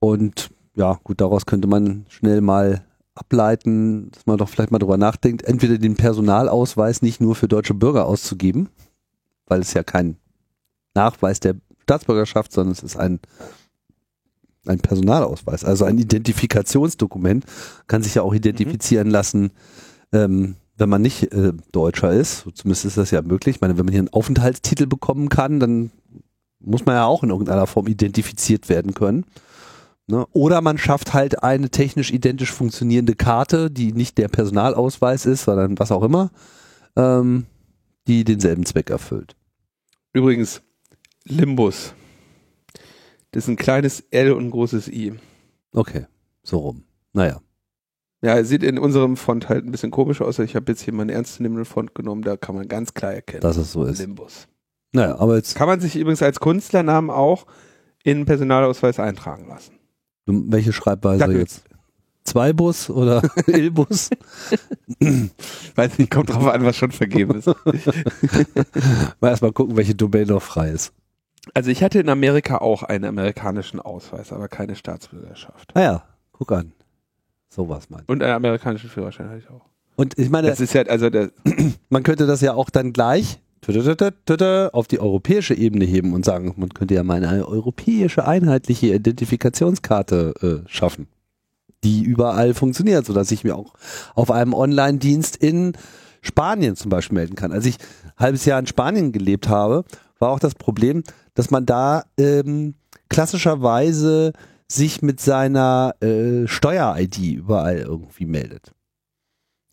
Und 0.00 0.50
ja, 0.74 0.98
gut, 1.04 1.20
daraus 1.20 1.46
könnte 1.46 1.68
man 1.68 2.06
schnell 2.08 2.40
mal 2.40 2.84
ableiten, 3.20 4.10
dass 4.10 4.26
man 4.26 4.38
doch 4.38 4.48
vielleicht 4.48 4.70
mal 4.70 4.78
drüber 4.78 4.96
nachdenkt, 4.96 5.42
entweder 5.42 5.78
den 5.78 5.94
Personalausweis 5.94 7.02
nicht 7.02 7.20
nur 7.20 7.36
für 7.36 7.48
deutsche 7.48 7.74
Bürger 7.74 8.06
auszugeben, 8.06 8.68
weil 9.46 9.60
es 9.60 9.74
ja 9.74 9.82
kein 9.82 10.16
Nachweis 10.94 11.38
der 11.38 11.56
Staatsbürgerschaft, 11.82 12.52
sondern 12.52 12.72
es 12.72 12.82
ist 12.82 12.96
ein, 12.96 13.20
ein 14.66 14.80
Personalausweis, 14.80 15.64
also 15.64 15.84
ein 15.84 15.98
Identifikationsdokument, 15.98 17.44
kann 17.86 18.02
sich 18.02 18.14
ja 18.14 18.22
auch 18.22 18.34
identifizieren 18.34 19.08
mhm. 19.08 19.12
lassen, 19.12 19.50
ähm, 20.12 20.56
wenn 20.76 20.88
man 20.88 21.02
nicht 21.02 21.32
äh, 21.34 21.52
Deutscher 21.72 22.12
ist. 22.12 22.46
Zumindest 22.54 22.86
ist 22.86 22.96
das 22.96 23.10
ja 23.10 23.20
möglich. 23.20 23.56
Ich 23.56 23.60
meine, 23.60 23.76
wenn 23.76 23.84
man 23.84 23.92
hier 23.92 24.00
einen 24.00 24.12
Aufenthaltstitel 24.12 24.86
bekommen 24.86 25.28
kann, 25.28 25.60
dann 25.60 25.90
muss 26.58 26.86
man 26.86 26.94
ja 26.94 27.04
auch 27.04 27.22
in 27.22 27.30
irgendeiner 27.30 27.66
Form 27.66 27.86
identifiziert 27.86 28.70
werden 28.70 28.94
können. 28.94 29.26
Ne? 30.10 30.26
Oder 30.32 30.60
man 30.60 30.76
schafft 30.76 31.14
halt 31.14 31.42
eine 31.42 31.70
technisch 31.70 32.12
identisch 32.12 32.52
funktionierende 32.52 33.14
Karte, 33.14 33.70
die 33.70 33.92
nicht 33.92 34.18
der 34.18 34.28
Personalausweis 34.28 35.24
ist, 35.24 35.44
sondern 35.44 35.78
was 35.78 35.92
auch 35.92 36.02
immer, 36.02 36.30
ähm, 36.96 37.46
die 38.08 38.24
denselben 38.24 38.66
Zweck 38.66 38.90
erfüllt. 38.90 39.36
Übrigens, 40.12 40.62
Limbus. 41.24 41.94
Das 43.30 43.44
ist 43.44 43.48
ein 43.48 43.56
kleines 43.56 44.00
L 44.10 44.32
und 44.32 44.46
ein 44.46 44.50
großes 44.50 44.88
I. 44.88 45.14
Okay, 45.72 46.06
so 46.42 46.58
rum. 46.58 46.84
Naja. 47.12 47.40
Ja, 48.22 48.42
sieht 48.42 48.64
in 48.64 48.78
unserem 48.78 49.16
Font 49.16 49.48
halt 49.48 49.64
ein 49.64 49.70
bisschen 49.70 49.92
komisch 49.92 50.20
aus. 50.20 50.38
Ich 50.40 50.56
habe 50.56 50.72
jetzt 50.72 50.82
hier 50.82 50.92
meinen 50.92 51.10
ernstzunehmenden 51.10 51.64
Font 51.64 51.94
genommen, 51.94 52.22
da 52.22 52.36
kann 52.36 52.54
man 52.54 52.68
ganz 52.68 52.92
klar 52.92 53.14
erkennen. 53.14 53.40
Dass 53.42 53.56
es 53.56 53.72
so 53.72 53.84
ist. 53.84 53.98
Limbus. 53.98 54.48
Naja, 54.92 55.16
aber 55.18 55.36
jetzt. 55.36 55.54
Kann 55.54 55.68
man 55.68 55.80
sich 55.80 55.96
übrigens 55.96 56.22
als 56.22 56.40
Künstlernamen 56.40 57.10
auch 57.10 57.46
in 58.02 58.24
Personalausweis 58.24 58.98
eintragen 58.98 59.48
lassen. 59.48 59.79
Welche 60.32 60.72
Schreibweise 60.72 61.20
Dackel. 61.20 61.38
jetzt? 61.38 61.64
Zwei-Bus 62.24 62.90
oder 62.90 63.22
Ilbus? 63.46 64.10
Weiß 65.74 65.98
nicht, 65.98 66.10
kommt 66.10 66.30
drauf 66.30 66.46
an, 66.46 66.64
was 66.64 66.76
schon 66.76 66.92
vergeben 66.92 67.36
ist. 67.38 67.46
Mal 69.20 69.28
erstmal 69.30 69.52
gucken, 69.52 69.76
welche 69.76 69.94
Domain 69.94 70.28
noch 70.28 70.42
frei 70.42 70.70
ist. 70.70 70.92
Also 71.54 71.70
ich 71.70 71.82
hatte 71.82 71.98
in 71.98 72.08
Amerika 72.08 72.58
auch 72.58 72.82
einen 72.82 73.04
amerikanischen 73.04 73.80
Ausweis, 73.80 74.32
aber 74.32 74.48
keine 74.48 74.76
Staatsbürgerschaft. 74.76 75.70
Ah 75.74 75.80
ja, 75.80 76.04
guck 76.32 76.52
an. 76.52 76.72
Sowas 77.48 77.88
mein. 77.90 78.04
Und 78.06 78.22
einen 78.22 78.34
amerikanischen 78.34 78.90
Führerschein 78.90 79.28
hatte 79.28 79.38
ich 79.38 79.50
auch. 79.50 79.64
Und 79.96 80.18
ich 80.18 80.30
meine, 80.30 80.48
das 80.48 80.60
ist 80.60 80.72
ja, 80.74 80.82
also 80.82 81.10
man 81.88 82.02
könnte 82.02 82.26
das 82.26 82.40
ja 82.42 82.54
auch 82.54 82.70
dann 82.70 82.92
gleich 82.92 83.40
auf 84.72 84.86
die 84.86 85.00
europäische 85.00 85.54
Ebene 85.54 85.84
heben 85.84 86.14
und 86.14 86.24
sagen, 86.24 86.54
man 86.56 86.70
könnte 86.70 86.94
ja 86.94 87.02
mal 87.02 87.22
eine 87.22 87.46
europäische 87.46 88.26
einheitliche 88.26 88.94
Identifikationskarte 88.94 90.62
äh, 90.64 90.68
schaffen, 90.68 91.08
die 91.84 92.02
überall 92.02 92.54
funktioniert, 92.54 93.06
sodass 93.06 93.30
ich 93.30 93.44
mir 93.44 93.56
auch 93.56 93.74
auf 94.14 94.30
einem 94.30 94.54
Online-Dienst 94.54 95.36
in 95.36 95.74
Spanien 96.22 96.76
zum 96.76 96.90
Beispiel 96.90 97.16
melden 97.16 97.34
kann. 97.34 97.52
Als 97.52 97.66
ich 97.66 97.76
ein 98.16 98.24
halbes 98.24 98.44
Jahr 98.44 98.58
in 98.58 98.66
Spanien 98.66 99.12
gelebt 99.12 99.48
habe, 99.48 99.84
war 100.18 100.30
auch 100.30 100.40
das 100.40 100.54
Problem, 100.54 101.02
dass 101.34 101.50
man 101.50 101.66
da 101.66 102.04
ähm, 102.18 102.74
klassischerweise 103.08 104.32
sich 104.68 105.02
mit 105.02 105.20
seiner 105.20 105.94
äh, 106.00 106.46
Steuer-ID 106.46 107.18
überall 107.18 107.78
irgendwie 107.78 108.26
meldet. 108.26 108.72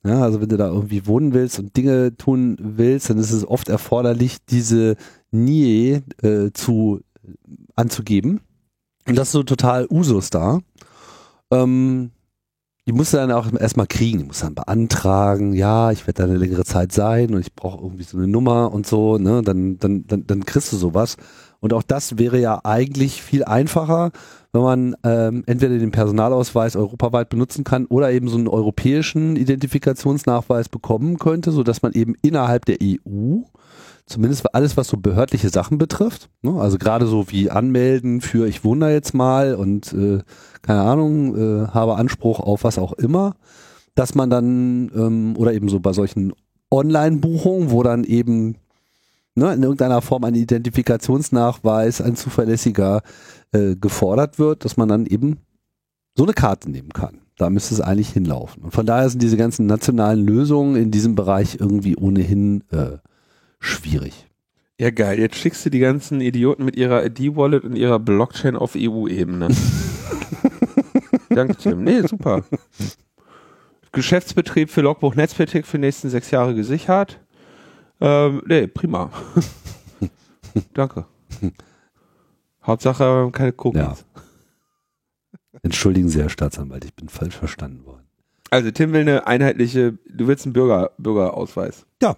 Ja, 0.08 0.22
also 0.22 0.42
wenn 0.42 0.50
du 0.50 0.58
da 0.58 0.68
irgendwie 0.68 1.06
wohnen 1.06 1.34
willst 1.34 1.60
und 1.60 1.76
Dinge 1.76 2.16
tun 2.16 2.58
willst, 2.60 3.10
dann 3.10 3.18
ist 3.18 3.32
es 3.32 3.48
oft 3.48 3.68
erforderlich, 3.68 4.38
diese 4.50 4.96
NIE 5.32 6.02
äh, 6.22 6.52
zu 6.54 7.02
anzugeben. 7.76 8.42
Und 9.08 9.18
das 9.18 9.30
ist 9.30 9.34
so 9.34 9.44
total 9.44 9.88
Usus 9.90 10.30
da. 10.30 10.60
Ähm, 11.52 12.12
die 12.88 12.94
musst 12.94 13.14
du 13.14 13.18
dann 13.18 13.34
auch 13.34 13.52
erstmal 13.52 13.88
kriegen, 13.88 14.20
die 14.20 14.24
musst 14.24 14.42
du 14.42 14.46
dann 14.46 14.56
beantragen, 14.56 15.54
ja, 15.54 15.92
ich 15.92 16.08
werde 16.08 16.24
da 16.24 16.24
eine 16.24 16.38
längere 16.38 16.64
Zeit 16.64 16.94
sein 16.94 17.34
und 17.34 17.42
ich 17.42 17.54
brauche 17.54 17.84
irgendwie 17.84 18.04
so 18.04 18.18
eine 18.18 18.28
Nummer 18.28 18.72
und 18.72 18.88
so, 18.88 19.18
ne, 19.18 19.42
dann, 19.42 19.78
dann, 19.78 20.08
dann, 20.08 20.26
dann 20.26 20.46
kriegst 20.46 20.72
du 20.72 20.78
sowas. 20.78 21.18
Und 21.60 21.74
auch 21.74 21.84
das 21.84 22.18
wäre 22.18 22.40
ja 22.40 22.62
eigentlich 22.64 23.22
viel 23.22 23.44
einfacher, 23.44 24.12
wenn 24.54 24.62
man 24.62 24.96
ähm, 25.04 25.44
entweder 25.46 25.78
den 25.78 25.92
Personalausweis 25.92 26.76
europaweit 26.76 27.30
benutzen 27.30 27.64
kann 27.64 27.86
oder 27.86 28.12
eben 28.12 28.28
so 28.28 28.38
einen 28.38 28.48
europäischen 28.48 29.36
Identifikationsnachweis 29.36 30.70
bekommen 30.70 31.20
könnte, 31.20 31.52
so 31.52 31.64
dass 31.64 31.82
man 31.82 31.94
eben 31.94 32.16
innerhalb 32.22 32.66
der 32.66 32.78
EU 32.82 33.42
zumindest 34.06 34.56
alles, 34.56 34.78
was 34.78 34.88
so 34.88 34.98
behördliche 34.98 35.50
Sachen 35.50 35.78
betrifft, 35.78 36.30
ne, 36.42 36.60
also 36.60 36.78
gerade 36.78 37.08
so 37.08 37.30
wie 37.30 37.52
anmelden 37.52 38.22
für 38.22 38.48
ich 38.48 38.64
wohne 38.64 38.92
jetzt 38.92 39.14
mal 39.14 39.54
und 39.56 39.94
äh, 39.94 40.20
keine 40.62 40.82
Ahnung, 40.82 41.36
äh, 41.36 41.68
habe 41.68 41.96
Anspruch 41.96 42.40
auf 42.40 42.64
was 42.64 42.78
auch 42.78 42.94
immer, 42.94 43.36
dass 43.96 44.16
man 44.16 44.30
dann 44.30 44.92
ähm, 44.96 45.36
oder 45.38 45.54
eben 45.54 45.70
so 45.70 45.80
bei 45.80 45.92
solchen 45.92 46.34
Online-Buchungen, 46.72 47.72
wo 47.72 47.84
dann 47.84 48.04
eben 48.04 48.56
ne, 49.36 49.54
in 49.54 49.64
irgendeiner 49.64 50.02
Form 50.02 50.24
ein 50.24 50.36
Identifikationsnachweis, 50.36 52.02
ein 52.02 52.16
zuverlässiger 52.16 53.02
äh, 53.52 53.76
gefordert 53.76 54.40
wird, 54.40 54.66
dass 54.66 54.78
man 54.78 54.90
dann 54.90 55.06
eben 55.06 55.38
so 56.16 56.24
eine 56.24 56.34
Karte 56.34 56.70
nehmen 56.70 56.90
kann. 56.90 57.22
Da 57.38 57.50
müsste 57.50 57.76
es 57.76 57.82
eigentlich 57.82 58.10
hinlaufen. 58.10 58.64
Und 58.64 58.72
von 58.72 58.86
daher 58.86 59.10
sind 59.10 59.22
diese 59.22 59.38
ganzen 59.38 59.68
nationalen 59.68 60.26
Lösungen 60.26 60.76
in 60.76 60.90
diesem 60.90 61.16
Bereich 61.16 61.58
irgendwie 61.60 61.96
ohnehin 61.96 62.64
äh, 62.72 62.98
schwierig. 63.60 64.28
Ja, 64.80 64.92
geil. 64.92 65.20
Jetzt 65.20 65.38
schickst 65.38 65.66
du 65.66 65.70
die 65.70 65.80
ganzen 65.80 66.22
Idioten 66.22 66.66
mit 66.66 66.76
ihrer 66.76 67.06
ID-Wallet 67.06 67.64
und 67.64 67.76
ihrer 67.76 68.00
Blockchain 68.00 68.56
auf 68.56 68.76
EU-Ebene. 68.76 69.50
Danke, 71.30 71.56
Tim. 71.56 71.84
Nee, 71.84 72.02
super. 72.02 72.44
Geschäftsbetrieb 73.92 74.70
für 74.70 74.82
Logbuch 74.82 75.16
Netzpolitik 75.16 75.66
für 75.66 75.78
die 75.78 75.86
nächsten 75.86 76.10
sechs 76.10 76.30
Jahre 76.32 76.54
gesichert. 76.54 77.20
Ähm, 78.00 78.42
nee, 78.46 78.68
prima. 78.68 79.12
Danke. 80.74 81.06
Hauptsache 82.68 83.30
keine 83.32 83.54
Cookies. 83.58 83.82
Ja. 83.82 83.96
Entschuldigen 85.64 86.10
Sie, 86.10 86.22
Herr 86.22 86.30
Staatsanwalt, 86.30 86.86
ich 86.86 86.94
bin 86.94 87.10
falsch 87.10 87.36
verstanden 87.36 87.86
worden. 87.86 88.04
Also 88.50 88.72
Tim 88.72 88.94
will 88.94 89.02
eine 89.02 89.28
einheitliche, 89.28 89.98
du 90.08 90.28
willst 90.28 90.46
einen 90.46 90.54
Bürger, 90.54 90.92
Bürgerausweis. 90.98 91.86
Ja. 92.02 92.16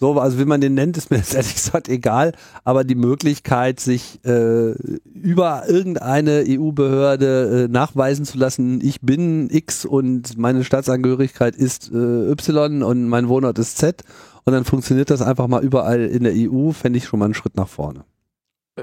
So, 0.00 0.18
also 0.18 0.40
wie 0.40 0.44
man 0.44 0.60
den 0.60 0.74
nennt, 0.74 0.96
ist 0.96 1.10
mir 1.10 1.18
jetzt 1.18 1.34
ehrlich 1.34 1.54
gesagt 1.54 1.88
egal, 1.88 2.32
aber 2.64 2.82
die 2.84 2.96
Möglichkeit, 2.96 3.78
sich 3.78 4.20
äh, 4.24 4.72
über 5.04 5.68
irgendeine 5.68 6.44
EU-Behörde 6.48 7.64
äh, 7.64 7.72
nachweisen 7.72 8.24
zu 8.24 8.36
lassen, 8.36 8.80
ich 8.82 9.00
bin 9.00 9.48
X 9.50 9.84
und 9.84 10.36
meine 10.36 10.64
Staatsangehörigkeit 10.64 11.54
ist 11.54 11.92
äh, 11.92 12.30
Y 12.30 12.82
und 12.82 13.08
mein 13.08 13.28
Wohnort 13.28 13.58
ist 13.60 13.78
Z 13.78 14.02
und 14.44 14.52
dann 14.52 14.64
funktioniert 14.64 15.10
das 15.10 15.22
einfach 15.22 15.46
mal 15.46 15.62
überall 15.62 16.00
in 16.00 16.24
der 16.24 16.34
EU, 16.34 16.72
fände 16.72 16.98
ich 16.98 17.04
schon 17.04 17.20
mal 17.20 17.26
einen 17.26 17.34
Schritt 17.34 17.56
nach 17.56 17.68
vorne. 17.68 18.04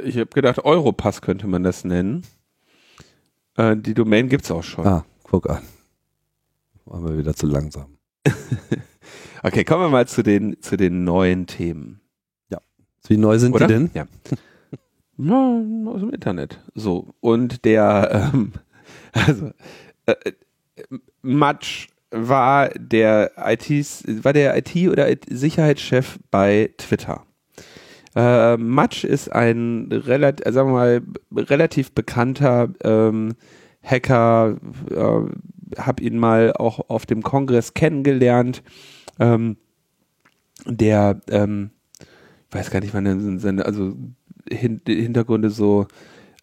Ich 0.03 0.17
habe 0.17 0.27
gedacht, 0.27 0.63
Europass 0.63 1.21
könnte 1.21 1.47
man 1.47 1.63
das 1.63 1.83
nennen. 1.83 2.23
Äh, 3.57 3.75
die 3.77 3.93
Domain 3.93 4.29
gibt 4.29 4.45
es 4.45 4.51
auch 4.51 4.63
schon. 4.63 4.85
Ah, 4.85 5.05
guck 5.23 5.49
an. 5.49 5.61
Waren 6.85 7.05
wir 7.05 7.17
wieder 7.17 7.33
zu 7.33 7.45
langsam. 7.45 7.97
okay, 9.43 9.63
kommen 9.63 9.83
wir 9.83 9.89
mal 9.89 10.07
zu 10.07 10.23
den, 10.23 10.61
zu 10.61 10.77
den 10.77 11.03
neuen 11.03 11.47
Themen. 11.47 12.01
Ja. 12.49 12.59
Wie 13.07 13.17
neu 13.17 13.37
sind 13.39 13.53
Oder? 13.53 13.67
die 13.67 13.73
denn? 13.73 13.91
Ja. 13.93 14.07
Na, 15.17 15.61
aus 15.87 15.99
dem 15.99 16.09
Internet. 16.11 16.59
So. 16.73 17.13
Und 17.19 17.65
der, 17.65 18.31
ähm, 18.33 18.53
also, 19.11 19.51
äh, 20.05 20.15
äh 20.23 20.33
Matsch 21.21 21.89
war 22.11 22.69
der 22.69 23.31
IT, 23.37 23.69
war 24.23 24.33
der 24.33 24.57
IT- 24.57 24.89
oder 24.89 25.07
Sicherheitschef 25.29 26.19
bei 26.29 26.73
Twitter. 26.77 27.25
Äh, 28.15 28.57
Matsch 28.57 29.03
ist 29.03 29.31
ein 29.31 29.89
relativ, 29.91 30.45
äh, 30.45 30.51
sagen 30.51 30.69
wir 30.69 30.73
mal, 30.73 31.01
relativ 31.35 31.91
bekannter 31.93 32.69
ähm, 32.83 33.33
Hacker, 33.83 34.57
äh, 34.89 35.79
habe 35.79 36.03
ihn 36.03 36.17
mal 36.17 36.53
auch 36.53 36.89
auf 36.89 37.05
dem 37.05 37.23
Kongress 37.23 37.73
kennengelernt. 37.73 38.63
Ähm, 39.19 39.57
der, 40.65 41.21
ähm, 41.29 41.71
weiß 42.51 42.69
gar 42.69 42.81
nicht, 42.81 42.93
wann 42.93 43.39
seine, 43.39 43.65
also 43.65 43.95
hin, 44.49 44.81
Hintergründe 44.85 45.49
so 45.49 45.87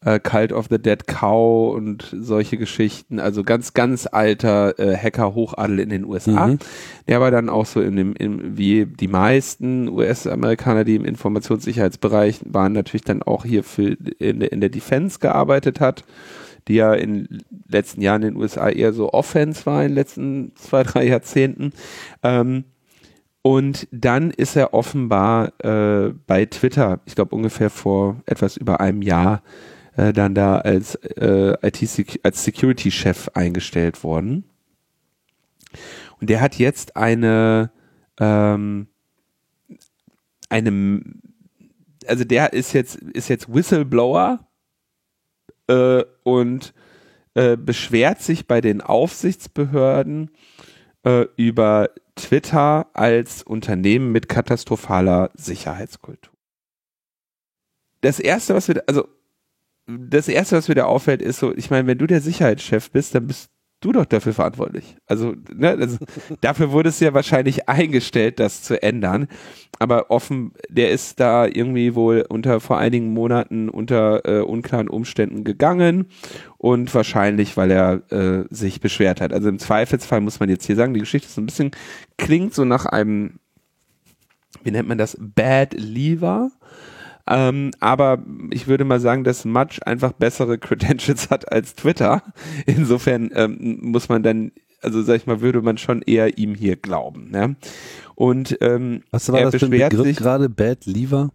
äh, 0.04 0.20
Cult 0.20 0.52
of 0.52 0.66
the 0.70 0.78
Dead 0.78 1.06
Cow 1.06 1.74
und 1.74 2.14
solche 2.18 2.56
Geschichten, 2.56 3.18
also 3.20 3.42
ganz, 3.42 3.74
ganz 3.74 4.06
alter 4.06 4.78
äh, 4.78 4.96
Hacker-Hochadel 4.96 5.80
in 5.80 5.88
den 5.88 6.04
USA. 6.04 6.48
Mhm. 6.48 6.58
Der 7.08 7.20
war 7.20 7.30
dann 7.30 7.48
auch 7.48 7.66
so 7.66 7.80
in 7.80 7.96
dem, 7.96 8.14
in, 8.14 8.56
wie 8.56 8.86
die 8.86 9.08
meisten 9.08 9.88
US-Amerikaner, 9.88 10.84
die 10.84 10.96
im 10.96 11.04
Informationssicherheitsbereich 11.04 12.40
waren, 12.44 12.72
natürlich 12.72 13.04
dann 13.04 13.22
auch 13.22 13.44
hier 13.44 13.64
für 13.64 13.96
in, 14.18 14.40
in 14.40 14.60
der 14.60 14.70
Defense 14.70 15.18
gearbeitet 15.18 15.80
hat 15.80 16.04
die 16.68 16.74
ja 16.74 16.92
in 16.92 17.24
den 17.24 17.42
letzten 17.66 18.02
Jahren 18.02 18.22
in 18.22 18.34
den 18.34 18.36
USA 18.36 18.68
eher 18.68 18.92
so 18.92 19.12
Offense 19.12 19.64
war 19.66 19.82
in 19.82 19.88
den 19.88 19.94
letzten 19.94 20.52
zwei, 20.54 20.82
drei 20.82 21.06
Jahrzehnten. 21.06 21.72
Ähm, 22.22 22.64
und 23.42 23.88
dann 23.90 24.30
ist 24.30 24.56
er 24.56 24.74
offenbar 24.74 25.52
äh, 25.64 26.12
bei 26.26 26.44
Twitter, 26.44 27.00
ich 27.06 27.14
glaube 27.14 27.34
ungefähr 27.34 27.70
vor 27.70 28.20
etwas 28.26 28.56
über 28.56 28.80
einem 28.80 29.00
Jahr, 29.00 29.42
äh, 29.98 30.12
dann 30.12 30.34
da 30.34 30.58
als 30.58 30.94
äh, 30.94 31.54
IT 31.60 32.18
als 32.22 32.44
Security-Chef 32.44 33.30
eingestellt 33.34 34.04
worden. 34.04 34.44
Und 36.20 36.30
der 36.30 36.40
hat 36.40 36.54
jetzt 36.54 36.96
eine 36.96 37.72
ähm, 38.20 38.86
eine 40.48 41.02
also 42.06 42.24
der 42.24 42.52
ist 42.52 42.72
jetzt 42.74 42.94
ist 42.94 43.28
jetzt 43.28 43.52
Whistleblower 43.52 44.38
äh, 45.66 46.04
und 46.22 46.74
äh, 47.34 47.56
beschwert 47.56 48.22
sich 48.22 48.46
bei 48.46 48.60
den 48.60 48.80
Aufsichtsbehörden 48.80 50.30
äh, 51.02 51.26
über 51.36 51.90
Twitter 52.14 52.86
als 52.94 53.42
Unternehmen 53.42 54.12
mit 54.12 54.28
katastrophaler 54.28 55.30
Sicherheitskultur. 55.34 56.34
Das 58.00 58.20
erste, 58.20 58.54
was 58.54 58.68
wir, 58.68 58.84
also 58.86 59.08
das 59.88 60.28
erste, 60.28 60.56
was 60.56 60.68
mir 60.68 60.74
da 60.74 60.84
auffällt, 60.84 61.22
ist 61.22 61.38
so, 61.38 61.54
ich 61.54 61.70
meine, 61.70 61.86
wenn 61.86 61.98
du 61.98 62.06
der 62.06 62.20
Sicherheitschef 62.20 62.90
bist, 62.90 63.14
dann 63.14 63.26
bist 63.26 63.50
du 63.80 63.92
doch 63.92 64.04
dafür 64.04 64.34
verantwortlich. 64.34 64.96
Also, 65.06 65.34
ne, 65.54 65.70
also 65.70 65.98
dafür 66.40 66.72
wurde 66.72 66.88
es 66.88 67.00
ja 67.00 67.14
wahrscheinlich 67.14 67.68
eingestellt, 67.68 68.40
das 68.40 68.62
zu 68.62 68.82
ändern. 68.82 69.28
Aber 69.78 70.10
offen, 70.10 70.52
der 70.68 70.90
ist 70.90 71.20
da 71.20 71.46
irgendwie 71.46 71.94
wohl 71.94 72.24
unter 72.28 72.60
vor 72.60 72.78
einigen 72.78 73.12
Monaten 73.12 73.68
unter 73.68 74.26
äh, 74.26 74.40
unklaren 74.42 74.88
Umständen 74.88 75.44
gegangen 75.44 76.06
und 76.56 76.92
wahrscheinlich, 76.94 77.56
weil 77.56 77.70
er 77.70 78.02
äh, 78.12 78.44
sich 78.50 78.80
beschwert 78.80 79.20
hat. 79.20 79.32
Also 79.32 79.48
im 79.48 79.58
Zweifelsfall 79.58 80.20
muss 80.20 80.40
man 80.40 80.48
jetzt 80.48 80.66
hier 80.66 80.76
sagen, 80.76 80.94
die 80.94 81.00
Geschichte 81.00 81.28
ist 81.28 81.36
so 81.36 81.40
ein 81.40 81.46
bisschen 81.46 81.70
klingt 82.16 82.52
so 82.54 82.64
nach 82.64 82.84
einem, 82.84 83.38
wie 84.64 84.72
nennt 84.72 84.88
man 84.88 84.98
das, 84.98 85.16
Bad 85.20 85.74
Lever. 85.74 86.50
Ähm, 87.28 87.72
aber 87.78 88.22
ich 88.50 88.68
würde 88.68 88.84
mal 88.84 89.00
sagen, 89.00 89.22
dass 89.22 89.44
Match 89.44 89.80
einfach 89.84 90.12
bessere 90.12 90.58
Credentials 90.58 91.30
hat 91.30 91.52
als 91.52 91.74
Twitter. 91.74 92.22
Insofern 92.66 93.30
ähm, 93.34 93.78
muss 93.82 94.08
man 94.08 94.22
dann, 94.22 94.52
also 94.80 95.02
sag 95.02 95.16
ich 95.16 95.26
mal, 95.26 95.40
würde 95.40 95.60
man 95.60 95.76
schon 95.76 96.02
eher 96.02 96.38
ihm 96.38 96.54
hier 96.54 96.76
glauben. 96.76 97.30
Ne? 97.30 97.56
Und 98.14 98.56
ähm, 98.62 99.02
Was 99.10 99.30
war 99.30 99.40
er 99.40 99.50
das 99.50 99.60
beschwert 99.60 99.92
für 99.92 100.00
ein 100.00 100.04
sich 100.04 100.16
gerade 100.16 100.48
Bad 100.48 100.86
Lever? 100.86 101.30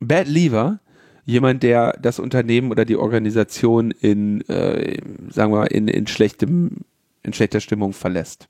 Bad 0.00 0.28
Lever, 0.28 0.80
jemand, 1.24 1.62
der 1.62 1.98
das 2.00 2.18
Unternehmen 2.18 2.70
oder 2.70 2.84
die 2.84 2.96
Organisation 2.96 3.90
in, 3.90 4.42
äh, 4.48 4.98
sagen 5.30 5.52
wir 5.52 5.60
mal, 5.60 5.66
in, 5.66 5.88
in 5.88 6.06
schlechtem, 6.06 6.84
in 7.22 7.32
schlechter 7.32 7.60
Stimmung 7.60 7.94
verlässt. 7.94 8.48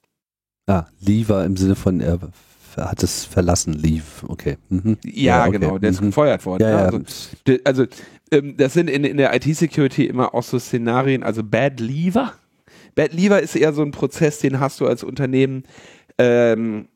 Ah, 0.66 0.86
Lever 1.00 1.44
im 1.44 1.56
Sinne 1.56 1.76
von 1.76 2.00
er 2.00 2.18
hat 2.86 3.02
es 3.02 3.24
verlassen, 3.24 3.72
lief. 3.72 4.24
Okay. 4.28 4.56
Mhm. 4.68 4.98
Ja, 5.04 5.12
ja 5.12 5.42
okay. 5.42 5.58
genau, 5.58 5.78
der 5.78 5.90
ist 5.90 6.00
mhm. 6.00 6.06
gefeuert 6.06 6.44
worden. 6.46 6.62
Ja, 6.62 6.70
ja. 6.70 6.76
Also, 6.86 7.00
also 7.64 7.86
ähm, 8.30 8.56
das 8.56 8.74
sind 8.74 8.88
in, 8.90 9.04
in 9.04 9.16
der 9.16 9.34
IT-Security 9.34 10.06
immer 10.06 10.34
auch 10.34 10.42
so 10.42 10.58
Szenarien, 10.58 11.22
also 11.22 11.42
Bad 11.42 11.80
Lever. 11.80 12.34
Bad 12.94 13.12
Lever 13.12 13.40
ist 13.40 13.56
eher 13.56 13.72
so 13.72 13.82
ein 13.82 13.90
Prozess, 13.90 14.38
den 14.38 14.60
hast 14.60 14.80
du 14.80 14.86
als 14.86 15.04
Unternehmen 15.04 15.64
ähm, 16.18 16.88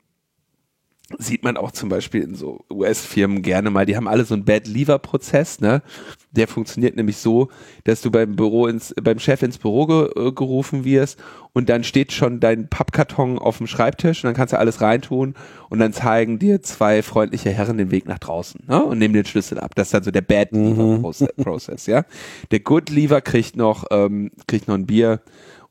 sieht 1.19 1.45
man 1.45 1.57
auch 1.57 1.71
zum 1.71 1.89
Beispiel 1.89 2.23
in 2.23 2.35
so 2.35 2.65
US-Firmen 2.71 3.43
gerne 3.43 3.71
mal, 3.71 3.87
die 3.87 3.97
haben 3.97 4.09
alle 4.09 4.25
so 4.25 4.35
einen 4.35 4.45
Bad 4.45 4.67
Lever-Prozess, 4.67 5.61
ne? 5.61 5.83
Der 6.31 6.49
funktioniert 6.49 6.97
nämlich 6.97 7.19
so, 7.19 7.49
dass 7.85 8.01
du 8.01 8.11
beim 8.11 8.37
Büro 8.37 8.67
ins, 8.67 8.95
beim 9.03 9.19
Chef 9.19 9.43
ins 9.43 9.59
Büro 9.59 9.87
ge, 9.87 10.29
äh, 10.29 10.33
gerufen 10.33 10.85
wirst 10.85 11.19
und 11.53 11.69
dann 11.69 11.85
steht 11.85 12.13
schon 12.13 12.41
dein 12.41 12.69
Pappkarton 12.69 13.39
auf 13.39 13.59
dem 13.59 13.67
Schreibtisch 13.67 14.25
und 14.25 14.29
dann 14.29 14.35
kannst 14.35 14.53
du 14.53 14.59
alles 14.59 14.81
reintun 14.81 15.35
und 15.69 15.79
dann 15.79 15.93
zeigen 15.93 16.39
dir 16.39 16.63
zwei 16.63 17.03
freundliche 17.03 17.51
Herren 17.51 17.79
den 17.79 17.91
Weg 17.91 18.07
nach 18.07 18.19
draußen, 18.19 18.63
ne? 18.67 18.83
Und 18.83 18.99
nehmen 18.99 19.15
den 19.15 19.27
Schlüssel 19.27 19.59
ab. 19.59 19.75
Das 19.75 19.89
ist 19.89 19.95
dann 19.95 20.05
so 20.05 20.11
der 20.11 20.23
Bad 20.23 20.53
Lever-Prozess, 20.53 21.87
mhm. 21.87 21.93
ja? 21.93 22.05
Der 22.51 22.61
Good 22.61 22.91
Lever 22.91 23.21
kriegt 23.21 23.57
noch, 23.57 23.85
ähm, 23.91 24.31
kriegt 24.47 24.69
noch 24.69 24.75
ein 24.75 24.87
Bier 24.87 25.21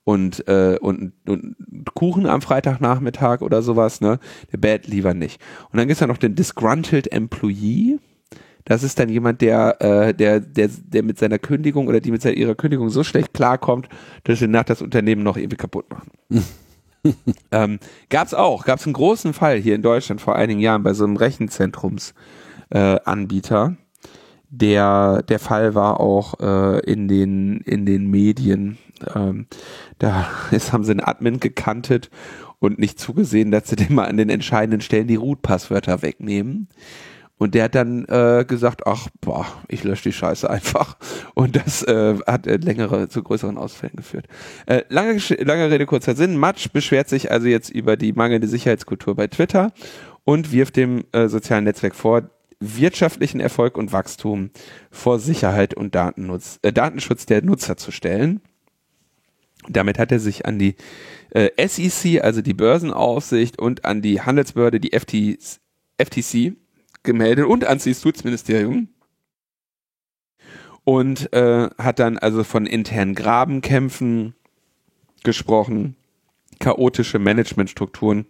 und, 0.03 0.47
äh, 0.47 0.77
und, 0.81 1.13
und 1.27 1.55
Kuchen 1.93 2.25
am 2.25 2.41
Freitagnachmittag 2.41 3.41
oder 3.41 3.61
sowas, 3.61 4.01
ne? 4.01 4.19
Der 4.51 4.57
Bad 4.57 4.87
lieber 4.87 5.13
nicht. 5.13 5.39
Und 5.71 5.77
dann 5.77 5.87
gibt's 5.87 6.01
ja 6.01 6.07
noch 6.07 6.17
den 6.17 6.35
Disgruntled 6.35 7.11
Employee. 7.11 7.99
Das 8.65 8.83
ist 8.83 8.99
dann 8.99 9.09
jemand, 9.09 9.41
der, 9.41 9.81
äh, 9.81 10.13
der, 10.13 10.39
der, 10.39 10.69
der 10.69 11.03
mit 11.03 11.17
seiner 11.17 11.39
Kündigung 11.39 11.87
oder 11.87 11.99
die 11.99 12.11
mit 12.11 12.21
seiner, 12.21 12.37
ihrer 12.37 12.55
Kündigung 12.55 12.89
so 12.89 13.03
schlecht 13.03 13.33
klarkommt, 13.33 13.89
dass 14.23 14.39
sie 14.39 14.47
nach 14.47 14.63
das 14.63 14.81
Unternehmen 14.81 15.23
noch 15.23 15.37
irgendwie 15.37 15.57
kaputt 15.57 15.85
machen. 15.89 16.11
ähm, 17.51 17.79
gab's 18.09 18.33
auch, 18.33 18.65
gab's 18.65 18.85
einen 18.85 18.93
großen 18.93 19.33
Fall 19.33 19.57
hier 19.57 19.75
in 19.75 19.81
Deutschland 19.81 20.21
vor 20.21 20.35
einigen 20.35 20.59
Jahren 20.59 20.83
bei 20.83 20.93
so 20.93 21.03
einem 21.03 21.17
Rechenzentrumsanbieter. 21.17 23.77
Der, 24.53 25.23
der 25.23 25.39
Fall 25.39 25.75
war 25.75 26.01
auch 26.01 26.39
äh, 26.41 26.79
in 26.81 27.07
den 27.07 27.61
in 27.61 27.85
den 27.85 28.11
Medien 28.11 28.77
ähm, 29.15 29.47
da 29.99 30.27
ist, 30.51 30.73
haben 30.73 30.83
sie 30.83 30.91
einen 30.91 31.01
Admin 31.01 31.39
gekantet 31.39 32.09
und 32.59 32.79
nicht 32.79 32.99
zugesehen, 32.99 33.51
dass 33.51 33.69
sie 33.69 33.75
dem 33.75 33.95
mal 33.95 34.05
an 34.05 34.17
den 34.17 34.29
entscheidenden 34.29 34.81
Stellen 34.81 35.07
die 35.07 35.15
Root-Passwörter 35.15 36.01
wegnehmen. 36.01 36.67
Und 37.37 37.55
der 37.55 37.63
hat 37.63 37.73
dann 37.73 38.05
äh, 38.05 38.45
gesagt, 38.47 38.85
ach, 38.85 39.07
boah, 39.19 39.47
ich 39.67 39.83
lösche 39.83 40.09
die 40.09 40.13
Scheiße 40.13 40.47
einfach. 40.47 40.95
Und 41.33 41.55
das 41.55 41.81
äh, 41.81 42.19
hat 42.27 42.45
äh, 42.45 42.57
längere, 42.57 43.09
zu 43.09 43.23
größeren 43.23 43.57
Ausfällen 43.57 43.95
geführt. 43.95 44.27
Äh, 44.67 44.83
lange, 44.89 45.17
lange 45.39 45.71
Rede, 45.71 45.87
kurzer 45.87 46.13
Sinn. 46.13 46.37
Matsch 46.37 46.71
beschwert 46.71 47.09
sich 47.09 47.31
also 47.31 47.47
jetzt 47.47 47.71
über 47.71 47.97
die 47.97 48.13
mangelnde 48.13 48.47
Sicherheitskultur 48.47 49.15
bei 49.15 49.25
Twitter 49.25 49.71
und 50.23 50.51
wirft 50.51 50.75
dem 50.75 51.03
äh, 51.13 51.27
sozialen 51.29 51.63
Netzwerk 51.63 51.95
vor, 51.95 52.29
wirtschaftlichen 52.61 53.41
Erfolg 53.41 53.77
und 53.77 53.91
Wachstum 53.91 54.51
vor 54.89 55.19
Sicherheit 55.19 55.73
und 55.73 55.95
Datennutz, 55.95 56.59
äh, 56.61 56.71
Datenschutz 56.71 57.25
der 57.25 57.41
Nutzer 57.43 57.75
zu 57.75 57.91
stellen. 57.91 58.39
Damit 59.67 59.99
hat 59.99 60.11
er 60.11 60.19
sich 60.19 60.45
an 60.45 60.57
die 60.57 60.75
äh, 61.31 61.49
SEC, 61.67 62.23
also 62.23 62.41
die 62.41 62.53
Börsenaufsicht, 62.53 63.59
und 63.59 63.85
an 63.85 64.01
die 64.01 64.21
Handelsbehörde, 64.21 64.79
die 64.79 64.97
FT, 64.97 65.59
FTC, 65.97 66.55
gemeldet 67.03 67.45
und 67.45 67.65
ans 67.65 67.85
Justizministerium 67.85 68.89
und 70.83 71.31
äh, 71.33 71.69
hat 71.77 71.99
dann 71.99 72.17
also 72.17 72.43
von 72.43 72.65
internen 72.65 73.15
Grabenkämpfen 73.15 74.35
gesprochen, 75.23 75.95
chaotische 76.59 77.19
Managementstrukturen 77.19 78.25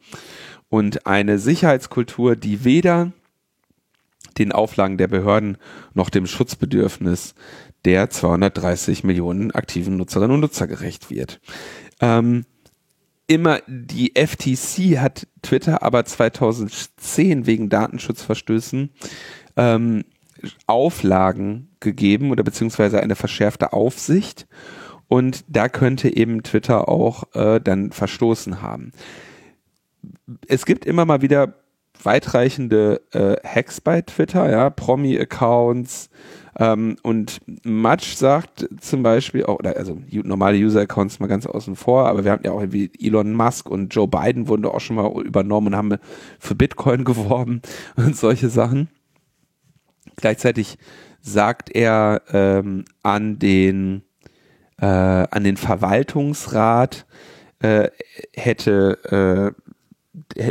und 0.69 1.05
eine 1.05 1.37
Sicherheitskultur, 1.37 2.35
die 2.35 2.63
weder 2.63 3.11
den 4.37 4.51
Auflagen 4.51 4.97
der 4.97 5.07
Behörden 5.07 5.57
noch 5.93 6.09
dem 6.09 6.25
Schutzbedürfnis 6.25 7.35
der 7.85 8.09
230 8.09 9.03
Millionen 9.03 9.51
aktiven 9.51 9.97
Nutzerinnen 9.97 10.35
und 10.35 10.41
Nutzer 10.41 10.67
gerecht 10.67 11.09
wird. 11.09 11.39
Ähm, 11.99 12.45
immer 13.27 13.59
die 13.67 14.13
FTC 14.15 14.99
hat 14.99 15.27
Twitter 15.41 15.83
aber 15.83 16.05
2010 16.05 17.45
wegen 17.45 17.69
Datenschutzverstößen 17.69 18.89
ähm, 19.57 20.03
Auflagen 20.67 21.69
gegeben 21.79 22.31
oder 22.31 22.43
beziehungsweise 22.43 23.01
eine 23.01 23.15
verschärfte 23.15 23.73
Aufsicht 23.73 24.47
und 25.07 25.43
da 25.47 25.67
könnte 25.67 26.15
eben 26.15 26.41
Twitter 26.43 26.87
auch 26.87 27.35
äh, 27.35 27.59
dann 27.59 27.91
verstoßen 27.91 28.61
haben. 28.61 28.91
Es 30.47 30.65
gibt 30.65 30.85
immer 30.85 31.05
mal 31.05 31.21
wieder 31.21 31.60
weitreichende 32.03 33.01
äh, 33.11 33.35
Hacks 33.47 33.81
bei 33.81 34.01
Twitter, 34.01 34.49
ja, 34.49 34.69
Promi-Accounts, 34.69 36.09
ähm, 36.59 36.97
und 37.01 37.39
Match 37.63 38.15
sagt 38.15 38.67
zum 38.79 39.03
Beispiel, 39.03 39.45
auch, 39.45 39.59
also 39.63 39.97
normale 40.11 40.57
User-Accounts 40.57 41.19
mal 41.19 41.27
ganz 41.27 41.45
außen 41.45 41.75
vor, 41.75 42.07
aber 42.07 42.23
wir 42.23 42.31
haben 42.31 42.43
ja 42.43 42.51
auch 42.51 42.59
irgendwie 42.59 42.91
Elon 42.99 43.33
Musk 43.33 43.69
und 43.69 43.93
Joe 43.95 44.07
Biden 44.07 44.47
wurden 44.47 44.65
auch 44.65 44.81
schon 44.81 44.97
mal 44.97 45.09
übernommen 45.23 45.67
und 45.67 45.75
haben 45.75 45.97
für 46.39 46.55
Bitcoin 46.55 47.03
geworben 47.05 47.61
und 47.95 48.15
solche 48.15 48.49
Sachen. 48.49 48.89
Gleichzeitig 50.17 50.77
sagt 51.21 51.69
er 51.73 52.21
ähm, 52.31 52.85
an 53.01 53.39
den 53.39 54.03
äh, 54.77 54.85
an 54.85 55.43
den 55.43 55.57
Verwaltungsrat 55.57 57.05
äh, 57.59 57.89
hätte 58.35 59.53
äh, 59.55 59.60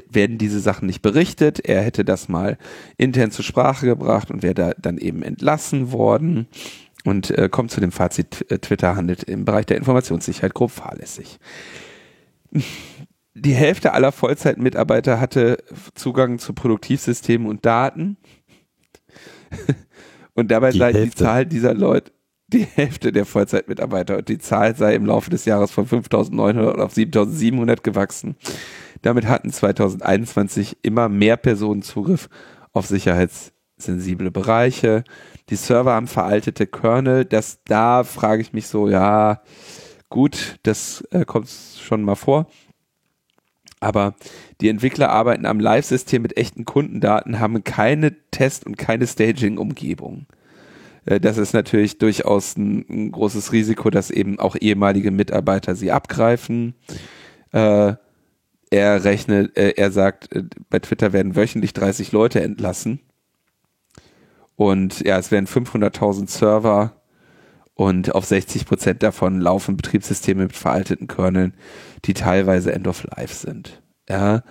werden 0.08 0.38
diese 0.38 0.60
Sachen 0.60 0.86
nicht 0.86 1.02
berichtet. 1.02 1.60
Er 1.60 1.82
hätte 1.82 2.04
das 2.04 2.28
mal 2.28 2.56
intern 2.96 3.30
zur 3.30 3.44
Sprache 3.44 3.86
gebracht 3.86 4.30
und 4.30 4.42
wäre 4.42 4.54
da 4.54 4.72
dann 4.78 4.98
eben 4.98 5.22
entlassen 5.22 5.92
worden 5.92 6.46
und 7.04 7.30
äh, 7.30 7.48
kommt 7.50 7.70
zu 7.70 7.80
dem 7.80 7.92
Fazit, 7.92 8.50
äh, 8.50 8.58
Twitter 8.58 8.96
handelt 8.96 9.24
im 9.24 9.44
Bereich 9.44 9.66
der 9.66 9.76
Informationssicherheit 9.76 10.54
grob 10.54 10.70
fahrlässig. 10.70 11.38
Die 13.34 13.54
Hälfte 13.54 13.92
aller 13.92 14.12
Vollzeitmitarbeiter 14.12 15.20
hatte 15.20 15.58
Zugang 15.94 16.38
zu 16.38 16.52
Produktivsystemen 16.52 17.46
und 17.46 17.64
Daten. 17.64 18.16
und 20.34 20.50
dabei 20.50 20.72
die 20.72 20.78
sei 20.78 20.92
Hälfte. 20.92 21.10
die 21.10 21.24
Zahl 21.24 21.46
dieser 21.46 21.74
Leute, 21.74 22.12
die 22.52 22.64
Hälfte 22.64 23.12
der 23.12 23.24
Vollzeitmitarbeiter 23.24 24.18
und 24.18 24.28
die 24.28 24.38
Zahl 24.38 24.76
sei 24.76 24.94
im 24.94 25.06
Laufe 25.06 25.30
des 25.30 25.44
Jahres 25.44 25.70
von 25.70 25.86
5.900 25.86 26.80
auf 26.80 26.92
7.700 26.92 27.82
gewachsen. 27.82 28.36
Damit 29.02 29.26
hatten 29.26 29.50
2021 29.50 30.78
immer 30.82 31.08
mehr 31.08 31.36
Personen 31.36 31.82
Zugriff 31.82 32.28
auf 32.72 32.86
sicherheitssensible 32.86 34.30
Bereiche. 34.30 35.04
Die 35.48 35.56
Server 35.56 35.92
haben 35.92 36.06
veraltete 36.06 36.66
Kernel. 36.66 37.24
Das 37.24 37.60
da 37.64 38.04
frage 38.04 38.42
ich 38.42 38.52
mich 38.52 38.66
so, 38.66 38.88
ja, 38.88 39.42
gut, 40.08 40.56
das 40.64 41.02
äh, 41.10 41.24
kommt 41.24 41.48
schon 41.48 42.02
mal 42.02 42.16
vor. 42.16 42.46
Aber 43.80 44.14
die 44.60 44.68
Entwickler 44.68 45.08
arbeiten 45.08 45.46
am 45.46 45.58
Live-System 45.58 46.20
mit 46.20 46.36
echten 46.36 46.66
Kundendaten, 46.66 47.40
haben 47.40 47.64
keine 47.64 48.14
Test- 48.30 48.66
und 48.66 48.76
keine 48.76 49.06
Staging-Umgebung. 49.06 50.26
Äh, 51.10 51.20
das 51.20 51.36
ist 51.36 51.52
natürlich 51.52 51.98
durchaus 51.98 52.56
ein, 52.56 52.86
ein, 52.88 53.12
großes 53.12 53.52
Risiko, 53.52 53.90
dass 53.90 54.10
eben 54.10 54.38
auch 54.38 54.56
ehemalige 54.58 55.10
Mitarbeiter 55.10 55.74
sie 55.74 55.90
abgreifen. 55.90 56.74
Äh, 57.52 57.94
er 58.70 59.04
rechnet, 59.04 59.56
äh, 59.58 59.74
er 59.76 59.90
sagt, 59.90 60.34
äh, 60.34 60.44
bei 60.70 60.78
Twitter 60.78 61.12
werden 61.12 61.36
wöchentlich 61.36 61.72
30 61.72 62.12
Leute 62.12 62.40
entlassen. 62.40 63.00
Und 64.54 65.00
ja, 65.00 65.18
es 65.18 65.30
werden 65.30 65.46
500.000 65.46 66.28
Server 66.28 67.02
und 67.74 68.14
auf 68.14 68.26
60 68.26 68.66
Prozent 68.66 69.02
davon 69.02 69.40
laufen 69.40 69.76
Betriebssysteme 69.76 70.42
mit 70.42 70.56
veralteten 70.56 71.08
Kerneln, 71.08 71.54
die 72.04 72.14
teilweise 72.14 72.72
End 72.72 72.86
of 72.86 73.04
Life 73.16 73.34
sind. 73.34 73.82
Ja, 74.08 74.42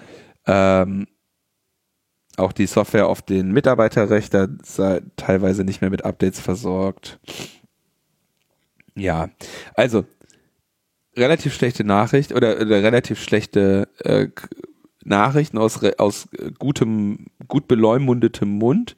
ähm, 0.48 1.08
auch 2.40 2.52
die 2.52 2.66
Software 2.66 3.08
auf 3.08 3.22
den 3.22 3.52
Mitarbeiterrechter 3.52 4.50
sei 4.64 5.02
teilweise 5.16 5.64
nicht 5.64 5.82
mehr 5.82 5.90
mit 5.90 6.06
Updates 6.06 6.40
versorgt. 6.40 7.20
Ja, 8.96 9.30
also 9.76 10.06
relativ 11.16 11.54
schlechte 11.54 11.84
Nachricht 11.84 12.34
oder, 12.34 12.60
oder 12.60 12.84
relativ 12.84 13.22
schlechte 13.22 13.88
äh, 14.00 14.28
Nachrichten 15.04 15.58
aus, 15.58 15.84
aus 15.98 16.30
gutem, 16.60 17.28
gut 17.48 17.68
beleumundetem 17.68 18.50
Mund. 18.50 18.96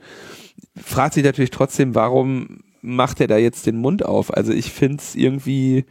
Fragt 0.76 1.14
sich 1.14 1.24
natürlich 1.24 1.52
trotzdem, 1.52 1.96
warum 1.96 2.64
macht 2.82 3.22
er 3.22 3.28
da 3.28 3.38
jetzt 3.38 3.66
den 3.66 3.78
Mund 3.78 4.04
auf? 4.04 4.36
Also 4.36 4.52
ich 4.52 4.72
finde 4.72 4.98
es 4.98 5.16
irgendwie 5.16 5.86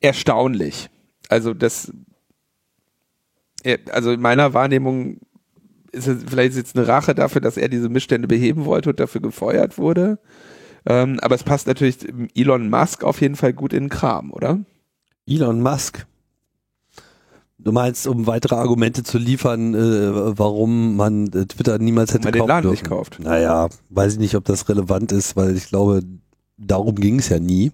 erstaunlich. 0.00 0.90
Also 1.28 1.54
das, 1.54 1.92
also 3.90 4.12
in 4.12 4.20
meiner 4.20 4.54
Wahrnehmung 4.54 5.20
ist 5.92 6.06
es 6.06 6.24
vielleicht 6.26 6.56
jetzt 6.56 6.76
eine 6.76 6.86
Rache 6.86 7.14
dafür, 7.14 7.40
dass 7.40 7.56
er 7.56 7.68
diese 7.68 7.88
Missstände 7.88 8.28
beheben 8.28 8.64
wollte 8.64 8.90
und 8.90 9.00
dafür 9.00 9.20
gefeuert 9.20 9.78
wurde. 9.78 10.18
Ähm, 10.86 11.18
aber 11.20 11.34
es 11.34 11.42
passt 11.42 11.66
natürlich 11.66 11.98
Elon 12.34 12.70
Musk 12.70 13.04
auf 13.04 13.20
jeden 13.20 13.36
Fall 13.36 13.52
gut 13.52 13.72
in 13.72 13.84
den 13.84 13.88
Kram, 13.90 14.32
oder? 14.32 14.60
Elon 15.26 15.60
Musk. 15.60 16.06
Du 17.58 17.72
meinst, 17.72 18.06
um 18.06 18.26
weitere 18.26 18.54
Argumente 18.54 19.02
zu 19.02 19.18
liefern, 19.18 19.74
äh, 19.74 20.38
warum 20.38 20.96
man 20.96 21.26
äh, 21.26 21.44
Twitter 21.44 21.78
niemals 21.78 22.14
hätte 22.14 22.24
man 22.24 22.32
den 22.32 22.46
Laden 22.46 22.70
nicht 22.70 22.84
kauft. 22.84 23.18
Naja, 23.20 23.68
weiß 23.90 24.14
ich 24.14 24.18
nicht, 24.18 24.34
ob 24.34 24.46
das 24.46 24.68
relevant 24.70 25.12
ist, 25.12 25.36
weil 25.36 25.54
ich 25.54 25.68
glaube, 25.68 26.02
darum 26.56 26.94
ging 26.94 27.18
es 27.18 27.28
ja 27.28 27.38
nie. 27.38 27.72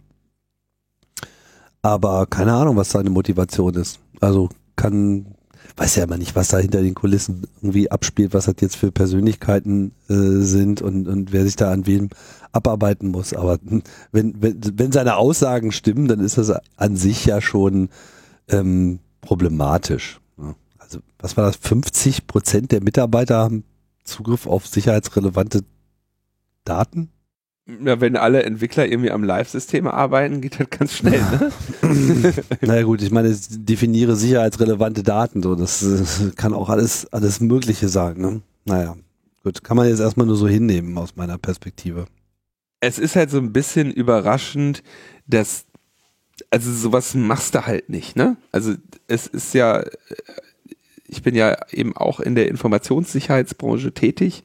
Aber 1.82 2.26
keine 2.26 2.54
Ahnung, 2.54 2.76
was 2.76 2.90
seine 2.90 3.10
Motivation 3.10 3.74
ist. 3.74 4.00
Also 4.20 4.48
kann 4.74 5.35
weiß 5.76 5.96
ja 5.96 6.04
immer 6.04 6.16
nicht, 6.16 6.34
was 6.34 6.48
da 6.48 6.58
hinter 6.58 6.80
den 6.80 6.94
Kulissen 6.94 7.46
irgendwie 7.60 7.90
abspielt, 7.90 8.32
was 8.32 8.46
das 8.46 8.56
jetzt 8.60 8.76
für 8.76 8.90
Persönlichkeiten 8.90 9.92
äh, 10.08 10.14
sind 10.40 10.80
und, 10.80 11.06
und 11.06 11.32
wer 11.32 11.44
sich 11.44 11.56
da 11.56 11.70
an 11.70 11.86
wem 11.86 12.08
abarbeiten 12.52 13.10
muss. 13.10 13.34
Aber 13.34 13.58
wenn, 14.12 14.42
wenn, 14.42 14.60
wenn 14.74 14.92
seine 14.92 15.16
Aussagen 15.16 15.72
stimmen, 15.72 16.08
dann 16.08 16.20
ist 16.20 16.38
das 16.38 16.52
an 16.76 16.96
sich 16.96 17.26
ja 17.26 17.40
schon 17.40 17.90
ähm, 18.48 19.00
problematisch. 19.20 20.20
Ne? 20.36 20.54
Also 20.78 21.00
was 21.18 21.36
war 21.36 21.44
das? 21.44 21.56
50 21.56 22.26
Prozent 22.26 22.72
der 22.72 22.82
Mitarbeiter 22.82 23.36
haben 23.36 23.64
Zugriff 24.04 24.46
auf 24.46 24.66
sicherheitsrelevante 24.66 25.62
Daten? 26.64 27.10
Ja, 27.84 28.00
wenn 28.00 28.16
alle 28.16 28.44
Entwickler 28.44 28.86
irgendwie 28.86 29.10
am 29.10 29.24
Live-System 29.24 29.88
arbeiten, 29.88 30.40
geht 30.40 30.60
das 30.60 30.70
ganz 30.70 30.94
schnell, 30.94 31.20
ne? 31.20 31.52
naja 32.60 32.82
gut, 32.84 33.02
ich 33.02 33.10
meine, 33.10 33.28
ich 33.28 33.40
definiere 33.50 34.14
sicherheitsrelevante 34.14 35.02
Daten, 35.02 35.42
so, 35.42 35.56
das, 35.56 35.80
das 35.80 36.36
kann 36.36 36.54
auch 36.54 36.68
alles, 36.68 37.12
alles 37.12 37.40
Mögliche 37.40 37.88
sein, 37.88 38.18
ne? 38.18 38.40
Naja, 38.66 38.96
gut, 39.42 39.64
kann 39.64 39.76
man 39.76 39.88
jetzt 39.88 39.98
erstmal 39.98 40.26
nur 40.28 40.36
so 40.36 40.46
hinnehmen 40.46 40.96
aus 40.96 41.16
meiner 41.16 41.38
Perspektive. 41.38 42.06
Es 42.78 43.00
ist 43.00 43.16
halt 43.16 43.30
so 43.30 43.38
ein 43.38 43.52
bisschen 43.52 43.90
überraschend, 43.90 44.84
dass, 45.26 45.64
also 46.50 46.70
sowas 46.72 47.14
machst 47.14 47.56
du 47.56 47.66
halt 47.66 47.88
nicht, 47.88 48.14
ne? 48.14 48.36
Also 48.52 48.74
es 49.08 49.26
ist 49.26 49.54
ja, 49.54 49.82
ich 51.08 51.22
bin 51.22 51.34
ja 51.34 51.56
eben 51.72 51.96
auch 51.96 52.20
in 52.20 52.36
der 52.36 52.46
Informationssicherheitsbranche 52.46 53.92
tätig 53.92 54.44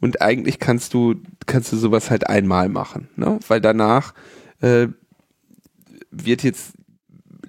und 0.00 0.22
eigentlich 0.22 0.58
kannst 0.58 0.94
du, 0.94 1.14
kannst 1.46 1.72
du 1.72 1.76
sowas 1.76 2.10
halt 2.10 2.28
einmal 2.28 2.68
machen, 2.68 3.08
ne? 3.16 3.38
Weil 3.48 3.60
danach 3.60 4.14
äh, 4.60 4.88
wird 6.10 6.42
jetzt, 6.42 6.72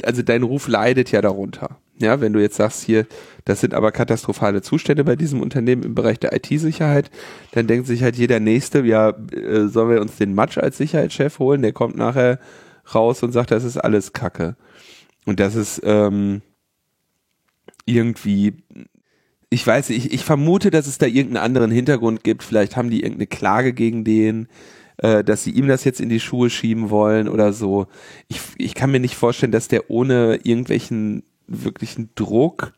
also 0.04 0.22
dein 0.22 0.44
Ruf 0.44 0.68
leidet 0.68 1.12
ja 1.12 1.22
darunter. 1.22 1.78
Ja, 2.00 2.22
wenn 2.22 2.34
du 2.34 2.40
jetzt 2.40 2.58
sagst 2.58 2.84
hier, 2.84 3.08
das 3.46 3.62
sind 3.62 3.74
aber 3.74 3.92
katastrophale 3.92 4.62
Zustände 4.62 5.04
bei 5.04 5.16
diesem 5.16 5.42
Unternehmen 5.42 5.82
im 5.82 5.96
Bereich 5.96 6.20
der 6.20 6.32
IT-Sicherheit, 6.34 7.10
dann 7.54 7.66
denkt 7.66 7.88
sich 7.88 8.04
halt 8.04 8.16
jeder 8.16 8.40
Nächste, 8.40 8.82
ja, 8.82 9.10
äh, 9.32 9.68
sollen 9.68 9.90
wir 9.90 10.02
uns 10.02 10.18
den 10.18 10.36
Matsch 10.36 10.60
als 10.60 10.78
Sicherheitschef 10.78 11.40
holen? 11.40 11.64
Der 11.64 11.74
kommt 11.74 11.96
nachher 11.96 12.40
raus 12.94 13.24
und 13.24 13.32
sagt, 13.32 13.50
das 13.50 13.64
ist 13.64 13.78
alles 13.78 14.14
Kacke. 14.14 14.56
Und 15.26 15.40
das 15.40 15.56
ist 15.56 15.82
ähm, 15.84 16.42
irgendwie, 17.86 18.54
ich 19.50 19.66
weiß, 19.66 19.90
ich, 19.92 20.14
ich 20.14 20.24
vermute, 20.24 20.72
dass 20.72 20.88
es 20.88 20.98
da 20.98 21.06
irgendeinen 21.06 21.44
anderen 21.44 21.72
Hintergrund 21.72 22.24
gibt. 22.24 22.44
Vielleicht 22.44 22.76
haben 22.76 22.90
die 22.90 23.02
irgendeine 23.02 23.28
Klage 23.28 23.74
gegen 23.74 24.04
den, 24.04 24.48
äh, 24.98 25.24
dass 25.24 25.44
sie 25.44 25.52
ihm 25.52 25.68
das 25.68 25.84
jetzt 25.84 26.02
in 26.02 26.10
die 26.10 26.20
Schuhe 26.20 26.50
schieben 26.50 26.90
wollen 26.90 27.30
oder 27.30 27.54
so. 27.54 27.88
Ich, 28.28 28.42
ich 28.58 28.74
kann 28.74 28.92
mir 28.92 29.00
nicht 29.00 29.16
vorstellen, 29.16 29.52
dass 29.52 29.68
der 29.68 29.90
ohne 29.90 30.40
irgendwelchen 30.44 31.24
wirklichen 31.48 32.10
Druck 32.16 32.74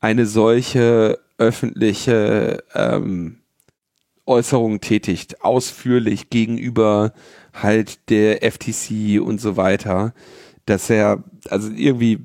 eine 0.00 0.26
solche 0.26 1.20
öffentliche 1.38 2.64
ähm, 2.74 3.38
Äußerung 4.26 4.80
tätigt, 4.80 5.44
ausführlich 5.44 6.30
gegenüber 6.30 7.12
halt 7.52 8.10
der 8.10 8.42
FTC 8.42 9.20
und 9.20 9.40
so 9.40 9.56
weiter, 9.56 10.14
dass 10.66 10.90
er, 10.90 11.22
also 11.48 11.70
irgendwie 11.70 12.18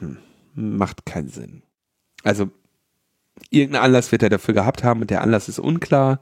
hm, 0.00 0.18
macht 0.54 1.04
keinen 1.04 1.28
Sinn. 1.28 1.62
Also 2.22 2.50
irgendeinen 3.50 3.84
Anlass 3.84 4.12
wird 4.12 4.22
er 4.22 4.28
dafür 4.28 4.54
gehabt 4.54 4.84
haben 4.84 5.00
und 5.00 5.10
der 5.10 5.22
Anlass 5.22 5.48
ist 5.48 5.58
unklar 5.58 6.20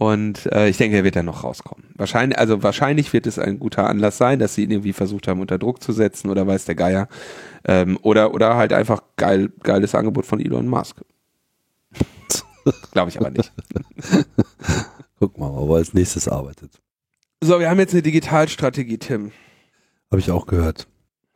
und 0.00 0.46
äh, 0.46 0.70
ich 0.70 0.78
denke, 0.78 0.96
er 0.96 1.04
wird 1.04 1.16
dann 1.16 1.26
noch 1.26 1.44
rauskommen. 1.44 1.84
Wahrscheinlich, 1.94 2.38
also 2.38 2.62
wahrscheinlich 2.62 3.12
wird 3.12 3.26
es 3.26 3.38
ein 3.38 3.58
guter 3.58 3.86
Anlass 3.86 4.16
sein, 4.16 4.38
dass 4.38 4.54
sie 4.54 4.64
ihn 4.64 4.70
irgendwie 4.70 4.94
versucht 4.94 5.28
haben, 5.28 5.40
unter 5.40 5.58
Druck 5.58 5.82
zu 5.82 5.92
setzen 5.92 6.30
oder 6.30 6.46
weiß 6.46 6.64
der 6.64 6.74
Geier. 6.74 7.06
Ähm, 7.66 7.98
oder, 8.00 8.32
oder 8.32 8.56
halt 8.56 8.72
einfach 8.72 9.02
geil, 9.16 9.52
geiles 9.62 9.94
Angebot 9.94 10.24
von 10.24 10.40
Elon 10.40 10.68
Musk. 10.68 11.02
Glaube 12.92 13.10
ich 13.10 13.20
aber 13.20 13.28
nicht. 13.28 13.52
Guck 15.18 15.36
mal, 15.36 15.52
wo 15.52 15.74
er 15.74 15.80
als 15.80 15.92
nächstes 15.92 16.28
arbeitet. 16.28 16.80
So, 17.42 17.60
wir 17.60 17.68
haben 17.68 17.78
jetzt 17.78 17.92
eine 17.92 18.00
Digitalstrategie, 18.00 18.96
Tim. 18.96 19.32
Habe 20.10 20.20
ich 20.20 20.30
auch 20.30 20.46
gehört. 20.46 20.88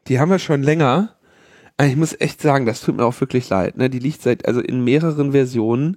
Die 0.09 0.19
haben 0.19 0.31
wir 0.31 0.39
schon 0.39 0.63
länger. 0.63 1.17
Ich 1.83 1.97
muss 1.97 2.19
echt 2.21 2.41
sagen, 2.41 2.67
das 2.67 2.81
tut 2.81 2.97
mir 2.97 3.05
auch 3.05 3.21
wirklich 3.21 3.49
leid. 3.49 3.77
Ne? 3.77 3.91
Die 3.91 3.99
liegt 3.99 4.23
seit, 4.23 4.47
also 4.47 4.61
in 4.61 4.85
mehreren 4.85 5.33
Versionen 5.33 5.97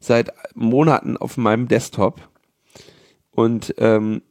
seit 0.00 0.32
Monaten 0.54 1.16
auf 1.16 1.36
meinem 1.38 1.66
Desktop. 1.66 2.28
Und 3.30 3.74
ähm, 3.78 4.22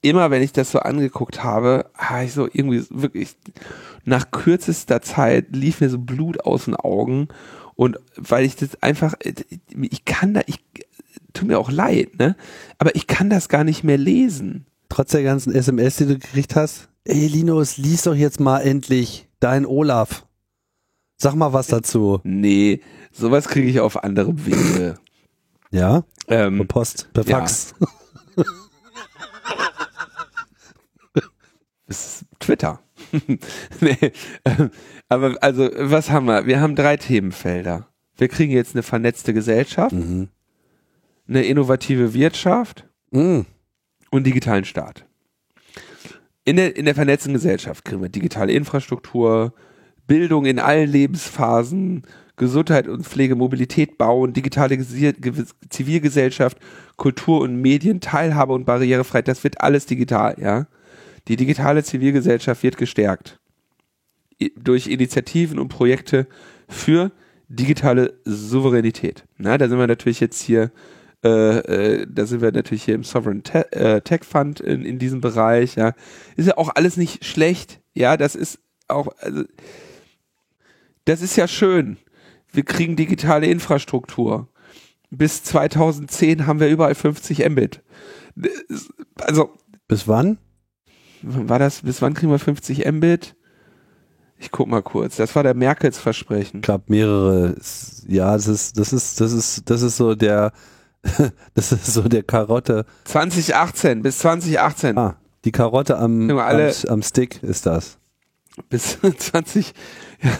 immer 0.00 0.30
wenn 0.30 0.42
ich 0.42 0.52
das 0.52 0.72
so 0.72 0.80
angeguckt 0.80 1.42
habe, 1.42 1.86
habe 1.96 2.24
ich 2.24 2.32
so 2.32 2.46
irgendwie 2.46 2.84
wirklich 2.90 3.36
nach 4.04 4.30
kürzester 4.30 5.02
Zeit 5.02 5.46
lief 5.50 5.80
mir 5.80 5.88
so 5.88 5.98
Blut 5.98 6.40
aus 6.44 6.64
den 6.64 6.74
Augen 6.74 7.28
und 7.74 7.98
weil 8.16 8.44
ich 8.44 8.56
das 8.56 8.82
einfach 8.82 9.14
ich 9.22 10.04
kann 10.04 10.34
da 10.34 10.42
ich 10.46 10.58
tut 11.32 11.48
mir 11.48 11.58
auch 11.58 11.70
leid, 11.70 12.18
ne? 12.18 12.36
Aber 12.78 12.94
ich 12.94 13.06
kann 13.06 13.30
das 13.30 13.48
gar 13.48 13.64
nicht 13.64 13.84
mehr 13.84 13.96
lesen. 13.96 14.66
Trotz 14.88 15.12
der 15.12 15.22
ganzen 15.22 15.54
SMS, 15.54 15.96
die 15.96 16.06
du 16.06 16.18
gekriegt 16.18 16.56
hast. 16.56 16.88
Ey 17.04 17.26
Linus, 17.26 17.78
lies 17.78 18.02
doch 18.02 18.14
jetzt 18.14 18.40
mal 18.40 18.60
endlich 18.60 19.28
dein 19.42 19.66
Olaf. 19.66 20.26
Sag 21.16 21.34
mal 21.34 21.52
was 21.52 21.66
dazu. 21.66 22.20
Nee, 22.24 22.80
sowas 23.12 23.48
kriege 23.48 23.68
ich 23.68 23.80
auf 23.80 24.02
anderem 24.02 24.44
Wege. 24.46 24.98
Ja? 25.70 26.04
Ähm, 26.28 26.58
per 26.58 26.66
Post, 26.66 27.12
per 27.12 27.24
Fax. 27.24 27.74
Ja. 28.36 28.44
das 31.86 32.06
ist 32.06 32.24
Twitter. 32.38 32.80
nee, 33.80 34.12
ähm, 34.44 34.70
aber 35.08 35.36
also, 35.40 35.68
was 35.76 36.10
haben 36.10 36.26
wir? 36.26 36.46
Wir 36.46 36.60
haben 36.60 36.76
drei 36.76 36.96
Themenfelder. 36.96 37.88
Wir 38.16 38.28
kriegen 38.28 38.52
jetzt 38.52 38.74
eine 38.74 38.82
vernetzte 38.82 39.34
Gesellschaft, 39.34 39.92
mhm. 39.92 40.28
eine 41.28 41.44
innovative 41.44 42.14
Wirtschaft 42.14 42.88
mhm. 43.10 43.46
und 44.10 44.26
digitalen 44.26 44.64
Staat. 44.64 45.06
In 46.44 46.56
der, 46.56 46.76
in 46.76 46.84
der 46.84 46.94
vernetzten 46.94 47.32
Gesellschaft 47.34 47.84
kriegen 47.84 48.02
wir 48.02 48.08
digitale 48.08 48.52
Infrastruktur, 48.52 49.54
Bildung 50.06 50.44
in 50.46 50.58
allen 50.58 50.90
Lebensphasen, 50.90 52.02
Gesundheit 52.36 52.88
und 52.88 53.06
Pflege, 53.06 53.36
Mobilität 53.36 53.98
bauen, 53.98 54.32
digitale 54.32 54.78
Zivilgesellschaft, 55.68 56.58
Kultur 56.96 57.40
und 57.42 57.60
Medien, 57.60 58.00
Teilhabe 58.00 58.52
und 58.52 58.64
Barrierefreiheit, 58.64 59.28
das 59.28 59.44
wird 59.44 59.60
alles 59.60 59.86
digital, 59.86 60.36
ja. 60.40 60.66
Die 61.28 61.36
digitale 61.36 61.84
Zivilgesellschaft 61.84 62.64
wird 62.64 62.76
gestärkt 62.76 63.38
durch 64.56 64.88
Initiativen 64.88 65.60
und 65.60 65.68
Projekte 65.68 66.26
für 66.68 67.12
digitale 67.48 68.14
Souveränität. 68.24 69.24
Na, 69.38 69.56
da 69.58 69.68
sind 69.68 69.78
wir 69.78 69.86
natürlich 69.86 70.18
jetzt 70.18 70.42
hier, 70.42 70.72
äh, 71.24 71.58
äh, 72.00 72.06
da 72.08 72.26
sind 72.26 72.40
wir 72.40 72.52
natürlich 72.52 72.84
hier 72.84 72.94
im 72.94 73.04
Sovereign 73.04 73.42
Te 73.42 73.70
äh, 73.72 74.00
Tech 74.00 74.24
Fund 74.24 74.60
in, 74.60 74.84
in 74.84 74.98
diesem 74.98 75.20
Bereich. 75.20 75.76
Ja, 75.76 75.92
ist 76.36 76.46
ja 76.48 76.56
auch 76.56 76.70
alles 76.74 76.96
nicht 76.96 77.24
schlecht. 77.24 77.80
Ja, 77.94 78.16
das 78.16 78.34
ist 78.34 78.58
auch, 78.88 79.08
also, 79.18 79.44
das 81.04 81.22
ist 81.22 81.36
ja 81.36 81.48
schön 81.48 81.98
wir 82.52 82.64
kriegen 82.64 82.96
digitale 82.96 83.46
Infrastruktur. 83.46 84.48
Bis 85.10 85.42
2010 85.44 86.46
haben 86.46 86.60
wir 86.60 86.68
überall 86.68 86.94
50 86.94 87.48
Mbit. 87.50 87.82
Also. 89.16 89.50
Bis 89.88 90.08
wann? 90.08 90.38
War 91.22 91.58
das, 91.58 91.82
bis 91.82 92.00
wann 92.02 92.14
kriegen 92.14 92.32
wir 92.32 92.38
50 92.38 92.90
Mbit? 92.90 93.36
Ich 94.38 94.50
guck 94.50 94.68
mal 94.68 94.82
kurz. 94.82 95.16
Das 95.16 95.34
war 95.36 95.42
der 95.42 95.54
Merkels 95.54 95.98
Versprechen. 95.98 96.58
Ich 96.58 96.62
glaube 96.62 96.84
mehrere. 96.88 97.56
Ja, 98.08 98.32
das 98.32 98.48
ist, 98.48 98.78
das 98.78 98.92
ist, 98.92 99.20
das 99.20 99.32
ist, 99.32 99.70
das 99.70 99.82
ist 99.82 99.96
so 99.96 100.14
der, 100.14 100.52
das 101.54 101.72
ist 101.72 101.86
so 101.86 102.02
der 102.02 102.22
Karotte. 102.22 102.86
2018 103.04 104.02
bis 104.02 104.18
2018. 104.18 104.96
Ah, 104.96 105.16
die 105.44 105.52
Karotte 105.52 105.98
am, 105.98 106.30
am, 106.30 106.70
am 106.88 107.02
Stick 107.02 107.42
ist 107.42 107.66
das. 107.66 107.98
Bis 108.68 108.98
20, 109.18 109.74
ja. 110.22 110.38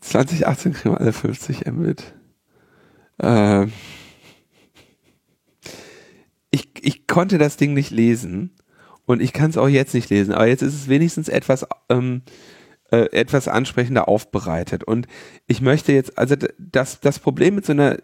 2018 0.00 0.72
kriegen 0.74 0.94
wir 0.94 1.00
alle 1.00 1.12
50 1.12 1.66
Mbit. 1.66 2.14
Ähm, 3.20 3.72
ich, 6.50 6.68
ich 6.80 7.06
konnte 7.06 7.38
das 7.38 7.56
Ding 7.56 7.74
nicht 7.74 7.90
lesen 7.90 8.56
und 9.06 9.22
ich 9.22 9.32
kann 9.32 9.50
es 9.50 9.56
auch 9.56 9.68
jetzt 9.68 9.94
nicht 9.94 10.10
lesen, 10.10 10.34
aber 10.34 10.46
jetzt 10.46 10.62
ist 10.62 10.74
es 10.74 10.88
wenigstens 10.88 11.28
etwas, 11.28 11.66
ähm, 11.88 12.22
äh, 12.94 13.12
etwas 13.12 13.48
ansprechender 13.48 14.08
aufbereitet. 14.08 14.84
Und 14.84 15.06
ich 15.46 15.60
möchte 15.60 15.92
jetzt, 15.92 16.18
also 16.18 16.36
das, 16.58 17.00
das 17.00 17.18
Problem 17.18 17.56
mit 17.56 17.66
so 17.66 17.72
einer 17.72 17.98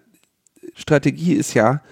Strategie 0.74 1.34
ist 1.34 1.54
ja, 1.54 1.82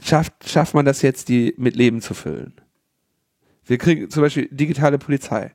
schafft, 0.00 0.48
schafft 0.48 0.74
man 0.74 0.84
das 0.84 1.02
jetzt, 1.02 1.28
die 1.28 1.54
mit 1.56 1.76
Leben 1.76 2.00
zu 2.00 2.14
füllen? 2.14 2.54
Wir 3.64 3.78
kriegen 3.78 4.10
zum 4.10 4.22
Beispiel 4.22 4.48
digitale 4.50 4.98
Polizei 4.98 5.52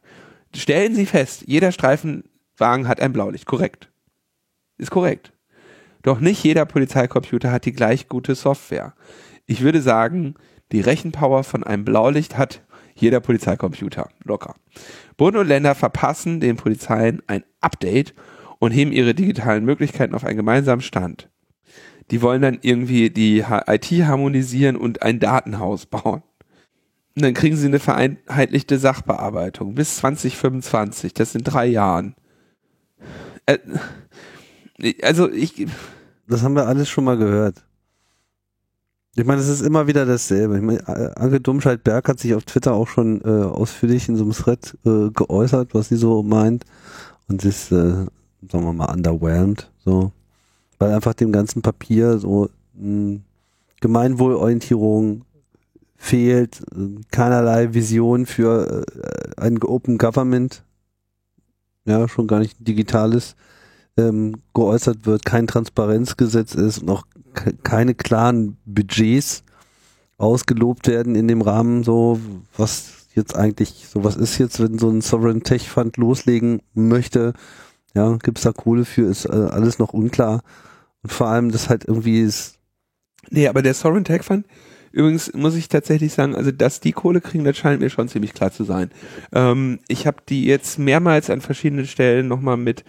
stellen 0.55 0.95
Sie 0.95 1.05
fest, 1.05 1.43
jeder 1.47 1.71
Streifenwagen 1.71 2.87
hat 2.87 3.01
ein 3.01 3.13
Blaulicht. 3.13 3.45
Korrekt. 3.45 3.89
Ist 4.77 4.91
korrekt. 4.91 5.33
Doch 6.01 6.19
nicht 6.19 6.43
jeder 6.43 6.65
Polizeicomputer 6.65 7.51
hat 7.51 7.65
die 7.65 7.73
gleich 7.73 8.07
gute 8.07 8.35
Software. 8.35 8.93
Ich 9.45 9.61
würde 9.61 9.81
sagen, 9.81 10.35
die 10.71 10.81
Rechenpower 10.81 11.43
von 11.43 11.63
einem 11.63 11.85
Blaulicht 11.85 12.37
hat 12.37 12.61
jeder 13.01 13.19
Polizeicomputer. 13.19 14.09
Locker. 14.23 14.55
Bund 15.17 15.35
und 15.35 15.47
Länder 15.47 15.75
verpassen 15.75 16.39
den 16.39 16.57
Polizeien 16.57 17.21
ein 17.27 17.43
Update 17.59 18.13
und 18.59 18.71
heben 18.71 18.91
ihre 18.91 19.13
digitalen 19.13 19.65
Möglichkeiten 19.65 20.15
auf 20.15 20.23
einen 20.23 20.37
gemeinsamen 20.37 20.81
Stand. 20.81 21.29
Die 22.11 22.21
wollen 22.21 22.41
dann 22.41 22.59
irgendwie 22.61 23.09
die 23.09 23.39
IT 23.39 23.85
harmonisieren 23.85 24.75
und 24.75 25.01
ein 25.01 25.19
Datenhaus 25.19 25.85
bauen. 25.85 26.23
Und 27.15 27.23
dann 27.23 27.33
kriegen 27.33 27.57
sie 27.57 27.67
eine 27.67 27.79
vereinheitlichte 27.79 28.77
Sachbearbeitung 28.77 29.75
bis 29.75 29.97
2025. 29.97 31.13
Das 31.13 31.33
sind 31.33 31.43
drei 31.43 31.65
Jahren. 31.65 32.15
Äh, 33.45 33.57
also 35.01 35.29
ich. 35.29 35.67
Das 36.27 36.43
haben 36.43 36.55
wir 36.55 36.67
alles 36.67 36.89
schon 36.89 37.03
mal 37.03 37.17
gehört. 37.17 37.65
Ich 39.15 39.25
meine, 39.25 39.41
es 39.41 39.49
ist 39.49 39.61
immer 39.61 39.87
wieder 39.87 40.05
dasselbe. 40.05 40.55
Ich 40.55 40.61
meine, 40.61 40.87
Anke 41.17 41.41
Domscheit-Berg 41.41 42.07
hat 42.07 42.19
sich 42.19 42.33
auf 42.33 42.45
Twitter 42.45 42.73
auch 42.73 42.87
schon 42.87 43.21
äh, 43.21 43.27
ausführlich 43.27 44.07
in 44.07 44.15
so 44.15 44.23
einem 44.23 44.31
Thread 44.31 44.77
äh, 44.85 45.09
geäußert, 45.09 45.73
was 45.73 45.89
sie 45.89 45.97
so 45.97 46.23
meint. 46.23 46.63
Und 47.27 47.41
sie 47.41 47.49
ist, 47.49 47.71
äh, 47.71 48.05
sagen 48.49 48.63
wir 48.63 48.73
mal, 48.73 48.93
underwhelmed. 48.93 49.69
So. 49.83 50.13
Weil 50.79 50.93
einfach 50.93 51.13
dem 51.13 51.33
ganzen 51.33 51.61
Papier 51.61 52.19
so 52.19 52.49
mh, 52.75 53.19
Gemeinwohlorientierung 53.81 55.25
fehlt, 55.97 56.63
keinerlei 57.11 57.73
Vision 57.73 58.25
für 58.25 58.85
äh, 58.85 59.41
ein 59.41 59.61
Open 59.61 59.97
Government, 59.97 60.63
ja, 61.85 62.07
schon 62.07 62.27
gar 62.27 62.39
nicht 62.39 62.55
digitales, 62.65 63.35
ähm, 63.97 64.35
geäußert 64.53 65.05
wird, 65.05 65.25
kein 65.25 65.47
Transparenzgesetz 65.47 66.55
ist 66.55 66.79
und 66.79 66.89
auch 66.89 67.05
keine 67.63 67.95
klaren 67.95 68.57
Budgets 68.65 69.43
ausgelobt 70.17 70.87
werden 70.87 71.15
in 71.15 71.27
dem 71.27 71.41
Rahmen, 71.41 71.83
so 71.83 72.19
was 72.55 73.07
jetzt 73.15 73.35
eigentlich 73.35 73.87
sowas 73.89 74.15
ist 74.15 74.37
jetzt, 74.37 74.61
wenn 74.61 74.77
so 74.77 74.89
ein 74.89 75.01
Sovereign 75.01 75.43
Tech 75.43 75.69
Fund 75.69 75.97
loslegen 75.97 76.61
möchte. 76.73 77.33
Ja, 77.93 78.17
gibt's 78.17 78.43
da 78.43 78.51
Kohle 78.51 78.85
für, 78.85 79.09
ist 79.09 79.25
äh, 79.25 79.31
alles 79.31 79.79
noch 79.79 79.93
unklar. 79.93 80.43
Und 81.03 81.11
vor 81.11 81.27
allem, 81.27 81.51
das 81.51 81.69
halt 81.69 81.85
irgendwie 81.85 82.21
ist. 82.21 82.57
Nee, 83.29 83.47
aber 83.47 83.61
der 83.61 83.73
Sovereign 83.73 84.05
Tech 84.05 84.23
Fund, 84.23 84.45
übrigens 84.91 85.33
muss 85.33 85.55
ich 85.55 85.67
tatsächlich 85.67 86.13
sagen, 86.13 86.35
also 86.35 86.51
dass 86.51 86.79
die 86.79 86.93
Kohle 86.93 87.19
kriegen, 87.19 87.43
das 87.43 87.57
scheint 87.57 87.81
mir 87.81 87.89
schon 87.89 88.07
ziemlich 88.07 88.33
klar 88.33 88.51
zu 88.51 88.63
sein. 88.63 88.91
Ähm, 89.33 89.79
ich 89.87 90.07
habe 90.07 90.17
die 90.29 90.45
jetzt 90.45 90.79
mehrmals 90.79 91.29
an 91.29 91.41
verschiedenen 91.41 91.87
Stellen 91.87 92.27
nochmal 92.27 92.57
mit 92.57 92.85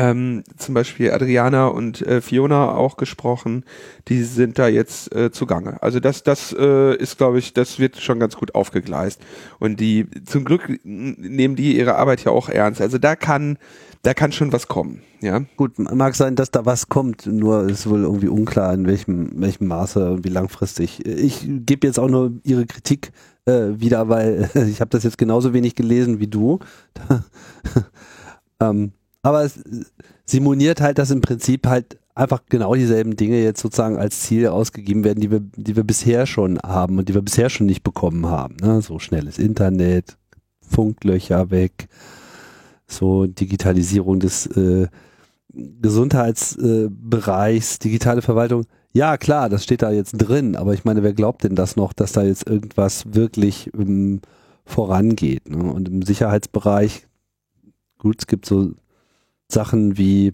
ähm, 0.00 0.44
zum 0.56 0.74
Beispiel 0.74 1.10
Adriana 1.10 1.66
und 1.66 2.00
äh, 2.00 2.22
Fiona 2.22 2.74
auch 2.74 2.96
gesprochen, 2.96 3.64
die 4.08 4.22
sind 4.22 4.58
da 4.58 4.66
jetzt 4.66 5.14
äh, 5.14 5.30
zugange. 5.30 5.82
Also 5.82 6.00
das, 6.00 6.22
das 6.22 6.56
äh, 6.58 6.96
ist, 6.96 7.18
glaube 7.18 7.38
ich, 7.38 7.52
das 7.52 7.78
wird 7.78 8.00
schon 8.00 8.18
ganz 8.18 8.36
gut 8.36 8.54
aufgegleist. 8.54 9.20
Und 9.58 9.78
die, 9.78 10.06
zum 10.24 10.46
Glück 10.46 10.80
nehmen 10.84 11.54
die 11.54 11.76
ihre 11.76 11.96
Arbeit 11.96 12.24
ja 12.24 12.32
auch 12.32 12.48
ernst. 12.48 12.80
Also 12.80 12.96
da 12.96 13.14
kann, 13.14 13.58
da 14.00 14.14
kann 14.14 14.32
schon 14.32 14.54
was 14.54 14.68
kommen. 14.68 15.02
Ja. 15.20 15.42
Gut, 15.58 15.78
mag 15.78 16.14
sein, 16.14 16.34
dass 16.34 16.50
da 16.50 16.64
was 16.64 16.88
kommt, 16.88 17.26
nur 17.26 17.68
ist 17.68 17.86
wohl 17.86 18.04
irgendwie 18.04 18.28
unklar, 18.28 18.72
in 18.72 18.86
welchem, 18.86 19.38
welchem 19.38 19.66
Maße 19.66 20.12
und 20.12 20.24
wie 20.24 20.30
langfristig. 20.30 21.04
Ich 21.04 21.46
gebe 21.46 21.86
jetzt 21.86 21.98
auch 21.98 22.08
nur 22.08 22.32
ihre 22.42 22.64
Kritik 22.64 23.12
äh, 23.44 23.78
wieder, 23.78 24.08
weil 24.08 24.48
ich 24.70 24.80
habe 24.80 24.88
das 24.88 25.04
jetzt 25.04 25.18
genauso 25.18 25.52
wenig 25.52 25.74
gelesen 25.74 26.20
wie 26.20 26.28
du. 26.28 26.58
ähm, 28.60 28.92
aber 29.22 29.44
es 29.44 29.60
simuliert 30.24 30.80
halt, 30.80 30.98
dass 30.98 31.10
im 31.10 31.20
Prinzip 31.20 31.66
halt 31.66 31.98
einfach 32.14 32.42
genau 32.48 32.74
dieselben 32.74 33.16
Dinge 33.16 33.42
jetzt 33.42 33.60
sozusagen 33.60 33.96
als 33.96 34.20
Ziel 34.20 34.48
ausgegeben 34.48 35.04
werden, 35.04 35.20
die 35.20 35.30
wir, 35.30 35.40
die 35.40 35.76
wir 35.76 35.84
bisher 35.84 36.26
schon 36.26 36.58
haben 36.58 36.98
und 36.98 37.08
die 37.08 37.14
wir 37.14 37.22
bisher 37.22 37.50
schon 37.50 37.66
nicht 37.66 37.82
bekommen 37.82 38.26
haben. 38.26 38.56
Ne? 38.60 38.82
So 38.82 38.98
schnelles 38.98 39.38
Internet, 39.38 40.16
Funklöcher 40.60 41.50
weg, 41.50 41.88
so 42.86 43.26
Digitalisierung 43.26 44.20
des 44.20 44.46
äh, 44.46 44.88
Gesundheitsbereichs, 45.52 47.76
äh, 47.76 47.78
digitale 47.80 48.22
Verwaltung. 48.22 48.66
Ja, 48.92 49.16
klar, 49.16 49.48
das 49.48 49.64
steht 49.64 49.82
da 49.82 49.90
jetzt 49.90 50.12
drin, 50.12 50.56
aber 50.56 50.74
ich 50.74 50.84
meine, 50.84 51.02
wer 51.02 51.12
glaubt 51.12 51.44
denn 51.44 51.54
das 51.54 51.76
noch, 51.76 51.92
dass 51.92 52.12
da 52.12 52.22
jetzt 52.22 52.48
irgendwas 52.48 53.14
wirklich 53.14 53.70
ähm, 53.74 54.20
vorangeht? 54.64 55.48
Ne? 55.48 55.72
Und 55.72 55.88
im 55.88 56.02
Sicherheitsbereich, 56.02 57.06
gut, 57.98 58.16
es 58.18 58.26
gibt 58.26 58.46
so 58.46 58.72
Sachen 59.52 59.98
wie, 59.98 60.32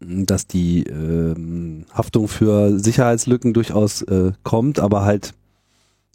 dass 0.00 0.46
die 0.46 0.84
ähm, 0.84 1.86
Haftung 1.92 2.28
für 2.28 2.78
Sicherheitslücken 2.78 3.54
durchaus 3.54 4.02
äh, 4.02 4.32
kommt, 4.42 4.78
aber 4.78 5.04
halt 5.04 5.34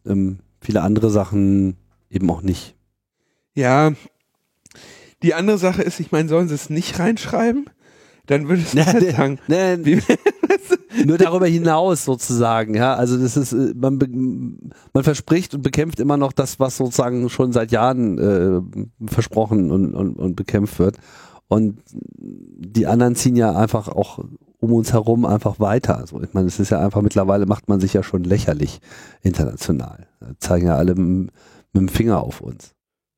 ähm, 0.05 0.39
viele 0.59 0.81
andere 0.81 1.09
Sachen 1.09 1.77
eben 2.09 2.29
auch 2.29 2.41
nicht. 2.41 2.75
Ja, 3.53 3.93
die 5.23 5.33
andere 5.33 5.57
Sache 5.57 5.83
ist, 5.83 5.99
ich 5.99 6.11
meine, 6.11 6.29
sollen 6.29 6.47
sie 6.47 6.55
es 6.55 6.69
nicht 6.69 6.99
reinschreiben? 6.99 7.65
Dann 8.27 8.47
würde 8.47 8.63
nee, 8.73 8.81
halt 8.85 9.15
sagen. 9.15 9.39
Nee, 9.47 9.77
wie, 9.83 10.01
nur 11.05 11.17
darüber 11.17 11.47
hinaus 11.47 12.05
sozusagen, 12.05 12.75
ja. 12.75 12.95
Also 12.95 13.17
das 13.17 13.37
ist, 13.37 13.53
äh, 13.53 13.73
man, 13.75 13.99
man 14.93 15.03
verspricht 15.03 15.53
und 15.53 15.61
bekämpft 15.61 15.99
immer 15.99 16.17
noch 16.17 16.33
das, 16.33 16.59
was 16.59 16.77
sozusagen 16.77 17.29
schon 17.29 17.51
seit 17.51 17.71
Jahren 17.71 18.17
äh, 18.17 18.61
versprochen 19.07 19.71
und, 19.71 19.93
und, 19.93 20.15
und 20.15 20.35
bekämpft 20.35 20.79
wird. 20.79 20.97
Und 21.51 21.81
die 21.85 22.87
anderen 22.87 23.17
ziehen 23.17 23.35
ja 23.35 23.53
einfach 23.53 23.89
auch 23.89 24.23
um 24.61 24.71
uns 24.71 24.93
herum 24.93 25.25
einfach 25.25 25.59
weiter. 25.59 25.97
Also 25.97 26.21
ich 26.21 26.33
meine, 26.33 26.47
es 26.47 26.61
ist 26.61 26.69
ja 26.69 26.79
einfach 26.79 27.01
mittlerweile 27.01 27.45
macht 27.45 27.67
man 27.67 27.81
sich 27.81 27.91
ja 27.91 28.03
schon 28.03 28.23
lächerlich 28.23 28.79
international. 29.21 30.07
Da 30.21 30.27
zeigen 30.39 30.67
ja 30.67 30.77
alle 30.77 30.95
mit, 30.95 31.29
mit 31.73 31.81
dem 31.81 31.89
Finger 31.89 32.23
auf 32.23 32.39
uns. 32.39 32.73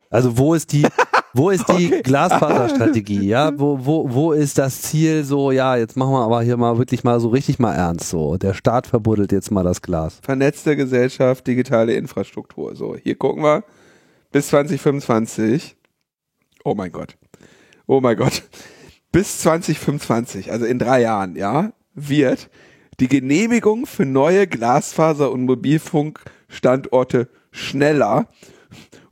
Also 0.10 0.36
wo 0.40 0.56
ist 0.56 0.72
die, 0.72 0.82
wo 1.36 1.52
ist 1.52 1.70
die 1.70 1.86
okay. 1.86 2.02
Glasfaserstrategie? 2.02 3.22
Ja, 3.22 3.52
wo, 3.56 3.86
wo, 3.86 4.12
wo 4.12 4.32
ist 4.32 4.58
das 4.58 4.82
Ziel 4.82 5.24
so, 5.24 5.52
ja, 5.52 5.76
jetzt 5.76 5.96
machen 5.96 6.14
wir 6.14 6.24
aber 6.24 6.42
hier 6.42 6.58
mal 6.58 6.80
wirklich 6.80 7.04
mal 7.04 7.20
so 7.20 7.30
richtig 7.30 7.60
mal 7.60 7.76
ernst 7.76 8.10
so. 8.10 8.38
Der 8.38 8.56
Staat 8.56 8.88
verbuddelt 8.88 9.32
jetzt 9.32 9.52
mal 9.52 9.64
das 9.64 9.84
Glas. 9.84 10.18
Vernetzte 10.24 10.76
Gesellschaft, 10.76 11.46
digitale 11.46 11.94
Infrastruktur. 11.94 12.76
So, 12.76 12.96
hier 12.96 13.16
gucken 13.16 13.44
wir 13.44 13.64
bis 14.32 14.48
2025. 14.48 15.78
Oh 16.66 16.74
mein 16.74 16.92
Gott 16.92 17.16
oh 17.88 18.02
mein 18.02 18.18
Gott, 18.18 18.44
bis 19.12 19.40
2025, 19.40 20.52
also 20.52 20.66
in 20.66 20.80
drei 20.80 21.02
Jahren, 21.02 21.36
ja, 21.36 21.74
wird 21.94 22.50
die 23.00 23.08
Genehmigung 23.08 23.86
für 23.86 24.06
neue 24.06 24.48
Glasfaser- 24.48 25.32
und 25.32 25.46
Mobilfunkstandorte 25.46 27.30
schneller 27.52 28.28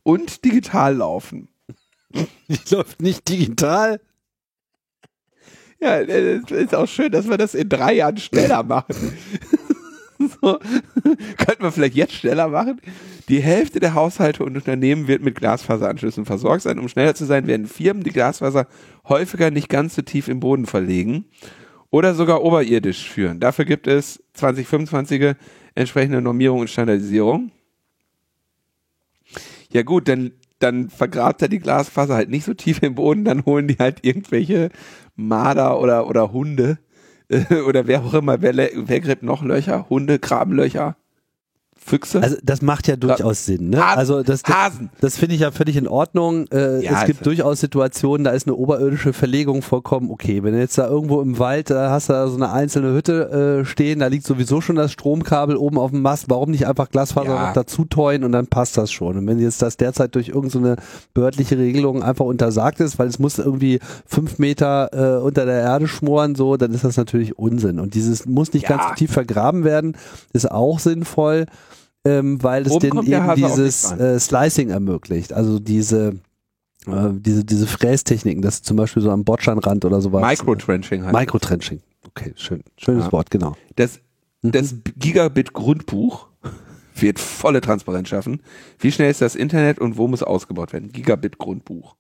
und 0.04 0.46
digital 0.46 0.96
laufen. 0.96 1.50
Die 2.14 2.60
läuft 2.70 3.02
nicht 3.02 3.28
digital? 3.30 4.02
Ja, 5.80 5.98
äh, 5.98 6.40
ist 6.50 6.76
auch 6.76 6.88
schön, 6.88 7.12
dass 7.12 7.28
wir 7.28 7.38
das 7.38 7.56
in 7.56 7.70
drei 7.70 7.94
Jahren 7.94 8.18
schneller 8.18 8.64
machen. 8.64 9.18
Könnten 11.38 11.64
wir 11.64 11.72
vielleicht 11.72 11.96
jetzt 11.96 12.14
schneller 12.14 12.48
machen? 12.48 12.82
Die 13.30 13.42
Hälfte 13.42 13.80
der 13.80 13.94
Haushalte 13.94 14.44
und 14.44 14.56
Unternehmen 14.56 15.08
wird 15.08 15.22
mit 15.22 15.36
Glasfaseranschlüssen 15.36 16.26
versorgt 16.26 16.64
sein. 16.64 16.80
Um 16.80 16.90
schneller 16.90 17.14
zu 17.14 17.26
sein, 17.26 17.46
werden 17.46 17.68
Firmen 17.68 18.04
die 18.04 18.12
Glasfaser 18.12 18.68
häufiger 19.08 19.52
nicht 19.52 19.70
ganz 19.70 19.96
so 19.96 20.02
tief 20.02 20.28
im 20.28 20.40
Boden 20.40 20.66
verlegen 20.66 21.26
oder 21.92 22.16
sogar 22.16 22.42
oberirdisch 22.44 23.08
führen. 23.10 23.40
Dafür 23.40 23.66
gibt 23.66 23.86
es 23.86 24.24
2025 24.34 25.36
entsprechende 25.76 26.22
Normierung 26.22 26.62
und 26.62 26.70
Standardisierung. 26.70 27.52
Ja 29.72 29.84
gut, 29.84 30.08
dann, 30.08 30.32
dann 30.60 30.90
vergrabt 30.90 31.42
er 31.44 31.50
die 31.50 31.60
Glasfaser 31.60 32.16
halt 32.16 32.30
nicht 32.30 32.46
so 32.46 32.54
tief 32.54 32.82
im 32.82 32.96
Boden, 32.96 33.26
dann 33.26 33.46
holen 33.46 33.68
die 33.68 33.78
halt 33.78 34.00
irgendwelche 34.04 34.70
Marder 35.16 35.80
oder, 35.80 36.08
oder 36.08 36.32
Hunde 36.32 36.80
oder 37.68 37.88
wer 37.88 38.04
auch 38.04 38.14
immer, 38.14 38.42
wer, 38.42 38.56
wer 38.56 39.00
gräbt 39.00 39.24
noch 39.24 39.44
Löcher? 39.44 39.90
Hunde 39.90 40.20
graben 40.20 40.54
Löcher. 40.54 40.98
Füchse? 41.84 42.22
Also 42.22 42.38
das 42.44 42.62
macht 42.62 42.88
ja 42.88 42.96
durchaus 42.96 43.46
Sinn. 43.46 43.70
Ne? 43.70 43.78
Hasen. 43.78 44.00
Also 44.00 44.24
das, 44.24 44.44
das, 44.44 44.56
Hasen. 44.56 44.90
das 45.02 45.18
finde 45.18 45.36
ich 45.36 45.42
ja 45.42 45.52
völlig 45.52 45.76
in 45.78 45.88
Ordnung. 45.88 46.48
Äh, 46.52 46.84
ja, 46.84 47.02
es 47.02 47.08
gibt 47.08 47.26
durchaus 47.26 47.60
Situationen, 47.60 48.24
da 48.24 48.32
ist 48.32 48.48
eine 48.48 48.56
oberirdische 48.56 49.14
Verlegung 49.14 49.62
vollkommen 49.62 50.12
okay. 50.12 50.44
Wenn 50.44 50.54
du 50.54 50.60
jetzt 50.60 50.78
da 50.78 50.88
irgendwo 50.88 51.22
im 51.22 51.40
Wald, 51.40 51.70
da 51.70 51.90
hast 51.90 52.10
du 52.10 52.14
da 52.14 52.28
so 52.28 52.36
eine 52.36 52.52
einzelne 52.52 52.94
Hütte 52.94 53.62
äh, 53.62 53.66
stehen, 53.66 54.00
da 54.00 54.08
liegt 54.08 54.26
sowieso 54.26 54.62
schon 54.62 54.76
das 54.76 54.92
Stromkabel 54.92 55.58
oben 55.58 55.78
auf 55.78 55.92
dem 55.92 56.02
Mast, 56.02 56.26
warum 56.30 56.52
nicht 56.52 56.68
einfach 56.68 56.90
Glasfaser 56.90 57.34
ja. 57.34 57.48
noch 57.48 57.54
dazu 57.54 57.86
teuen 57.86 58.24
und 58.24 58.32
dann 58.32 58.48
passt 58.48 58.78
das 58.78 58.92
schon. 58.92 59.18
Und 59.18 59.28
wenn 59.28 59.40
jetzt 59.40 59.62
das 59.62 59.78
derzeit 59.78 60.16
durch 60.16 60.30
irgendeine 60.30 60.76
so 60.78 60.84
behördliche 61.14 61.58
Regelung 61.58 62.04
einfach 62.04 62.26
untersagt 62.26 62.80
ist, 62.80 63.00
weil 63.00 63.08
es 63.08 63.20
muss 63.20 63.40
irgendwie 63.40 63.80
fünf 64.06 64.38
Meter 64.38 64.90
äh, 64.94 65.22
unter 65.22 65.46
der 65.46 65.62
Erde 65.62 65.88
schmoren, 65.88 66.36
so, 66.36 66.58
dann 66.58 66.74
ist 66.74 66.84
das 66.84 66.98
natürlich 66.98 67.38
Unsinn. 67.40 67.80
Und 67.80 67.96
dieses 67.96 68.26
muss 68.26 68.54
nicht 68.54 68.70
ja. 68.70 68.78
ganz 68.78 68.90
so 68.90 68.96
tief 68.96 69.12
vergraben 69.12 69.64
werden, 69.64 69.98
ist 70.34 70.50
auch 70.50 70.80
sinnvoll 70.80 71.48
ähm, 72.06 72.42
weil 72.44 72.66
es 72.66 72.78
den 72.80 72.98
eben 73.04 73.36
dieses 73.36 73.92
äh, 73.92 74.20
Slicing 74.20 74.70
ermöglicht. 74.70 75.34
Also 75.34 75.60
diese 75.60 76.20
äh, 76.88 77.10
diese 77.12 77.46
diese 77.46 77.68
Frästechniken, 77.68 78.42
das 78.42 78.64
zum 78.64 78.78
Beispiel 78.78 79.04
so 79.04 79.12
am 79.12 79.24
Bordsteinrand 79.24 79.86
oder 79.86 80.02
sowas. 80.02 80.22
Microtrenching 80.22 81.04
halt. 81.04 81.14
Microtrenching. 81.14 81.82
Okay, 82.08 82.34
schön, 82.36 82.64
schönes 82.78 83.06
ja. 83.06 83.12
Wort, 83.12 83.30
genau. 83.30 83.56
Das 83.76 84.00
mhm. 84.42 84.52
das 84.52 84.76
Gigabit 84.98 85.54
Grundbuch 85.54 86.28
wird 86.96 87.20
volle 87.20 87.62
Transparenz 87.62 88.10
schaffen. 88.10 88.42
Wie 88.80 88.92
schnell 88.92 89.12
ist 89.12 89.22
das 89.22 89.36
Internet 89.36 89.80
und 89.80 89.98
wo 89.98 90.08
muss 90.08 90.24
ausgebaut 90.24 90.74
werden? 90.74 90.92
Gigabit 90.92 91.38
Grundbuch. 91.38 91.96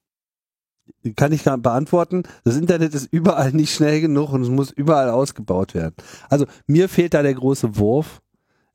Kann 1.15 1.31
ich 1.31 1.43
gar 1.43 1.57
beantworten. 1.57 2.23
Das 2.43 2.57
Internet 2.57 2.93
ist 2.93 3.07
überall 3.11 3.51
nicht 3.51 3.73
schnell 3.73 4.01
genug 4.01 4.33
und 4.33 4.41
es 4.41 4.49
muss 4.49 4.71
überall 4.71 5.09
ausgebaut 5.09 5.73
werden. 5.73 5.95
Also 6.29 6.45
mir 6.67 6.89
fehlt 6.89 7.13
da 7.13 7.21
der 7.23 7.33
große 7.33 7.77
Wurf. 7.77 8.21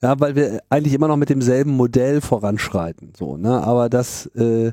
Ja, 0.03 0.21
weil 0.21 0.37
wir 0.37 0.61
eigentlich 0.69 0.95
immer 0.95 1.09
noch 1.09 1.17
mit 1.17 1.31
demselben 1.31 1.71
Modell 1.71 2.21
voranschreiten. 2.21 3.13
So, 3.17 3.37
ne? 3.37 3.63
Aber 3.63 3.89
dass 3.89 4.27
äh, 4.37 4.73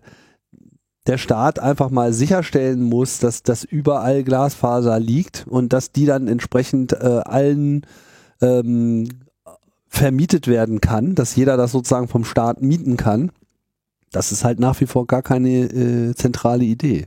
der 1.08 1.18
Staat 1.18 1.60
einfach 1.60 1.90
mal 1.90 2.14
sicherstellen 2.14 2.82
muss, 2.84 3.20
dass 3.20 3.44
das 3.44 3.64
überall 3.64 4.24
Glasfaser 4.24 5.00
liegt 5.00 5.46
und 5.48 5.74
dass 5.74 5.92
die 5.92 6.06
dann 6.06 6.28
entsprechend 6.28 6.94
äh, 6.94 7.22
allen 7.26 7.86
ähm, 8.42 9.08
vermietet 9.88 10.48
werden 10.48 10.82
kann, 10.82 11.16
dass 11.16 11.36
jeder 11.36 11.58
das 11.58 11.72
sozusagen 11.72 12.08
vom 12.08 12.26
Staat 12.26 12.62
mieten 12.62 12.98
kann. 12.98 13.32
Das 14.12 14.32
ist 14.32 14.44
halt 14.44 14.60
nach 14.60 14.80
wie 14.80 14.86
vor 14.86 15.08
gar 15.08 15.22
keine 15.22 15.50
äh, 15.50 16.16
zentrale 16.16 16.64
Idee. 16.64 17.06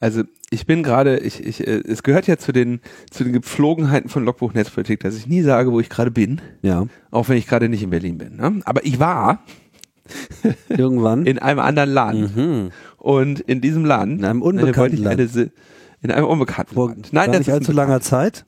Also 0.00 0.22
ich 0.50 0.66
bin 0.66 0.82
gerade, 0.82 1.18
ich, 1.18 1.44
ich, 1.44 1.66
äh, 1.66 1.82
es 1.86 2.02
gehört 2.02 2.26
ja 2.26 2.38
zu 2.38 2.52
den, 2.52 2.80
zu 3.10 3.24
den 3.24 3.32
Gepflogenheiten 3.32 4.08
von 4.08 4.24
Logbuch 4.24 4.54
Netzpolitik, 4.54 5.00
dass 5.00 5.16
ich 5.16 5.26
nie 5.26 5.42
sage, 5.42 5.72
wo 5.72 5.80
ich 5.80 5.88
gerade 5.88 6.10
bin. 6.10 6.40
Ja. 6.62 6.86
Auch 7.10 7.28
wenn 7.28 7.36
ich 7.36 7.46
gerade 7.46 7.68
nicht 7.68 7.82
in 7.82 7.90
Berlin 7.90 8.18
bin. 8.18 8.36
Ne? 8.36 8.60
Aber 8.64 8.84
ich 8.84 8.98
war 8.98 9.44
irgendwann 10.68 11.26
in 11.26 11.38
einem 11.38 11.60
anderen 11.60 11.90
Land. 11.90 12.36
Mhm. 12.36 12.70
Und 12.96 13.40
in 13.40 13.60
diesem 13.60 13.84
Land, 13.84 14.20
in 14.20 14.24
einem 14.24 14.42
unbekannten 14.42 14.96
Land. 14.96 15.20
Eine, 15.20 15.50
in 16.00 16.10
einem 16.10 16.26
unbekannten 16.26 16.74
Vor 16.74 16.88
Land. 16.90 17.12
Nein, 17.12 17.32
das 17.32 17.40
nicht 17.40 17.52
allzu 17.52 17.72
langer 17.72 18.00
Zeit. 18.00 18.44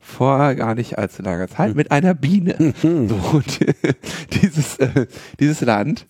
vor 0.00 0.54
gar 0.54 0.74
nicht 0.74 0.98
allzu 0.98 1.22
langer 1.22 1.48
Zeit 1.48 1.74
mit 1.74 1.90
einer 1.90 2.14
Biene. 2.14 2.74
so, 2.82 3.36
und 3.36 3.60
dieses, 4.42 4.78
äh, 4.78 5.06
dieses 5.38 5.60
Land, 5.60 6.06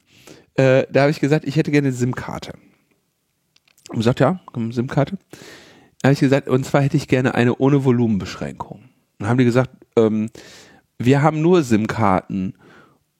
äh, 0.54 0.84
da 0.92 1.02
habe 1.02 1.10
ich 1.10 1.20
gesagt, 1.20 1.44
ich 1.44 1.56
hätte 1.56 1.72
gerne 1.72 1.88
eine 1.88 1.96
SIM-Karte. 1.96 2.52
Und 3.88 3.96
gesagt, 3.96 4.20
ja, 4.20 4.40
SIM-Karte. 4.54 5.18
Habe 6.04 6.12
ich 6.12 6.20
gesagt, 6.20 6.48
und 6.48 6.64
zwar 6.64 6.82
hätte 6.82 6.96
ich 6.96 7.08
gerne 7.08 7.34
eine 7.34 7.56
ohne 7.56 7.84
Volumenbeschränkung. 7.84 8.84
Dann 9.18 9.28
haben 9.28 9.38
die 9.38 9.44
gesagt, 9.44 9.70
ähm, 9.96 10.30
wir 10.98 11.22
haben 11.22 11.40
nur 11.40 11.62
SIM-Karten 11.62 12.54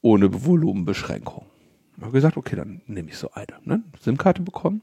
ohne 0.01 0.45
Volumenbeschränkung. 0.45 1.47
Ich 1.97 2.03
habe 2.03 2.13
gesagt, 2.13 2.37
okay, 2.37 2.57
dann 2.57 2.83
nehme 2.87 3.09
ich 3.09 3.17
so 3.17 3.31
eine. 3.33 3.47
Ne? 3.65 3.83
SIM-Karte 4.01 4.43
bekommen. 4.43 4.83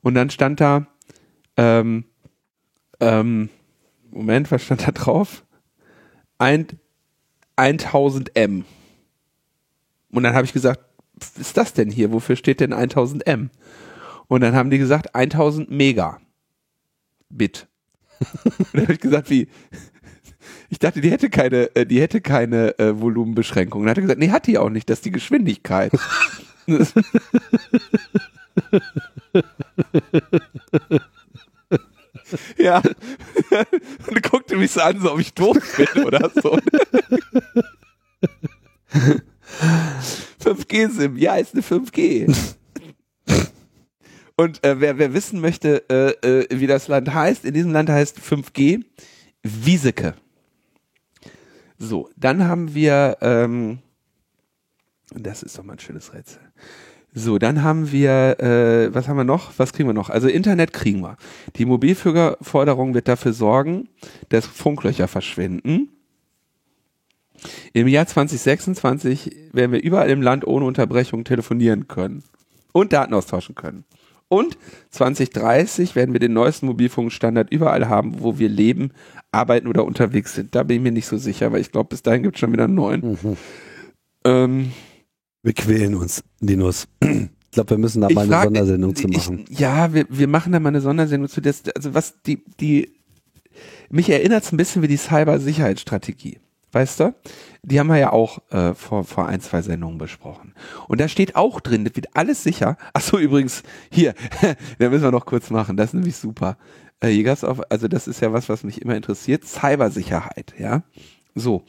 Und 0.00 0.14
dann 0.14 0.30
stand 0.30 0.60
da, 0.60 0.86
ähm, 1.56 2.04
ähm, 2.98 3.50
Moment, 4.10 4.50
was 4.50 4.62
stand 4.62 4.86
da 4.86 4.90
drauf? 4.90 5.44
Ein, 6.38 6.66
1000 7.56 8.36
M. 8.36 8.64
Und 10.10 10.22
dann 10.22 10.34
habe 10.34 10.44
ich 10.44 10.52
gesagt, 10.52 10.80
was 11.14 11.36
ist 11.36 11.56
das 11.56 11.74
denn 11.74 11.90
hier? 11.90 12.12
Wofür 12.12 12.34
steht 12.34 12.60
denn 12.60 12.72
1000 12.72 13.26
M? 13.26 13.50
Und 14.30 14.40
dann 14.42 14.54
haben 14.54 14.70
die 14.70 14.78
gesagt, 14.78 15.14
1000 15.16 15.70
Mega 15.72 16.20
Bit. 17.30 17.66
Und 18.20 18.74
dann 18.74 18.82
habe 18.82 18.92
ich 18.92 19.00
gesagt, 19.00 19.28
wie? 19.28 19.48
Ich 20.68 20.78
dachte, 20.78 21.00
die 21.00 21.10
hätte 21.10 21.30
keine, 21.30 21.74
äh, 21.74 21.84
die 21.84 22.00
hätte 22.00 22.20
keine 22.20 22.78
äh, 22.78 23.00
Volumenbeschränkung. 23.00 23.82
Dann 23.82 23.90
hat 23.90 23.98
er 23.98 24.02
gesagt, 24.02 24.20
nee, 24.20 24.30
hat 24.30 24.46
die 24.46 24.56
auch 24.56 24.70
nicht, 24.70 24.88
das 24.88 25.00
ist 25.00 25.04
die 25.04 25.10
Geschwindigkeit. 25.10 25.90
ja. 32.56 32.80
Und 34.06 34.22
guckte 34.30 34.56
mich 34.56 34.70
so 34.70 34.80
an, 34.80 35.00
so 35.00 35.12
ob 35.12 35.18
ich 35.18 35.34
doof 35.34 35.58
bin 35.76 36.04
oder 36.04 36.30
so. 36.30 36.56
5G-SIM, 40.40 41.16
ja, 41.16 41.34
ist 41.34 41.52
eine 41.54 41.64
5G. 41.64 42.54
Und 44.40 44.64
äh, 44.64 44.80
wer, 44.80 44.96
wer 44.96 45.12
wissen 45.12 45.38
möchte, 45.42 45.84
äh, 45.90 46.44
äh, 46.44 46.46
wie 46.50 46.66
das 46.66 46.88
Land 46.88 47.12
heißt, 47.12 47.44
in 47.44 47.52
diesem 47.52 47.72
Land 47.72 47.90
heißt 47.90 48.18
5G 48.18 48.82
Wieseke. 49.42 50.14
So, 51.76 52.08
dann 52.16 52.48
haben 52.48 52.74
wir, 52.74 53.18
ähm, 53.20 53.80
das 55.10 55.42
ist 55.42 55.58
doch 55.58 55.62
mal 55.62 55.74
ein 55.74 55.78
schönes 55.78 56.14
Rätsel. 56.14 56.40
So, 57.12 57.36
dann 57.36 57.62
haben 57.62 57.92
wir, 57.92 58.40
äh, 58.40 58.94
was 58.94 59.08
haben 59.08 59.18
wir 59.18 59.24
noch? 59.24 59.52
Was 59.58 59.74
kriegen 59.74 59.90
wir 59.90 59.92
noch? 59.92 60.08
Also 60.08 60.26
Internet 60.26 60.72
kriegen 60.72 61.02
wir. 61.02 61.18
Die 61.56 61.66
Mobilfunkforderung 61.66 62.94
wird 62.94 63.08
dafür 63.08 63.34
sorgen, 63.34 63.90
dass 64.30 64.46
Funklöcher 64.46 65.06
verschwinden. 65.06 65.90
Im 67.74 67.88
Jahr 67.88 68.06
2026 68.06 69.50
werden 69.52 69.72
wir 69.72 69.82
überall 69.82 70.08
im 70.08 70.22
Land 70.22 70.46
ohne 70.46 70.64
Unterbrechung 70.64 71.24
telefonieren 71.24 71.88
können 71.88 72.24
und 72.72 72.94
Daten 72.94 73.12
austauschen 73.12 73.54
können. 73.54 73.84
Und 74.32 74.56
2030 74.90 75.96
werden 75.96 76.12
wir 76.12 76.20
den 76.20 76.32
neuesten 76.32 76.66
Mobilfunkstandard 76.66 77.50
überall 77.50 77.88
haben, 77.88 78.20
wo 78.20 78.38
wir 78.38 78.48
leben, 78.48 78.92
arbeiten 79.32 79.66
oder 79.66 79.84
unterwegs 79.84 80.34
sind. 80.34 80.54
Da 80.54 80.62
bin 80.62 80.76
ich 80.76 80.82
mir 80.84 80.92
nicht 80.92 81.06
so 81.06 81.18
sicher, 81.18 81.50
weil 81.50 81.60
ich 81.60 81.72
glaube, 81.72 81.88
bis 81.88 82.02
dahin 82.02 82.22
gibt 82.22 82.36
es 82.36 82.40
schon 82.40 82.52
wieder 82.52 82.64
einen 82.64 82.76
neuen. 82.76 83.18
Mhm. 83.22 83.36
Ähm, 84.24 84.72
wir 85.42 85.52
quälen 85.52 85.96
uns, 85.96 86.22
Linus. 86.40 86.86
Ich 87.50 87.54
glaube, 87.54 87.70
wir 87.70 87.78
müssen 87.78 88.00
da 88.00 88.08
mal 88.10 88.20
eine 88.20 88.30
frag, 88.30 88.44
Sondersendung 88.44 88.94
zu 88.94 89.08
machen. 89.08 89.44
Ich, 89.50 89.58
ja, 89.58 89.92
wir, 89.92 90.06
wir 90.08 90.28
machen 90.28 90.52
da 90.52 90.60
mal 90.60 90.68
eine 90.68 90.80
Sondersendung 90.80 91.28
zu. 91.28 91.40
Das, 91.40 91.64
also 91.74 91.94
was 91.94 92.22
die, 92.22 92.44
die, 92.60 92.92
mich 93.90 94.08
erinnert 94.08 94.44
es 94.44 94.52
ein 94.52 94.56
bisschen 94.56 94.82
wie 94.82 94.86
die 94.86 94.96
Cybersicherheitsstrategie. 94.96 96.38
Weißt 96.72 97.00
du? 97.00 97.14
Die 97.62 97.78
haben 97.80 97.88
wir 97.88 97.98
ja 97.98 98.12
auch 98.12 98.38
äh, 98.50 98.74
vor, 98.74 99.04
vor 99.04 99.26
ein, 99.26 99.40
zwei 99.40 99.60
Sendungen 99.60 99.98
besprochen. 99.98 100.54
Und 100.88 101.00
da 101.00 101.08
steht 101.08 101.36
auch 101.36 101.60
drin, 101.60 101.84
das 101.84 101.96
wird 101.96 102.16
alles 102.16 102.42
sicher. 102.42 102.76
Ach 102.92 103.00
so, 103.00 103.18
übrigens, 103.18 103.62
hier, 103.90 104.14
da 104.78 104.88
müssen 104.88 105.02
wir 105.02 105.10
noch 105.10 105.26
kurz 105.26 105.50
machen. 105.50 105.76
Das 105.76 105.88
ist 105.88 105.94
nämlich 105.94 106.16
super. 106.16 106.56
Äh, 107.00 107.22
gab's 107.22 107.44
auch, 107.44 107.60
also 107.68 107.88
das 107.88 108.06
ist 108.06 108.20
ja 108.20 108.32
was, 108.32 108.48
was 108.48 108.62
mich 108.62 108.82
immer 108.82 108.94
interessiert. 108.94 109.44
Cybersicherheit, 109.44 110.54
ja. 110.58 110.82
So. 111.34 111.64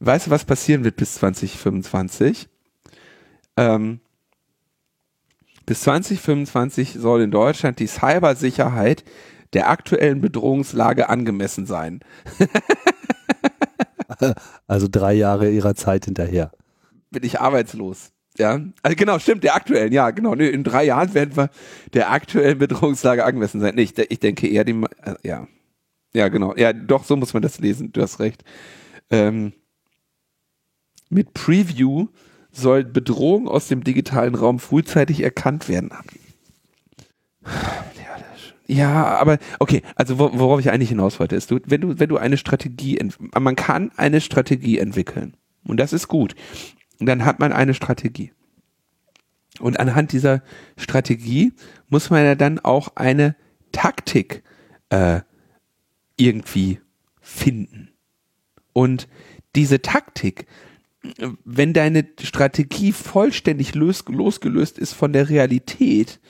Weißt 0.00 0.26
du, 0.26 0.30
was 0.30 0.44
passieren 0.44 0.84
wird 0.84 0.96
bis 0.96 1.14
2025? 1.14 2.48
Ähm, 3.56 4.00
bis 5.66 5.82
2025 5.82 6.94
soll 6.94 7.22
in 7.22 7.30
Deutschland 7.30 7.78
die 7.78 7.86
Cybersicherheit 7.86 9.04
der 9.52 9.68
aktuellen 9.68 10.20
Bedrohungslage 10.20 11.08
angemessen 11.08 11.66
sein. 11.66 12.00
also 14.66 14.88
drei 14.90 15.14
Jahre 15.14 15.50
ihrer 15.50 15.74
Zeit 15.74 16.04
hinterher. 16.06 16.52
Bin 17.10 17.22
ich 17.24 17.40
arbeitslos. 17.40 18.12
Ja, 18.38 18.60
also 18.82 18.96
genau, 18.96 19.18
stimmt, 19.18 19.44
der 19.44 19.54
aktuellen, 19.54 19.92
ja, 19.92 20.10
genau. 20.10 20.34
In 20.34 20.64
drei 20.64 20.84
Jahren 20.84 21.12
werden 21.14 21.36
wir 21.36 21.50
der 21.92 22.10
aktuellen 22.10 22.58
Bedrohungslage 22.58 23.24
angemessen 23.24 23.60
sein. 23.60 23.74
Nee, 23.74 23.82
ich, 23.82 23.98
ich 23.98 24.20
denke 24.20 24.48
eher 24.48 24.64
die, 24.64 24.80
äh, 25.02 25.16
ja. 25.22 25.48
Ja, 26.12 26.28
genau. 26.28 26.54
Ja, 26.56 26.72
doch, 26.72 27.04
so 27.04 27.16
muss 27.16 27.34
man 27.34 27.42
das 27.42 27.58
lesen. 27.58 27.92
Du 27.92 28.00
hast 28.00 28.18
recht. 28.18 28.44
Ähm, 29.10 29.52
mit 31.08 31.34
Preview 31.34 32.08
soll 32.52 32.84
Bedrohung 32.84 33.48
aus 33.48 33.68
dem 33.68 33.84
digitalen 33.84 34.34
Raum 34.34 34.58
frühzeitig 34.58 35.20
erkannt 35.20 35.68
werden. 35.68 35.90
Ja, 38.70 39.18
aber 39.18 39.38
okay, 39.58 39.82
also 39.96 40.20
worauf 40.20 40.60
ich 40.60 40.70
eigentlich 40.70 40.90
hinaus 40.90 41.18
wollte, 41.18 41.34
ist, 41.34 41.50
du, 41.50 41.58
wenn 41.66 41.80
du, 41.80 41.98
wenn 41.98 42.08
du 42.08 42.18
eine 42.18 42.36
Strategie, 42.36 43.00
man 43.36 43.56
kann 43.56 43.90
eine 43.96 44.20
Strategie 44.20 44.78
entwickeln 44.78 45.36
und 45.64 45.80
das 45.80 45.92
ist 45.92 46.06
gut. 46.06 46.36
Und 47.00 47.06
dann 47.06 47.24
hat 47.24 47.40
man 47.40 47.52
eine 47.52 47.74
Strategie. 47.74 48.32
Und 49.58 49.80
anhand 49.80 50.12
dieser 50.12 50.44
Strategie 50.76 51.52
muss 51.88 52.10
man 52.10 52.24
ja 52.24 52.36
dann 52.36 52.60
auch 52.60 52.94
eine 52.94 53.34
Taktik 53.72 54.44
äh, 54.90 55.22
irgendwie 56.16 56.78
finden. 57.20 57.90
Und 58.72 59.08
diese 59.56 59.82
Taktik, 59.82 60.46
wenn 61.44 61.72
deine 61.72 62.06
Strategie 62.22 62.92
vollständig 62.92 63.74
los, 63.74 64.04
losgelöst 64.06 64.78
ist 64.78 64.92
von 64.92 65.12
der 65.12 65.28
Realität, 65.28 66.20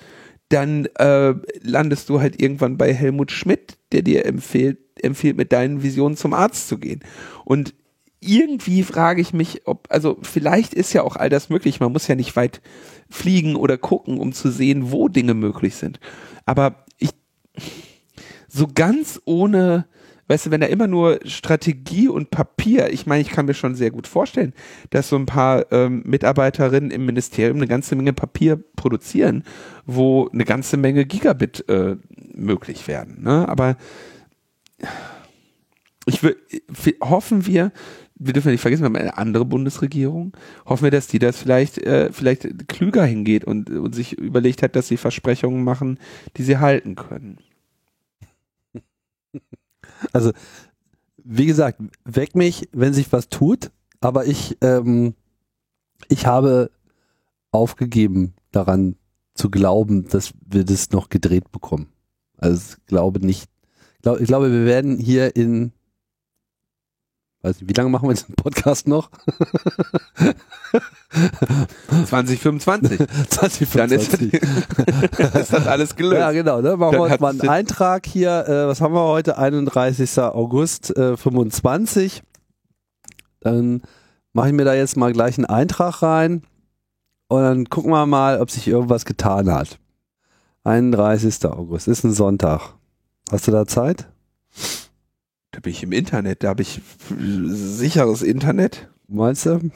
dann 0.51 0.87
äh, 0.97 1.35
landest 1.63 2.09
du 2.09 2.21
halt 2.21 2.43
irgendwann 2.43 2.77
bei 2.77 2.93
Helmut 2.93 3.31
Schmidt, 3.31 3.79
der 3.93 4.03
dir 4.03 4.27
empfiehlt, 4.27 4.79
empfiehlt, 5.01 5.37
mit 5.37 5.53
deinen 5.53 5.83
Visionen 5.83 6.17
zum 6.17 6.35
Arzt 6.35 6.69
zu 6.69 6.77
gehen. 6.77 7.01
Und 7.45 7.73
irgendwie 8.21 8.83
frage 8.83 9.23
ich 9.23 9.33
mich, 9.33 9.63
ob, 9.67 9.87
also 9.91 10.19
vielleicht 10.23 10.75
ist 10.75 10.93
ja 10.93 11.03
auch 11.03 11.17
all 11.17 11.31
das 11.31 11.49
möglich. 11.49 11.81
Man 11.81 11.93
muss 11.93 12.09
ja 12.09 12.17
nicht 12.17 12.37
weit 12.37 12.61
fliegen 13.09 13.57
oder 13.57 13.79
gucken, 13.79 14.19
um 14.19 14.33
zu 14.33 14.51
sehen, 14.51 14.91
wo 14.91 15.09
Dinge 15.09 15.35
möglich 15.35 15.77
sind. 15.77 16.01
Aber 16.47 16.85
ich, 16.99 17.11
so 18.49 18.67
ganz 18.67 19.23
ohne 19.25 19.87
weißt 20.31 20.47
du, 20.47 20.51
wenn 20.53 20.61
da 20.61 20.68
immer 20.68 20.87
nur 20.87 21.18
Strategie 21.24 22.09
und 22.09 22.31
Papier, 22.31 22.93
ich 22.93 23.05
meine, 23.05 23.20
ich 23.20 23.31
kann 23.31 23.47
mir 23.47 23.55
schon 23.55 23.74
sehr 23.74 23.91
gut 23.91 24.07
vorstellen, 24.07 24.55
dass 24.91 25.09
so 25.09 25.16
ein 25.16 25.26
paar 25.26 25.70
ähm, 25.72 26.03
Mitarbeiterinnen 26.07 26.93
im 26.93 27.05
Ministerium 27.05 27.57
eine 27.57 27.66
ganze 27.66 27.97
Menge 27.97 28.12
Papier 28.12 28.57
produzieren, 28.76 29.43
wo 29.87 30.28
eine 30.33 30.45
ganze 30.45 30.76
Menge 30.76 31.05
Gigabit 31.05 31.68
äh, 31.68 31.97
möglich 32.33 32.87
werden. 32.87 33.24
Ne? 33.24 33.49
Aber 33.49 33.76
ich 36.07 36.22
will, 36.22 36.37
hoffen 37.03 37.47
wir, 37.47 37.72
wir 38.14 38.33
dürfen 38.33 38.53
nicht 38.53 38.61
vergessen, 38.61 38.83
wir 38.83 38.87
haben 38.87 38.97
eine 38.97 39.18
andere 39.18 39.45
Bundesregierung. 39.45 40.37
Hoffen 40.64 40.85
wir, 40.85 40.91
dass 40.93 41.09
die 41.09 41.18
das 41.18 41.39
vielleicht, 41.39 41.78
äh, 41.78 42.12
vielleicht 42.12 42.68
klüger 42.68 43.05
hingeht 43.05 43.45
und, 43.45 43.68
und 43.68 43.95
sich 43.97 44.16
überlegt 44.16 44.62
hat, 44.62 44.76
dass 44.76 44.87
sie 44.87 44.97
Versprechungen 44.97 45.64
machen, 45.64 45.99
die 46.37 46.45
sie 46.45 46.59
halten 46.59 46.95
können. 46.95 47.39
Also, 50.13 50.33
wie 51.17 51.47
gesagt, 51.47 51.81
weck 52.05 52.35
mich, 52.35 52.69
wenn 52.73 52.93
sich 52.95 53.13
was 53.13 53.29
tut, 53.29 53.71
aber 54.01 54.27
ich, 54.27 54.57
ähm, 54.63 55.15
ich 56.09 56.27
habe 56.27 56.71
aufgegeben 57.51 58.35
daran 58.53 58.97
zu 59.35 59.51
glauben, 59.51 60.09
dass 60.09 60.33
wir 60.47 60.65
das 60.65 60.91
noch 60.91 61.09
gedreht 61.09 61.53
bekommen. 61.53 61.89
Also 62.37 62.77
ich 62.79 62.87
glaube 62.87 63.25
nicht. 63.25 63.51
Ich 63.97 64.27
glaube, 64.27 64.51
wir 64.51 64.65
werden 64.65 64.99
hier 64.99 65.37
in 65.37 65.73
weiß 67.43 67.61
nicht, 67.61 67.69
wie 67.71 67.75
lange 67.75 67.91
machen 67.91 68.09
wir 68.09 68.15
den 68.15 68.35
Podcast 68.35 68.87
noch? 68.87 69.11
2025. 71.11 72.99
2025. 73.29 73.73
Dann 73.75 73.91
ist, 73.91 74.15
ist 75.35 75.53
das 75.53 75.67
alles 75.67 75.97
gelöst. 75.97 76.19
Ja, 76.19 76.33
genau. 76.33 76.61
Ne? 76.61 76.77
Machen 76.77 76.99
wir 76.99 77.03
uns 77.03 77.21
mal 77.21 77.31
einen 77.31 77.49
Eintrag 77.49 78.07
hier. 78.07 78.47
Äh, 78.47 78.69
was 78.69 78.81
haben 78.81 78.95
wir 78.95 79.05
heute? 79.05 79.39
31. 79.39 80.19
August 80.19 80.97
äh, 80.97 81.17
25. 81.17 82.23
Dann 83.41 83.83
mache 84.33 84.49
ich 84.49 84.55
mir 84.55 84.65
da 84.65 84.75
jetzt 84.75 84.97
mal 84.97 85.13
gleich 85.13 85.39
einen 85.39 85.47
Eintrag 85.47 86.03
rein. 86.03 86.43
Und 87.29 87.43
dann 87.43 87.65
gucken 87.69 87.91
wir 87.91 88.07
mal, 88.07 88.41
ob 88.41 88.51
sich 88.51 88.67
irgendwas 88.69 89.05
getan 89.05 89.51
hat. 89.51 89.79
31. 90.65 91.45
August 91.47 91.89
ist 91.89 92.05
ein 92.05 92.13
Sonntag. 92.13 92.75
Hast 93.31 93.47
du 93.47 93.53
da 93.53 93.67
Zeit? 93.67 94.09
da 95.53 95.61
bin 95.61 95.73
ich 95.73 95.83
im 95.83 95.93
Internet, 95.93 96.43
da 96.43 96.49
habe 96.49 96.63
ich 96.63 96.81
sicheres 97.19 98.23
Internet. 98.23 98.89
Meinst 99.09 99.47
du? 99.47 99.71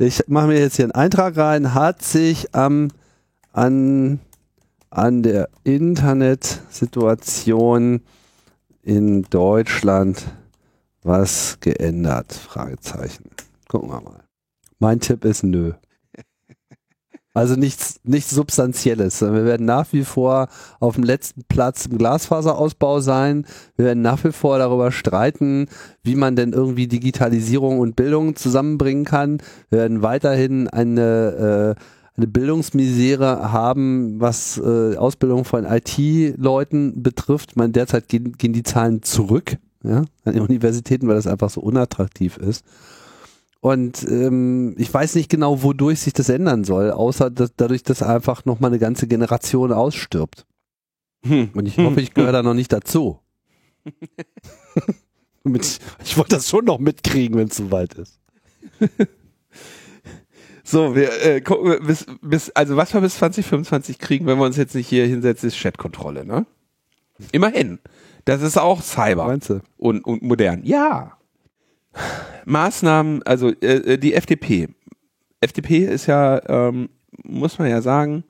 Ich 0.00 0.28
mache 0.28 0.46
mir 0.46 0.60
jetzt 0.60 0.76
hier 0.76 0.84
einen 0.84 0.92
Eintrag 0.92 1.36
rein. 1.36 1.74
Hat 1.74 2.02
sich 2.02 2.54
am, 2.54 2.92
an, 3.52 4.20
an 4.90 5.24
der 5.24 5.48
Internetsituation 5.64 8.02
in 8.82 9.22
Deutschland 9.24 10.24
was 11.02 11.58
geändert? 11.60 12.32
Fragezeichen. 12.32 13.28
Gucken 13.66 13.90
wir 13.90 14.00
mal. 14.00 14.22
Mein 14.78 15.00
Tipp 15.00 15.24
ist 15.24 15.42
nö. 15.42 15.72
Also 17.34 17.54
nichts, 17.54 18.00
nichts 18.04 18.30
Substanzielles. 18.30 19.20
Wir 19.20 19.44
werden 19.44 19.66
nach 19.66 19.92
wie 19.92 20.02
vor 20.02 20.48
auf 20.80 20.94
dem 20.96 21.04
letzten 21.04 21.44
Platz 21.44 21.86
im 21.86 21.98
Glasfaserausbau 21.98 23.00
sein. 23.00 23.46
Wir 23.76 23.86
werden 23.86 24.02
nach 24.02 24.24
wie 24.24 24.32
vor 24.32 24.58
darüber 24.58 24.90
streiten, 24.90 25.66
wie 26.02 26.16
man 26.16 26.36
denn 26.36 26.52
irgendwie 26.52 26.88
Digitalisierung 26.88 27.78
und 27.78 27.96
Bildung 27.96 28.34
zusammenbringen 28.34 29.04
kann. 29.04 29.38
Wir 29.70 29.80
werden 29.80 30.02
weiterhin 30.02 30.68
eine, 30.68 31.76
äh, 31.76 31.82
eine 32.16 32.26
Bildungsmisere 32.26 33.52
haben, 33.52 34.20
was 34.20 34.58
äh, 34.58 34.96
Ausbildung 34.96 35.44
von 35.44 35.64
IT-Leuten 35.64 37.02
betrifft. 37.02 37.56
Meine, 37.56 37.72
derzeit 37.72 38.08
gehen, 38.08 38.32
gehen 38.32 38.52
die 38.52 38.64
Zahlen 38.64 39.02
zurück 39.02 39.58
ja, 39.84 40.02
an 40.24 40.32
den 40.32 40.42
Universitäten, 40.42 41.06
weil 41.06 41.14
das 41.14 41.28
einfach 41.28 41.50
so 41.50 41.60
unattraktiv 41.60 42.36
ist. 42.38 42.64
Und 43.60 44.06
ähm, 44.08 44.74
ich 44.78 44.92
weiß 44.92 45.16
nicht 45.16 45.28
genau, 45.28 45.62
wodurch 45.62 46.00
sich 46.00 46.12
das 46.12 46.28
ändern 46.28 46.64
soll, 46.64 46.92
außer 46.92 47.30
dass, 47.30 47.54
dadurch, 47.56 47.82
dass 47.82 48.02
einfach 48.02 48.44
nochmal 48.44 48.70
eine 48.70 48.78
ganze 48.78 49.08
Generation 49.08 49.72
ausstirbt. 49.72 50.46
Hm. 51.24 51.50
Und 51.54 51.66
ich 51.66 51.76
hoffe, 51.78 52.00
ich 52.00 52.14
gehöre 52.14 52.32
da 52.32 52.42
noch 52.42 52.54
nicht 52.54 52.72
dazu. 52.72 53.18
ich, 55.44 55.78
ich 56.04 56.16
wollte 56.16 56.36
das 56.36 56.48
schon 56.48 56.66
noch 56.66 56.78
mitkriegen, 56.78 57.36
wenn 57.36 57.48
es 57.48 57.56
soweit 57.56 57.94
ist. 57.94 58.20
So, 60.70 60.94
wir 60.94 61.24
äh, 61.24 61.40
gucken, 61.40 61.78
bis, 61.86 62.04
bis, 62.20 62.50
also 62.50 62.76
was 62.76 62.92
wir 62.92 63.00
bis 63.00 63.14
2025 63.16 63.98
kriegen, 63.98 64.26
wenn 64.26 64.36
wir 64.36 64.44
uns 64.44 64.58
jetzt 64.58 64.74
nicht 64.74 64.86
hier 64.86 65.06
hinsetzen, 65.06 65.48
ist 65.48 65.58
Chatkontrolle, 65.58 66.26
ne? 66.26 66.44
Immerhin. 67.32 67.78
Das 68.26 68.42
ist 68.42 68.58
auch 68.58 68.82
Cyber. 68.82 69.28
Meinst 69.28 69.48
du? 69.48 69.62
Und, 69.78 70.04
und 70.04 70.20
modern. 70.20 70.62
Ja. 70.64 71.16
Maßnahmen, 72.48 73.22
also 73.24 73.48
äh, 73.48 73.94
äh 73.94 73.98
die 73.98 74.14
FDP. 74.14 74.68
FDP 75.40 75.84
ist 75.84 76.06
ja, 76.06 76.40
ähm, 76.48 76.88
muss 77.22 77.58
man 77.58 77.68
ja 77.68 77.80
sagen, 77.80 78.24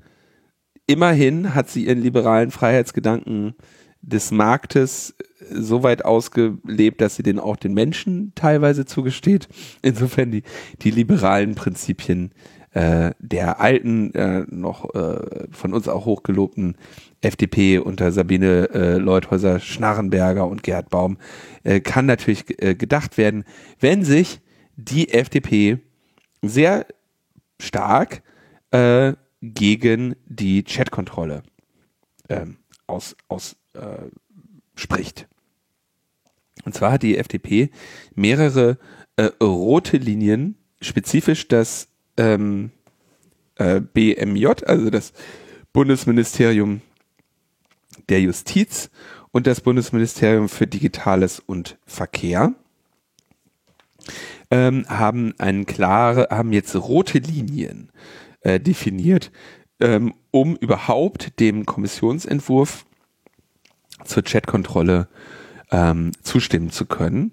immerhin 0.87 1.55
hat 1.55 1.71
sie 1.71 1.87
ihren 1.87 2.03
liberalen 2.03 2.51
Freiheitsgedanken 2.51 3.55
des 4.03 4.31
Marktes 4.31 5.15
so 5.51 5.83
weit 5.83 6.05
ausgelebt, 6.05 7.01
dass 7.01 7.17
sie 7.17 7.23
den 7.23 7.39
auch 7.39 7.57
den 7.57 7.75
Menschen 7.75 8.33
teilweise 8.35 8.85
zugesteht. 8.85 9.49
Insofern 9.83 10.31
die, 10.31 10.43
die 10.83 10.91
liberalen 10.91 11.55
Prinzipien 11.55 12.33
äh, 12.73 13.13
der 13.19 13.61
alten, 13.61 14.15
äh, 14.15 14.45
noch 14.49 14.95
äh, 14.95 15.47
von 15.51 15.73
uns 15.73 15.89
auch 15.89 16.05
hochgelobten 16.05 16.77
FDP 17.21 17.79
unter 17.79 18.13
Sabine 18.13 18.71
äh, 18.71 18.99
Leuthäuser, 18.99 19.61
Schnarrenberger 19.61 20.47
und 20.47 20.63
Gerhard 20.63 20.89
Baum 20.89 21.19
äh, 21.65 21.81
kann 21.81 22.07
natürlich 22.07 22.63
äh, 22.63 22.75
gedacht 22.75 23.19
werden, 23.19 23.45
wenn 23.81 24.05
sich 24.05 24.41
die 24.77 25.13
FDP 25.13 25.79
sehr 26.43 26.87
stark 27.61 28.23
äh, 28.71 29.15
gegen 29.43 30.15
die 30.27 30.63
Chatkontrolle 30.63 31.43
ähm, 32.29 32.59
aus, 32.87 33.17
aus 33.29 33.57
äh, 33.75 34.09
spricht. 34.75 35.27
Und 36.65 36.75
zwar 36.75 36.93
hat 36.93 37.03
die 37.03 37.19
FDP 37.19 37.71
mehrere 38.15 38.79
äh, 39.17 39.31
rote 39.43 39.97
Linien, 39.97 40.57
spezifisch 40.81 41.49
das 41.49 41.89
ähm, 42.17 42.71
äh, 43.57 43.81
BMJ, 43.81 44.47
also 44.67 44.91
das 44.91 45.13
Bundesministerium 45.73 46.81
der 48.09 48.21
Justiz 48.21 48.91
und 49.31 49.47
das 49.47 49.61
Bundesministerium 49.61 50.49
für 50.49 50.67
Digitales 50.67 51.41
und 51.41 51.79
Verkehr 51.87 52.55
ähm, 54.51 54.87
haben 54.89 55.35
einen 55.39 55.67
klare, 55.67 56.29
haben 56.31 56.53
jetzt 56.53 56.75
rote 56.75 57.19
Linien 57.19 57.91
äh, 58.41 58.59
definiert, 58.59 59.31
ähm, 59.81 60.15
um 60.31 60.57
überhaupt 60.57 61.39
dem 61.41 61.67
Kommissionsentwurf 61.67 62.87
zur 64.05 64.23
Chatkontrolle 64.23 65.09
ähm, 65.71 66.13
zustimmen 66.23 66.71
zu 66.71 66.87
können. 66.87 67.33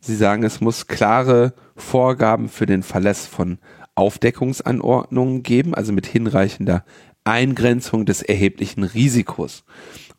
Sie 0.00 0.16
sagen, 0.16 0.42
es 0.42 0.60
muss 0.60 0.86
klare 0.86 1.54
Vorgaben 1.76 2.48
für 2.48 2.66
den 2.66 2.82
Verlass 2.82 3.26
von 3.26 3.58
Aufdeckungsanordnungen 3.94 5.42
geben, 5.42 5.74
also 5.74 5.92
mit 5.92 6.06
hinreichender 6.06 6.84
Eingrenzung 7.24 8.04
des 8.04 8.22
erheblichen 8.22 8.84
Risikos. 8.84 9.64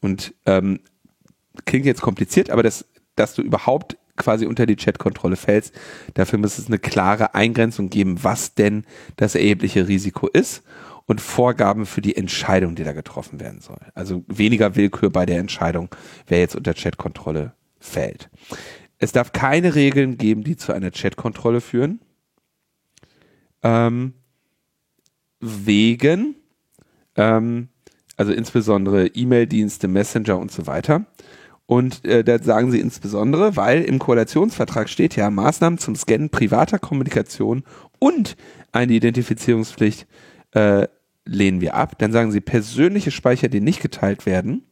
Und 0.03 0.33
ähm, 0.45 0.81
klingt 1.65 1.85
jetzt 1.85 2.01
kompliziert, 2.01 2.49
aber 2.49 2.61
das, 2.61 2.85
dass 3.15 3.33
du 3.35 3.41
überhaupt 3.41 3.97
quasi 4.17 4.45
unter 4.45 4.65
die 4.65 4.75
Chatkontrolle 4.75 5.37
fällst, 5.37 5.73
dafür 6.13 6.39
muss 6.39 6.57
es 6.57 6.67
eine 6.67 6.77
klare 6.77 7.33
Eingrenzung 7.35 7.89
geben, 7.89 8.23
was 8.23 8.53
denn 8.53 8.85
das 9.15 9.33
erhebliche 9.33 9.87
Risiko 9.87 10.27
ist 10.27 10.63
und 11.05 11.21
Vorgaben 11.21 11.85
für 11.85 12.01
die 12.01 12.15
Entscheidung, 12.15 12.75
die 12.75 12.83
da 12.83 12.91
getroffen 12.91 13.39
werden 13.39 13.61
soll. 13.61 13.79
Also 13.93 14.23
weniger 14.27 14.75
Willkür 14.75 15.09
bei 15.09 15.25
der 15.25 15.39
Entscheidung, 15.39 15.89
wer 16.27 16.39
jetzt 16.39 16.55
unter 16.55 16.73
Chatkontrolle 16.73 17.53
fällt. 17.79 18.29
Es 18.99 19.13
darf 19.13 19.31
keine 19.31 19.73
Regeln 19.73 20.17
geben, 20.17 20.43
die 20.43 20.57
zu 20.57 20.73
einer 20.73 20.91
Chatkontrolle 20.91 21.61
führen. 21.61 22.01
Ähm, 23.63 24.13
wegen, 25.39 26.35
ähm, 27.15 27.69
also 28.17 28.31
insbesondere 28.31 29.07
E-Mail-Dienste, 29.07 29.87
Messenger 29.87 30.37
und 30.37 30.51
so 30.51 30.67
weiter. 30.67 31.05
Und 31.65 32.05
äh, 32.05 32.23
da 32.23 32.39
sagen 32.39 32.71
sie 32.71 32.79
insbesondere, 32.79 33.55
weil 33.55 33.83
im 33.83 33.99
Koalitionsvertrag 33.99 34.89
steht 34.89 35.15
ja 35.15 35.29
Maßnahmen 35.29 35.79
zum 35.79 35.95
Scannen 35.95 36.29
privater 36.29 36.77
Kommunikation 36.77 37.63
und 37.99 38.35
eine 38.71 38.93
Identifizierungspflicht 38.93 40.05
äh, 40.51 40.87
lehnen 41.25 41.61
wir 41.61 41.75
ab. 41.75 41.97
Dann 41.99 42.11
sagen 42.11 42.31
sie 42.31 42.41
persönliche 42.41 43.11
Speicher, 43.11 43.47
die 43.47 43.61
nicht 43.61 43.81
geteilt 43.81 44.25
werden, 44.25 44.63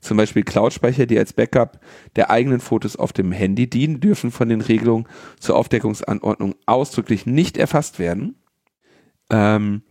zum 0.00 0.16
Beispiel 0.16 0.42
Cloud-Speicher, 0.42 1.06
die 1.06 1.18
als 1.18 1.32
Backup 1.32 1.80
der 2.16 2.30
eigenen 2.30 2.60
Fotos 2.60 2.96
auf 2.96 3.12
dem 3.12 3.32
Handy 3.32 3.68
dienen, 3.68 4.00
dürfen 4.00 4.30
von 4.30 4.48
den 4.48 4.60
Regelungen 4.60 5.06
zur 5.40 5.56
Aufdeckungsanordnung 5.56 6.54
ausdrücklich 6.66 7.26
nicht 7.26 7.56
erfasst 7.56 7.98
werden. 7.98 8.36
Ähm, 9.30 9.82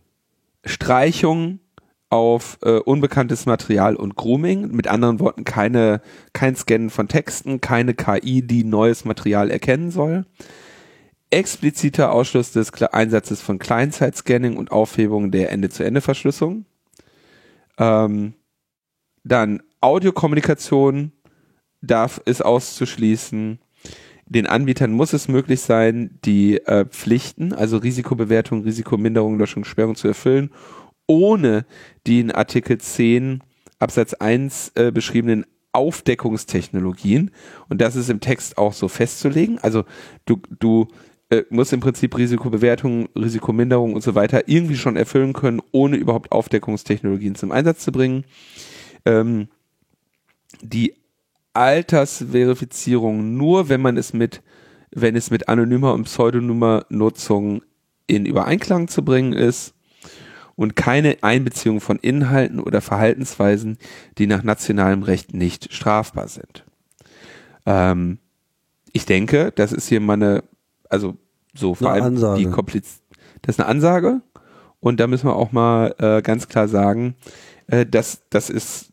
Streichung 0.64 1.60
auf 2.08 2.58
äh, 2.62 2.78
unbekanntes 2.78 3.46
Material 3.46 3.96
und 3.96 4.16
Grooming. 4.16 4.70
Mit 4.70 4.88
anderen 4.88 5.20
Worten, 5.20 5.44
keine, 5.44 6.00
kein 6.32 6.54
Scannen 6.54 6.90
von 6.90 7.08
Texten, 7.08 7.60
keine 7.60 7.94
KI, 7.94 8.46
die 8.46 8.64
neues 8.64 9.04
Material 9.04 9.50
erkennen 9.50 9.90
soll. 9.90 10.24
Expliziter 11.30 12.12
Ausschluss 12.12 12.52
des 12.52 12.72
Einsatzes 12.82 13.40
von 13.40 13.58
Client-Side-Scanning 13.58 14.56
und 14.56 14.70
Aufhebung 14.70 15.32
der 15.32 15.50
Ende-zu-Ende-Verschlüsselung. 15.50 16.66
Ähm, 17.78 18.34
dann 19.24 19.62
Audiokommunikation 19.80 21.12
darf 21.82 22.20
es 22.24 22.40
auszuschließen. 22.40 23.58
Den 24.26 24.46
Anbietern 24.46 24.92
muss 24.92 25.12
es 25.12 25.28
möglich 25.28 25.60
sein, 25.60 26.18
die 26.24 26.58
äh, 26.58 26.84
Pflichten, 26.86 27.52
also 27.52 27.76
Risikobewertung, 27.76 28.62
Risikominderung, 28.62 29.38
Löschung, 29.38 29.64
Sperrung 29.64 29.94
zu 29.96 30.08
erfüllen, 30.08 30.50
ohne 31.06 31.66
die 32.06 32.20
in 32.20 32.30
Artikel 32.30 32.78
10 32.78 33.42
Absatz 33.78 34.14
1 34.14 34.72
äh, 34.74 34.90
beschriebenen 34.90 35.46
Aufdeckungstechnologien. 35.72 37.30
Und 37.68 37.80
das 37.80 37.96
ist 37.96 38.08
im 38.08 38.20
Text 38.20 38.56
auch 38.56 38.72
so 38.72 38.88
festzulegen. 38.88 39.58
Also 39.58 39.84
du, 40.24 40.40
du 40.58 40.88
äh, 41.28 41.42
musst 41.50 41.72
im 41.72 41.80
Prinzip 41.80 42.16
Risikobewertung, 42.16 43.08
Risikominderung 43.14 43.94
und 43.94 44.02
so 44.02 44.14
weiter 44.14 44.48
irgendwie 44.48 44.76
schon 44.76 44.96
erfüllen 44.96 45.34
können, 45.34 45.60
ohne 45.72 45.96
überhaupt 45.96 46.32
Aufdeckungstechnologien 46.32 47.34
zum 47.34 47.52
Einsatz 47.52 47.80
zu 47.80 47.92
bringen. 47.92 48.24
Ähm, 49.04 49.48
die 50.62 50.94
Altersverifizierung 51.52 53.36
nur, 53.36 53.68
wenn 53.68 53.82
man 53.82 53.98
es 53.98 54.14
mit, 54.14 54.42
wenn 54.90 55.16
es 55.16 55.30
mit 55.30 55.48
anonymer 55.48 55.92
und 55.92 56.04
pseudonymer 56.04 56.86
Nutzung 56.88 57.62
in 58.06 58.24
Übereinklang 58.24 58.88
zu 58.88 59.04
bringen 59.04 59.32
ist 59.34 59.75
und 60.56 60.74
keine 60.74 61.18
Einbeziehung 61.22 61.80
von 61.80 61.98
Inhalten 61.98 62.60
oder 62.60 62.80
Verhaltensweisen, 62.80 63.78
die 64.18 64.26
nach 64.26 64.42
nationalem 64.42 65.02
Recht 65.02 65.34
nicht 65.34 65.72
strafbar 65.72 66.28
sind. 66.28 66.64
Ähm, 67.66 68.18
ich 68.92 69.04
denke, 69.04 69.52
das 69.54 69.72
ist 69.72 69.88
hier 69.88 70.00
mal 70.00 70.14
eine, 70.14 70.44
also 70.88 71.16
so 71.54 71.74
vor 71.74 71.88
eine 71.88 72.02
allem 72.02 72.14
Ansage. 72.14 72.38
die 72.38 72.50
Kompliz 72.50 73.00
das 73.42 73.56
ist 73.56 73.60
eine 73.60 73.68
Ansage 73.68 74.22
und 74.80 74.98
da 74.98 75.06
müssen 75.06 75.28
wir 75.28 75.36
auch 75.36 75.52
mal 75.52 75.94
äh, 75.98 76.22
ganz 76.22 76.48
klar 76.48 76.68
sagen, 76.68 77.14
äh, 77.68 77.84
dass 77.86 78.22
das 78.30 78.50
ist 78.50 78.92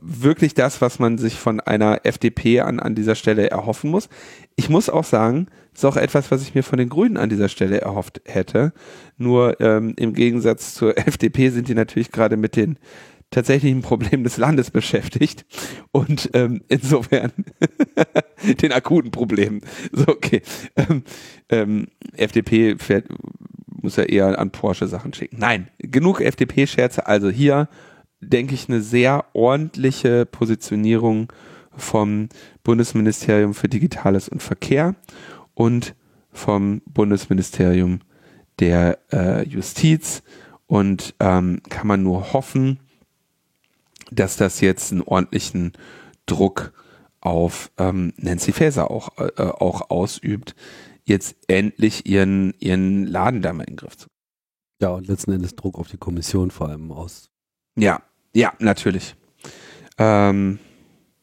wirklich 0.00 0.54
das, 0.54 0.80
was 0.80 0.98
man 0.98 1.18
sich 1.18 1.34
von 1.34 1.60
einer 1.60 2.00
FDP 2.04 2.60
an, 2.60 2.78
an 2.78 2.94
dieser 2.94 3.14
Stelle 3.16 3.50
erhoffen 3.50 3.90
muss. 3.90 4.08
Ich 4.56 4.68
muss 4.68 4.88
auch 4.88 5.04
sagen, 5.04 5.48
ist 5.74 5.84
auch 5.84 5.96
etwas, 5.96 6.30
was 6.30 6.42
ich 6.42 6.54
mir 6.54 6.62
von 6.62 6.78
den 6.78 6.88
Grünen 6.88 7.16
an 7.16 7.28
dieser 7.28 7.48
Stelle 7.48 7.80
erhofft 7.80 8.20
hätte. 8.24 8.72
Nur 9.18 9.60
ähm, 9.60 9.94
im 9.96 10.14
Gegensatz 10.14 10.74
zur 10.74 10.96
FDP 11.06 11.50
sind 11.50 11.68
die 11.68 11.74
natürlich 11.74 12.12
gerade 12.12 12.36
mit 12.36 12.56
den 12.56 12.78
tatsächlichen 13.30 13.82
Problemen 13.82 14.24
des 14.24 14.36
Landes 14.36 14.70
beschäftigt 14.70 15.46
und 15.92 16.30
ähm, 16.34 16.62
insofern 16.68 17.32
den 18.62 18.72
akuten 18.72 19.10
Problemen. 19.10 19.60
So, 19.92 20.08
okay. 20.08 20.42
Ähm, 20.76 21.04
ähm, 21.48 21.86
FDP 22.16 22.76
fährt, 22.78 23.06
muss 23.66 23.96
ja 23.96 24.04
eher 24.04 24.38
an 24.38 24.50
Porsche 24.50 24.88
Sachen 24.88 25.14
schicken. 25.14 25.36
Nein, 25.38 25.68
genug 25.78 26.20
FDP-Scherze. 26.20 27.06
Also 27.06 27.30
hier 27.30 27.68
denke 28.20 28.54
ich, 28.54 28.68
eine 28.68 28.80
sehr 28.80 29.24
ordentliche 29.32 30.26
Positionierung 30.26 31.32
vom 31.76 32.28
Bundesministerium 32.62 33.54
für 33.54 33.68
Digitales 33.68 34.28
und 34.28 34.42
Verkehr 34.42 34.94
und 35.54 35.94
vom 36.30 36.82
Bundesministerium 36.86 38.00
der 38.58 38.98
äh, 39.12 39.48
Justiz. 39.48 40.22
Und 40.66 41.14
ähm, 41.18 41.62
kann 41.68 41.86
man 41.86 42.02
nur 42.02 42.32
hoffen, 42.32 42.78
dass 44.12 44.36
das 44.36 44.60
jetzt 44.60 44.92
einen 44.92 45.02
ordentlichen 45.02 45.72
Druck 46.26 46.72
auf 47.20 47.70
ähm, 47.78 48.12
Nancy 48.16 48.52
Faeser 48.52 48.90
auch, 48.90 49.18
äh, 49.18 49.42
auch 49.42 49.90
ausübt, 49.90 50.54
jetzt 51.04 51.36
endlich 51.48 52.06
ihren, 52.06 52.54
ihren 52.60 53.06
Laden 53.06 53.42
da 53.42 53.52
mal 53.52 53.64
in 53.64 53.74
den 53.74 53.76
Griff 53.76 53.96
zu. 53.96 54.08
Ja, 54.80 54.90
und 54.90 55.08
letzten 55.08 55.32
Endes 55.32 55.56
Druck 55.56 55.78
auf 55.78 55.88
die 55.88 55.98
Kommission 55.98 56.50
vor 56.50 56.68
allem 56.68 56.90
aus. 56.92 57.30
Ja, 57.76 58.02
ja, 58.34 58.52
natürlich. 58.58 59.14
Ähm, 59.98 60.58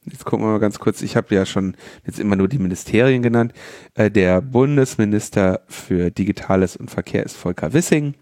jetzt 0.05 0.25
gucken 0.25 0.45
wir 0.45 0.51
mal 0.51 0.59
ganz 0.59 0.79
kurz. 0.79 1.01
Ich 1.01 1.15
habe 1.15 1.33
ja 1.33 1.45
schon 1.45 1.75
jetzt 2.05 2.19
immer 2.19 2.35
nur 2.35 2.47
die 2.47 2.59
Ministerien 2.59 3.21
genannt. 3.21 3.53
Äh, 3.93 4.11
der 4.11 4.41
Bundesminister 4.41 5.61
für 5.67 6.11
Digitales 6.11 6.75
und 6.75 6.91
Verkehr 6.91 7.23
ist 7.23 7.35
Volker 7.35 7.73
Wissing 7.73 8.15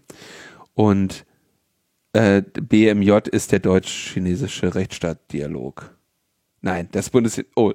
und 0.74 1.26
äh, 2.12 2.42
BMJ 2.42 3.28
ist 3.30 3.52
der 3.52 3.58
deutsch-chinesische 3.58 4.74
Rechtsstaatdialog. 4.74 5.94
Nein, 6.60 6.88
das 6.92 7.10
Bundes 7.10 7.42
oh 7.54 7.72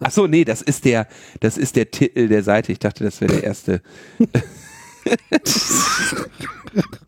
Ach 0.00 0.10
so, 0.10 0.26
nee, 0.26 0.44
das 0.44 0.60
ist 0.60 0.86
der 0.86 1.06
das 1.38 1.56
ist 1.56 1.76
der 1.76 1.92
Titel 1.92 2.26
der 2.26 2.42
Seite. 2.42 2.72
Ich 2.72 2.80
dachte, 2.80 3.04
das 3.04 3.20
wäre 3.20 3.34
der 3.34 3.44
erste. 3.44 3.80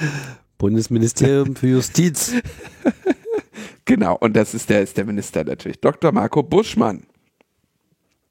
Bundesministerium 0.60 1.56
für 1.56 1.68
Justiz. 1.68 2.34
genau, 3.86 4.16
und 4.16 4.36
das 4.36 4.52
ist 4.52 4.68
der, 4.68 4.82
ist 4.82 4.96
der 4.96 5.06
Minister 5.06 5.42
natürlich, 5.42 5.80
Dr. 5.80 6.12
Marco 6.12 6.42
Buschmann. 6.42 7.06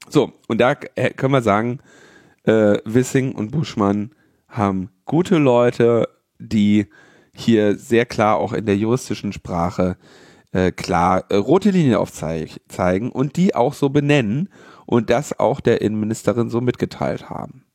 So, 0.07 0.31
und 0.47 0.59
da 0.61 0.75
können 0.75 1.33
wir 1.33 1.41
sagen, 1.41 1.79
äh, 2.43 2.77
Wissing 2.85 3.33
und 3.33 3.51
Buschmann 3.51 4.11
haben 4.47 4.91
gute 5.05 5.37
Leute, 5.37 6.07
die 6.37 6.85
hier 7.33 7.75
sehr 7.75 8.05
klar 8.05 8.37
auch 8.37 8.53
in 8.53 8.67
der 8.67 8.77
juristischen 8.77 9.33
Sprache 9.33 9.97
äh, 10.51 10.71
klar 10.71 11.25
äh, 11.29 11.35
rote 11.35 11.71
Linien 11.71 11.95
aufzeigen 11.95 13.11
und 13.11 13.37
die 13.37 13.55
auch 13.55 13.73
so 13.73 13.89
benennen 13.89 14.49
und 14.85 15.09
das 15.09 15.39
auch 15.39 15.61
der 15.61 15.81
Innenministerin 15.81 16.51
so 16.51 16.61
mitgeteilt 16.61 17.29
haben. 17.29 17.65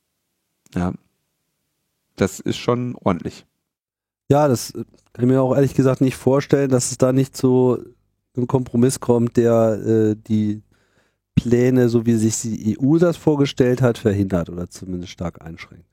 Ja. 0.75 0.93
Das 2.15 2.39
ist 2.39 2.57
schon 2.57 2.95
ordentlich. 2.95 3.45
Ja, 4.31 4.49
das 4.49 4.73
kann 4.73 5.25
ich 5.25 5.27
mir 5.27 5.43
auch 5.43 5.55
ehrlich 5.55 5.75
gesagt 5.75 6.01
nicht 6.01 6.17
vorstellen, 6.17 6.71
dass 6.71 6.91
es 6.91 6.99
da 6.99 7.13
nicht 7.13 7.37
zu 7.37 7.79
einem 8.37 8.47
Kompromiss 8.47 9.01
kommt, 9.01 9.37
der 9.37 9.79
äh, 9.87 10.17
die 10.17 10.63
Pläne, 11.35 11.89
so 11.89 12.07
wie 12.07 12.15
sich 12.15 12.41
die 12.41 12.79
EU 12.79 12.99
das 12.99 13.17
vorgestellt 13.17 13.83
hat, 13.83 13.99
verhindert 13.99 14.51
oder 14.51 14.69
zumindest 14.71 15.13
stark 15.13 15.45
einschränkt. 15.45 15.87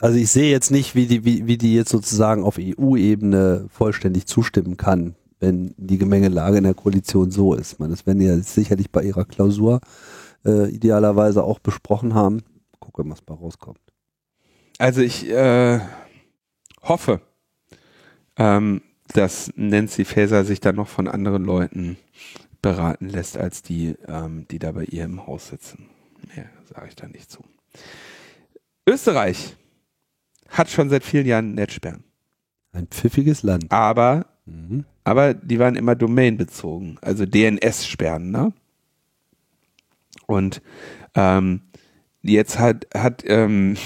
Also 0.00 0.16
ich 0.18 0.30
sehe 0.30 0.50
jetzt 0.50 0.70
nicht, 0.70 0.94
wie 0.94 1.06
die, 1.06 1.24
wie, 1.24 1.46
wie 1.46 1.58
die 1.58 1.74
jetzt 1.74 1.90
sozusagen 1.90 2.44
auf 2.44 2.58
EU-Ebene 2.58 3.66
vollständig 3.68 4.26
zustimmen 4.26 4.76
kann, 4.76 5.16
wenn 5.40 5.74
die 5.76 5.98
Gemengelage 5.98 6.58
in 6.58 6.64
der 6.64 6.74
Koalition 6.74 7.30
so 7.30 7.54
ist. 7.54 7.80
Man, 7.80 7.90
das 7.90 8.06
werden 8.06 8.20
die 8.20 8.26
ja 8.26 8.38
sicherlich 8.38 8.90
bei 8.92 9.02
ihrer 9.02 9.24
Klausur 9.24 9.80
äh, 10.44 10.70
idealerweise 10.70 11.42
auch 11.42 11.58
besprochen 11.58 12.14
haben. 12.14 12.42
Gucken, 12.78 13.10
was 13.10 13.22
bei 13.22 13.34
rauskommt. 13.34 13.80
Also 14.78 15.00
ich 15.00 15.28
äh, 15.28 15.80
hoffe, 16.82 17.20
ähm, 18.38 18.82
dass 19.08 19.52
Nancy 19.56 20.04
Faeser 20.04 20.44
sich 20.44 20.60
dann 20.60 20.76
noch 20.76 20.88
von 20.88 21.08
anderen 21.08 21.44
Leuten 21.44 21.96
beraten 22.62 23.08
lässt, 23.08 23.36
als 23.36 23.62
die, 23.62 23.96
ähm, 24.06 24.46
die 24.50 24.58
da 24.58 24.72
bei 24.72 24.84
ihr 24.84 25.04
im 25.04 25.26
Haus 25.26 25.48
sitzen. 25.48 25.88
Mehr 26.34 26.46
sage 26.72 26.88
ich 26.88 26.96
da 26.96 27.06
nicht 27.08 27.30
zu. 27.30 27.44
Österreich 28.86 29.56
hat 30.48 30.70
schon 30.70 30.88
seit 30.88 31.04
vielen 31.04 31.26
Jahren 31.26 31.54
Netzsperren. 31.54 32.04
Ein 32.72 32.86
pfiffiges 32.86 33.42
Land. 33.42 33.70
Aber, 33.70 34.26
mhm. 34.46 34.84
aber 35.04 35.34
die 35.34 35.58
waren 35.58 35.76
immer 35.76 35.94
domainbezogen, 35.94 36.98
also 37.00 37.24
DNS-Sperren, 37.26 38.30
ne? 38.30 38.52
Und 40.26 40.60
ähm, 41.14 41.62
jetzt 42.22 42.58
hat, 42.58 42.86
hat, 42.94 43.24
ähm, 43.26 43.76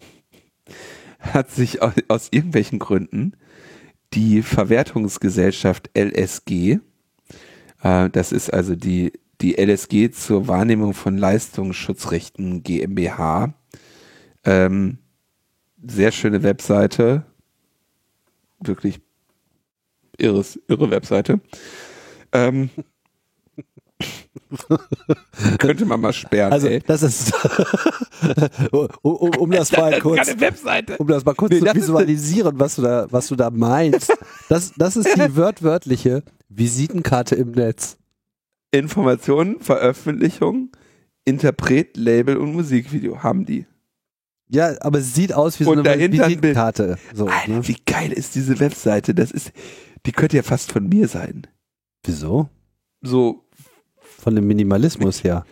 hat 1.20 1.50
sich 1.50 1.82
aus, 1.82 1.94
aus 2.08 2.28
irgendwelchen 2.32 2.80
Gründen 2.80 3.36
die 4.14 4.42
Verwertungsgesellschaft 4.42 5.90
LSG. 5.96 6.78
Äh, 7.82 8.10
das 8.10 8.32
ist 8.32 8.52
also 8.52 8.74
die, 8.74 9.12
die 9.40 9.56
LSG 9.56 10.10
zur 10.10 10.48
Wahrnehmung 10.48 10.94
von 10.94 11.16
Leistungsschutzrechten 11.16 12.62
GmbH. 12.62 13.54
Ähm, 14.44 14.98
sehr 15.86 16.12
schöne 16.12 16.42
Webseite. 16.42 17.24
Wirklich 18.60 19.00
irres, 20.18 20.60
irre 20.68 20.90
Webseite. 20.90 21.40
Ähm, 22.32 22.70
Könnte 25.58 25.84
man 25.84 26.00
mal 26.00 26.12
sperren. 26.12 26.52
Also 26.52 26.68
ey. 26.68 26.80
das 26.86 27.02
ist 27.02 27.32
um, 28.72 28.88
um, 29.02 29.30
um, 29.36 29.50
das 29.50 29.72
mal 29.72 29.98
kurz, 30.00 30.28
um 30.98 31.06
das 31.06 31.24
mal 31.24 31.34
kurz 31.34 31.52
nee, 31.52 31.60
zu 31.60 31.74
visualisieren, 31.74 32.58
was 32.58 32.76
du 32.76 32.82
da, 32.82 33.06
was 33.10 33.28
du 33.28 33.36
da 33.36 33.50
meinst. 33.50 34.12
Das, 34.48 34.72
das 34.76 34.96
ist 34.96 35.14
die 35.16 35.20
wörtwörtliche 35.36 36.22
Visitenkarte 36.48 37.34
im 37.36 37.52
Netz. 37.52 37.96
Informationen, 38.72 39.60
Veröffentlichung, 39.60 40.70
Interpret, 41.24 41.96
Label 41.96 42.36
und 42.36 42.52
Musikvideo 42.52 43.22
haben 43.22 43.44
die. 43.44 43.66
Ja, 44.48 44.74
aber 44.80 44.98
es 44.98 45.14
sieht 45.14 45.32
aus 45.32 45.60
wie 45.60 45.64
so 45.64 45.70
und 45.70 45.86
eine 45.86 46.12
Visitenkarte. 46.12 46.98
So, 47.14 47.26
Alter, 47.26 47.50
ne? 47.50 47.68
Wie 47.68 47.76
geil 47.86 48.12
ist 48.12 48.34
diese 48.34 48.58
Webseite? 48.58 49.14
Das 49.14 49.30
ist, 49.30 49.52
die 50.06 50.12
könnte 50.12 50.36
ja 50.36 50.42
fast 50.42 50.72
von 50.72 50.88
mir 50.88 51.06
sein. 51.06 51.46
Wieso? 52.04 52.48
So 53.00 53.44
von 54.20 54.34
dem 54.34 54.46
Minimalismus 54.46 55.24
her. 55.24 55.44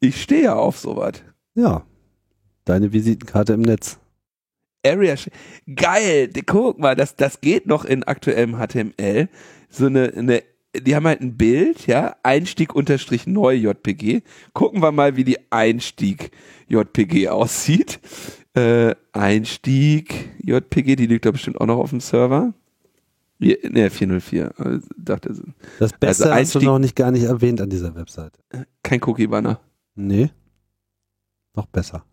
Ich 0.00 0.20
stehe 0.22 0.44
ja 0.44 0.54
auf 0.54 0.78
sowas. 0.78 1.22
Ja. 1.54 1.84
Deine 2.64 2.92
Visitenkarte 2.92 3.52
im 3.52 3.62
Netz. 3.62 3.98
Area, 4.84 5.16
geil, 5.74 6.30
guck 6.46 6.78
mal, 6.78 6.94
das, 6.94 7.16
das 7.16 7.40
geht 7.40 7.66
noch 7.66 7.84
in 7.84 8.04
aktuellem 8.04 8.56
HTML. 8.56 9.28
So 9.68 9.86
eine, 9.86 10.12
eine, 10.16 10.42
die 10.76 10.94
haben 10.94 11.06
halt 11.06 11.20
ein 11.20 11.36
Bild, 11.36 11.86
ja, 11.86 12.16
Einstieg 12.22 12.74
unterstrich 12.74 13.26
neu 13.26 13.54
JPG. 13.54 14.22
Gucken 14.52 14.82
wir 14.82 14.92
mal, 14.92 15.16
wie 15.16 15.24
die 15.24 15.38
Einstieg 15.50 16.30
JPG 16.68 17.28
aussieht. 17.28 17.98
Äh, 18.54 18.94
Einstieg 19.12 20.30
JPG, 20.42 20.96
die 20.96 21.06
liegt 21.06 21.26
da 21.26 21.30
bestimmt 21.30 21.60
auch 21.60 21.66
noch 21.66 21.78
auf 21.78 21.90
dem 21.90 22.00
Server. 22.00 22.54
Ne, 23.38 23.90
404. 23.90 24.54
Also, 24.56 24.88
dachte, 24.96 25.34
das 25.78 25.92
Beste 25.92 26.32
also 26.32 26.34
hast 26.34 26.54
du 26.54 26.60
noch 26.60 26.78
nicht 26.78 26.96
gar 26.96 27.10
nicht 27.10 27.24
erwähnt 27.24 27.60
an 27.60 27.70
dieser 27.70 27.94
Webseite. 27.94 28.40
Kein 28.82 29.02
Cookie-Banner. 29.02 29.60
Nee. 29.94 30.30
Noch 31.54 31.66
besser. 31.66 32.04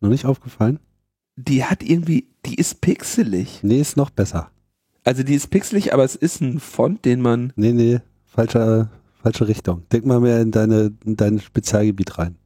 Noch 0.00 0.10
nicht 0.10 0.26
aufgefallen? 0.26 0.78
Die 1.36 1.64
hat 1.64 1.82
irgendwie, 1.82 2.28
die 2.44 2.54
ist 2.54 2.80
pixelig. 2.80 3.60
Nee, 3.62 3.80
ist 3.80 3.96
noch 3.96 4.10
besser. 4.10 4.50
Also 5.04 5.22
die 5.22 5.34
ist 5.34 5.48
pixelig, 5.48 5.92
aber 5.92 6.04
es 6.04 6.16
ist 6.16 6.40
ein 6.40 6.58
Font, 6.58 7.04
den 7.04 7.20
man. 7.20 7.52
Nee, 7.56 7.72
nee, 7.72 8.00
falsche, 8.24 8.88
falsche 9.22 9.46
Richtung. 9.46 9.82
Denk 9.92 10.04
mal 10.04 10.20
mehr 10.20 10.40
in 10.40 10.50
deine, 10.50 10.92
in 11.04 11.16
dein 11.16 11.38
Spezialgebiet 11.38 12.18
rein. 12.18 12.36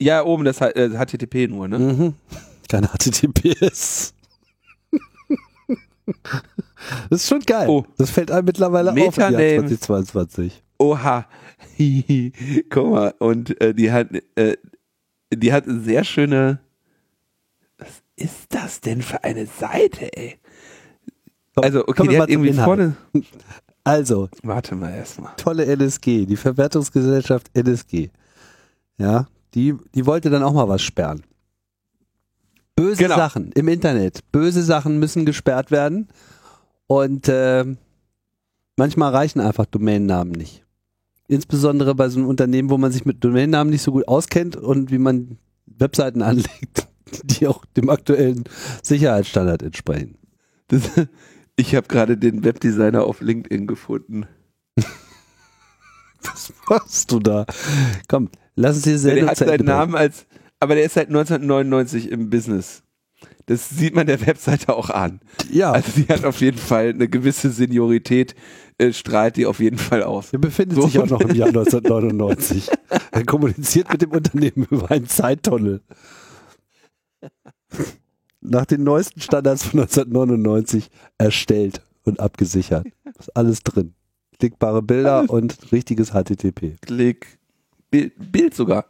Ja, 0.00 0.24
oben 0.24 0.44
das 0.44 0.60
äh, 0.60 0.90
HTTP 0.90 1.48
nur, 1.48 1.68
ne? 1.68 1.78
Mhm. 1.78 2.14
Keine 2.68 2.88
HTTPS. 2.88 4.14
Das 7.10 7.22
ist 7.22 7.28
schon 7.28 7.40
geil. 7.40 7.68
Oh. 7.68 7.84
Das 7.98 8.10
fällt 8.10 8.30
einem 8.30 8.44
mittlerweile 8.44 8.92
Metaname. 8.92 9.08
auf 9.08 9.40
im 9.40 9.40
Jahr 9.40 9.66
2022. 9.66 10.62
Oha. 10.78 11.26
Guck 12.70 12.90
mal, 12.90 13.14
und 13.18 13.60
äh, 13.60 13.74
die 13.74 13.90
hat 13.90 14.08
äh, 14.36 14.56
die 15.32 15.52
hat 15.52 15.64
sehr 15.66 16.04
schöne 16.04 16.60
Was 17.78 18.02
ist 18.16 18.46
das 18.54 18.80
denn 18.80 19.02
für 19.02 19.24
eine 19.24 19.46
Seite, 19.46 20.16
ey? 20.16 20.38
Also, 21.56 21.86
okay, 21.88 22.06
die 22.06 22.20
hat 22.20 22.28
irgendwie 22.28 22.52
vorne. 22.52 22.96
Also, 23.82 24.28
Warte 24.42 24.74
mal 24.74 24.92
erstmal. 24.92 25.32
tolle 25.36 25.64
NSG, 25.64 26.26
die 26.26 26.36
Verwertungsgesellschaft 26.36 27.56
NSG. 27.56 28.10
Ja, 28.98 29.28
die, 29.54 29.74
die 29.94 30.06
wollte 30.06 30.28
dann 30.28 30.42
auch 30.42 30.52
mal 30.52 30.68
was 30.68 30.82
sperren. 30.82 31.22
Böse 32.76 33.02
Genau. 33.02 33.16
Sachen 33.16 33.50
im 33.52 33.68
Internet. 33.68 34.20
Böse 34.30 34.62
Sachen 34.62 34.98
müssen 34.98 35.24
gesperrt 35.26 35.70
werden. 35.70 36.08
Und 36.86 37.28
äh, 37.28 37.64
manchmal 38.76 39.12
reichen 39.12 39.40
einfach 39.40 39.66
Domainnamen 39.66 40.32
nicht. 40.32 40.64
Insbesondere 41.26 41.94
bei 41.96 42.08
so 42.08 42.20
einem 42.20 42.28
Unternehmen, 42.28 42.70
wo 42.70 42.78
man 42.78 42.92
sich 42.92 43.04
mit 43.04 43.24
Domainnamen 43.24 43.72
nicht 43.72 43.82
so 43.82 43.90
gut 43.90 44.06
auskennt 44.06 44.54
und 44.56 44.92
wie 44.92 44.98
man 44.98 45.38
Webseiten 45.66 46.22
anlegt, 46.22 46.86
die 47.24 47.48
auch 47.48 47.64
dem 47.64 47.90
aktuellen 47.90 48.44
Sicherheitsstandard 48.82 49.62
entsprechen. 49.62 50.18
Das, 50.68 50.82
ich 51.56 51.74
habe 51.74 51.88
gerade 51.88 52.16
den 52.16 52.44
Webdesigner 52.44 53.04
auf 53.04 53.20
LinkedIn 53.20 53.66
gefunden. 53.66 54.26
Was 56.22 56.52
machst 56.68 57.10
du 57.10 57.18
da? 57.20 57.46
Komm, 58.08 58.28
lass 58.54 58.76
uns 58.76 58.84
die 58.84 58.90
der 58.90 58.98
Sendung 58.98 59.28
hat 59.28 59.36
seinen 59.38 59.64
Namen 59.64 59.94
als, 59.94 60.26
aber 60.66 60.74
der 60.74 60.84
ist 60.84 60.94
seit 60.94 61.08
1999 61.08 62.10
im 62.10 62.28
Business. 62.28 62.82
Das 63.46 63.70
sieht 63.70 63.94
man 63.94 64.06
der 64.08 64.26
Webseite 64.26 64.74
auch 64.76 64.90
an. 64.90 65.20
Ja, 65.50 65.70
Also 65.72 65.92
die 65.96 66.08
hat 66.08 66.24
auf 66.24 66.40
jeden 66.40 66.58
Fall 66.58 66.88
eine 66.90 67.08
gewisse 67.08 67.50
Seniorität, 67.50 68.34
äh, 68.78 68.92
strahlt 68.92 69.36
die 69.36 69.46
auf 69.46 69.60
jeden 69.60 69.78
Fall 69.78 70.02
aus. 70.02 70.32
er 70.32 70.40
befindet 70.40 70.76
So. 70.80 70.86
sich 70.88 70.98
auch 70.98 71.06
noch 71.08 71.20
im 71.20 71.34
Jahr 71.34 71.48
1999. 71.54 72.68
er 73.12 73.24
kommuniziert 73.24 73.90
mit 73.92 74.02
dem 74.02 74.10
Unternehmen 74.10 74.66
über 74.70 74.90
einen 74.90 75.06
Zeittunnel. 75.06 75.80
Nach 78.40 78.66
den 78.66 78.82
neuesten 78.84 79.20
Standards 79.20 79.64
von 79.64 79.80
1999 79.80 80.90
erstellt 81.18 81.82
und 82.04 82.20
abgesichert. 82.20 82.86
Ist 83.18 83.34
alles 83.36 83.62
drin. 83.62 83.94
Klickbare 84.38 84.82
Bilder 84.82 85.28
und 85.30 85.72
richtiges 85.72 86.10
HTTP. 86.10 86.76
Klick, 86.82 87.38
Bild, 87.90 88.12
Bild 88.32 88.54
sogar. 88.54 88.86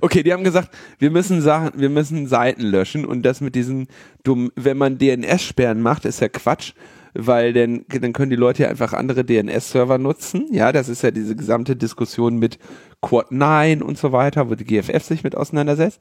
Okay, 0.00 0.22
die 0.22 0.32
haben 0.32 0.44
gesagt, 0.44 0.70
wir 0.98 1.10
müssen 1.10 1.40
Sachen, 1.40 1.78
wir 1.78 1.90
müssen 1.90 2.26
Seiten 2.26 2.62
löschen 2.62 3.04
und 3.04 3.22
das 3.22 3.40
mit 3.40 3.54
diesen 3.54 3.86
dumm, 4.24 4.50
wenn 4.56 4.76
man 4.76 4.98
DNS-Sperren 4.98 5.80
macht, 5.80 6.04
ist 6.04 6.20
ja 6.20 6.28
Quatsch, 6.28 6.72
weil 7.14 7.52
dann, 7.52 7.84
dann 7.88 8.12
können 8.12 8.30
die 8.30 8.36
Leute 8.36 8.64
ja 8.64 8.68
einfach 8.68 8.92
andere 8.92 9.24
DNS-Server 9.24 9.98
nutzen. 9.98 10.46
Ja, 10.50 10.72
das 10.72 10.88
ist 10.88 11.02
ja 11.02 11.10
diese 11.10 11.36
gesamte 11.36 11.76
Diskussion 11.76 12.38
mit 12.38 12.58
Quad 13.00 13.30
9 13.32 13.82
und 13.82 13.98
so 13.98 14.12
weiter, 14.12 14.50
wo 14.50 14.54
die 14.54 14.64
GFF 14.64 15.02
sich 15.02 15.22
mit 15.22 15.36
auseinandersetzt. 15.36 16.00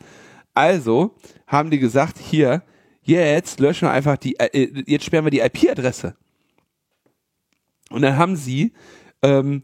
Also 0.53 1.15
haben 1.47 1.69
die 1.69 1.79
gesagt, 1.79 2.17
hier, 2.17 2.63
jetzt 3.03 3.59
löschen 3.59 3.87
wir 3.87 3.91
einfach 3.91 4.17
die, 4.17 4.39
äh, 4.39 4.83
jetzt 4.85 5.05
sperren 5.05 5.25
wir 5.25 5.31
die 5.31 5.39
IP-Adresse. 5.39 6.15
Und 7.89 8.01
dann 8.01 8.17
haben 8.17 8.35
sie 8.35 8.73
ähm, 9.21 9.63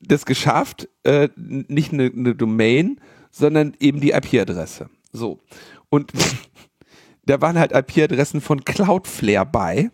das 0.00 0.26
geschafft, 0.26 0.88
äh, 1.04 1.28
nicht 1.36 1.92
eine, 1.92 2.06
eine 2.06 2.34
Domain, 2.34 3.00
sondern 3.30 3.74
eben 3.80 4.00
die 4.00 4.10
IP-Adresse. 4.10 4.90
So. 5.12 5.40
Und 5.88 6.12
da 7.26 7.40
waren 7.40 7.58
halt 7.58 7.72
IP-Adressen 7.72 8.40
von 8.40 8.64
Cloudflare 8.64 9.46
bei. 9.46 9.90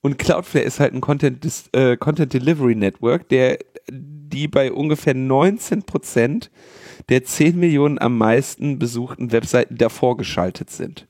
Und 0.00 0.18
Cloudflare 0.18 0.64
ist 0.64 0.80
halt 0.80 0.94
ein 0.94 1.00
Content, 1.00 1.46
äh, 1.72 1.96
Content 1.96 2.32
Delivery 2.32 2.74
Network, 2.74 3.28
der 3.28 3.58
die 3.90 4.48
bei 4.48 4.72
ungefähr 4.72 5.14
19 5.14 5.82
Prozent 5.82 6.50
der 7.08 7.24
10 7.24 7.58
Millionen 7.58 7.98
am 7.98 8.16
meisten 8.16 8.78
besuchten 8.78 9.32
Webseiten 9.32 9.76
davor 9.76 10.16
geschaltet 10.16 10.70
sind. 10.70 11.08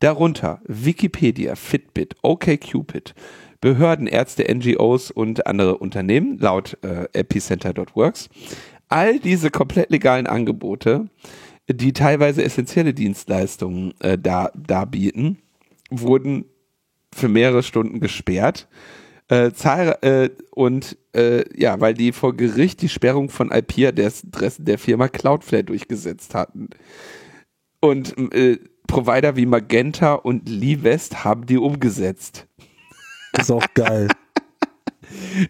Darunter 0.00 0.60
Wikipedia, 0.66 1.54
Fitbit, 1.54 2.16
OKCupid, 2.22 3.14
Behörden, 3.66 4.06
Ärzte, 4.06 4.46
NGOs 4.48 5.10
und 5.10 5.48
andere 5.48 5.78
Unternehmen, 5.78 6.38
laut 6.38 6.78
äh, 6.82 7.08
epicenter.works. 7.12 8.28
All 8.88 9.18
diese 9.18 9.50
komplett 9.50 9.90
legalen 9.90 10.28
Angebote, 10.28 11.08
die 11.68 11.92
teilweise 11.92 12.44
essentielle 12.44 12.94
Dienstleistungen 12.94 13.92
äh, 13.98 14.18
da, 14.18 14.52
darbieten, 14.54 15.38
wurden 15.90 16.44
für 17.12 17.26
mehrere 17.26 17.64
Stunden 17.64 17.98
gesperrt. 17.98 18.68
Äh, 19.26 19.50
zahl, 19.50 19.98
äh, 20.02 20.30
und 20.52 20.96
äh, 21.12 21.42
ja, 21.60 21.80
weil 21.80 21.94
die 21.94 22.12
vor 22.12 22.36
Gericht 22.36 22.82
die 22.82 22.88
Sperrung 22.88 23.30
von 23.30 23.50
IP-Adressen 23.50 24.30
der 24.64 24.78
Firma 24.78 25.08
Cloudflare 25.08 25.64
durchgesetzt 25.64 26.36
hatten. 26.36 26.68
Und 27.80 28.14
äh, 28.32 28.60
Provider 28.86 29.34
wie 29.34 29.46
Magenta 29.46 30.14
und 30.14 30.48
LeeWest 30.48 31.24
haben 31.24 31.46
die 31.46 31.58
umgesetzt. 31.58 32.46
Ist 33.38 33.50
auch 33.50 33.66
geil. 33.74 34.08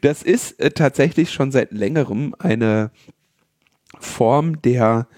Das 0.03 0.23
ist 0.23 0.61
äh, 0.61 0.71
tatsächlich 0.71 1.33
schon 1.33 1.51
seit 1.51 1.73
längerem 1.73 2.35
eine 2.39 2.91
Form 3.99 4.61
der, 4.61 5.09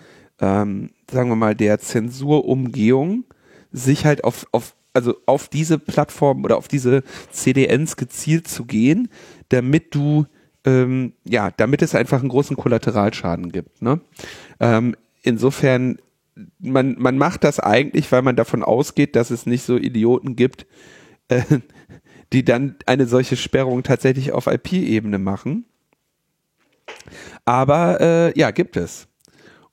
ähm, 0.40 0.90
sagen 1.10 1.28
wir 1.30 1.36
mal, 1.36 1.54
der 1.54 1.78
Zensurumgehung, 1.80 3.24
sich 3.72 4.04
halt 4.04 4.24
auf, 4.24 4.46
auf, 4.52 4.74
also 4.92 5.16
auf 5.26 5.48
diese 5.48 5.78
Plattform 5.78 6.44
oder 6.44 6.56
auf 6.56 6.68
diese 6.68 7.02
CDNs 7.30 7.96
gezielt 7.96 8.48
zu 8.48 8.64
gehen, 8.64 9.08
damit 9.48 9.94
du, 9.94 10.26
ähm, 10.64 11.14
ja, 11.24 11.50
damit 11.56 11.82
es 11.82 11.94
einfach 11.94 12.20
einen 12.20 12.28
großen 12.28 12.56
Kollateralschaden 12.56 13.50
gibt. 13.52 13.82
Ne? 13.82 14.00
Ähm, 14.60 14.96
insofern, 15.22 15.98
man, 16.58 16.96
man 16.98 17.18
macht 17.18 17.44
das 17.44 17.60
eigentlich, 17.60 18.10
weil 18.12 18.22
man 18.22 18.36
davon 18.36 18.62
ausgeht, 18.62 19.16
dass 19.16 19.30
es 19.30 19.46
nicht 19.46 19.64
so 19.64 19.76
Idioten 19.76 20.36
gibt, 20.36 20.66
äh, 21.28 21.42
die 22.32 22.44
dann 22.44 22.76
eine 22.86 23.06
solche 23.06 23.36
Sperrung 23.36 23.82
tatsächlich 23.82 24.32
auf 24.32 24.46
IP-Ebene 24.46 25.18
machen. 25.18 25.64
Aber 27.44 28.00
äh, 28.00 28.38
ja, 28.38 28.50
gibt 28.50 28.76
es. 28.76 29.09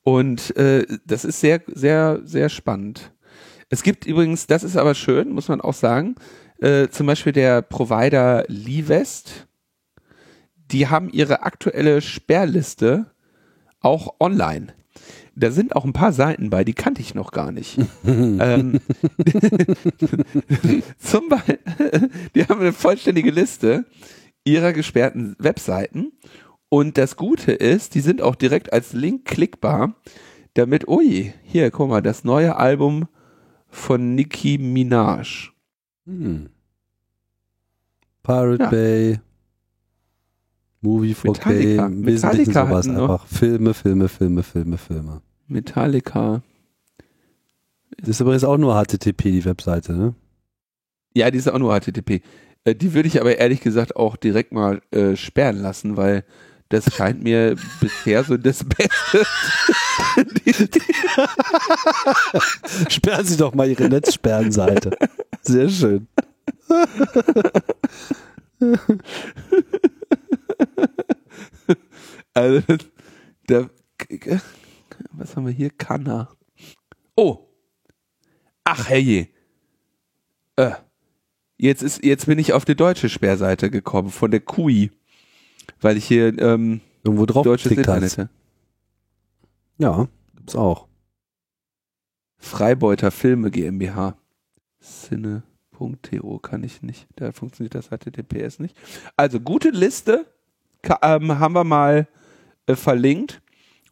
Und 0.02 0.56
äh, 0.56 0.86
das 1.04 1.24
ist 1.24 1.40
sehr, 1.40 1.62
sehr, 1.66 2.20
sehr 2.24 2.48
spannend. 2.48 3.12
Es 3.68 3.82
gibt 3.82 4.06
übrigens, 4.06 4.46
das 4.46 4.62
ist 4.62 4.76
aber 4.76 4.94
schön, 4.94 5.30
muss 5.30 5.48
man 5.48 5.60
auch 5.60 5.74
sagen, 5.74 6.14
äh, 6.60 6.88
zum 6.88 7.06
Beispiel 7.06 7.32
der 7.32 7.62
Provider 7.62 8.44
LeeWest, 8.46 9.46
die 10.70 10.88
haben 10.88 11.10
ihre 11.10 11.42
aktuelle 11.42 12.00
Sperrliste 12.00 13.10
auch 13.80 14.14
online. 14.20 14.68
Da 15.38 15.50
sind 15.50 15.76
auch 15.76 15.84
ein 15.84 15.92
paar 15.92 16.12
Seiten 16.12 16.48
bei, 16.48 16.64
die 16.64 16.72
kannte 16.72 17.02
ich 17.02 17.14
noch 17.14 17.30
gar 17.30 17.52
nicht. 17.52 17.78
ähm, 18.06 18.80
zum 20.98 21.28
Beispiel, 21.28 21.58
die 22.34 22.44
haben 22.44 22.60
eine 22.60 22.72
vollständige 22.72 23.30
Liste 23.30 23.84
ihrer 24.44 24.72
gesperrten 24.72 25.36
Webseiten. 25.38 26.12
Und 26.70 26.96
das 26.98 27.16
Gute 27.16 27.52
ist, 27.52 27.94
die 27.94 28.00
sind 28.00 28.22
auch 28.22 28.34
direkt 28.34 28.72
als 28.72 28.92
Link 28.92 29.26
klickbar, 29.26 29.94
damit, 30.54 30.88
ui, 30.88 31.34
hier, 31.44 31.70
guck 31.70 31.90
mal, 31.90 32.02
das 32.02 32.24
neue 32.24 32.56
Album 32.56 33.06
von 33.68 34.14
Nicki 34.14 34.58
Minaj. 34.58 35.50
Hm. 36.06 36.48
Pirate 38.22 38.62
Ja. 38.64 38.70
Bay, 38.70 39.20
Movie 40.80 41.14
4K, 41.14 41.26
Metallica. 41.28 41.86
im 41.86 42.06
Wesentlichen 42.06 42.48
Metallica 42.50 42.66
sowas 42.66 42.88
einfach. 42.88 43.26
Filme, 43.26 43.74
Filme, 43.74 44.08
Filme, 44.08 44.42
Filme, 44.42 44.78
Filme. 44.78 45.22
Metallica. 45.48 46.42
Das 47.98 48.08
ist 48.10 48.20
übrigens 48.20 48.44
auch 48.44 48.58
nur 48.58 48.74
HTTP, 48.74 49.22
die 49.32 49.44
Webseite, 49.44 49.92
ne? 49.94 50.14
Ja, 51.14 51.30
die 51.30 51.38
ist 51.38 51.48
auch 51.48 51.58
nur 51.58 51.78
HTTP. 51.78 52.20
Äh, 52.64 52.74
Die 52.74 52.92
würde 52.94 53.08
ich 53.08 53.20
aber 53.20 53.38
ehrlich 53.38 53.60
gesagt 53.60 53.96
auch 53.96 54.16
direkt 54.16 54.52
mal 54.52 54.82
äh, 54.90 55.16
sperren 55.16 55.56
lassen, 55.56 55.96
weil 55.96 56.24
das 56.68 56.92
scheint 56.94 57.22
mir 57.22 57.54
bisher 57.80 58.24
so 58.24 58.36
das 58.36 58.64
Beste. 58.64 59.24
Sperren 62.90 63.24
Sie 63.24 63.36
doch 63.36 63.54
mal 63.54 63.68
Ihre 63.68 63.88
Netzsperrenseite. 63.88 64.90
Sehr 65.42 65.68
schön. 65.68 66.08
also, 72.36 72.62
da, 73.46 73.68
was 75.12 75.34
haben 75.36 75.46
wir 75.46 75.52
hier? 75.52 75.70
Kanna. 75.70 76.28
Oh. 77.16 77.46
Ach, 78.64 78.88
herrje. 78.88 79.28
Äh. 80.56 80.72
Jetzt, 81.58 81.82
ist, 81.82 82.04
jetzt 82.04 82.26
bin 82.26 82.38
ich 82.38 82.52
auf 82.52 82.66
die 82.66 82.74
deutsche 82.74 83.08
Sperrseite 83.08 83.70
gekommen, 83.70 84.10
von 84.10 84.30
der 84.30 84.40
QI. 84.40 84.90
Weil 85.80 85.96
ich 85.96 86.04
hier 86.04 86.38
ähm, 86.38 86.80
Irgendwo 87.02 87.24
drauf 87.26 87.44
deutsches 87.44 87.72
Internet 87.72 88.18
hast. 88.18 88.28
Ja, 89.78 90.06
gibt's 90.36 90.54
auch. 90.54 90.86
Freibeuter 92.38 93.10
Filme 93.10 93.50
GmbH. 93.50 94.16
Cine.to 94.82 96.38
kann 96.40 96.62
ich 96.62 96.82
nicht. 96.82 97.06
Da 97.16 97.32
funktioniert 97.32 97.74
das 97.74 97.88
HTTPS 97.88 98.58
nicht. 98.58 98.76
Also 99.16 99.40
gute 99.40 99.70
Liste 99.70 100.26
ka- 100.82 100.98
ähm, 101.02 101.38
haben 101.38 101.54
wir 101.54 101.64
mal 101.64 102.06
äh, 102.66 102.76
verlinkt. 102.76 103.42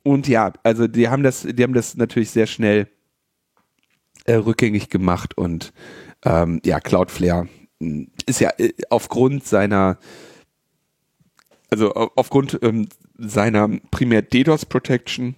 Und 0.02 0.28
ja, 0.28 0.52
also 0.62 0.86
die 0.86 1.08
haben 1.08 1.22
das, 1.22 1.42
die 1.48 1.62
haben 1.62 1.72
das 1.74 1.96
natürlich 1.96 2.30
sehr 2.30 2.46
schnell 2.46 2.88
äh, 4.26 4.34
rückgängig 4.34 4.90
gemacht 4.90 5.36
und 5.36 5.72
ähm, 6.24 6.60
ja, 6.64 6.80
Cloudflare 6.80 7.48
mh, 7.80 8.06
ist 8.26 8.40
ja 8.40 8.50
äh, 8.58 8.72
aufgrund 8.90 9.44
seiner 9.46 9.98
also 11.70 11.94
au- 11.94 12.10
aufgrund 12.16 12.58
ähm, 12.62 12.88
seiner 13.18 13.68
primär 13.90 14.22
DDoS 14.22 14.66
Protection 14.66 15.34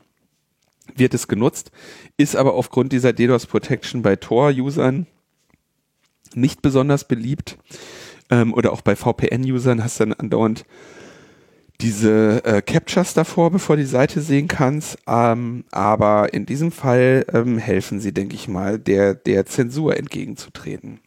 wird 0.95 1.15
es 1.15 1.29
genutzt, 1.29 1.71
ist 2.17 2.37
aber 2.37 2.55
aufgrund 2.55 2.93
dieser 2.93 3.13
DDoS 3.13 3.47
Protection 3.47 4.03
bei 4.03 4.17
Tor-Usern 4.17 5.07
nicht 6.35 6.63
besonders 6.63 7.09
beliebt 7.09 7.59
ähm, 8.31 8.53
oder 8.55 8.73
auch 8.73 8.83
bei 8.83 8.97
VPN-Usern 8.97 9.83
hast 9.83 10.01
du 10.01 10.05
dann 10.05 10.13
andauernd 10.13 10.65
diese 11.81 12.45
äh, 12.45 12.63
Captures 12.63 13.15
davor, 13.15 13.51
bevor 13.51 13.77
die 13.77 13.85
Seite 13.85 14.21
sehen 14.21 14.49
kannst. 14.49 14.99
Ähm, 15.07 15.65
aber 15.71 16.33
in 16.33 16.47
diesem 16.47 16.73
Fall 16.73 17.25
ähm, 17.33 17.59
helfen 17.59 18.01
sie, 18.01 18.13
denke 18.13 18.35
ich 18.35 18.49
mal, 18.49 18.79
der, 18.79 19.15
der 19.15 19.47
Zensur 19.47 19.97
entgegenzutreten. 19.97 21.01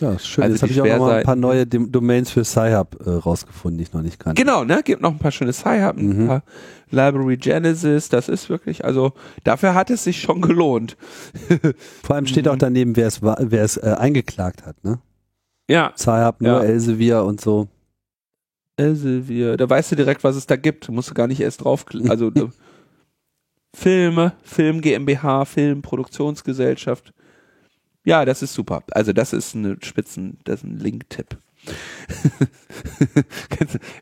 Ja, 0.00 0.18
schön. 0.18 0.42
Also 0.42 0.54
Jetzt 0.54 0.62
habe 0.62 0.72
ich 0.72 0.80
auch 0.82 0.98
noch 0.98 1.06
mal 1.06 1.18
ein 1.18 1.24
paar 1.24 1.36
neue 1.36 1.66
Domains 1.68 2.28
für 2.28 2.44
Sci-Hub 2.44 2.96
äh, 3.06 3.10
rausgefunden, 3.10 3.78
die 3.78 3.84
ich 3.84 3.92
noch 3.92 4.02
nicht 4.02 4.18
kannte. 4.18 4.42
Genau, 4.42 4.64
ne? 4.64 4.80
Gibt 4.84 5.00
noch 5.00 5.12
ein 5.12 5.20
paar 5.20 5.30
schöne 5.30 5.52
Sci-Hub, 5.52 5.96
ein 5.96 6.22
Mhm. 6.24 6.26
paar 6.26 6.42
Library 6.90 7.36
Genesis. 7.36 8.08
Das 8.08 8.28
ist 8.28 8.48
wirklich, 8.48 8.84
also 8.84 9.12
dafür 9.44 9.74
hat 9.74 9.90
es 9.90 10.02
sich 10.02 10.20
schon 10.20 10.40
gelohnt. 10.40 10.96
Vor 12.02 12.16
allem 12.16 12.26
steht 12.26 12.48
auch 12.48 12.56
daneben, 12.56 12.96
wer 12.96 13.06
es, 13.06 13.22
wer 13.22 13.62
es 13.62 13.76
äh, 13.76 13.94
eingeklagt 13.96 14.66
hat. 14.66 14.82
Ne? 14.82 14.98
Ja, 15.70 15.92
Sci-Hub, 15.96 16.40
nur 16.40 16.50
Ja. 16.54 16.64
Elsevier 16.64 17.22
und 17.22 17.40
so. 17.40 17.68
Elsevier, 18.76 19.56
da 19.56 19.68
weißt 19.68 19.92
du 19.92 19.96
direkt, 19.96 20.24
was 20.24 20.36
es 20.36 20.46
da 20.46 20.56
gibt. 20.56 20.88
Musst 20.88 21.10
du 21.10 21.14
gar 21.14 21.26
nicht 21.28 21.40
erst 21.40 21.62
draufklicken. 21.64 22.10
Also 22.10 22.30
du- 22.30 22.50
Filme, 23.74 24.32
Film 24.42 24.80
GmbH, 24.80 25.44
Filmproduktionsgesellschaft. 25.44 27.12
Ja, 28.04 28.24
das 28.24 28.42
ist 28.42 28.54
super. 28.54 28.82
Also 28.92 29.12
das 29.12 29.32
ist 29.32 29.54
eine 29.56 29.76
Spitzen, 29.82 30.38
das 30.44 30.60
ist 30.60 30.64
ein 30.64 30.78
Link-Tipp. 30.78 31.36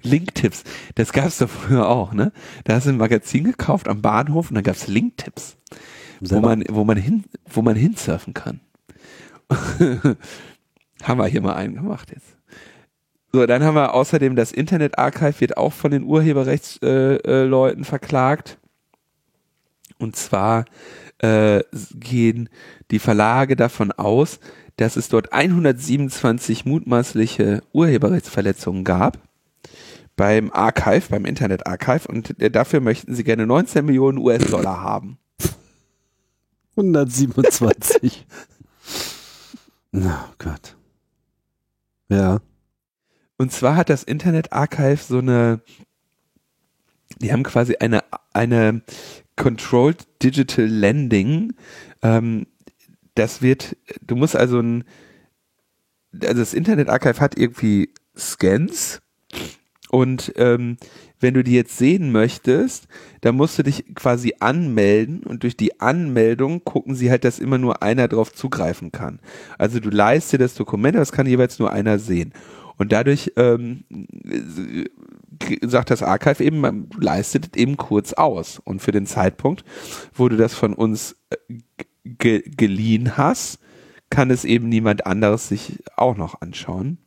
Link-Tipps, 0.02 0.64
das 0.96 1.12
gab's 1.12 1.38
doch 1.38 1.48
früher 1.48 1.88
auch, 1.88 2.12
ne? 2.12 2.32
Da 2.64 2.74
hast 2.74 2.86
du 2.86 2.90
ein 2.90 2.96
Magazin 2.96 3.44
gekauft 3.44 3.86
am 3.88 4.02
Bahnhof 4.02 4.50
und 4.50 4.56
dann 4.56 4.64
gab's 4.64 4.88
Link-Tipps, 4.88 5.56
wo 6.20 6.40
man, 6.40 6.64
wo 6.68 6.84
man 6.84 6.96
hin, 6.96 7.24
wo 7.48 7.62
man 7.62 7.76
hinsurfen 7.76 8.34
kann. 8.34 8.60
haben 11.02 11.18
wir 11.18 11.26
hier 11.26 11.42
mal 11.42 11.54
einen 11.54 11.74
gemacht 11.74 12.10
jetzt. 12.12 12.36
So, 13.34 13.46
dann 13.46 13.64
haben 13.64 13.76
wir 13.76 13.94
außerdem 13.94 14.36
das 14.36 14.52
Internet 14.52 14.98
Archive 14.98 15.40
wird 15.40 15.56
auch 15.56 15.72
von 15.72 15.90
den 15.90 16.04
Urheberrechtsleuten 16.04 17.24
äh, 17.24 17.44
Leuten 17.44 17.84
verklagt. 17.84 18.58
Und 19.98 20.16
zwar 20.16 20.66
äh, 21.18 21.62
gehen 21.94 22.50
die 22.90 22.98
Verlage 22.98 23.56
davon 23.56 23.90
aus, 23.90 24.38
dass 24.76 24.96
es 24.96 25.08
dort 25.08 25.32
127 25.32 26.66
mutmaßliche 26.66 27.62
Urheberrechtsverletzungen 27.72 28.84
gab 28.84 29.18
beim 30.16 30.50
Archive, 30.52 31.08
beim 31.08 31.24
Internet 31.24 31.66
Archive 31.66 32.08
und 32.08 32.38
äh, 32.40 32.50
dafür 32.50 32.80
möchten 32.80 33.14
sie 33.14 33.24
gerne 33.24 33.46
19 33.46 33.84
Millionen 33.84 34.18
US-Dollar 34.18 34.82
haben. 34.82 35.18
127. 36.76 38.26
Na 39.92 40.28
oh 40.28 40.34
Gott. 40.38 40.76
Ja. 42.08 42.40
Und 43.42 43.50
zwar 43.50 43.74
hat 43.74 43.90
das 43.90 44.04
Internet 44.04 44.52
Archive 44.52 44.98
so 44.98 45.18
eine, 45.18 45.62
die 47.18 47.32
haben 47.32 47.42
quasi 47.42 47.74
eine, 47.74 48.04
eine 48.32 48.82
Controlled 49.34 50.06
Digital 50.22 50.64
Lending. 50.64 51.52
Ähm, 52.02 52.46
das 53.16 53.42
wird, 53.42 53.76
du 54.00 54.14
musst 54.14 54.36
also 54.36 54.60
ein, 54.60 54.84
also 56.22 56.38
das 56.38 56.54
Internet 56.54 56.88
Archive 56.88 57.18
hat 57.18 57.36
irgendwie 57.36 57.90
Scans 58.16 59.02
und 59.90 60.32
ähm, 60.36 60.76
wenn 61.18 61.34
du 61.34 61.42
die 61.42 61.54
jetzt 61.54 61.76
sehen 61.76 62.12
möchtest, 62.12 62.86
dann 63.22 63.34
musst 63.34 63.58
du 63.58 63.64
dich 63.64 63.92
quasi 63.96 64.34
anmelden 64.38 65.24
und 65.24 65.42
durch 65.42 65.56
die 65.56 65.80
Anmeldung 65.80 66.62
gucken 66.62 66.94
sie 66.94 67.10
halt, 67.10 67.24
dass 67.24 67.40
immer 67.40 67.58
nur 67.58 67.82
einer 67.82 68.06
drauf 68.06 68.32
zugreifen 68.32 68.92
kann. 68.92 69.18
Also 69.58 69.80
du 69.80 69.90
leist 69.90 70.32
dir 70.32 70.38
das 70.38 70.54
Dokument, 70.54 70.94
aber 70.94 71.02
es 71.02 71.10
kann 71.10 71.26
jeweils 71.26 71.58
nur 71.58 71.72
einer 71.72 71.98
sehen. 71.98 72.32
Und 72.76 72.92
dadurch 72.92 73.32
ähm, 73.36 73.84
sagt 75.62 75.90
das 75.90 76.02
Archive 76.02 76.42
eben, 76.42 76.60
man 76.60 76.88
leistet 76.98 77.56
eben 77.56 77.76
kurz 77.76 78.12
aus. 78.12 78.60
Und 78.64 78.80
für 78.80 78.92
den 78.92 79.06
Zeitpunkt, 79.06 79.64
wo 80.14 80.28
du 80.28 80.36
das 80.36 80.54
von 80.54 80.74
uns 80.74 81.16
äh, 81.30 81.36
ge 82.04 82.42
geliehen 82.44 83.16
hast, 83.16 83.58
kann 84.10 84.30
es 84.30 84.44
eben 84.44 84.68
niemand 84.68 85.06
anderes 85.06 85.48
sich 85.48 85.82
auch 85.96 86.16
noch 86.16 86.40
anschauen. 86.40 86.98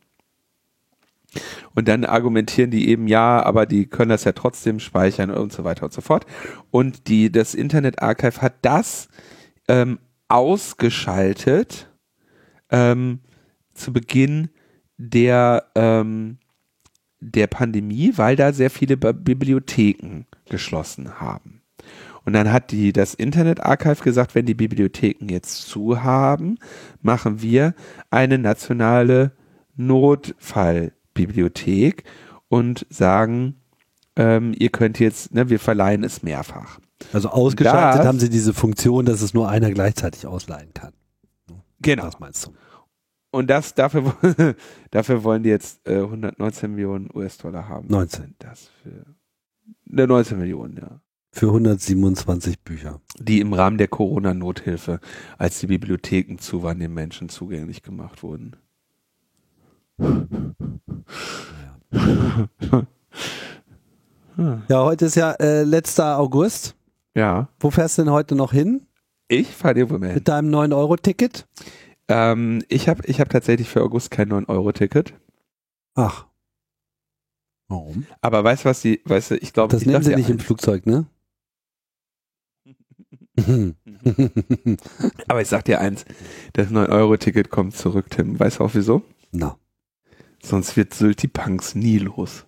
Und 1.74 1.88
dann 1.88 2.04
argumentieren 2.04 2.70
die 2.70 2.88
eben, 2.88 3.08
ja, 3.08 3.42
aber 3.42 3.66
die 3.66 3.86
können 3.86 4.08
das 4.08 4.24
ja 4.24 4.32
trotzdem 4.32 4.80
speichern 4.80 5.30
und 5.30 5.52
so 5.52 5.64
weiter 5.64 5.84
und 5.84 5.92
so 5.92 6.00
fort. 6.00 6.26
Und 6.70 7.08
die, 7.08 7.30
das 7.30 7.54
Internet 7.54 8.02
Archive 8.02 8.40
hat 8.40 8.54
das 8.62 9.08
ähm, 9.68 9.98
ausgeschaltet 10.28 11.90
ähm, 12.70 13.20
zu 13.74 13.92
Beginn 13.92 14.48
der, 14.98 15.64
ähm, 15.74 16.38
der 17.20 17.46
Pandemie, 17.46 18.12
weil 18.16 18.36
da 18.36 18.52
sehr 18.52 18.70
viele 18.70 18.96
Bibliotheken 18.96 20.24
geschlossen 20.48 21.20
haben. 21.20 21.62
Und 22.24 22.32
dann 22.32 22.52
hat 22.52 22.72
die, 22.72 22.92
das 22.92 23.14
Internet 23.14 23.60
Archive 23.60 24.02
gesagt, 24.02 24.34
wenn 24.34 24.46
die 24.46 24.54
Bibliotheken 24.54 25.28
jetzt 25.28 25.68
zu 25.68 26.02
haben, 26.02 26.58
machen 27.00 27.40
wir 27.40 27.74
eine 28.10 28.38
nationale 28.38 29.32
Notfallbibliothek 29.76 32.04
und 32.48 32.86
sagen, 32.90 33.56
ähm, 34.16 34.54
ihr 34.58 34.70
könnt 34.70 34.98
jetzt, 34.98 35.34
ne, 35.34 35.48
wir 35.50 35.58
verleihen 35.60 36.02
es 36.04 36.22
mehrfach. 36.22 36.78
Also 37.12 37.28
ausgeschaltet 37.28 38.00
Das- 38.00 38.06
haben 38.06 38.18
sie 38.20 38.30
diese 38.30 38.54
Funktion, 38.54 39.04
dass 39.04 39.20
es 39.22 39.34
nur 39.34 39.48
einer 39.48 39.70
gleichzeitig 39.70 40.26
ausleihen 40.26 40.72
kann. 40.74 40.92
Genau. 41.80 42.04
Was 42.04 42.18
meinst 42.18 42.46
du? 42.46 42.52
Und 43.36 43.48
das, 43.48 43.74
dafür, 43.74 44.16
dafür 44.90 45.22
wollen 45.22 45.42
die 45.42 45.50
jetzt 45.50 45.86
äh, 45.86 45.98
119 45.98 46.70
Millionen 46.70 47.10
US-Dollar 47.14 47.68
haben. 47.68 47.86
19. 47.88 47.98
Was 47.98 48.12
sind 48.16 48.34
Das 48.38 48.70
für, 48.82 49.04
ne, 49.84 50.06
19 50.06 50.38
Millionen, 50.38 50.78
ja. 50.78 51.02
Für 51.32 51.48
127 51.48 52.60
Bücher. 52.60 53.02
Die 53.18 53.40
im 53.40 53.52
Rahmen 53.52 53.76
der 53.76 53.88
Corona-Nothilfe, 53.88 55.00
als 55.36 55.60
die 55.60 55.66
Bibliotheken 55.66 56.38
zu 56.38 56.62
waren, 56.62 56.78
den 56.78 56.94
Menschen 56.94 57.28
zugänglich 57.28 57.82
gemacht 57.82 58.22
wurden. 58.22 58.56
Ja, 64.38 64.82
heute 64.82 65.04
ist 65.04 65.14
ja 65.14 65.32
äh, 65.32 65.62
letzter 65.62 66.18
August. 66.18 66.74
Ja. 67.14 67.50
Wo 67.60 67.70
fährst 67.70 67.98
du 67.98 68.04
denn 68.04 68.12
heute 68.12 68.34
noch 68.34 68.52
hin? 68.52 68.86
Ich 69.28 69.48
fahre 69.48 69.74
dir 69.74 69.90
wohl 69.90 69.98
mehr. 69.98 70.14
Mit 70.14 70.26
deinem 70.26 70.54
9-Euro-Ticket? 70.54 71.46
Ähm, 72.08 72.62
ich 72.68 72.88
habe 72.88 73.02
ich 73.06 73.20
hab 73.20 73.28
tatsächlich 73.30 73.68
für 73.68 73.82
August 73.82 74.10
kein 74.10 74.30
9-Euro-Ticket. 74.30 75.14
Ach. 75.94 76.26
Warum? 77.68 78.06
Aber 78.20 78.44
weißt 78.44 78.64
du 78.64 78.68
was, 78.68 78.80
die, 78.82 79.00
weißt 79.04 79.32
du, 79.32 79.36
ich 79.36 79.52
glaube, 79.52 79.72
Das 79.72 79.82
ich 79.82 79.88
nehmen 79.88 80.02
sie 80.02 80.14
nicht 80.14 80.30
im. 80.30 80.38
Flugzeug, 80.38 80.86
ne? 80.86 81.06
Aber 85.28 85.42
ich 85.42 85.48
sag 85.48 85.64
dir 85.64 85.80
eins, 85.80 86.04
das 86.54 86.68
9-Euro-Ticket 86.68 87.50
kommt 87.50 87.76
zurück, 87.76 88.10
Tim. 88.10 88.38
Weißt 88.38 88.60
du 88.60 88.64
auch 88.64 88.74
wieso? 88.74 89.02
Na. 89.32 89.58
Sonst 90.42 90.76
wird 90.76 90.94
Sylt 90.94 91.22
die 91.22 91.28
Punks 91.28 91.74
nie 91.74 91.98
los. 91.98 92.46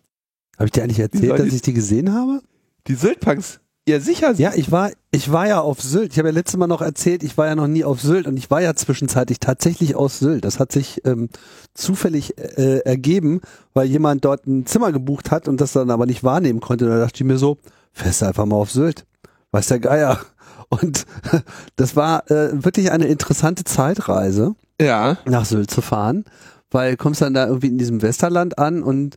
Habe 0.57 0.67
ich 0.67 0.73
dir 0.73 0.83
eigentlich 0.83 1.01
erzählt, 1.01 1.39
dass 1.39 1.53
ich 1.53 1.63
die 1.63 1.73
gesehen 1.75 2.13
habe? 2.13 2.43
Die 2.87 2.95
Sylt-Punks, 2.95 3.61
ja 3.89 4.01
sicher. 4.01 4.33
Ja, 4.35 4.53
ich 4.55 4.71
war, 4.71 4.91
ich 5.11 5.33
war 5.33 5.47
ja 5.49 5.61
auf 5.61 5.81
Sylt. 5.83 6.13
Ich 6.13 6.19
habe 6.19 6.29
ja 6.29 6.35
letztes 6.35 6.57
Mal 6.59 6.67
noch 6.67 6.81
erzählt, 6.83 7.23
ich 7.23 7.37
war 7.37 7.47
ja 7.47 7.55
noch 7.57 7.67
nie 7.67 7.85
auf 7.85 8.01
Sylt 8.01 8.27
und 8.27 8.37
ich 8.37 8.51
war 8.51 8.61
ja 8.63 8.75
zwischenzeitlich 8.75 9.41
tatsächlich 9.41 9.97
aus 9.97 10.19
Sylt. 10.19 10.45
Das 10.45 10.61
hat 10.61 10.71
sich 10.73 11.03
ähm, 11.05 11.29
zufällig 11.75 12.39
äh, 12.39 12.79
ergeben, 12.81 13.41
weil 13.75 13.87
jemand 13.87 14.25
dort 14.25 14.47
ein 14.47 14.67
Zimmer 14.67 14.93
gebucht 14.93 15.31
hat 15.31 15.49
und 15.49 15.61
das 15.61 15.73
dann 15.73 15.91
aber 15.91 16.07
nicht 16.07 16.23
wahrnehmen 16.25 16.61
konnte. 16.61 16.87
Da 16.87 16.99
dachte 16.99 17.17
ich 17.17 17.25
mir 17.25 17.39
so, 17.39 17.59
fährst 17.93 18.23
du 18.23 18.27
einfach 18.27 18.47
mal 18.47 18.57
auf 18.57 18.71
Sylt. 18.71 19.05
Weiß 19.51 19.69
der 19.69 19.81
Geier. 19.81 20.21
Und 20.69 21.07
das 21.77 21.97
war 21.97 22.31
äh, 22.31 22.51
wirklich 22.53 22.91
eine 22.93 23.07
interessante 23.07 23.65
Zeitreise 23.65 24.55
Ja. 24.81 25.17
nach 25.25 25.47
Sylt 25.47 25.71
zu 25.71 25.81
fahren, 25.81 26.25
weil 26.71 26.93
du 26.93 26.97
kommst 26.99 27.23
dann 27.23 27.33
da 27.35 27.47
irgendwie 27.47 27.69
in 27.69 27.79
diesem 27.79 28.03
Westerland 28.03 28.59
an 28.59 28.83
und, 28.83 29.17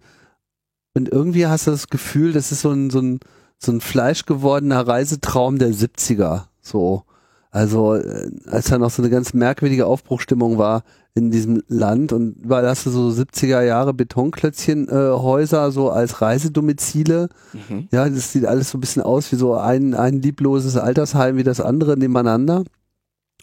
und 0.93 1.09
irgendwie 1.09 1.47
hast 1.47 1.67
du 1.67 1.71
das 1.71 1.87
Gefühl, 1.89 2.31
das 2.31 2.53
ist 2.53 2.61
so 2.61 2.71
ein, 2.71 2.89
so 2.89 2.99
ein, 2.99 3.19
so 3.63 3.71
ein 3.71 3.81
fleischgewordener 3.81 4.87
Reisetraum 4.87 5.59
der 5.59 5.69
70er. 5.69 6.45
So. 6.61 7.03
Also, 7.51 7.95
äh, 7.95 8.31
als 8.47 8.67
da 8.67 8.77
noch 8.77 8.91
so 8.91 9.01
eine 9.01 9.11
ganz 9.11 9.33
merkwürdige 9.33 9.85
Aufbruchstimmung 9.85 10.57
war 10.57 10.83
in 11.13 11.31
diesem 11.31 11.61
Land 11.67 12.13
und 12.13 12.37
weil 12.43 12.65
hast 12.65 12.85
du 12.85 12.89
so 12.89 13.09
70er 13.09 13.61
Jahre 13.61 13.93
Betonklötzchen 13.93 14.87
äh, 14.87 14.93
Häuser 14.93 15.71
so 15.71 15.89
als 15.89 16.21
Reisedomizile. 16.21 17.27
Mhm. 17.51 17.89
Ja, 17.91 18.07
das 18.07 18.31
sieht 18.31 18.45
alles 18.45 18.69
so 18.69 18.77
ein 18.77 18.81
bisschen 18.81 19.03
aus 19.03 19.31
wie 19.33 19.35
so 19.35 19.55
ein, 19.55 19.93
ein 19.93 20.21
liebloses 20.21 20.77
Altersheim 20.77 21.35
wie 21.35 21.43
das 21.43 21.59
andere 21.59 21.97
nebeneinander. 21.97 22.63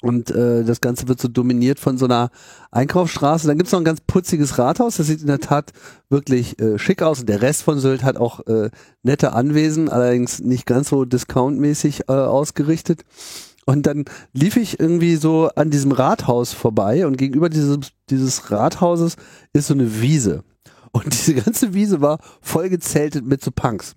Und 0.01 0.31
äh, 0.31 0.65
das 0.65 0.81
Ganze 0.81 1.09
wird 1.09 1.21
so 1.21 1.29
dominiert 1.29 1.81
von 1.81 1.99
so 1.99 2.05
einer 2.05 2.31
Einkaufsstraße. 2.71 3.47
Dann 3.49 3.59
gibt's 3.59 3.73
noch 3.73 3.81
ein 3.81 3.85
ganz 3.85 4.01
putziges 4.01 4.59
Rathaus. 4.59 4.97
Das 4.97 5.09
sieht 5.09 5.21
in 5.21 5.27
der 5.27 5.41
Tat 5.41 5.73
wirklich 6.09 6.61
äh, 6.61 6.79
schick 6.79 7.03
aus. 7.03 7.21
Und 7.21 7.29
der 7.29 7.43
Rest 7.43 7.63
von 7.63 7.81
Sylt 7.81 8.05
hat 8.05 8.17
auch 8.17 8.47
äh, 8.47 8.71
nette 9.03 9.33
Anwesen, 9.33 9.89
allerdings 9.89 10.41
nicht 10.41 10.67
ganz 10.67 10.91
so 10.91 11.05
discountmäßig 11.05 12.03
äh, 12.09 12.13
ausgerichtet. 12.13 13.03
Und 13.67 13.87
dann 13.87 14.05
lief 14.33 14.57
ich 14.57 14.81
irgendwie 14.81 15.17
so 15.17 15.51
an 15.55 15.71
diesem 15.71 15.93
Rathaus 15.93 16.53
vorbei 16.55 17.07
und 17.07 17.19
gegenüber 17.19 17.51
dieses, 17.51 17.79
dieses 18.09 18.51
Rathauses 18.51 19.17
ist 19.53 19.67
so 19.67 19.75
eine 19.75 20.01
Wiese. 20.01 20.43
Und 20.93 21.07
diese 21.13 21.35
ganze 21.35 21.75
Wiese 21.75 22.01
war 22.01 22.19
voll 22.41 22.71
gezeltet 22.71 23.27
mit 23.27 23.45
so 23.45 23.51
Punks, 23.51 23.95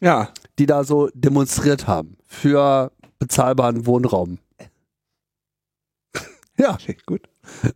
Ja. 0.00 0.30
die 0.58 0.66
da 0.66 0.82
so 0.82 1.10
demonstriert 1.14 1.86
haben 1.86 2.16
für 2.26 2.90
bezahlbaren 3.20 3.86
Wohnraum. 3.86 4.38
ja, 6.62 6.74
Okay, 6.74 6.96
gut. 7.06 7.22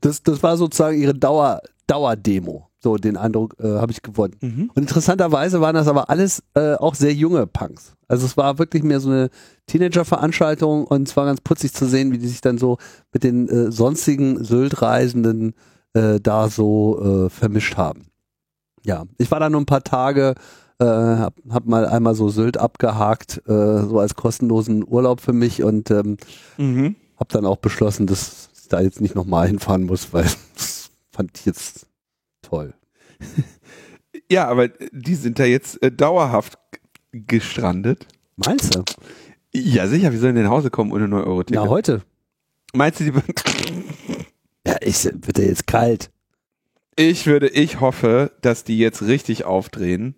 das, 0.00 0.22
das 0.22 0.42
war 0.42 0.56
sozusagen 0.56 1.00
ihre 1.00 1.14
Dauer, 1.14 1.60
Dauerdemo. 1.86 2.68
So 2.78 2.96
den 2.96 3.16
Eindruck 3.16 3.54
äh, 3.60 3.78
habe 3.78 3.92
ich 3.92 4.02
gewonnen. 4.02 4.34
Mhm. 4.40 4.70
Und 4.74 4.82
interessanterweise 4.82 5.60
waren 5.60 5.76
das 5.76 5.86
aber 5.86 6.10
alles 6.10 6.42
äh, 6.54 6.74
auch 6.74 6.96
sehr 6.96 7.14
junge 7.14 7.46
Punks. 7.46 7.94
Also 8.08 8.26
es 8.26 8.36
war 8.36 8.58
wirklich 8.58 8.82
mehr 8.82 8.98
so 8.98 9.08
eine 9.08 9.30
Teenager-Veranstaltung 9.92 10.84
und 10.86 11.08
es 11.08 11.16
war 11.16 11.26
ganz 11.26 11.40
putzig 11.40 11.72
zu 11.72 11.86
sehen, 11.86 12.12
wie 12.12 12.18
die 12.18 12.26
sich 12.28 12.40
dann 12.40 12.58
so 12.58 12.78
mit 13.12 13.22
den 13.24 13.48
äh, 13.48 13.70
sonstigen 13.70 14.42
Sylt-Reisenden 14.42 15.54
äh, 15.94 16.18
da 16.20 16.48
so 16.48 17.26
äh, 17.26 17.30
vermischt 17.30 17.76
haben. 17.76 18.06
Ja, 18.84 19.04
ich 19.18 19.30
war 19.30 19.38
da 19.40 19.48
nur 19.48 19.60
ein 19.60 19.66
paar 19.66 19.84
Tage, 19.84 20.34
äh, 20.80 20.84
hab, 20.84 21.34
hab 21.50 21.66
mal 21.66 21.86
einmal 21.86 22.14
so 22.14 22.28
Sylt 22.30 22.56
abgehakt, 22.58 23.42
äh, 23.46 23.82
so 23.82 23.98
als 24.00 24.14
kostenlosen 24.16 24.84
Urlaub 24.86 25.20
für 25.20 25.32
mich 25.32 25.62
und 25.62 25.90
ähm, 25.90 26.16
Mhm. 26.58 26.96
hab 27.16 27.28
dann 27.28 27.46
auch 27.46 27.58
beschlossen, 27.58 28.06
dass 28.06 28.48
ich 28.62 28.68
da 28.68 28.80
jetzt 28.80 29.00
nicht 29.00 29.14
nochmal 29.14 29.48
hinfahren 29.48 29.84
muss, 29.84 30.12
weil 30.12 30.24
das 30.54 30.90
fand 31.10 31.36
ich 31.38 31.44
jetzt 31.44 31.86
toll. 32.42 32.74
Ja, 34.30 34.48
aber 34.48 34.68
die 34.68 35.14
sind 35.14 35.38
da 35.38 35.44
jetzt 35.44 35.82
äh, 35.82 35.90
dauerhaft 35.90 36.58
gestrandet. 37.12 38.06
Meinst 38.36 38.74
du? 38.74 38.84
Ja, 39.54 39.86
sicher, 39.86 40.12
wie 40.12 40.16
sollen 40.16 40.34
die 40.34 40.42
nach 40.42 40.50
Hause 40.50 40.70
kommen 40.70 40.92
ohne 40.92 41.08
9 41.08 41.24
Euro 41.24 41.38
Na, 41.38 41.44
Ticket? 41.44 41.68
heute. 41.68 42.02
Meinst 42.72 43.00
du, 43.00 43.04
die 43.04 43.12
Ja, 44.66 44.76
ich, 44.80 45.04
ja 45.04 45.12
jetzt 45.36 45.66
kalt. 45.66 46.10
Ich 46.96 47.26
würde, 47.26 47.48
ich 47.48 47.80
hoffe, 47.80 48.32
dass 48.42 48.64
die 48.64 48.78
jetzt 48.78 49.02
richtig 49.02 49.44
aufdrehen 49.44 50.14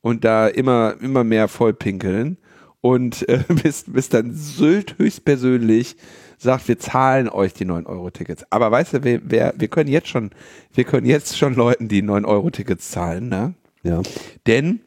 und 0.00 0.24
da 0.24 0.46
immer, 0.46 0.96
immer 1.00 1.24
mehr 1.24 1.48
vollpinkeln 1.48 2.38
und 2.80 3.28
äh, 3.28 3.42
bis, 3.62 3.84
bis 3.86 4.08
dann 4.08 4.34
Sylt 4.34 4.98
höchstpersönlich 4.98 5.96
sagt, 6.42 6.68
wir 6.68 6.78
zahlen 6.78 7.28
euch 7.28 7.54
die 7.54 7.66
9-Euro-Tickets. 7.66 8.44
Aber 8.50 8.70
weißt 8.70 8.94
du, 8.94 9.04
wer, 9.04 9.20
wer, 9.24 9.54
wir 9.56 9.68
können 9.68 9.90
jetzt 9.90 10.08
schon, 10.08 10.30
wir 10.74 10.84
können 10.84 11.06
jetzt 11.06 11.36
schon 11.38 11.54
Leuten 11.54 11.88
die 11.88 12.02
9-Euro-Tickets 12.02 12.90
zahlen, 12.90 13.28
ne? 13.28 13.54
Ja. 13.82 14.02
Denn 14.46 14.80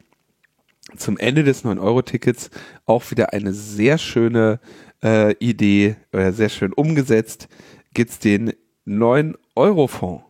zum 0.95 1.17
Ende 1.17 1.43
des 1.43 1.65
9-Euro-Tickets 1.65 2.49
auch 2.85 3.09
wieder 3.11 3.33
eine 3.33 3.53
sehr 3.53 3.97
schöne 3.97 4.59
äh, 5.03 5.33
Idee, 5.39 5.95
oder 6.13 6.31
sehr 6.31 6.49
schön 6.49 6.73
umgesetzt, 6.73 7.47
gibt's 7.93 8.19
den 8.19 8.53
9-Euro-Fonds. 8.87 10.23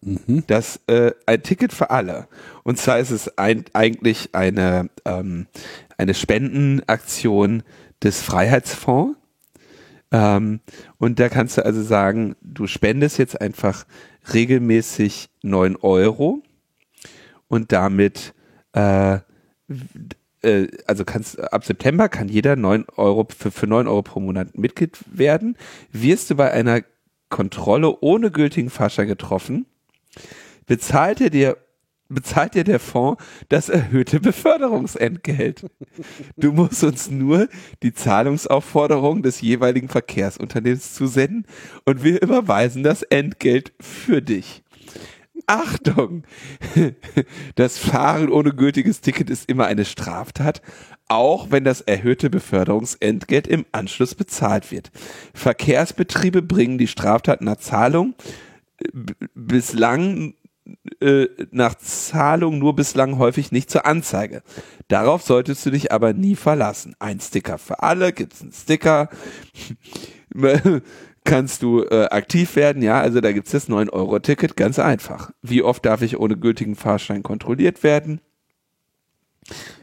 Mhm. 0.00 0.44
Das 0.48 0.80
äh, 0.88 1.12
ein 1.26 1.42
Ticket 1.42 1.72
für 1.72 1.90
alle. 1.90 2.26
Und 2.64 2.78
zwar 2.78 2.98
ist 2.98 3.10
es 3.10 3.38
ein, 3.38 3.64
eigentlich 3.72 4.34
eine, 4.34 4.90
ähm, 5.04 5.46
eine 5.96 6.14
Spendenaktion 6.14 7.62
des 8.02 8.20
Freiheitsfonds. 8.20 9.16
Ähm, 10.12 10.60
und 10.98 11.18
da 11.18 11.28
kannst 11.28 11.56
du 11.56 11.64
also 11.64 11.82
sagen, 11.82 12.36
du 12.42 12.66
spendest 12.66 13.18
jetzt 13.18 13.40
einfach 13.40 13.86
regelmäßig 14.32 15.30
9 15.42 15.76
Euro 15.76 16.42
und 17.48 17.72
damit 17.72 18.34
äh, 18.74 19.18
äh, 20.42 20.68
also 20.86 21.04
kannst 21.04 21.40
ab 21.52 21.64
September 21.64 22.08
kann 22.08 22.28
jeder 22.28 22.56
9 22.56 22.86
Euro 22.96 23.26
für, 23.36 23.50
für 23.50 23.66
9 23.66 23.86
Euro 23.86 24.02
pro 24.02 24.20
Monat 24.20 24.56
Mitglied 24.56 24.98
werden. 25.10 25.56
Wirst 25.90 26.30
du 26.30 26.36
bei 26.36 26.52
einer 26.52 26.82
Kontrolle 27.30 28.00
ohne 28.00 28.30
gültigen 28.30 28.68
Fahrschein 28.68 29.06
getroffen, 29.08 29.64
bezahlt 30.66 31.20
dir 31.20 31.30
der 31.30 31.56
bezahlt 32.08 32.54
dir 32.54 32.64
der 32.64 32.80
Fonds 32.80 33.22
das 33.48 33.68
erhöhte 33.68 34.20
Beförderungsentgelt. 34.20 35.66
Du 36.36 36.52
musst 36.52 36.84
uns 36.84 37.10
nur 37.10 37.48
die 37.82 37.92
Zahlungsaufforderung 37.92 39.22
des 39.22 39.40
jeweiligen 39.40 39.88
Verkehrsunternehmens 39.88 40.94
zusenden 40.94 41.46
und 41.84 42.02
wir 42.02 42.22
überweisen 42.22 42.82
das 42.82 43.02
Entgelt 43.02 43.72
für 43.80 44.22
dich. 44.22 44.62
Achtung! 45.46 46.24
Das 47.56 47.78
Fahren 47.78 48.30
ohne 48.30 48.54
gültiges 48.54 49.00
Ticket 49.00 49.28
ist 49.28 49.48
immer 49.48 49.66
eine 49.66 49.84
Straftat, 49.84 50.62
auch 51.08 51.50
wenn 51.50 51.64
das 51.64 51.80
erhöhte 51.80 52.30
Beförderungsentgelt 52.30 53.46
im 53.46 53.66
Anschluss 53.72 54.14
bezahlt 54.14 54.70
wird. 54.70 54.90
Verkehrsbetriebe 55.34 56.42
bringen 56.42 56.78
die 56.78 56.86
Straftat 56.86 57.42
nach 57.42 57.56
Zahlung 57.56 58.14
äh, 58.78 58.88
bislang 59.34 60.34
äh, 61.00 61.26
nach 61.50 61.74
Zahlung 61.76 62.58
nur 62.58 62.76
bislang 62.76 63.18
häufig 63.18 63.52
nicht 63.52 63.70
zur 63.70 63.86
Anzeige. 63.86 64.42
Darauf 64.88 65.22
solltest 65.22 65.66
du 65.66 65.70
dich 65.70 65.92
aber 65.92 66.12
nie 66.12 66.36
verlassen. 66.36 66.94
Ein 66.98 67.20
Sticker 67.20 67.58
für 67.58 67.82
alle, 67.82 68.12
gibt's 68.12 68.42
einen 68.42 68.52
Sticker. 68.52 69.08
Kannst 71.24 71.62
du 71.62 71.84
äh, 71.84 72.08
aktiv 72.10 72.56
werden? 72.56 72.82
Ja, 72.82 73.00
also 73.00 73.20
da 73.20 73.32
gibt's 73.32 73.52
das 73.52 73.68
9-Euro-Ticket, 73.68 74.56
ganz 74.56 74.78
einfach. 74.78 75.30
Wie 75.40 75.62
oft 75.62 75.84
darf 75.86 76.02
ich 76.02 76.18
ohne 76.18 76.36
gültigen 76.36 76.74
Fahrschein 76.74 77.22
kontrolliert 77.22 77.82
werden? 77.84 78.20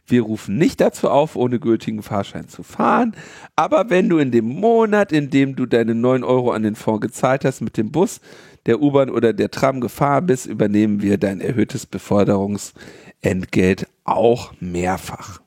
Wir 0.05 0.23
rufen 0.23 0.57
nicht 0.57 0.81
dazu 0.81 1.09
auf, 1.09 1.35
ohne 1.35 1.59
gültigen 1.59 2.01
Fahrschein 2.01 2.47
zu 2.47 2.63
fahren. 2.63 3.15
Aber 3.55 3.89
wenn 3.89 4.09
du 4.09 4.17
in 4.17 4.31
dem 4.31 4.45
Monat, 4.45 5.11
in 5.11 5.29
dem 5.29 5.55
du 5.55 5.65
deine 5.65 5.95
9 5.95 6.23
Euro 6.23 6.51
an 6.51 6.63
den 6.63 6.75
Fonds 6.75 7.01
gezahlt 7.01 7.45
hast, 7.45 7.61
mit 7.61 7.77
dem 7.77 7.91
Bus, 7.91 8.19
der 8.65 8.81
U-Bahn 8.81 9.09
oder 9.09 9.33
der 9.33 9.51
Tram 9.51 9.81
gefahren 9.81 10.25
bist, 10.25 10.45
übernehmen 10.45 11.01
wir 11.01 11.17
dein 11.17 11.41
erhöhtes 11.41 11.85
Beförderungsentgelt 11.85 13.87
auch 14.03 14.53
mehrfach. 14.59 15.41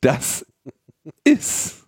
Das 0.00 0.46
ist. 1.24 1.84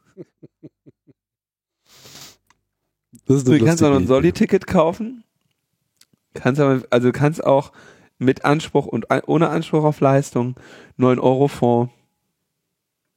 Du 3.26 3.64
kannst 3.64 3.82
auch 3.82 3.90
noch 3.90 3.96
ein. 3.96 4.06
Soli-Ticket 4.06 4.66
kaufen. 4.66 5.24
Kannst 6.34 6.60
aber, 6.60 6.82
also 6.90 7.08
du 7.08 7.12
kannst 7.12 7.44
auch 7.44 7.72
mit 8.18 8.44
Anspruch 8.44 8.86
und 8.86 9.06
ohne 9.26 9.48
Anspruch 9.48 9.84
auf 9.84 10.00
Leistung 10.00 10.56
9 10.96 11.18
Euro 11.18 11.48
Fonds. 11.48 11.92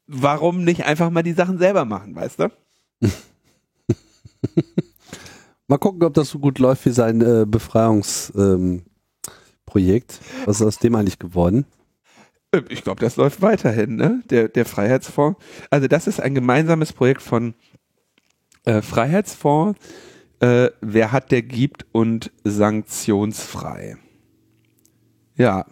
Warum 0.08 0.64
nicht 0.64 0.86
einfach 0.86 1.10
mal 1.10 1.24
die 1.24 1.34
Sachen 1.34 1.58
selber 1.58 1.86
machen, 1.86 2.16
weißt 2.16 2.40
du? 2.40 2.52
Mal 5.68 5.78
gucken, 5.78 6.04
ob 6.04 6.14
das 6.14 6.30
so 6.30 6.40
gut 6.40 6.60
läuft 6.60 6.86
wie 6.86 6.92
sein 6.92 7.22
äh, 7.22 7.46
Befreiungsprojekt. 7.48 8.86
Ähm. 9.76 10.46
Was 10.46 10.62
ist 10.62 10.68
aus 10.68 10.80
dem 10.80 10.96
eigentlich 10.96 11.20
geworden? 11.20 11.66
Äh, 12.52 12.62
Ich 12.70 12.84
glaube, 12.84 13.02
das 13.02 13.16
läuft 13.16 13.42
weiterhin, 13.42 13.96
ne? 13.96 14.22
Der, 14.30 14.48
der 14.48 14.66
Freiheitsfonds. 14.66 15.40
Also 15.72 15.88
das 15.88 16.08
ist 16.08 16.20
ein 16.22 16.36
gemeinsames 16.36 16.94
Projekt 16.94 17.22
von 17.24 17.56
äh, 18.66 18.82
Freiheitsfonds, 18.82 19.80
äh, 20.40 20.70
wer 20.82 21.12
hat, 21.12 21.32
der 21.32 21.42
gibt 21.42 21.86
und 21.92 22.32
sanktionsfrei. 22.44 23.98
Ja. 25.36 25.66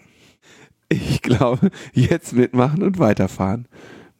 Ich 0.89 1.21
glaube, 1.21 1.71
jetzt 1.93 2.33
mitmachen 2.33 2.83
und 2.83 2.99
weiterfahren. 2.99 3.67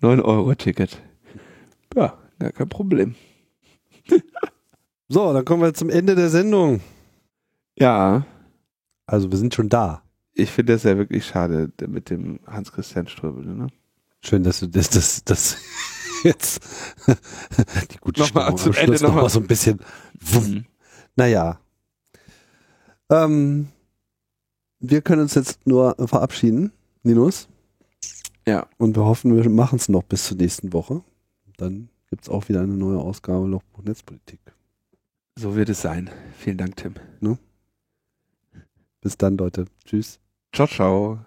9-Euro-Ticket. 0.01 1.01
Ja, 1.95 2.17
gar 2.39 2.51
kein 2.51 2.69
Problem. 2.69 3.15
So, 5.13 5.31
dann 5.31 5.45
kommen 5.45 5.61
wir 5.61 5.73
zum 5.75 5.89
Ende 5.89 6.15
der 6.15 6.29
Sendung. 6.29 6.81
Ja, 7.77 8.25
Also 9.05 9.29
wir 9.29 9.37
sind 9.37 9.53
schon 9.53 9.69
da. 9.69 10.01
ich 10.33 10.49
finde 10.49 10.73
das 10.73 10.83
ja 10.83 10.97
wirklich 10.97 11.25
schade 11.25 11.71
mit 11.87 12.09
dem 12.09 12.39
Hans-Christian 12.47 13.07
Ströbel, 13.07 13.45
ne? 13.45 13.67
Schön, 14.21 14.43
dass 14.43 14.61
du 14.61 14.67
das, 14.67 14.89
das, 14.89 15.23
das 15.23 15.57
jetzt 16.23 16.61
die 17.91 17.97
gute 17.99 18.21
Nochmal 18.21 18.57
Stimmung 18.57 18.57
zum 18.57 18.67
am 18.69 18.73
Schluss 18.73 18.77
Ende 18.77 18.93
noch 18.95 19.01
nochmal. 19.09 19.23
mal 19.23 19.29
so 19.29 19.39
ein 19.39 19.47
bisschen. 19.47 19.79
wumm. 20.19 20.49
Mhm. 20.49 20.65
Naja. 21.15 21.59
Ähm, 23.11 23.67
wir 24.79 25.01
können 25.01 25.21
uns 25.21 25.35
jetzt 25.35 25.67
nur 25.67 25.95
verabschieden, 26.07 26.71
Linus. 27.03 27.47
Ja. 28.47 28.67
Und 28.77 28.95
wir 28.95 29.03
hoffen, 29.05 29.35
wir 29.35 29.47
machen 29.49 29.75
es 29.75 29.89
noch 29.89 30.03
bis 30.03 30.25
zur 30.25 30.37
nächsten 30.37 30.73
Woche. 30.73 31.03
Dann 31.57 31.89
gibt 32.09 32.23
es 32.23 32.29
auch 32.29 32.49
wieder 32.49 32.61
eine 32.61 32.73
neue 32.77 32.97
Ausgabe 32.97 33.45
Lochbuch 33.47 33.83
Netzpolitik. 33.83 34.39
So 35.37 35.55
wird 35.55 35.69
es 35.69 35.81
sein. 35.81 36.09
Vielen 36.37 36.57
Dank, 36.57 36.75
Tim. 36.77 36.95
Bis 39.01 39.17
dann, 39.17 39.37
Leute. 39.37 39.65
Tschüss. 39.85 40.19
Ciao, 40.53 40.67
ciao. 40.67 41.25